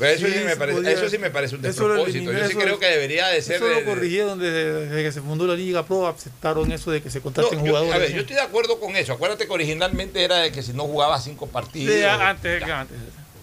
Eso 0.00 0.26
sí, 0.26 0.32
Sí, 0.32 0.38
me 0.44 0.56
parece, 0.56 0.78
podía- 0.78 0.92
eso 0.92 1.08
sí 1.08 1.18
me 1.18 1.30
parece 1.30 1.54
un 1.56 1.62
despropósito. 1.62 2.30
Yo 2.32 2.48
sí 2.48 2.54
creo 2.54 2.78
que 2.78 2.86
debería 2.86 3.28
de 3.28 3.40
ser. 3.40 3.56
Eso 3.56 3.68
lo 3.68 3.84
corrigieron 3.84 4.38
desde, 4.38 4.86
desde 4.86 5.02
que 5.02 5.12
se 5.12 5.20
fundó 5.22 5.46
la 5.46 5.54
Liga 5.54 5.84
Pro, 5.86 6.06
aceptaron 6.06 6.70
eso 6.72 6.90
de 6.90 7.00
que 7.02 7.08
se 7.10 7.18
No, 7.18 7.24
contraten 7.24 7.58
yo, 7.60 7.66
jugadores. 7.66 7.94
a 7.94 7.98
ver, 7.98 8.12
yo 8.12 8.20
estoy 8.20 8.36
de 8.36 8.42
acuerdo 8.42 8.78
con 8.78 8.94
eso. 8.96 9.14
Acuérdate 9.14 9.46
que 9.46 9.52
originalmente 9.52 10.22
era 10.22 10.36
de 10.38 10.52
que 10.52 10.62
si 10.62 10.72
no 10.74 10.84
jugaba 10.84 11.18
cinco 11.20 11.46
partidos. 11.46 11.94
Sí, 11.94 12.02
antes, 12.02 12.62
antes. 12.62 12.96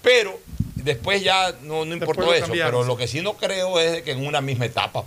Pero 0.03 0.39
después 0.75 1.23
ya 1.23 1.55
no, 1.63 1.85
no 1.85 1.93
importó 1.93 2.33
eso. 2.33 2.47
Pero 2.51 2.83
lo 2.83 2.97
que 2.97 3.07
sí 3.07 3.21
no 3.21 3.33
creo 3.33 3.79
es 3.79 4.03
que 4.03 4.11
en 4.11 4.25
una 4.25 4.41
misma 4.41 4.65
etapa. 4.65 5.05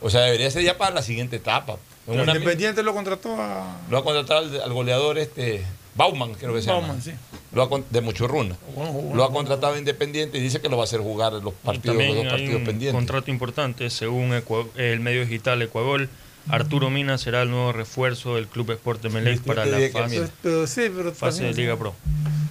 O 0.00 0.10
sea, 0.10 0.22
debería 0.22 0.50
ser 0.50 0.62
ya 0.62 0.76
para 0.76 0.94
la 0.94 1.02
siguiente 1.02 1.36
etapa. 1.36 1.76
Independiente 2.06 2.82
lo 2.82 2.92
contrató 2.92 3.36
a 3.40 3.76
lo 3.88 3.98
ha 3.98 4.02
contratado 4.04 4.40
al, 4.40 4.60
al 4.60 4.72
goleador 4.72 5.18
este 5.18 5.64
Bauman, 5.94 6.32
creo 6.34 6.54
que 6.54 6.62
se 6.62 6.68
Bauman, 6.70 7.00
llama. 7.00 7.02
sí. 7.02 7.12
Lo 7.52 7.62
ha 7.62 7.68
con- 7.68 7.84
de 7.90 8.00
Muchurruna. 8.00 8.56
Bueno, 8.74 8.92
bueno, 8.92 9.14
Lo 9.14 9.24
ha 9.24 9.32
contratado 9.32 9.76
Independiente 9.76 10.38
y 10.38 10.40
dice 10.40 10.60
que 10.60 10.68
lo 10.68 10.76
va 10.78 10.84
a 10.84 10.84
hacer 10.84 11.00
jugar 11.00 11.34
los 11.34 11.52
partidos, 11.54 11.96
los 11.96 12.06
dos 12.16 12.24
hay 12.24 12.30
partidos 12.30 12.54
un 12.60 12.64
pendientes. 12.64 12.94
contrato 12.94 13.30
importante, 13.30 13.90
según 13.90 14.32
el 14.76 15.00
medio 15.00 15.20
digital 15.26 15.60
Ecuador. 15.62 16.08
Arturo 16.48 16.90
Mina 16.90 17.18
será 17.18 17.42
el 17.42 17.50
nuevo 17.50 17.70
refuerzo 17.72 18.34
del 18.34 18.48
Club 18.48 18.72
Sport 18.72 19.04
Emelec 19.04 19.36
yo 19.36 19.42
para 19.44 19.64
la 19.64 19.78
fase, 19.90 20.28
Pero, 20.42 20.66
sí, 20.66 20.82
pero 20.96 21.12
fase 21.12 21.44
de 21.44 21.52
Liga 21.54 21.76
Pro. 21.76 21.94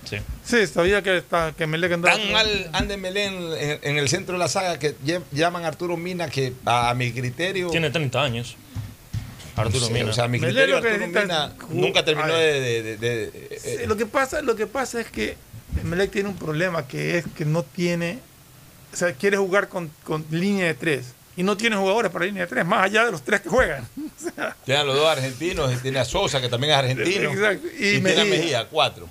Sí. 0.09 0.15
Sí, 0.45 0.65
sabía 0.67 1.01
que, 1.01 1.17
está, 1.17 1.51
que 1.57 1.67
Melec 1.67 1.91
andaba. 1.91 2.15
Tan 2.15 2.31
mal 2.31 2.69
ande 2.71 2.95
Melén 2.95 3.33
en, 3.59 3.79
en 3.83 3.97
el 3.97 4.07
centro 4.07 4.33
de 4.33 4.39
la 4.39 4.47
saga 4.47 4.79
que 4.79 4.95
llaman 5.33 5.65
a 5.65 5.67
Arturo 5.67 5.97
Mina 5.97 6.29
que 6.29 6.53
a, 6.65 6.93
mi 6.93 7.11
criterio. 7.11 7.69
Tiene 7.69 7.89
30 7.91 8.21
años. 8.23 8.55
Arturo 9.55 9.85
Sí, 9.87 9.93
Mina. 9.93 10.09
O 10.09 10.13
sea, 10.13 10.27
mi 10.27 10.39
criterio 10.39 10.75
lo 10.77 10.81
que 10.81 10.87
Arturo 10.89 11.07
necesita 11.07 11.53
Mina 11.69 11.81
nunca 11.87 12.05
terminó 12.05 12.33
de. 12.33 12.45
ver. 12.59 12.83
de- 12.83 12.97
de- 12.97 13.31
de- 13.31 13.59
Sí, 13.59 13.69
eh, 13.69 13.85
lo, 13.87 13.97
que 13.97 14.05
pasa, 14.05 14.41
lo 14.41 14.55
que 14.55 14.67
pasa 14.67 15.01
es 15.01 15.07
que 15.07 15.35
Melec 15.83 16.11
tiene 16.11 16.29
un 16.29 16.35
problema 16.37 16.87
que 16.87 17.17
es 17.17 17.25
que 17.35 17.45
no 17.45 17.63
tiene. 17.63 18.19
O 18.93 18.95
sea, 18.95 19.13
quiere 19.13 19.37
jugar 19.37 19.67
con, 19.69 19.89
con 20.03 20.25
línea 20.31 20.65
de 20.67 20.73
tres. 20.73 21.13
Y 21.37 21.43
no 21.43 21.55
tiene 21.55 21.77
jugadores 21.77 22.11
para 22.11 22.25
línea 22.25 22.43
de 22.43 22.47
tres, 22.47 22.65
más 22.65 22.83
allá 22.83 23.05
de 23.05 23.11
los 23.11 23.21
tres 23.23 23.39
que 23.41 23.49
juegan. 23.49 23.87
O 24.21 24.23
sea, 24.35 24.55
Tiene 24.65 24.81
a 24.81 24.83
los 24.83 24.95
dos 24.95 25.07
argentinos, 25.07 25.73
y 25.73 25.77
tiene 25.77 25.97
a 25.99 26.05
Sosa, 26.05 26.39
que 26.41 26.47
también 26.49 26.73
es 26.73 26.77
argentino. 26.77 27.31
Exacto, 27.31 27.67
y 27.79 27.87
Y, 27.87 28.01
tiene 28.01 28.11
a 28.11 28.25
Mejía. 28.25 28.25
Mejía, 28.25 28.67
cuatro. 28.69 29.07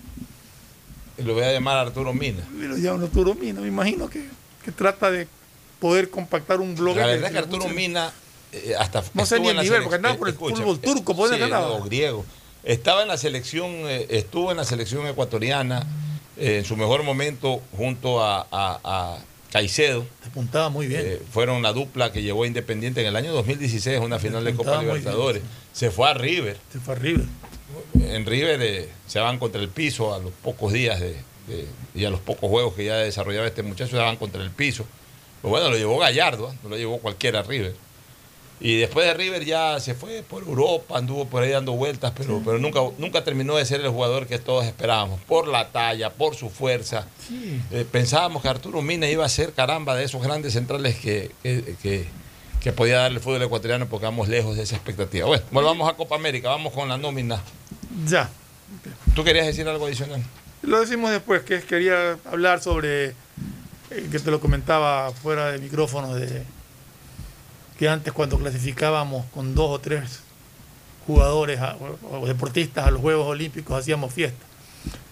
Y 1.18 1.22
lo 1.22 1.34
voy 1.34 1.42
a 1.42 1.52
llamar 1.52 1.78
Arturo 1.78 2.12
Mina. 2.14 2.42
pero 2.60 2.76
ya 2.76 2.92
un 2.94 3.02
Arturo 3.02 3.34
Mina, 3.34 3.60
me 3.60 3.66
imagino 3.68 4.08
que, 4.08 4.24
que 4.64 4.70
trata 4.70 5.10
de 5.10 5.26
poder 5.80 6.10
compactar 6.10 6.60
un 6.60 6.74
bloque. 6.76 7.00
La 7.00 7.06
verdad 7.06 7.26
es 7.26 7.32
que 7.32 7.38
Arturo 7.38 7.68
Mina 7.68 8.12
eh, 8.52 8.74
hasta 8.78 9.02
No 9.14 9.24
sé 9.27 9.40
ni 9.40 9.48
el 9.48 9.56
nivel, 9.59 9.82
porque 9.82 9.97
andaba 9.97 10.16
por 10.16 10.28
el 10.28 10.35
escucha, 10.35 10.56
fútbol 10.56 10.81
turco, 10.81 11.14
¿por 11.16 11.28
dónde 11.28 11.36
sí, 11.39 11.43
andaba? 11.43 11.70
o 11.72 11.82
griego. 11.85 12.24
Estaba 12.62 13.02
en 13.02 13.09
la 13.09 13.16
selección, 13.16 13.70
eh, 13.89 14.06
estuvo 14.10 14.51
en 14.51 14.56
la 14.59 14.64
selección 14.64 15.06
ecuatoriana 15.06 15.86
eh, 16.36 16.59
en 16.59 16.64
su 16.64 16.77
mejor 16.77 17.02
momento 17.02 17.60
junto 17.77 18.22
a, 18.22 18.40
a- 18.51 18.81
a 18.85 19.18
Caicedo. 19.52 20.06
Apuntaba 20.27 20.68
muy 20.68 20.86
bien. 20.86 21.02
Eh, 21.05 21.22
fueron 21.32 21.62
la 21.62 21.72
dupla 21.72 22.12
que 22.12 22.22
llevó 22.22 22.44
Independiente 22.47 23.01
en 23.01 23.06
el 23.09 23.16
año 23.16 23.32
2016 23.32 23.98
a 23.98 24.01
una 24.01 24.18
final 24.18 24.44
de 24.44 24.55
Copa 24.55 24.72
bien, 24.78 24.86
Libertadores. 24.94 25.43
Se 25.72 25.90
fue 25.90 26.09
a 26.09 26.14
River. 26.14 26.56
Se 26.72 26.78
fue 26.81 26.94
a 26.94 26.98
River. 26.98 27.24
En 28.01 28.27
River 28.27 28.60
eh, 28.62 28.89
se 29.06 29.18
van 29.20 29.39
contra 29.39 29.60
el 29.60 29.68
piso 29.68 30.14
a 30.14 30.18
los 30.18 30.32
pocos 30.43 30.72
días 30.72 31.01
de, 31.01 31.16
de- 31.48 31.66
y 31.94 32.05
a 32.05 32.10
los 32.10 32.20
pocos 32.20 32.48
juegos 32.51 32.74
que 32.74 32.85
ya 32.85 32.97
desarrollaba 32.97 33.47
este 33.47 33.62
muchacho, 33.62 33.90
se 33.90 33.97
van 33.97 34.16
contra 34.16 34.43
el 34.43 34.51
piso. 34.51 34.85
Pero 35.43 35.51
bueno, 35.51 35.70
lo 35.70 35.77
llevó 35.77 35.98
Gallardo, 35.98 36.51
¿eh? 36.52 36.56
no 36.62 36.68
lo 36.68 36.77
llevó 36.77 36.98
cualquiera 36.98 37.40
a 37.40 37.43
River. 37.43 37.74
Y 38.60 38.76
después 38.76 39.06
de 39.06 39.14
River 39.14 39.44
ya 39.46 39.80
se 39.80 39.94
fue 39.94 40.22
por 40.22 40.42
Europa, 40.42 40.98
anduvo 40.98 41.24
por 41.26 41.42
ahí 41.42 41.50
dando 41.50 41.72
vueltas, 41.72 42.12
pero, 42.14 42.42
pero 42.44 42.58
nunca, 42.58 42.80
nunca 42.98 43.24
terminó 43.24 43.56
de 43.56 43.64
ser 43.64 43.80
el 43.80 43.88
jugador 43.88 44.26
que 44.26 44.38
todos 44.38 44.66
esperábamos, 44.66 45.18
por 45.22 45.48
la 45.48 45.68
talla, 45.70 46.10
por 46.10 46.34
su 46.36 46.50
fuerza. 46.50 47.06
Sí. 47.26 47.60
Eh, 47.70 47.86
pensábamos 47.90 48.42
que 48.42 48.48
Arturo 48.48 48.82
Mina 48.82 49.08
iba 49.08 49.24
a 49.24 49.28
ser 49.30 49.52
caramba 49.54 49.94
de 49.96 50.04
esos 50.04 50.22
grandes 50.22 50.52
centrales 50.52 50.96
que, 50.98 51.30
que, 51.42 51.74
que- 51.82 52.20
que 52.60 52.72
podía 52.72 52.98
darle 52.98 53.16
el 53.16 53.22
fútbol 53.24 53.40
ecuatoriano 53.42 53.86
porque 53.88 54.04
vamos 54.04 54.28
lejos 54.28 54.54
de 54.54 54.64
esa 54.64 54.76
expectativa. 54.76 55.26
Bueno, 55.26 55.42
volvamos 55.50 55.88
a 55.88 55.94
Copa 55.96 56.16
América, 56.16 56.50
vamos 56.50 56.74
con 56.74 56.90
la 56.90 56.98
nómina. 56.98 57.40
Ya. 58.06 58.28
¿Tú 59.14 59.24
querías 59.24 59.46
decir 59.46 59.66
algo 59.66 59.86
adicional? 59.86 60.22
Lo 60.60 60.78
decimos 60.78 61.10
después, 61.10 61.40
que 61.42 61.62
quería 61.62 62.18
hablar 62.30 62.60
sobre, 62.60 63.06
eh, 63.06 63.14
que 64.12 64.18
te 64.18 64.30
lo 64.30 64.40
comentaba 64.40 65.10
fuera 65.12 65.50
de 65.52 65.58
micrófono, 65.58 66.14
de 66.14 66.42
que 67.81 67.89
antes 67.89 68.12
cuando 68.12 68.39
clasificábamos 68.39 69.24
con 69.32 69.55
dos 69.55 69.70
o 69.70 69.78
tres 69.78 70.20
jugadores 71.07 71.59
o 72.12 72.27
deportistas 72.27 72.86
a 72.86 72.90
los 72.90 73.01
Juegos 73.01 73.27
Olímpicos 73.27 73.74
hacíamos 73.74 74.12
fiesta. 74.12 74.44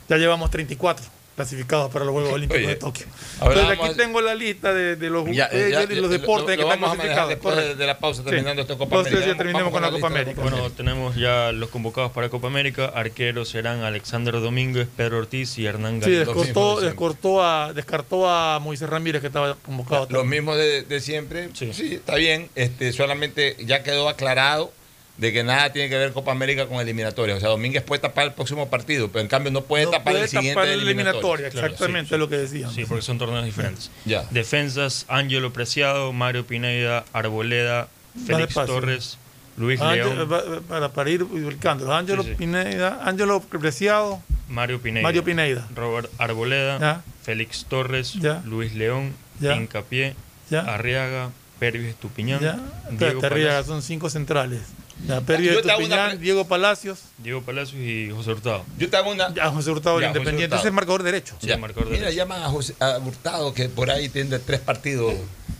Ya 0.07 0.19
llevamos 0.19 0.51
34 0.51 1.07
clasificados 1.39 1.91
para 1.93 2.05
los 2.05 2.13
Juegos 2.13 2.33
Olímpicos 2.33 2.59
Oye, 2.59 2.67
de 2.69 2.77
Tokio. 2.77 3.07
Entonces 3.41 3.63
vamos 3.63 3.87
aquí 3.91 3.97
tengo 3.97 4.21
la 4.21 4.35
lista 4.35 4.75
de, 4.75 4.97
de 4.97 5.09
los, 5.11 5.25
Ya, 5.31 5.49
de- 5.49 5.71
ya, 5.71 5.87
de 5.87 5.95
los 5.95 6.03
lo- 6.05 6.09
deportes 6.09 6.57
lo 6.59 6.65
que 6.67 6.69
están 6.75 6.81
vamos 6.81 6.95
a 6.95 6.99
manejar 6.99 7.27
clasificados. 7.27 7.57
después 7.57 7.79
de- 7.79 7.87
la 7.87 7.99
pausa, 7.99 8.23
Sí. 8.23 8.29
terminando 8.29 8.63
esta 8.63 8.75
Copa 8.75 8.85
Entonces 8.97 9.13
América. 9.15 9.33
ya 9.33 9.37
terminemos 9.39 9.73
vamos 9.73 9.73
con 9.73 9.83
la 9.83 9.89
con 9.89 9.95
la 9.95 10.09
Copa 10.09 10.21
América. 10.21 10.43
Bueno, 10.43 10.71
tenemos 10.77 11.17
ya 11.17 11.53
los 11.53 11.71
convocados 11.71 12.11
para 12.13 12.29
Copa 12.29 12.49
América. 12.49 12.87
Arqueros 12.87 13.49
serán 13.49 13.83
Alexander 13.85 14.35
Domínguez, 14.35 14.89
Pedro 14.97 15.19
Ortiz 15.19 15.57
y 15.59 15.67
Hernán 15.67 16.03
Sí, 16.03 16.11
Galindo. 16.11 16.35
descortó, 16.35 16.81
descortó 16.81 17.43
a, 17.45 17.73
descartó 17.73 18.29
a 18.29 18.59
Moisés 18.59 18.89
Ramírez 18.91 19.21
que 19.21 19.29
estaba 19.29 19.55
convocado. 19.65 20.07
Los 20.11 20.27
mismos 20.27 20.57
de, 20.57 20.83
de 20.83 21.01
siempre. 21.01 21.49
Sí. 21.55 21.71
está 21.95 22.17
bien. 22.17 22.49
Este, 22.57 22.93
solamente 22.93 23.57
ya 23.61 23.83
quedó 23.83 24.09
aclarado 24.09 24.73
de 25.19 25.33
que 25.33 25.43
nada 25.45 25.73
tiene 25.73 25.89
que 25.89 25.97
ver 25.99 26.13
Copa 26.13 26.31
América 26.33 26.67
con 26.67 26.79
eliminatoria. 26.81 27.35
O 27.35 27.41
sea, 27.41 27.49
Domínguez 27.49 27.83
puede 27.83 28.01
tapar 28.01 28.27
el 28.29 28.33
próximo 28.35 28.69
partido, 28.71 29.09
pero 29.09 29.21
en 29.23 29.29
cambio 29.29 29.51
no 29.53 29.63
puede 29.63 29.85
No 29.85 29.91
tapar 29.91 30.13
puede 30.13 30.25
el 30.25 30.29
siguiente 30.31 30.55
tapar 30.55 30.69
eliminatoria. 30.69 31.11
eliminatoria, 31.11 31.47
exactamente 31.49 32.19
lo 32.19 32.29
que 32.29 32.37
decían. 32.39 32.71
Sí, 32.73 32.85
porque 32.85 33.03
son 33.03 33.19
torneos 33.19 33.45
diferentes. 33.45 33.91
Ya. 34.05 34.25
Defensas, 34.31 35.05
Ángelo 35.09 35.53
Preciado, 35.53 36.13
Mario 36.13 36.47
Pineda, 36.47 37.05
Arboleda, 37.13 37.89
Félix. 38.27 38.55
Torres, 38.55 39.19
Luis 39.57 39.81
Ángel- 39.81 40.17
León, 40.17 40.63
para, 40.69 40.89
para 40.91 41.11
ir 41.11 41.25
ubicando. 41.25 41.93
Ángelo 41.93 42.23
Sí, 42.23 42.31
sí. 42.31 42.35
Pineda, 42.37 43.01
Ángelo 43.05 43.41
Preciado, 43.41 44.23
Mario 44.49 44.81
Pineda, 44.81 45.03
Mario 45.03 45.25
Pineda. 45.25 45.67
Robert 45.75 46.09
Arboleda, 46.19 46.79
Ya. 46.79 47.03
Félix 47.25 47.65
Torres, 47.69 48.13
Ya. 48.15 48.41
Luis 48.45 48.75
León, 48.75 49.13
Ya. 49.41 49.57
Hincapié, 49.57 50.15
Ya. 50.49 50.61
Arriaga, 50.61 51.31
Pervis 51.59 51.89
Estupiñán, 51.89 52.41
Ya. 52.41 52.59
Diego, 52.93 53.21
Arriaga, 53.27 53.65
son 53.65 53.83
cinco 53.83 54.09
centrales. 54.11 54.61
Yo 55.07 55.15
hago 55.15 55.25
una 55.27 55.53
Estupiñán, 55.61 56.09
pre- 56.11 56.19
Diego 56.19 56.47
Palacios, 56.49 56.99
Diego 57.19 57.43
Palacios 57.43 57.81
y 57.81 58.11
José 58.11 58.33
Hurtado. 58.33 58.65
Yo 58.79 58.91
te 58.91 58.97
hago 58.97 59.11
una. 59.11 59.33
ya, 59.33 59.49
José 59.51 59.71
Hurtado, 59.71 59.97
el 59.99 60.03
Ya, 60.03 60.09
José 60.09 60.19
Independiente. 60.19 60.55
Hurtado. 60.57 60.61
Ese 60.61 60.69
es 60.69 60.71
el 60.71 60.75
marcador 60.75 61.03
derecho. 61.05 61.37
Sí, 61.41 61.47
Ya. 61.47 61.57
marcador 61.57 61.87
Mira, 61.89 62.01
derecho. 62.07 62.17
llaman 62.17 62.43
a, 62.43 62.49
José, 62.49 62.75
a 62.81 62.99
Hurtado, 62.99 63.55
que 63.55 63.69
por 63.69 63.91
ahí 63.91 64.09
tiene 64.09 64.39
tres 64.41 64.61
partidos. 64.61 65.15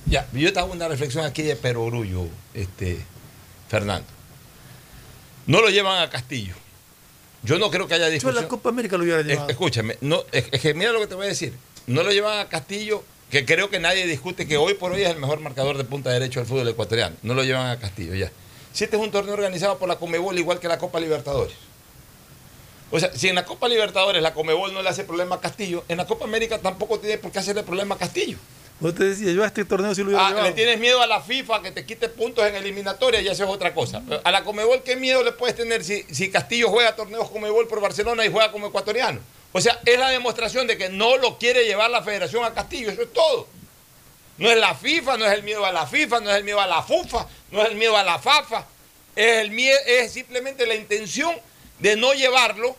Ya, 0.07 0.27
yo 0.33 0.53
te 0.53 0.59
hago 0.59 0.73
una 0.73 0.89
reflexión 0.89 1.25
aquí 1.25 1.43
de 1.43 1.55
perogrullo, 1.57 2.27
este, 2.55 2.99
Fernando. 3.69 4.07
No 5.47 5.61
lo 5.61 5.71
llevan 5.71 6.03
a 6.03 6.11
Castillo. 6.11 6.55
Yo 7.43 7.59
no 7.59 7.71
creo 7.71 7.87
que 7.87 7.95
haya 7.95 8.07
Yo 8.07 8.13
discusión. 8.13 8.43
la 8.43 8.49
Copa 8.49 8.69
América 8.71 8.97
lo 8.97 9.05
hubiera 9.05 9.21
Es- 9.21 9.27
llevado. 9.27 9.49
escúchame, 9.49 9.97
no, 10.01 10.25
es, 10.33 10.47
es 10.51 10.61
que 10.61 10.75
mira 10.75 10.93
lo 10.93 11.01
que 11.01 11.07
te 11.07 11.15
voy 11.15 11.27
a 11.27 11.29
decir. 11.29 11.55
No 11.87 12.03
lo 12.03 12.11
llevan 12.11 12.39
a 12.41 12.49
Castillo, 12.49 13.03
que 13.31 13.45
creo 13.47 13.71
que 13.71 13.79
nadie 13.79 14.07
discute 14.07 14.47
que 14.47 14.57
hoy 14.57 14.75
por 14.75 14.93
hoy 14.93 15.03
es 15.03 15.11
el 15.11 15.17
mejor 15.19 15.41
marcador 15.41 15.79
de 15.79 15.85
punta 15.85 16.11
derecho 16.11 16.41
del 16.41 16.49
fútbol 16.49 16.69
ecuatoriano. 16.69 17.17
No 17.23 17.35
lo 17.35 17.45
llevan 17.45 17.71
a 17.71 17.79
Castillo 17.79 18.15
ya. 18.15 18.31
Si 18.73 18.85
este 18.85 18.97
es 18.97 19.03
un 19.03 19.11
torneo 19.11 19.35
organizado 19.35 19.79
por 19.79 19.89
la 19.89 19.97
Comebol, 19.97 20.39
igual 20.39 20.61
que 20.61 20.69
la 20.69 20.79
Copa 20.79 21.01
Libertadores. 21.01 21.55
O 22.91 22.99
sea, 22.99 23.11
si 23.15 23.29
en 23.29 23.35
la 23.35 23.45
Copa 23.45 23.69
Libertadores 23.69 24.23
la 24.23 24.33
Comebol 24.33 24.73
no 24.73 24.83
le 24.83 24.89
hace 24.89 25.05
problema 25.05 25.37
a 25.37 25.41
Castillo, 25.41 25.85
en 25.89 25.99
la 25.99 26.07
Copa 26.07 26.25
América 26.25 26.59
tampoco 26.59 26.99
tiene 26.99 27.19
por 27.19 27.31
qué 27.31 27.39
hacerle 27.41 27.63
problema 27.63 27.97
a 27.97 27.99
Castillo. 27.99 28.39
Vos 28.81 28.95
te 28.95 29.05
decía, 29.05 29.33
yo 29.33 29.43
a 29.43 29.47
este 29.49 29.65
torneo 29.65 29.93
sí 29.95 30.03
lo 30.03 30.09
hubiera 30.09 30.25
Ah, 30.25 30.29
llevado. 30.31 30.47
le 30.47 30.53
tienes 30.55 30.79
miedo 30.79 31.03
a 31.03 31.07
la 31.07 31.21
FIFA 31.21 31.63
que 31.63 31.73
te 31.73 31.85
quite 31.85 32.09
puntos 32.09 32.47
en 32.47 32.55
eliminatoria 32.55 33.21
y 33.21 33.27
eso 33.27 33.43
es 33.45 33.51
otra 33.51 33.75
cosa. 33.75 34.03
Pero 34.09 34.21
A 34.25 34.31
la 34.31 34.45
Comebol, 34.45 34.83
¿qué 34.85 34.95
miedo 34.97 35.23
le 35.25 35.33
puedes 35.33 35.57
tener 35.57 35.83
si, 35.85 36.05
si 36.11 36.31
Castillo 36.31 36.69
juega 36.71 36.95
torneos 36.95 37.29
Comebol 37.31 37.67
por 37.67 37.81
Barcelona 37.81 38.25
y 38.25 38.31
juega 38.31 38.53
como 38.53 38.69
ecuatoriano? 38.69 39.21
O 39.53 39.61
sea, 39.61 39.81
es 39.85 39.99
la 39.99 40.11
demostración 40.11 40.67
de 40.69 40.79
que 40.79 40.89
no 40.91 41.17
lo 41.17 41.39
quiere 41.39 41.65
llevar 41.65 41.91
la 41.91 42.03
federación 42.03 42.45
a 42.45 42.55
Castillo, 42.55 42.91
eso 42.91 43.03
es 43.03 43.13
todo. 43.13 43.49
No 44.39 44.51
es 44.51 44.57
la 44.57 44.75
FIFA, 44.75 45.17
no 45.19 45.27
es 45.27 45.33
el 45.33 45.43
miedo 45.43 45.67
a 45.67 45.73
la 45.73 45.87
FIFA, 45.87 46.21
no 46.21 46.31
es 46.31 46.37
el 46.37 46.45
miedo 46.45 46.61
a 46.61 46.67
la 46.67 46.83
FUFA, 46.83 47.27
no 47.51 47.63
es 47.63 47.71
el 47.71 47.77
miedo 47.77 47.97
a 47.97 48.05
la 48.05 48.19
FAFA, 48.21 48.67
es, 49.17 49.39
el 49.39 49.51
miedo, 49.51 49.77
es 49.85 50.13
simplemente 50.13 50.65
la 50.65 50.77
intención 50.77 51.35
de 51.81 51.97
no 51.97 52.13
llevarlo 52.13 52.77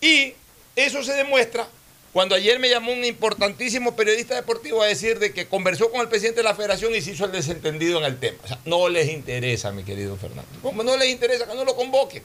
y 0.00 0.34
eso 0.76 1.02
se 1.02 1.14
demuestra 1.14 1.66
cuando 2.12 2.34
ayer 2.34 2.58
me 2.58 2.68
llamó 2.68 2.92
un 2.92 3.04
importantísimo 3.04 3.96
periodista 3.96 4.34
deportivo 4.34 4.82
a 4.82 4.86
decir 4.86 5.18
de 5.18 5.32
que 5.32 5.46
conversó 5.46 5.90
con 5.90 6.00
el 6.00 6.08
presidente 6.08 6.40
de 6.40 6.44
la 6.44 6.54
federación 6.54 6.94
y 6.94 7.00
se 7.00 7.12
hizo 7.12 7.24
el 7.24 7.32
desentendido 7.32 7.98
en 7.98 8.04
el 8.04 8.18
tema. 8.18 8.38
O 8.44 8.48
sea, 8.48 8.58
no 8.64 8.88
les 8.88 9.08
interesa, 9.08 9.70
mi 9.70 9.84
querido 9.84 10.16
Fernando. 10.16 10.50
Como 10.60 10.82
no 10.82 10.96
les 10.96 11.08
interesa, 11.08 11.46
que 11.46 11.54
no 11.54 11.64
lo 11.64 11.76
convoquen. 11.76 12.24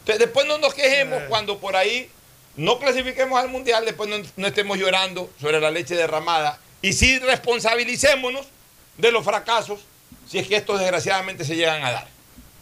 Entonces, 0.00 0.18
después 0.18 0.46
no 0.46 0.58
nos 0.58 0.74
quejemos 0.74 1.22
cuando 1.28 1.58
por 1.58 1.74
ahí 1.74 2.10
no 2.56 2.78
clasifiquemos 2.78 3.40
al 3.40 3.48
mundial, 3.48 3.84
después 3.86 4.10
no, 4.10 4.16
no 4.36 4.46
estemos 4.46 4.78
llorando 4.78 5.30
sobre 5.40 5.58
la 5.58 5.70
leche 5.70 5.94
derramada 5.94 6.60
y 6.82 6.92
sí 6.92 7.18
responsabilicémonos 7.20 8.46
de 8.98 9.12
los 9.12 9.24
fracasos 9.24 9.80
si 10.28 10.38
es 10.38 10.46
que 10.48 10.56
estos 10.56 10.78
desgraciadamente 10.80 11.44
se 11.44 11.56
llegan 11.56 11.82
a 11.84 11.90
dar. 11.92 12.08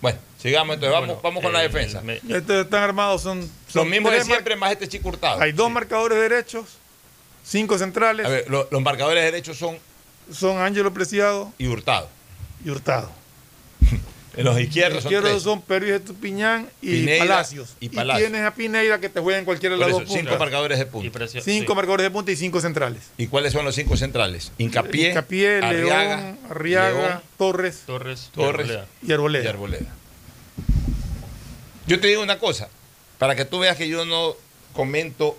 Bueno, 0.00 0.18
sigamos 0.40 0.74
entonces, 0.74 0.92
vamos, 0.92 1.06
Bueno, 1.08 1.20
vamos 1.22 1.42
con 1.42 1.52
la 1.52 1.60
eh, 1.64 1.68
defensa. 1.68 2.00
me- 2.00 2.16
Estos 2.28 2.64
están 2.64 2.82
armados, 2.82 3.22
son, 3.22 3.50
Los 3.74 3.86
mismos 3.86 4.12
de 4.12 4.18
mar- 4.18 4.26
siempre, 4.26 4.56
más 4.56 4.72
este 4.72 4.88
chico 4.88 5.08
hurtado. 5.08 5.40
Hay 5.42 5.52
dos 5.52 5.70
marcadores 5.70 6.18
derechos, 6.18 6.64
cinco 7.44 7.76
centrales, 7.78 8.24
A 8.24 8.28
ver, 8.28 8.48
lo- 8.48 8.66
los 8.70 8.80
marcadores 8.82 9.22
derechos 9.24 9.56
son 9.58 9.78
son 10.32 10.58
Ángelo 10.58 10.92
Preciado 10.94 11.52
y 11.58 11.66
hurtado. 11.66 12.08
y 12.64 12.70
Hurtado. 12.70 13.10
En 14.36 14.44
los 14.44 14.54
Los 14.54 14.62
izquierdos 14.62 15.02
son 15.02 15.12
izquierdos 15.12 15.42
son 15.42 15.60
Pervis 15.62 15.90
Estupiñán 15.92 16.68
y 16.80 17.06
Palacios. 17.18 17.74
y 17.80 17.88
Palacios. 17.88 18.28
tienes 18.30 18.46
a 18.46 18.54
Pineida 18.54 19.00
que 19.00 19.08
te 19.08 19.18
juega 19.20 19.38
en 19.40 19.44
cualquiera 19.44 19.74
de 19.74 19.80
las 19.80 19.90
dos 19.90 20.02
cinco 20.06 20.14
puntas. 20.14 20.38
marcadores 20.38 20.78
de 20.78 20.84
y 20.84 20.88
punta. 20.88 21.18
Precio- 21.18 21.42
Cinco 21.42 21.72
sí. 21.72 21.76
marcadores 21.76 22.04
de 22.04 22.10
punta 22.12 22.30
y 22.30 22.36
cinco 22.36 22.60
centrales. 22.60 23.02
¿Y 23.18 23.26
cuáles 23.26 23.52
son 23.52 23.64
los 23.64 23.74
cinco 23.74 23.96
centrales? 23.96 24.52
Hincapié, 24.56 25.08
Hincapié, 25.10 25.56
Arriaga, 25.58 26.16
León, 26.16 26.38
Arriaga, 26.48 26.90
León 27.08 27.20
Torres 27.36 27.80
Torres, 27.86 28.30
Torres. 28.32 28.66
Arboleda. 28.70 28.86
y 29.02 29.12
Arboleda. 29.12 29.44
y 29.44 29.48
Arboleda. 29.48 29.94
Yo 31.86 32.00
te 32.00 32.06
digo 32.06 32.22
una 32.22 32.38
cosa, 32.38 32.68
para 33.18 33.34
que 33.34 33.44
tú 33.44 33.58
veas 33.58 33.76
que 33.76 33.88
yo 33.88 34.04
no 34.04 34.36
comento 34.74 35.36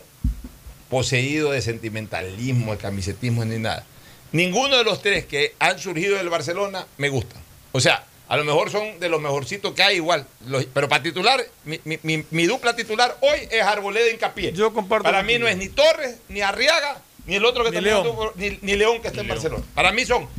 poseído 0.89 1.51
de 1.51 1.61
sentimentalismo, 1.61 2.73
de 2.73 2.77
camisetismo 2.77 3.45
ni 3.45 3.57
nada. 3.57 3.85
Ninguno 4.34 4.77
de 4.77 4.84
los 4.84 5.01
tres 5.01 5.26
que 5.26 5.55
han 5.59 5.80
surgido 5.80 6.18
del 6.18 6.30
Barcelona 6.30 6.85
me 6.97 7.09
gustan. 7.09 7.41
O 7.72 7.80
sea, 7.80 8.05
a 8.31 8.37
lo 8.37 8.45
mejor 8.45 8.71
son 8.71 8.97
de 8.99 9.09
los 9.09 9.19
mejorcitos 9.19 9.73
que 9.73 9.83
hay 9.83 9.97
igual. 9.97 10.25
Los- 10.47 10.63
pero 10.65 10.87
para 10.87 11.03
titular, 11.03 11.43
mi, 11.65 11.81
mi- 11.83 11.99
mi- 12.03 12.23
mi 12.31 12.45
dupla 12.45 12.73
titular 12.75 13.17
hoy 13.19 13.39
es 13.51 13.61
Arboleda 13.61 14.05
e 14.07 14.11
Hincapié. 14.13 14.53
Yo 14.53 14.71
comparto 14.73 15.03
Para 15.03 15.21
mí 15.21 15.37
no 15.37 15.47
es 15.49 15.57
ni 15.57 15.67
Torres, 15.67 16.15
ni 16.29 16.39
Arriaga, 16.41 17.01
ni 17.25 17.35
el 17.35 17.43
otro 17.43 17.65
que 17.65 17.71
Ni 17.71 17.77
está 17.77 17.89
León. 17.89 18.31
ni, 18.35 18.57
ni 18.61 18.75
León 18.77 19.01
que 19.01 19.09
está 19.09 19.21
Ni 19.21 19.27
en 19.29 19.35
León. 19.35 19.37
Barcelona. 19.43 19.63
Para 19.75 19.91
mí 19.91 20.05
son 20.05 20.29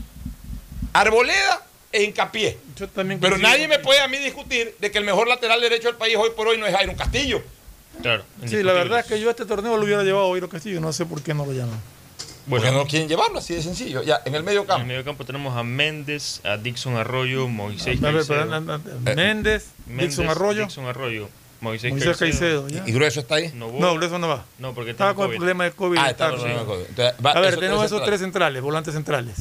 Arboleda 0.92 1.66
e 1.92 2.02
Hincapié. 2.04 2.58
Yo 2.76 2.88
también 2.88 3.20
Pero 3.20 3.36
nadie 3.38 3.68
me 3.68 3.78
puede 3.78 4.00
a 4.00 4.08
mí 4.08 4.18
discutir 4.18 4.74
de 4.78 4.90
que 4.90 4.96
el 4.98 5.04
mejor 5.04 5.28
lateral 5.28 5.60
derecho 5.60 5.88
del 5.88 5.96
país 5.96 6.16
hoy 6.16 6.30
por 6.36 6.48
hoy 6.48 6.58
no 6.58 6.66
es 6.66 6.74
Iron 6.82 6.94
Castillo. 6.96 7.42
Claro. 8.00 8.24
Sí, 8.46 8.62
la 8.62 8.72
verdad 8.72 9.00
es 9.00 9.06
que 9.06 9.20
yo 9.20 9.28
a 9.28 9.32
este 9.32 9.44
torneo 9.44 9.76
lo 9.76 9.84
hubiera 9.84 10.02
llevado 10.02 10.34
a 10.34 10.48
Castillo, 10.48 10.80
no 10.80 10.92
sé 10.94 11.04
por 11.04 11.22
qué 11.22 11.34
no 11.34 11.44
lo 11.44 11.52
llaman. 11.52 11.78
Porque 12.48 12.66
Bueno, 12.66 12.78
no 12.82 12.86
quieren 12.86 13.08
llevarlo 13.08 13.38
así 13.38 13.54
de 13.54 13.62
sencillo. 13.62 14.02
Ya, 14.02 14.20
en 14.24 14.34
el 14.34 14.42
medio 14.42 14.60
en 14.60 14.62
el 14.64 14.68
campo. 14.68 14.86
medio 14.86 15.04
campo 15.04 15.24
tenemos 15.24 15.56
a 15.56 15.62
Méndez, 15.62 16.40
a 16.44 16.56
Dixon 16.56 16.96
Arroyo, 16.96 17.46
Moisés 17.48 18.00
Caicedo. 18.00 18.42
a- 18.54 18.60
Méndez, 19.14 19.66
Méndez, 19.86 20.08
Dixon 20.16 20.28
Arroyo, 20.28 20.62
Dixon 20.62 20.86
Arroyo, 20.86 21.28
Moisés, 21.60 21.92
Moisés 21.92 22.16
Caicedo. 22.16 22.68
¿Y, 22.68 22.72
¿ya? 22.72 22.82
y 22.84 22.90
Grueso 22.92 23.20
está 23.20 23.36
ahí? 23.36 23.52
Novoa. 23.54 23.80
No, 23.80 24.02
eso 24.04 24.18
no 24.18 24.26
va. 24.28 24.44
No, 24.58 24.74
porque 24.74 24.90
Estaba 24.90 25.14
con 25.14 25.30
el 25.30 25.36
problema 25.36 25.64
de 25.64 25.70
COVID. 25.72 25.98
Ah, 25.98 26.10
está 26.10 26.30
con 26.30 26.34
el 26.34 26.40
problema 26.40 26.60
sí. 26.60 26.66
de 26.66 26.72
COVID. 26.74 26.84
Entonces, 26.88 27.14
va- 27.24 27.30
A 27.30 27.40
ver, 27.40 27.48
esos 27.50 27.60
tenemos 27.60 27.84
esos 27.86 28.04
tres 28.04 28.20
centrales. 28.20 28.62
volantes 28.62 28.94
centrales. 28.94 29.36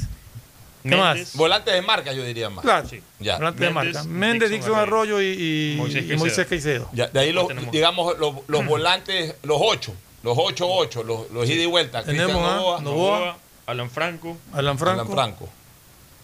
¿Qué 0.83 0.95
más? 0.95 1.35
Volantes 1.35 1.73
de 1.75 1.81
marca, 1.83 2.11
yo 2.13 2.23
diría 2.23 2.49
más. 2.49 2.63
Claro, 2.63 2.87
Sí. 2.89 3.01
Ya. 3.19 3.37
volantes 3.37 3.61
de 3.61 3.69
marca. 3.71 4.03
Méndez, 4.03 4.49
Dixon 4.49 4.69
Dixon 4.69 4.79
Arroyo 4.79 5.21
y, 5.21 5.25
y- 5.25 5.75
Moisés 5.77 6.05
y 6.09 6.15
Moisés 6.17 6.47
Caicedo. 6.47 6.89
Ya, 6.93 7.07
de 7.07 7.19
ahí 7.19 7.31
los, 7.33 7.47
digamos, 7.71 8.17
los, 8.19 8.35
los 8.47 8.65
volantes, 8.67 9.35
los 9.43 9.57
ocho. 9.59 9.93
Los 10.23 10.37
ocho, 10.39 10.67
ocho, 10.69 11.03
los, 11.03 11.29
los 11.31 11.49
ida 11.49 11.63
y 11.63 11.65
vuelta. 11.65 12.03
Tenemos 12.03 12.31
Cristian 12.31 12.49
a 12.53 12.55
Novoa, 12.57 12.81
Novoa. 12.81 13.37
Alan 13.65 13.89
Franco, 13.89 14.37
Alan 14.53 14.77
Franco. 14.77 15.01
Alan 15.01 15.11
Franco. 15.13 15.49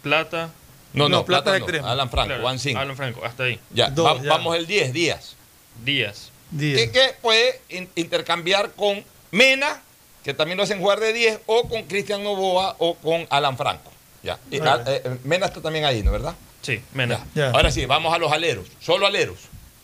Plata. 0.02 0.49
No, 0.94 1.10
no, 1.10 1.18
No, 1.18 1.26
Plata 1.26 1.52
no. 1.52 1.56
extremo. 1.57 1.88
Alan 1.88 2.10
Franco, 2.10 2.28
claro, 2.40 2.57
cinco. 2.60 2.80
Alan 2.80 2.95
Franco, 2.95 3.26
hasta 3.26 3.44
ahí. 3.44 3.60
Ya, 3.72 3.90
Dos, 3.90 4.06
va- 4.19 4.24
ya. 4.24 4.30
vamos 4.30 4.56
el 4.56 4.65
10, 4.68 4.94
Díaz. 4.94 5.36
Díaz. 5.84 6.32
Diez. 6.49 6.91
que, 6.91 7.14
puede 7.22 7.61
in- 7.69 7.90
intercambiar 7.95 8.72
con 8.72 9.03
Mena, 9.32 9.82
que 10.24 10.34
también 10.34 10.57
lo 10.57 10.64
hacen 10.64 10.80
jugar 10.80 10.99
de 10.99 11.11
10, 11.14 11.40
o 11.45 11.68
con 11.68 11.84
Cristian 11.84 12.24
Novoa 12.24 12.76
o 12.80 12.95
con 12.95 13.28
Alan 13.30 13.57
Franco. 13.57 13.91
Ya. 14.24 14.40
Y, 14.49 14.60
ah, 14.61 14.82
eh, 14.88 15.02
eh, 15.06 15.18
Mena 15.24 15.45
está 15.48 15.61
también 15.61 15.86
ahí, 15.86 16.03
¿no 16.03 16.11
verdad? 16.11 16.36
Sí, 16.61 16.82
Mena. 16.94 17.26
Ya. 17.36 17.52
Ahora 17.52 17.69
sí, 17.72 17.86
vamos 17.86 18.14
a 18.14 18.18
los 18.18 18.32
aleros. 18.32 18.65
Solo 18.80 19.06
aleros. 19.06 19.38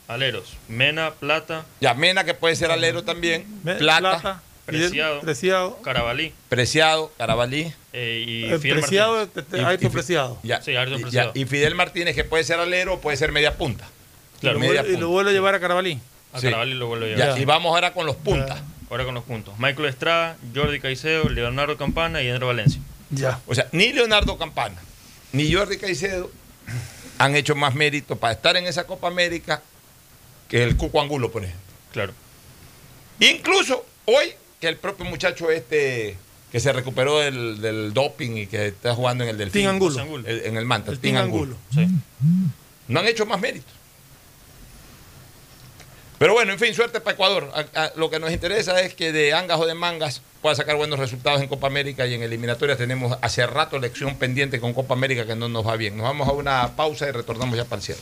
Aleros. 0.08 0.56
Mena, 0.68 1.12
Plata, 1.12 1.66
Ya, 1.80 1.94
Mena 1.94 2.24
que 2.24 2.34
puede 2.34 2.56
ser 2.56 2.72
alero 2.72 3.04
también. 3.04 3.46
Me- 3.64 3.76
Plata, 3.76 4.42
Preciado. 4.66 5.20
Preciado. 5.22 5.78
Carabalí 5.82 6.34
Preciado, 6.50 7.12
Carabalí. 7.18 7.74
eh, 7.92 8.24
y 8.56 8.60
Fidel 8.60 8.80
Preciado, 8.80 9.16
Martínez. 9.18 9.46
este, 9.46 9.58
Y- 9.58 9.66
Ayrton 9.66 9.88
y- 9.88 9.90
Preciado. 9.92 10.40
Ya, 10.44 10.62
Sí, 10.62 10.76
Ayrton 10.76 10.96
y- 10.96 10.98
ya, 11.00 11.04
Preciado. 11.04 11.32
y 11.36 11.46
Fidel 11.46 11.76
Martínez 11.76 12.16
que 12.16 12.24
puede 12.24 12.44
ser 12.44 12.60
alero 12.60 12.94
o 12.96 13.02
puede 13.02 13.18
ser 13.18 13.32
media 13.32 13.58
punta. 13.58 13.86
Y 14.42 14.46
lo, 14.48 14.60
media 14.60 14.82
vuelve, 14.82 14.90
y 14.90 14.92
lo 14.94 14.98
punta. 15.00 15.06
vuelve 15.08 15.32
a 15.32 15.34
llevar 15.34 15.56
a 15.56 15.60
Carabalí. 15.60 16.00
A 16.34 16.40
Sí. 16.40 16.48
Carabalí 16.48 16.74
lo 16.76 16.88
vuelve 16.88 17.14
a 17.14 17.18
Ya, 17.18 17.24
llevar. 17.26 17.40
Y 17.42 17.46
vamos 17.46 17.74
ahora 17.74 17.94
con 17.94 18.06
los 18.06 18.16
puntas. 18.16 18.62
Ahora 18.90 19.06
con 19.06 19.14
los 19.16 19.24
puntos. 19.24 19.54
Michael 19.58 19.88
Estrada, 19.90 20.38
Jordi 20.54 20.80
Caicedo, 20.80 21.28
Leonardo 21.30 21.78
Campana 21.78 22.22
y 22.22 22.28
Enero 22.28 22.48
Valencia. 22.48 22.80
Ya. 23.10 23.40
O 23.48 23.56
sea, 23.56 23.68
ni 23.72 23.92
Leonardo 23.94 24.38
Campana, 24.38 24.76
ni 25.32 25.52
Jordi 25.52 25.78
Caicedo 25.78 26.30
han 27.18 27.36
hecho 27.36 27.56
más 27.56 27.74
mérito 27.76 28.16
para 28.18 28.34
estar 28.34 28.56
en 28.58 28.66
esa 28.68 28.86
Copa 28.86 29.08
América 29.08 29.62
que 30.54 30.64
el 30.64 30.78
Cuco 30.78 31.02
Angulo, 31.02 31.32
por 31.32 31.44
ejemplo. 31.44 31.64
Claro. 31.92 32.14
Incluso 33.20 33.86
hoy, 34.06 34.34
que 34.62 34.68
el 34.68 34.78
propio 34.78 35.04
muchacho 35.06 35.50
este 35.50 36.16
que 36.52 36.60
se 36.60 36.72
recuperó 36.72 37.18
del, 37.18 37.60
del 37.60 37.92
doping 37.94 38.38
y 38.38 38.46
que 38.46 38.68
está 38.68 38.94
jugando 38.94 39.24
en 39.24 39.32
el 39.32 39.38
Delfín. 39.40 39.62
Tin 39.64 39.70
Angulo. 39.70 40.00
Angulo. 40.00 40.28
el- 40.28 40.46
en 40.46 40.58
el 40.58 40.66
Manta, 40.66 40.92
El 40.92 40.98
Angulo. 41.18 41.20
Angulo. 41.20 41.58
Sí. 41.74 41.88
No 42.88 43.00
han 43.00 43.08
hecho 43.08 43.26
más 43.26 43.40
mérito. 43.42 43.66
Pero 46.20 46.34
bueno, 46.34 46.54
en 46.54 46.60
fin, 46.60 46.74
suerte 46.76 47.02
para 47.02 47.16
Ecuador. 47.16 47.52
A- 47.56 47.82
a- 47.86 47.92
lo 47.96 48.12
que 48.12 48.20
nos 48.20 48.32
interesa 48.32 48.80
es 48.82 48.94
que 48.94 49.12
de 49.12 49.34
angas 49.34 49.60
o 49.60 49.66
de 49.66 49.74
mangas 49.74 50.22
pueda 50.44 50.54
sacar 50.56 50.76
buenos 50.76 51.00
resultados 51.00 51.42
en 51.42 51.48
Copa 51.48 51.66
América 51.66 52.06
y 52.06 52.14
en 52.14 52.22
eliminatorias 52.22 52.78
tenemos 52.78 53.18
hace 53.22 53.48
rato 53.48 53.80
lección 53.80 54.16
pendiente 54.18 54.60
con 54.60 54.74
Copa 54.74 54.94
América 54.94 55.26
que 55.26 55.36
no 55.36 55.50
nos 55.50 55.66
va 55.68 55.76
bien. 55.78 55.98
Nos 55.98 56.04
vamos 56.04 56.28
a 56.30 56.32
una 56.34 56.76
pausa 56.76 57.08
y 57.10 57.12
retornamos 57.12 57.58
ya 57.58 57.66
para 57.66 57.78
el 57.80 57.84
cierre. 57.84 58.02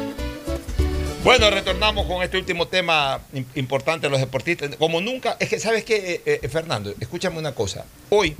Bueno, 1.23 1.51
retornamos 1.51 2.07
con 2.07 2.23
este 2.23 2.37
último 2.37 2.67
tema 2.67 3.19
im- 3.33 3.45
importante 3.55 4.07
de 4.07 4.11
los 4.11 4.19
deportistas. 4.19 4.75
Como 4.77 5.01
nunca, 5.01 5.37
es 5.39 5.49
que, 5.49 5.59
¿sabes 5.59 5.83
qué, 5.83 6.21
eh, 6.25 6.39
eh, 6.41 6.49
Fernando? 6.49 6.93
Escúchame 6.99 7.37
una 7.37 7.53
cosa. 7.53 7.85
Hoy, 8.09 8.35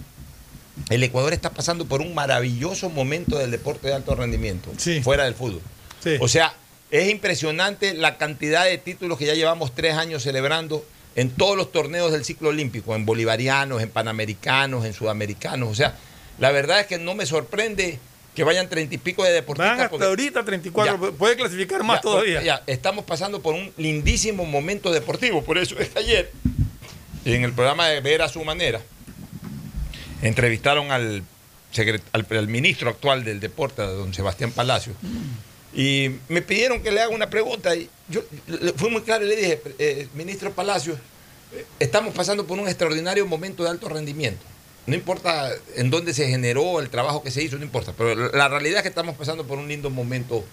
el 0.89 1.03
Ecuador 1.03 1.31
está 1.31 1.51
pasando 1.51 1.85
por 1.85 2.01
un 2.01 2.15
maravilloso 2.15 2.89
momento 2.89 3.37
del 3.37 3.51
deporte 3.51 3.87
de 3.89 3.93
alto 3.93 4.15
rendimiento, 4.15 4.71
fuera 5.03 5.25
del 5.25 5.35
fútbol. 5.35 5.61
O 6.19 6.27
sea, 6.27 6.55
es 6.89 7.09
impresionante 7.09 7.93
la 7.93 8.17
cantidad 8.17 8.65
de 8.65 8.79
títulos 8.79 9.19
que 9.19 9.25
ya 9.27 9.35
llevamos 9.35 9.75
tres 9.75 9.93
años 9.95 10.23
celebrando 10.23 10.83
en 11.15 11.29
todos 11.29 11.55
los 11.55 11.71
torneos 11.71 12.11
del 12.11 12.25
ciclo 12.25 12.49
olímpico, 12.49 12.95
en 12.95 13.05
bolivarianos, 13.05 13.83
en 13.83 13.89
panamericanos, 13.91 14.85
en 14.85 14.93
sudamericanos. 14.93 15.69
O 15.69 15.75
sea, 15.75 15.95
la 16.39 16.51
verdad 16.51 16.79
es 16.79 16.87
que 16.87 16.97
no 16.97 17.13
me 17.13 17.27
sorprende 17.27 17.99
que 18.35 18.43
vayan 18.43 18.69
treinta 18.69 18.95
y 18.95 18.97
pico 18.97 19.23
de 19.23 19.31
deportistas. 19.33 19.71
Van 19.71 19.79
hasta 19.79 19.89
porque- 19.89 20.05
ahorita 20.05 20.45
34, 20.45 21.11
Ya. 21.11 21.17
puede 21.17 21.35
clasificar 21.35 21.83
más 21.83 21.97
ya, 21.97 22.01
todavía. 22.01 22.41
ya, 22.41 22.63
estamos 22.67 23.03
pasando 23.05 23.41
por 23.41 23.53
un 23.55 23.71
lindísimo 23.77 24.45
momento 24.45 24.91
deportivo. 24.91 25.43
Por 25.43 25.57
eso 25.57 25.77
es 25.79 25.89
que 25.89 25.99
ayer, 25.99 26.31
en 27.25 27.43
el 27.43 27.51
programa 27.53 27.87
de 27.89 27.99
Ver 28.01 28.21
a 28.21 28.29
su 28.29 28.43
manera, 28.45 28.81
entrevistaron 30.21 30.91
al, 30.91 31.23
secret- 31.73 32.01
al, 32.13 32.25
al 32.29 32.47
ministro 32.47 32.89
actual 32.89 33.23
del 33.23 33.39
deporte, 33.39 33.81
don 33.81 34.13
Sebastián 34.13 34.51
Palacio, 34.51 34.93
y 35.73 36.11
me 36.29 36.41
pidieron 36.41 36.81
que 36.83 36.91
le 36.91 37.01
haga 37.01 37.13
una 37.13 37.29
pregunta. 37.29 37.75
Y 37.75 37.89
yo 38.09 38.21
le- 38.47 38.73
fui 38.73 38.89
muy 38.89 39.01
claro 39.01 39.25
y 39.25 39.29
le 39.29 39.35
dije, 39.35 39.61
eh, 39.79 40.07
ministro 40.13 40.51
Palacio, 40.51 40.97
estamos 41.79 42.13
pasando 42.13 42.45
por 42.45 42.59
un 42.59 42.67
extraordinario 42.67 43.25
momento 43.25 43.63
de 43.63 43.69
alto 43.69 43.89
rendimiento. 43.89 44.43
No 44.87 44.95
importa 44.95 45.51
en 45.75 45.89
dónde 45.89 46.13
se 46.13 46.27
generó 46.27 46.79
el 46.79 46.89
trabajo 46.89 47.21
que 47.23 47.31
se 47.31 47.43
hizo, 47.43 47.57
no 47.57 47.63
importa. 47.63 47.93
Pero 47.97 48.15
la- 48.31 48.47
realidad 48.47 48.77
es 48.77 48.83
que 48.83 48.89
estamos 48.89 49.15
pasando 49.15 49.45
por 49.45 49.57
un 49.59 49.67
lindo 49.67 49.89
momento 49.89 50.43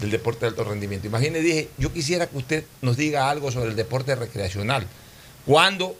del 0.00 0.10
deporte 0.10 0.40
de 0.40 0.46
alto 0.48 0.64
rendimiento. 0.64 1.06
Imagínese, 1.06 1.44
dije, 1.44 1.68
yo 1.78 1.92
quisiera 1.92 2.26
que 2.26 2.36
usted 2.36 2.64
nos 2.82 2.96
diga 2.96 3.30
algo 3.30 3.52
sobre 3.52 3.70
el 3.70 3.76
deporte 3.76 4.14
recreacional. 4.14 4.86
¿Cuándo 5.46 5.96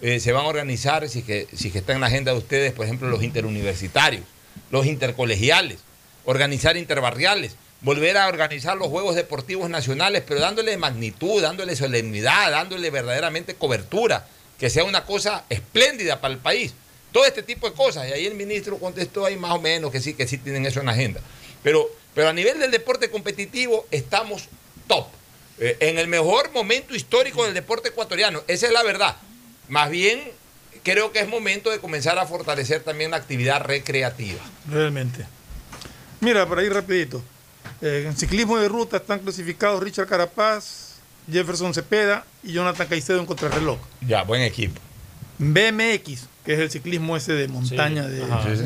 eh, 0.00 0.18
se 0.20 0.32
van 0.32 0.44
a 0.46 0.48
organizar, 0.48 1.08
si 1.08 1.22
que, 1.22 1.46
si 1.54 1.70
que 1.70 1.78
está 1.78 1.92
en 1.92 2.00
la 2.00 2.06
agenda 2.08 2.32
de 2.32 2.38
ustedes, 2.38 2.72
por 2.72 2.84
ejemplo, 2.86 3.08
los 3.08 3.22
interuniversitarios, 3.22 4.24
los 4.70 4.86
intercolegiales, 4.86 5.78
organizar 6.24 6.76
interbarriales, 6.76 7.56
volver 7.82 8.16
a 8.16 8.26
organizar 8.28 8.76
los 8.76 8.88
Juegos 8.88 9.14
Deportivos 9.14 9.68
Nacionales, 9.70 10.22
pero 10.26 10.40
dándole 10.40 10.76
magnitud, 10.78 11.40
dándole 11.42 11.76
solemnidad, 11.76 12.50
dándole 12.50 12.90
verdaderamente 12.90 13.54
cobertura, 13.54 14.26
que 14.58 14.70
sea 14.70 14.84
una 14.84 15.04
cosa 15.04 15.44
espléndida 15.50 16.20
para 16.20 16.32
el 16.34 16.40
país. 16.40 16.72
Todo 17.12 17.24
este 17.24 17.42
tipo 17.42 17.68
de 17.68 17.74
cosas. 17.74 18.08
Y 18.08 18.12
ahí 18.12 18.26
el 18.26 18.34
ministro 18.34 18.78
contestó 18.78 19.24
ahí 19.24 19.36
más 19.36 19.52
o 19.52 19.60
menos 19.60 19.90
que 19.90 20.00
sí, 20.00 20.14
que 20.14 20.26
sí 20.26 20.38
tienen 20.38 20.66
eso 20.66 20.80
en 20.80 20.86
la 20.86 20.92
agenda. 20.92 21.20
Pero, 21.62 21.88
pero 22.14 22.28
a 22.28 22.32
nivel 22.32 22.58
del 22.58 22.70
deporte 22.70 23.10
competitivo 23.10 23.86
estamos 23.90 24.48
top. 24.86 25.06
Eh, 25.58 25.76
en 25.80 25.98
el 25.98 26.08
mejor 26.08 26.52
momento 26.52 26.94
histórico 26.94 27.44
del 27.44 27.54
deporte 27.54 27.88
ecuatoriano. 27.88 28.42
Esa 28.46 28.66
es 28.66 28.72
la 28.72 28.82
verdad. 28.82 29.16
Más 29.68 29.90
bien, 29.90 30.22
creo 30.82 31.12
que 31.12 31.20
es 31.20 31.28
momento 31.28 31.70
de 31.70 31.78
comenzar 31.78 32.18
a 32.18 32.26
fortalecer 32.26 32.82
también 32.82 33.10
la 33.10 33.16
actividad 33.16 33.62
recreativa. 33.62 34.40
Realmente. 34.70 35.26
Mira, 36.20 36.46
por 36.46 36.58
ahí 36.58 36.68
rapidito. 36.68 37.22
Eh, 37.80 38.04
en 38.06 38.16
ciclismo 38.16 38.58
de 38.58 38.68
ruta 38.68 38.98
están 38.98 39.20
clasificados 39.20 39.82
Richard 39.82 40.06
Carapaz, 40.06 40.96
Jefferson 41.30 41.74
Cepeda 41.74 42.24
y 42.42 42.52
Jonathan 42.52 42.86
Caicedo 42.86 43.18
en 43.18 43.26
contrarreloj. 43.26 43.78
Ya, 44.00 44.22
buen 44.22 44.42
equipo. 44.42 44.80
BMX, 45.38 46.26
que 46.46 46.54
es 46.54 46.60
el 46.60 46.70
ciclismo 46.70 47.16
ese 47.16 47.34
de 47.34 47.48
montaña. 47.48 48.04
Sí. 48.04 48.10
de, 48.14 48.22
Ajá. 48.24 48.42
Sí, 48.48 48.56
sí. 48.62 48.64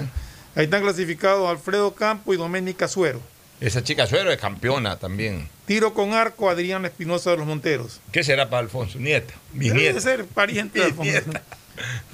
Ahí 0.54 0.64
están 0.64 0.82
clasificados 0.82 1.48
Alfredo 1.50 1.94
Campo 1.94 2.32
y 2.32 2.36
Doménica 2.36 2.86
Suero. 2.86 3.20
Esa 3.60 3.82
chica 3.84 4.06
Suero 4.06 4.30
es 4.32 4.38
campeona 4.38 4.96
también. 4.98 5.48
Tiro 5.66 5.92
con 5.94 6.12
arco 6.14 6.48
Adrián 6.50 6.84
Espinosa 6.84 7.30
de 7.30 7.36
los 7.38 7.46
Monteros. 7.46 8.00
¿Qué 8.12 8.22
será 8.24 8.48
para 8.48 8.60
Alfonso? 8.60 8.98
Nieta. 8.98 9.34
Mi 9.52 9.68
Debe 9.68 9.80
nieta. 9.80 10.00
ser 10.00 10.24
pariente 10.26 10.78
de 10.80 10.84
Alfonso. 10.86 11.20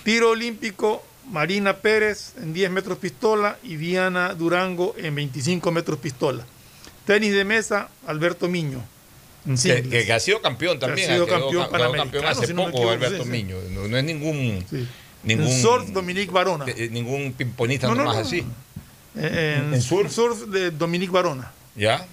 Tiro 0.05 0.31
olímpico 0.31 1.05
Marina 1.31 1.77
Pérez 1.79 2.35
en 2.41 2.53
10 2.53 2.71
metros 2.71 2.99
pistola 2.99 3.59
y 3.63 3.77
Diana 3.77 4.35
Durango 4.35 4.95
en 4.99 5.15
25 5.15 5.73
metros 5.73 5.99
pistola. 5.99 6.45
Tenis 7.05 7.33
de 7.33 7.45
mesa 7.45 7.89
Alberto 8.07 8.49
Miño. 8.49 8.83
Que, 9.45 9.57
singles. 9.57 9.89
que- 9.89 10.05
que 10.07 10.13
ha 10.13 10.19
sido 10.21 10.43
campeón 10.43 10.79
también. 10.81 11.07
Que 11.07 11.13
ha 11.13 11.17
sido 11.17 11.27
quedó- 11.27 11.35
campeón 11.41 11.63
quedó 11.63 11.71
panamericano, 11.71 12.29
hace 12.29 12.47
si 12.49 12.53
no 12.55 12.67
me 12.67 12.73
poco 12.73 12.79
equivoco, 12.93 12.93
Alberto 13.07 13.25
sí, 13.25 13.31
sí. 13.31 13.31
Miño. 13.31 13.57
No, 13.71 13.87
no 13.89 13.97
es 13.97 14.05
ningún. 14.05 14.65
Sí. 14.69 14.89
Ningún 15.27 15.47
En 15.49 15.63
surf 15.63 15.89
Dominique 15.91 16.33
Barona. 16.33 16.65
eh, 16.69 16.89
ningún 16.91 17.33
pimponista 17.33 17.87
No, 17.89 17.95
no, 17.95 18.03
nomás 18.05 18.17
no. 18.17 18.23
así. 18.23 18.45
Eh, 19.17 19.57
En, 19.59 19.75
¿En 19.75 19.83
surf? 19.83 20.47
de 20.49 20.71
Dominique 20.71 21.13
Barona. 21.13 21.51
¿Ya? 21.75 22.07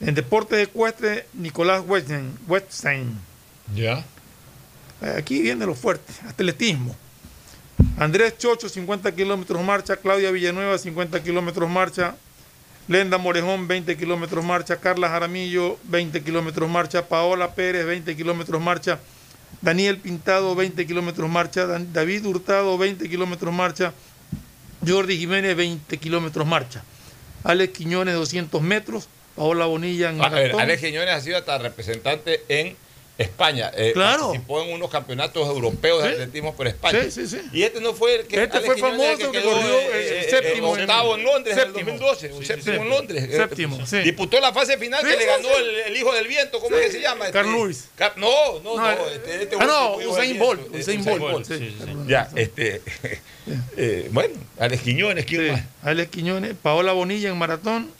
En 0.00 0.14
deportes 0.14 0.58
ecuestres 0.68 1.24
Nicolás 1.34 1.82
Wetstein. 1.86 3.18
¿Ya? 3.74 4.04
Eh, 5.02 5.14
Aquí 5.18 5.40
viene 5.42 5.64
lo 5.66 5.74
fuerte. 5.74 6.12
Atletismo. 6.28 6.94
Andrés 7.98 8.36
Chocho, 8.38 8.68
50 8.68 9.12
kilómetros 9.14 9.62
marcha. 9.64 9.96
Claudia 9.96 10.30
Villanueva, 10.30 10.76
50 10.78 11.22
kilómetros 11.22 11.68
marcha. 11.70 12.16
Lenda 12.88 13.16
Morejón, 13.18 13.66
20 13.66 13.96
kilómetros 13.96 14.44
marcha. 14.44 14.76
Carla 14.76 15.08
Jaramillo, 15.08 15.78
20 15.84 16.22
kilómetros 16.22 16.68
marcha. 16.68 17.06
Paola 17.08 17.54
Pérez, 17.54 17.86
20 17.86 18.14
kilómetros 18.16 18.60
marcha. 18.60 18.98
Daniel 19.60 19.98
Pintado, 19.98 20.54
20 20.54 20.86
kilómetros 20.86 21.28
marcha. 21.28 21.66
David 21.66 22.26
Hurtado, 22.26 22.76
20 22.78 23.08
kilómetros 23.08 23.52
marcha. 23.52 23.92
Jordi 24.86 25.16
Jiménez, 25.16 25.56
20 25.56 25.96
kilómetros 25.98 26.46
marcha. 26.46 26.82
Alex 27.44 27.72
Quiñones 27.72 28.14
200 28.14 28.60
metros, 28.62 29.08
Paola 29.36 29.66
Bonilla 29.66 30.10
en 30.10 30.22
A 30.22 30.28
ver. 30.28 30.54
Alex 30.56 30.80
Quiñones 30.80 31.14
ha 31.14 31.20
sido 31.20 31.36
hasta 31.36 31.58
representante 31.58 32.42
en 32.48 32.76
España. 33.16 33.70
Eh, 33.76 33.92
Claro. 33.94 34.24
Participó 34.28 34.60
en 34.62 34.72
unos 34.72 34.90
campeonatos 34.90 35.46
europeos 35.46 36.02
de 36.02 36.08
Sí. 36.08 36.14
atletismo 36.14 36.54
por 36.56 36.66
España. 36.66 37.00
Sí, 37.04 37.10
sí, 37.12 37.28
sí. 37.28 37.40
Y 37.52 37.62
este 37.62 37.80
no 37.80 37.94
fue 37.94 38.16
el 38.16 38.26
que. 38.26 38.42
Este 38.42 38.56
Alex 38.56 38.72
fue 38.72 38.76
famoso, 38.80 39.10
el 39.12 39.18
que 39.18 39.30
quedó, 39.30 39.52
corrió, 39.52 39.78
eh, 39.78 39.88
eh, 39.92 40.24
eh, 40.26 40.30
séptimo 40.30 40.70
octavo 40.72 41.14
en 41.16 41.22
Londres 41.24 41.54
séptimo. 41.54 41.78
en 41.90 41.94
el 41.94 42.00
2012. 42.00 42.32
un 42.32 42.44
séptimo 42.44 42.82
en 42.82 42.88
Londres. 42.88 43.24
Eh, 43.30 43.36
Séptimo. 43.36 43.78
Disputó 44.02 44.40
la 44.40 44.52
fase 44.52 44.76
final 44.78 45.00
que 45.04 45.16
le 45.16 45.26
ganó 45.26 45.48
el, 45.56 45.70
el 45.86 45.96
hijo 45.96 46.12
del 46.12 46.26
viento. 46.26 46.58
¿Cómo 46.58 46.74
es 46.76 46.86
que 46.86 46.92
se 46.92 47.00
llama? 47.00 47.30
Carl 47.30 47.46
Este, 47.46 47.58
Lewis. 47.60 47.88
Car- 47.96 48.14
no, 48.16 48.60
no, 48.64 48.76
No, 48.76 48.82
no. 48.82 49.06
este, 49.08 49.42
este 49.44 49.56
ah, 49.60 49.64
no, 49.64 49.96
Usain. 49.98 50.38
Bolt, 50.38 50.74
Usain 50.74 51.04
Bolt. 51.04 51.48
Ya, 52.08 52.28
este. 52.34 52.82
bueno, 54.10 54.34
Alex 54.58 54.82
Quiñones, 54.82 55.24
¿quién 55.24 55.52
más? 55.52 55.62
Alex 55.82 56.10
Quiñones, 56.10 56.54
Paola 56.60 56.92
Bonilla 56.92 57.28
en 57.28 57.38
maratón, 57.38 57.90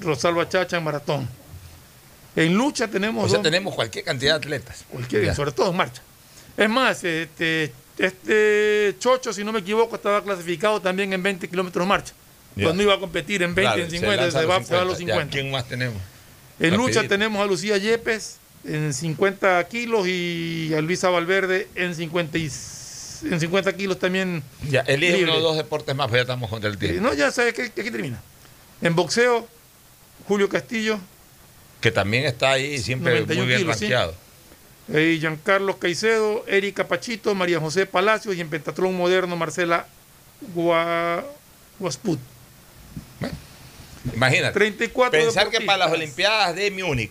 Rosalba 0.00 0.48
Chacha 0.48 0.76
en 0.76 0.84
maratón. 0.84 1.28
En 2.36 2.54
lucha 2.54 2.88
tenemos 2.88 3.24
O 3.24 3.28
sea, 3.28 3.38
dos- 3.38 3.44
tenemos 3.44 3.74
cualquier 3.74 4.04
cantidad 4.04 4.32
de 4.32 4.38
atletas. 4.38 4.84
cualquier- 4.90 5.24
Ya. 5.26 5.34
sobre 5.34 5.52
todo 5.52 5.70
en 5.70 5.76
marcha. 5.76 6.02
Es 6.56 6.68
más, 6.68 7.02
este, 7.04 7.72
este 7.98 8.96
Chocho, 8.98 9.32
si 9.32 9.44
no 9.44 9.52
me 9.52 9.60
equivoco, 9.60 9.96
estaba 9.96 10.22
clasificado 10.22 10.80
también 10.80 11.12
en 11.12 11.22
20 11.22 11.48
kilómetros 11.48 11.86
marcha. 11.86 12.12
Ya. 12.56 12.64
Cuando 12.64 12.82
iba 12.82 12.94
a 12.94 13.00
competir 13.00 13.42
en 13.42 13.54
20, 13.54 13.62
Claro, 13.62 13.82
en 13.84 13.90
se 13.90 13.96
50, 13.98 14.22
lanza 14.22 14.38
se, 14.38 14.42
se 14.44 14.74
va 14.74 14.82
a 14.82 14.84
los 14.84 14.98
50. 14.98 14.98
50. 14.98 15.24
Ya, 15.24 15.30
¿Quién 15.30 15.50
más 15.52 15.68
tenemos? 15.68 16.00
En 16.60 16.76
lucha 16.76 17.06
tenemos 17.08 17.42
a 17.42 17.46
Lucía 17.46 17.76
Yepes 17.78 18.38
en 18.64 18.94
50 18.94 19.62
kilos 19.68 20.06
y 20.06 20.72
a 20.76 20.80
Luisa 20.80 21.08
Valverde 21.10 21.68
en 21.74 21.94
50, 21.94 22.38
y- 22.38 22.50
en 23.30 23.40
50 23.40 23.72
kilos 23.74 23.98
también. 23.98 24.42
Ya, 24.70 24.80
elige 24.82 25.16
libre. 25.18 25.32
uno 25.32 25.40
o 25.40 25.42
dos 25.42 25.56
deportes 25.56 25.94
más, 25.96 26.08
pues 26.08 26.18
ya 26.18 26.22
estamos 26.22 26.48
contra 26.50 26.68
el 26.70 26.76
Eh, 26.76 26.78
tiempo. 26.78 27.02
no, 27.02 27.14
ya 27.14 27.30
sabes 27.32 27.54
que 27.54 27.62
aquí 27.64 27.90
termina. 27.90 28.20
En 28.82 28.94
boxeo, 28.94 29.48
Julio 30.28 30.48
Castillo, 30.48 30.98
Que 31.84 31.90
también 31.92 32.24
está 32.24 32.52
ahí 32.52 32.78
siempre 32.78 33.12
91 33.12 33.40
muy 33.42 33.46
bien 33.46 33.60
kilos, 33.60 33.76
sí. 33.76 33.84
rankeado. 33.84 34.14
eh, 34.94 35.18
Giancarlo 35.20 35.78
Caicedo, 35.78 36.42
Erika 36.48 36.88
Pachito, 36.88 37.34
María 37.34 37.60
José 37.60 37.84
Palacios 37.84 38.34
y 38.34 38.40
en 38.40 38.48
pentatlón 38.48 38.96
moderno 38.96 39.36
Marcela 39.36 39.86
Gua- 40.54 41.22
Guasput. 41.78 42.18
Imagínate. 44.14 44.54
34 44.54 45.20
Pensar 45.20 45.50
que 45.50 45.60
para 45.60 45.78
las. 45.78 45.92
Olimpiadas 45.92 46.54
de 46.56 46.70
Múnich, 46.70 47.10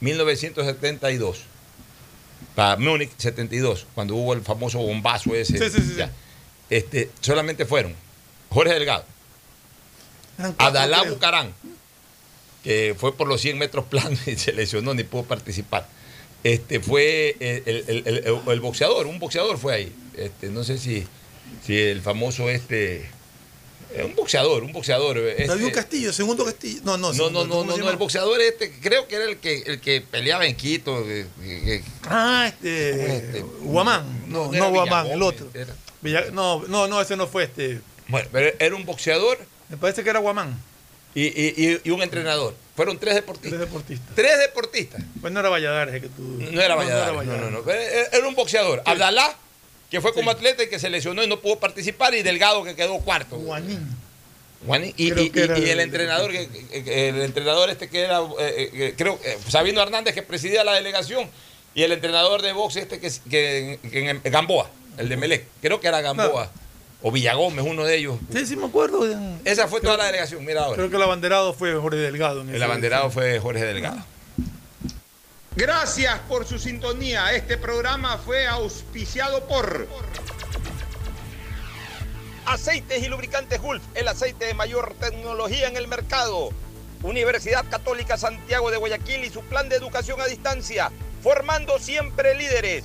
1972, 0.00 1.42
para 2.54 2.76
Múnich 2.76 3.10
72, 3.18 3.86
cuando 3.94 4.14
hubo 4.14 4.32
el 4.34 4.40
famoso 4.42 4.78
bombazo 4.78 5.34
ese, 5.34 5.58
Sí, 5.58 5.70
sí, 5.70 5.82
sí, 5.86 5.94
ya, 5.96 6.06
sí. 6.06 6.12
este, 6.70 7.10
solamente 7.20 7.64
fueron 7.66 7.94
Jorge 8.50 8.74
Delgado, 8.74 9.04
Adalá. 10.58 11.02
Bucarán, 11.04 11.54
que 12.64 12.94
fue 12.98 13.14
por 13.16 13.28
los 13.28 13.40
100 13.40 13.58
metros 13.58 13.84
planos 13.84 14.26
y 14.26 14.36
se 14.36 14.52
lesionó, 14.52 14.94
ni 14.94 15.04
pudo 15.04 15.22
participar. 15.24 15.86
Este 16.42 16.80
fue 16.80 17.36
el, 17.40 17.84
el- 17.86 18.22
el- 18.46 18.60
boxeador, 18.60 19.06
un 19.06 19.18
boxeador 19.18 19.56
fue 19.58 19.74
ahí. 19.74 19.92
Este, 20.16 20.48
no 20.48 20.64
sé 20.64 20.78
si, 20.78 21.06
si 21.64 21.78
el 21.78 22.00
famoso 22.02 22.50
este. 22.50 23.06
eh, 23.92 24.02
Un 24.04 24.14
boxeador, 24.14 24.62
un 24.64 24.72
boxeador. 24.72 25.16
este- 25.18 25.46
David 25.46 25.72
Castillo, 25.72 26.12
segundo 26.12 26.44
Castillo. 26.44 26.80
No, 26.84 26.96
no, 26.98 27.12
no, 27.12 27.30
no, 27.30 27.44
no, 27.44 27.48
¿cómo 27.50 27.64
no, 27.64 27.76
no, 27.78 27.90
el 27.90 27.96
boxeador 27.96 28.40
este, 28.42 28.72
creo 28.80 29.08
que 29.08 29.14
era 29.16 29.24
el 29.24 29.38
que, 29.38 29.58
el 29.66 29.80
que 29.80 30.00
peleaba 30.02 30.44
en 30.46 30.54
Quito. 30.56 31.02
que- 31.04 31.26
que- 31.42 31.60
que- 31.64 31.82
Ah, 32.04 32.44
este. 32.48 33.16
Este, 33.16 33.40
Guamán. 33.60 34.24
No, 34.28 34.52
no 34.52 34.58
no, 34.58 34.70
Guamán, 34.70 35.06
el 35.06 35.22
otro. 35.22 35.48
Villa- 36.02 36.30
no, 36.32 36.62
no, 36.68 36.86
no, 36.88 37.00
ese 37.00 37.16
no 37.16 37.26
fue 37.26 37.44
este. 37.44 37.80
Bueno, 38.08 38.28
pero 38.30 38.54
era 38.58 38.74
un 38.76 38.84
boxeador 38.84 39.38
Me 39.70 39.78
parece 39.78 40.04
que 40.04 40.10
era 40.10 40.18
Guamán. 40.18 40.60
Y, 41.14 41.22
y- 41.26 41.80
y- 41.84 41.90
un 41.90 42.02
entrenador. 42.02 42.54
Fueron 42.76 42.98
tres 42.98 43.14
deportistas. 43.14 43.50
Tres 43.52 43.60
deportistas. 43.60 44.14
Tres 44.16 44.38
deportistas. 44.38 45.02
Pues 45.20 45.32
no 45.32 45.40
era 45.40 45.48
Valladares 45.48 46.00
que 46.00 46.08
tú. 46.08 46.22
No 46.22 46.60
era 46.60 46.74
Valladares, 46.74 47.24
no, 47.24 47.36
no, 47.36 47.50
no. 47.62 47.70
Era 47.70 48.06
era 48.12 48.26
un 48.28 48.34
boxeador. 48.34 48.82
Abdalá, 48.84 49.36
que 49.90 50.00
fue 50.00 50.12
como 50.12 50.30
atleta 50.30 50.64
y 50.64 50.68
que 50.68 50.78
se 50.80 50.90
lesionó 50.90 51.22
y 51.22 51.28
no 51.28 51.40
pudo 51.40 51.60
participar, 51.60 52.14
y 52.14 52.22
Delgado, 52.22 52.64
que 52.64 52.74
quedó 52.74 52.98
cuarto. 52.98 53.36
Guanín. 53.36 53.86
Juaní, 54.66 54.94
y, 54.96 55.10
era 55.38 55.56
el 55.56 55.80
entrenador 55.80 56.32
que, 56.32 57.08
el 57.10 57.20
entrenador 57.20 57.68
este 57.68 57.90
que 57.90 58.00
era 58.00 58.20
eh, 58.40 58.70
eh, 58.72 58.94
creo 58.96 59.20
eh, 59.22 59.36
Sabino 59.48 59.82
Hernández 59.82 60.14
que 60.14 60.22
presidía 60.22 60.64
la 60.64 60.72
delegación 60.72 61.28
y 61.74 61.82
el 61.82 61.92
entrenador 61.92 62.40
de 62.40 62.54
box 62.54 62.76
este 62.76 62.98
que, 62.98 63.10
que- 63.28 63.78
que 63.90 64.08
en- 64.08 64.22
Gamboa 64.24 64.70
el 64.96 65.10
de 65.10 65.18
Melec 65.18 65.44
creo 65.60 65.80
que 65.80 65.88
era 65.88 66.00
Gamboa 66.00 66.50
o 67.06 67.12
Villagómez 67.12 67.66
uno 67.68 67.84
de 67.84 67.96
ellos 67.98 68.16
Sí, 68.32 68.46
sí, 68.46 68.56
me 68.56 68.64
acuerdo. 68.66 69.06
esa 69.44 69.68
fue 69.68 69.80
toda 69.82 69.98
la 69.98 70.06
delegación 70.06 70.42
mira 70.44 70.62
ahora 70.64 70.76
Creo 70.76 70.88
que 70.90 70.96
el 70.96 71.02
abanderado 71.02 71.52
fue 71.52 71.74
Jorge 71.74 71.98
Delgado. 71.98 72.40
en 72.40 72.54
el 72.54 72.62
abanderado 72.62 73.10
fue 73.10 73.38
Jorge 73.38 73.64
Delgado 73.64 74.02
Gracias 75.56 76.18
por 76.28 76.44
su 76.46 76.58
sintonía. 76.58 77.32
Este 77.32 77.56
programa 77.56 78.18
fue 78.18 78.44
auspiciado 78.48 79.46
por 79.46 79.86
Aceites 82.44 83.02
y 83.02 83.06
lubricantes 83.06 83.60
Gulf, 83.62 83.82
el 83.94 84.08
aceite 84.08 84.46
de 84.46 84.54
mayor 84.54 84.94
tecnología 84.98 85.68
en 85.68 85.76
el 85.76 85.86
mercado. 85.86 86.50
Universidad 87.02 87.64
Católica 87.70 88.16
Santiago 88.16 88.70
de 88.72 88.78
Guayaquil 88.78 89.24
y 89.24 89.30
su 89.30 89.42
plan 89.42 89.68
de 89.68 89.76
educación 89.76 90.20
a 90.20 90.26
distancia, 90.26 90.90
formando 91.22 91.78
siempre 91.78 92.34
líderes. 92.34 92.84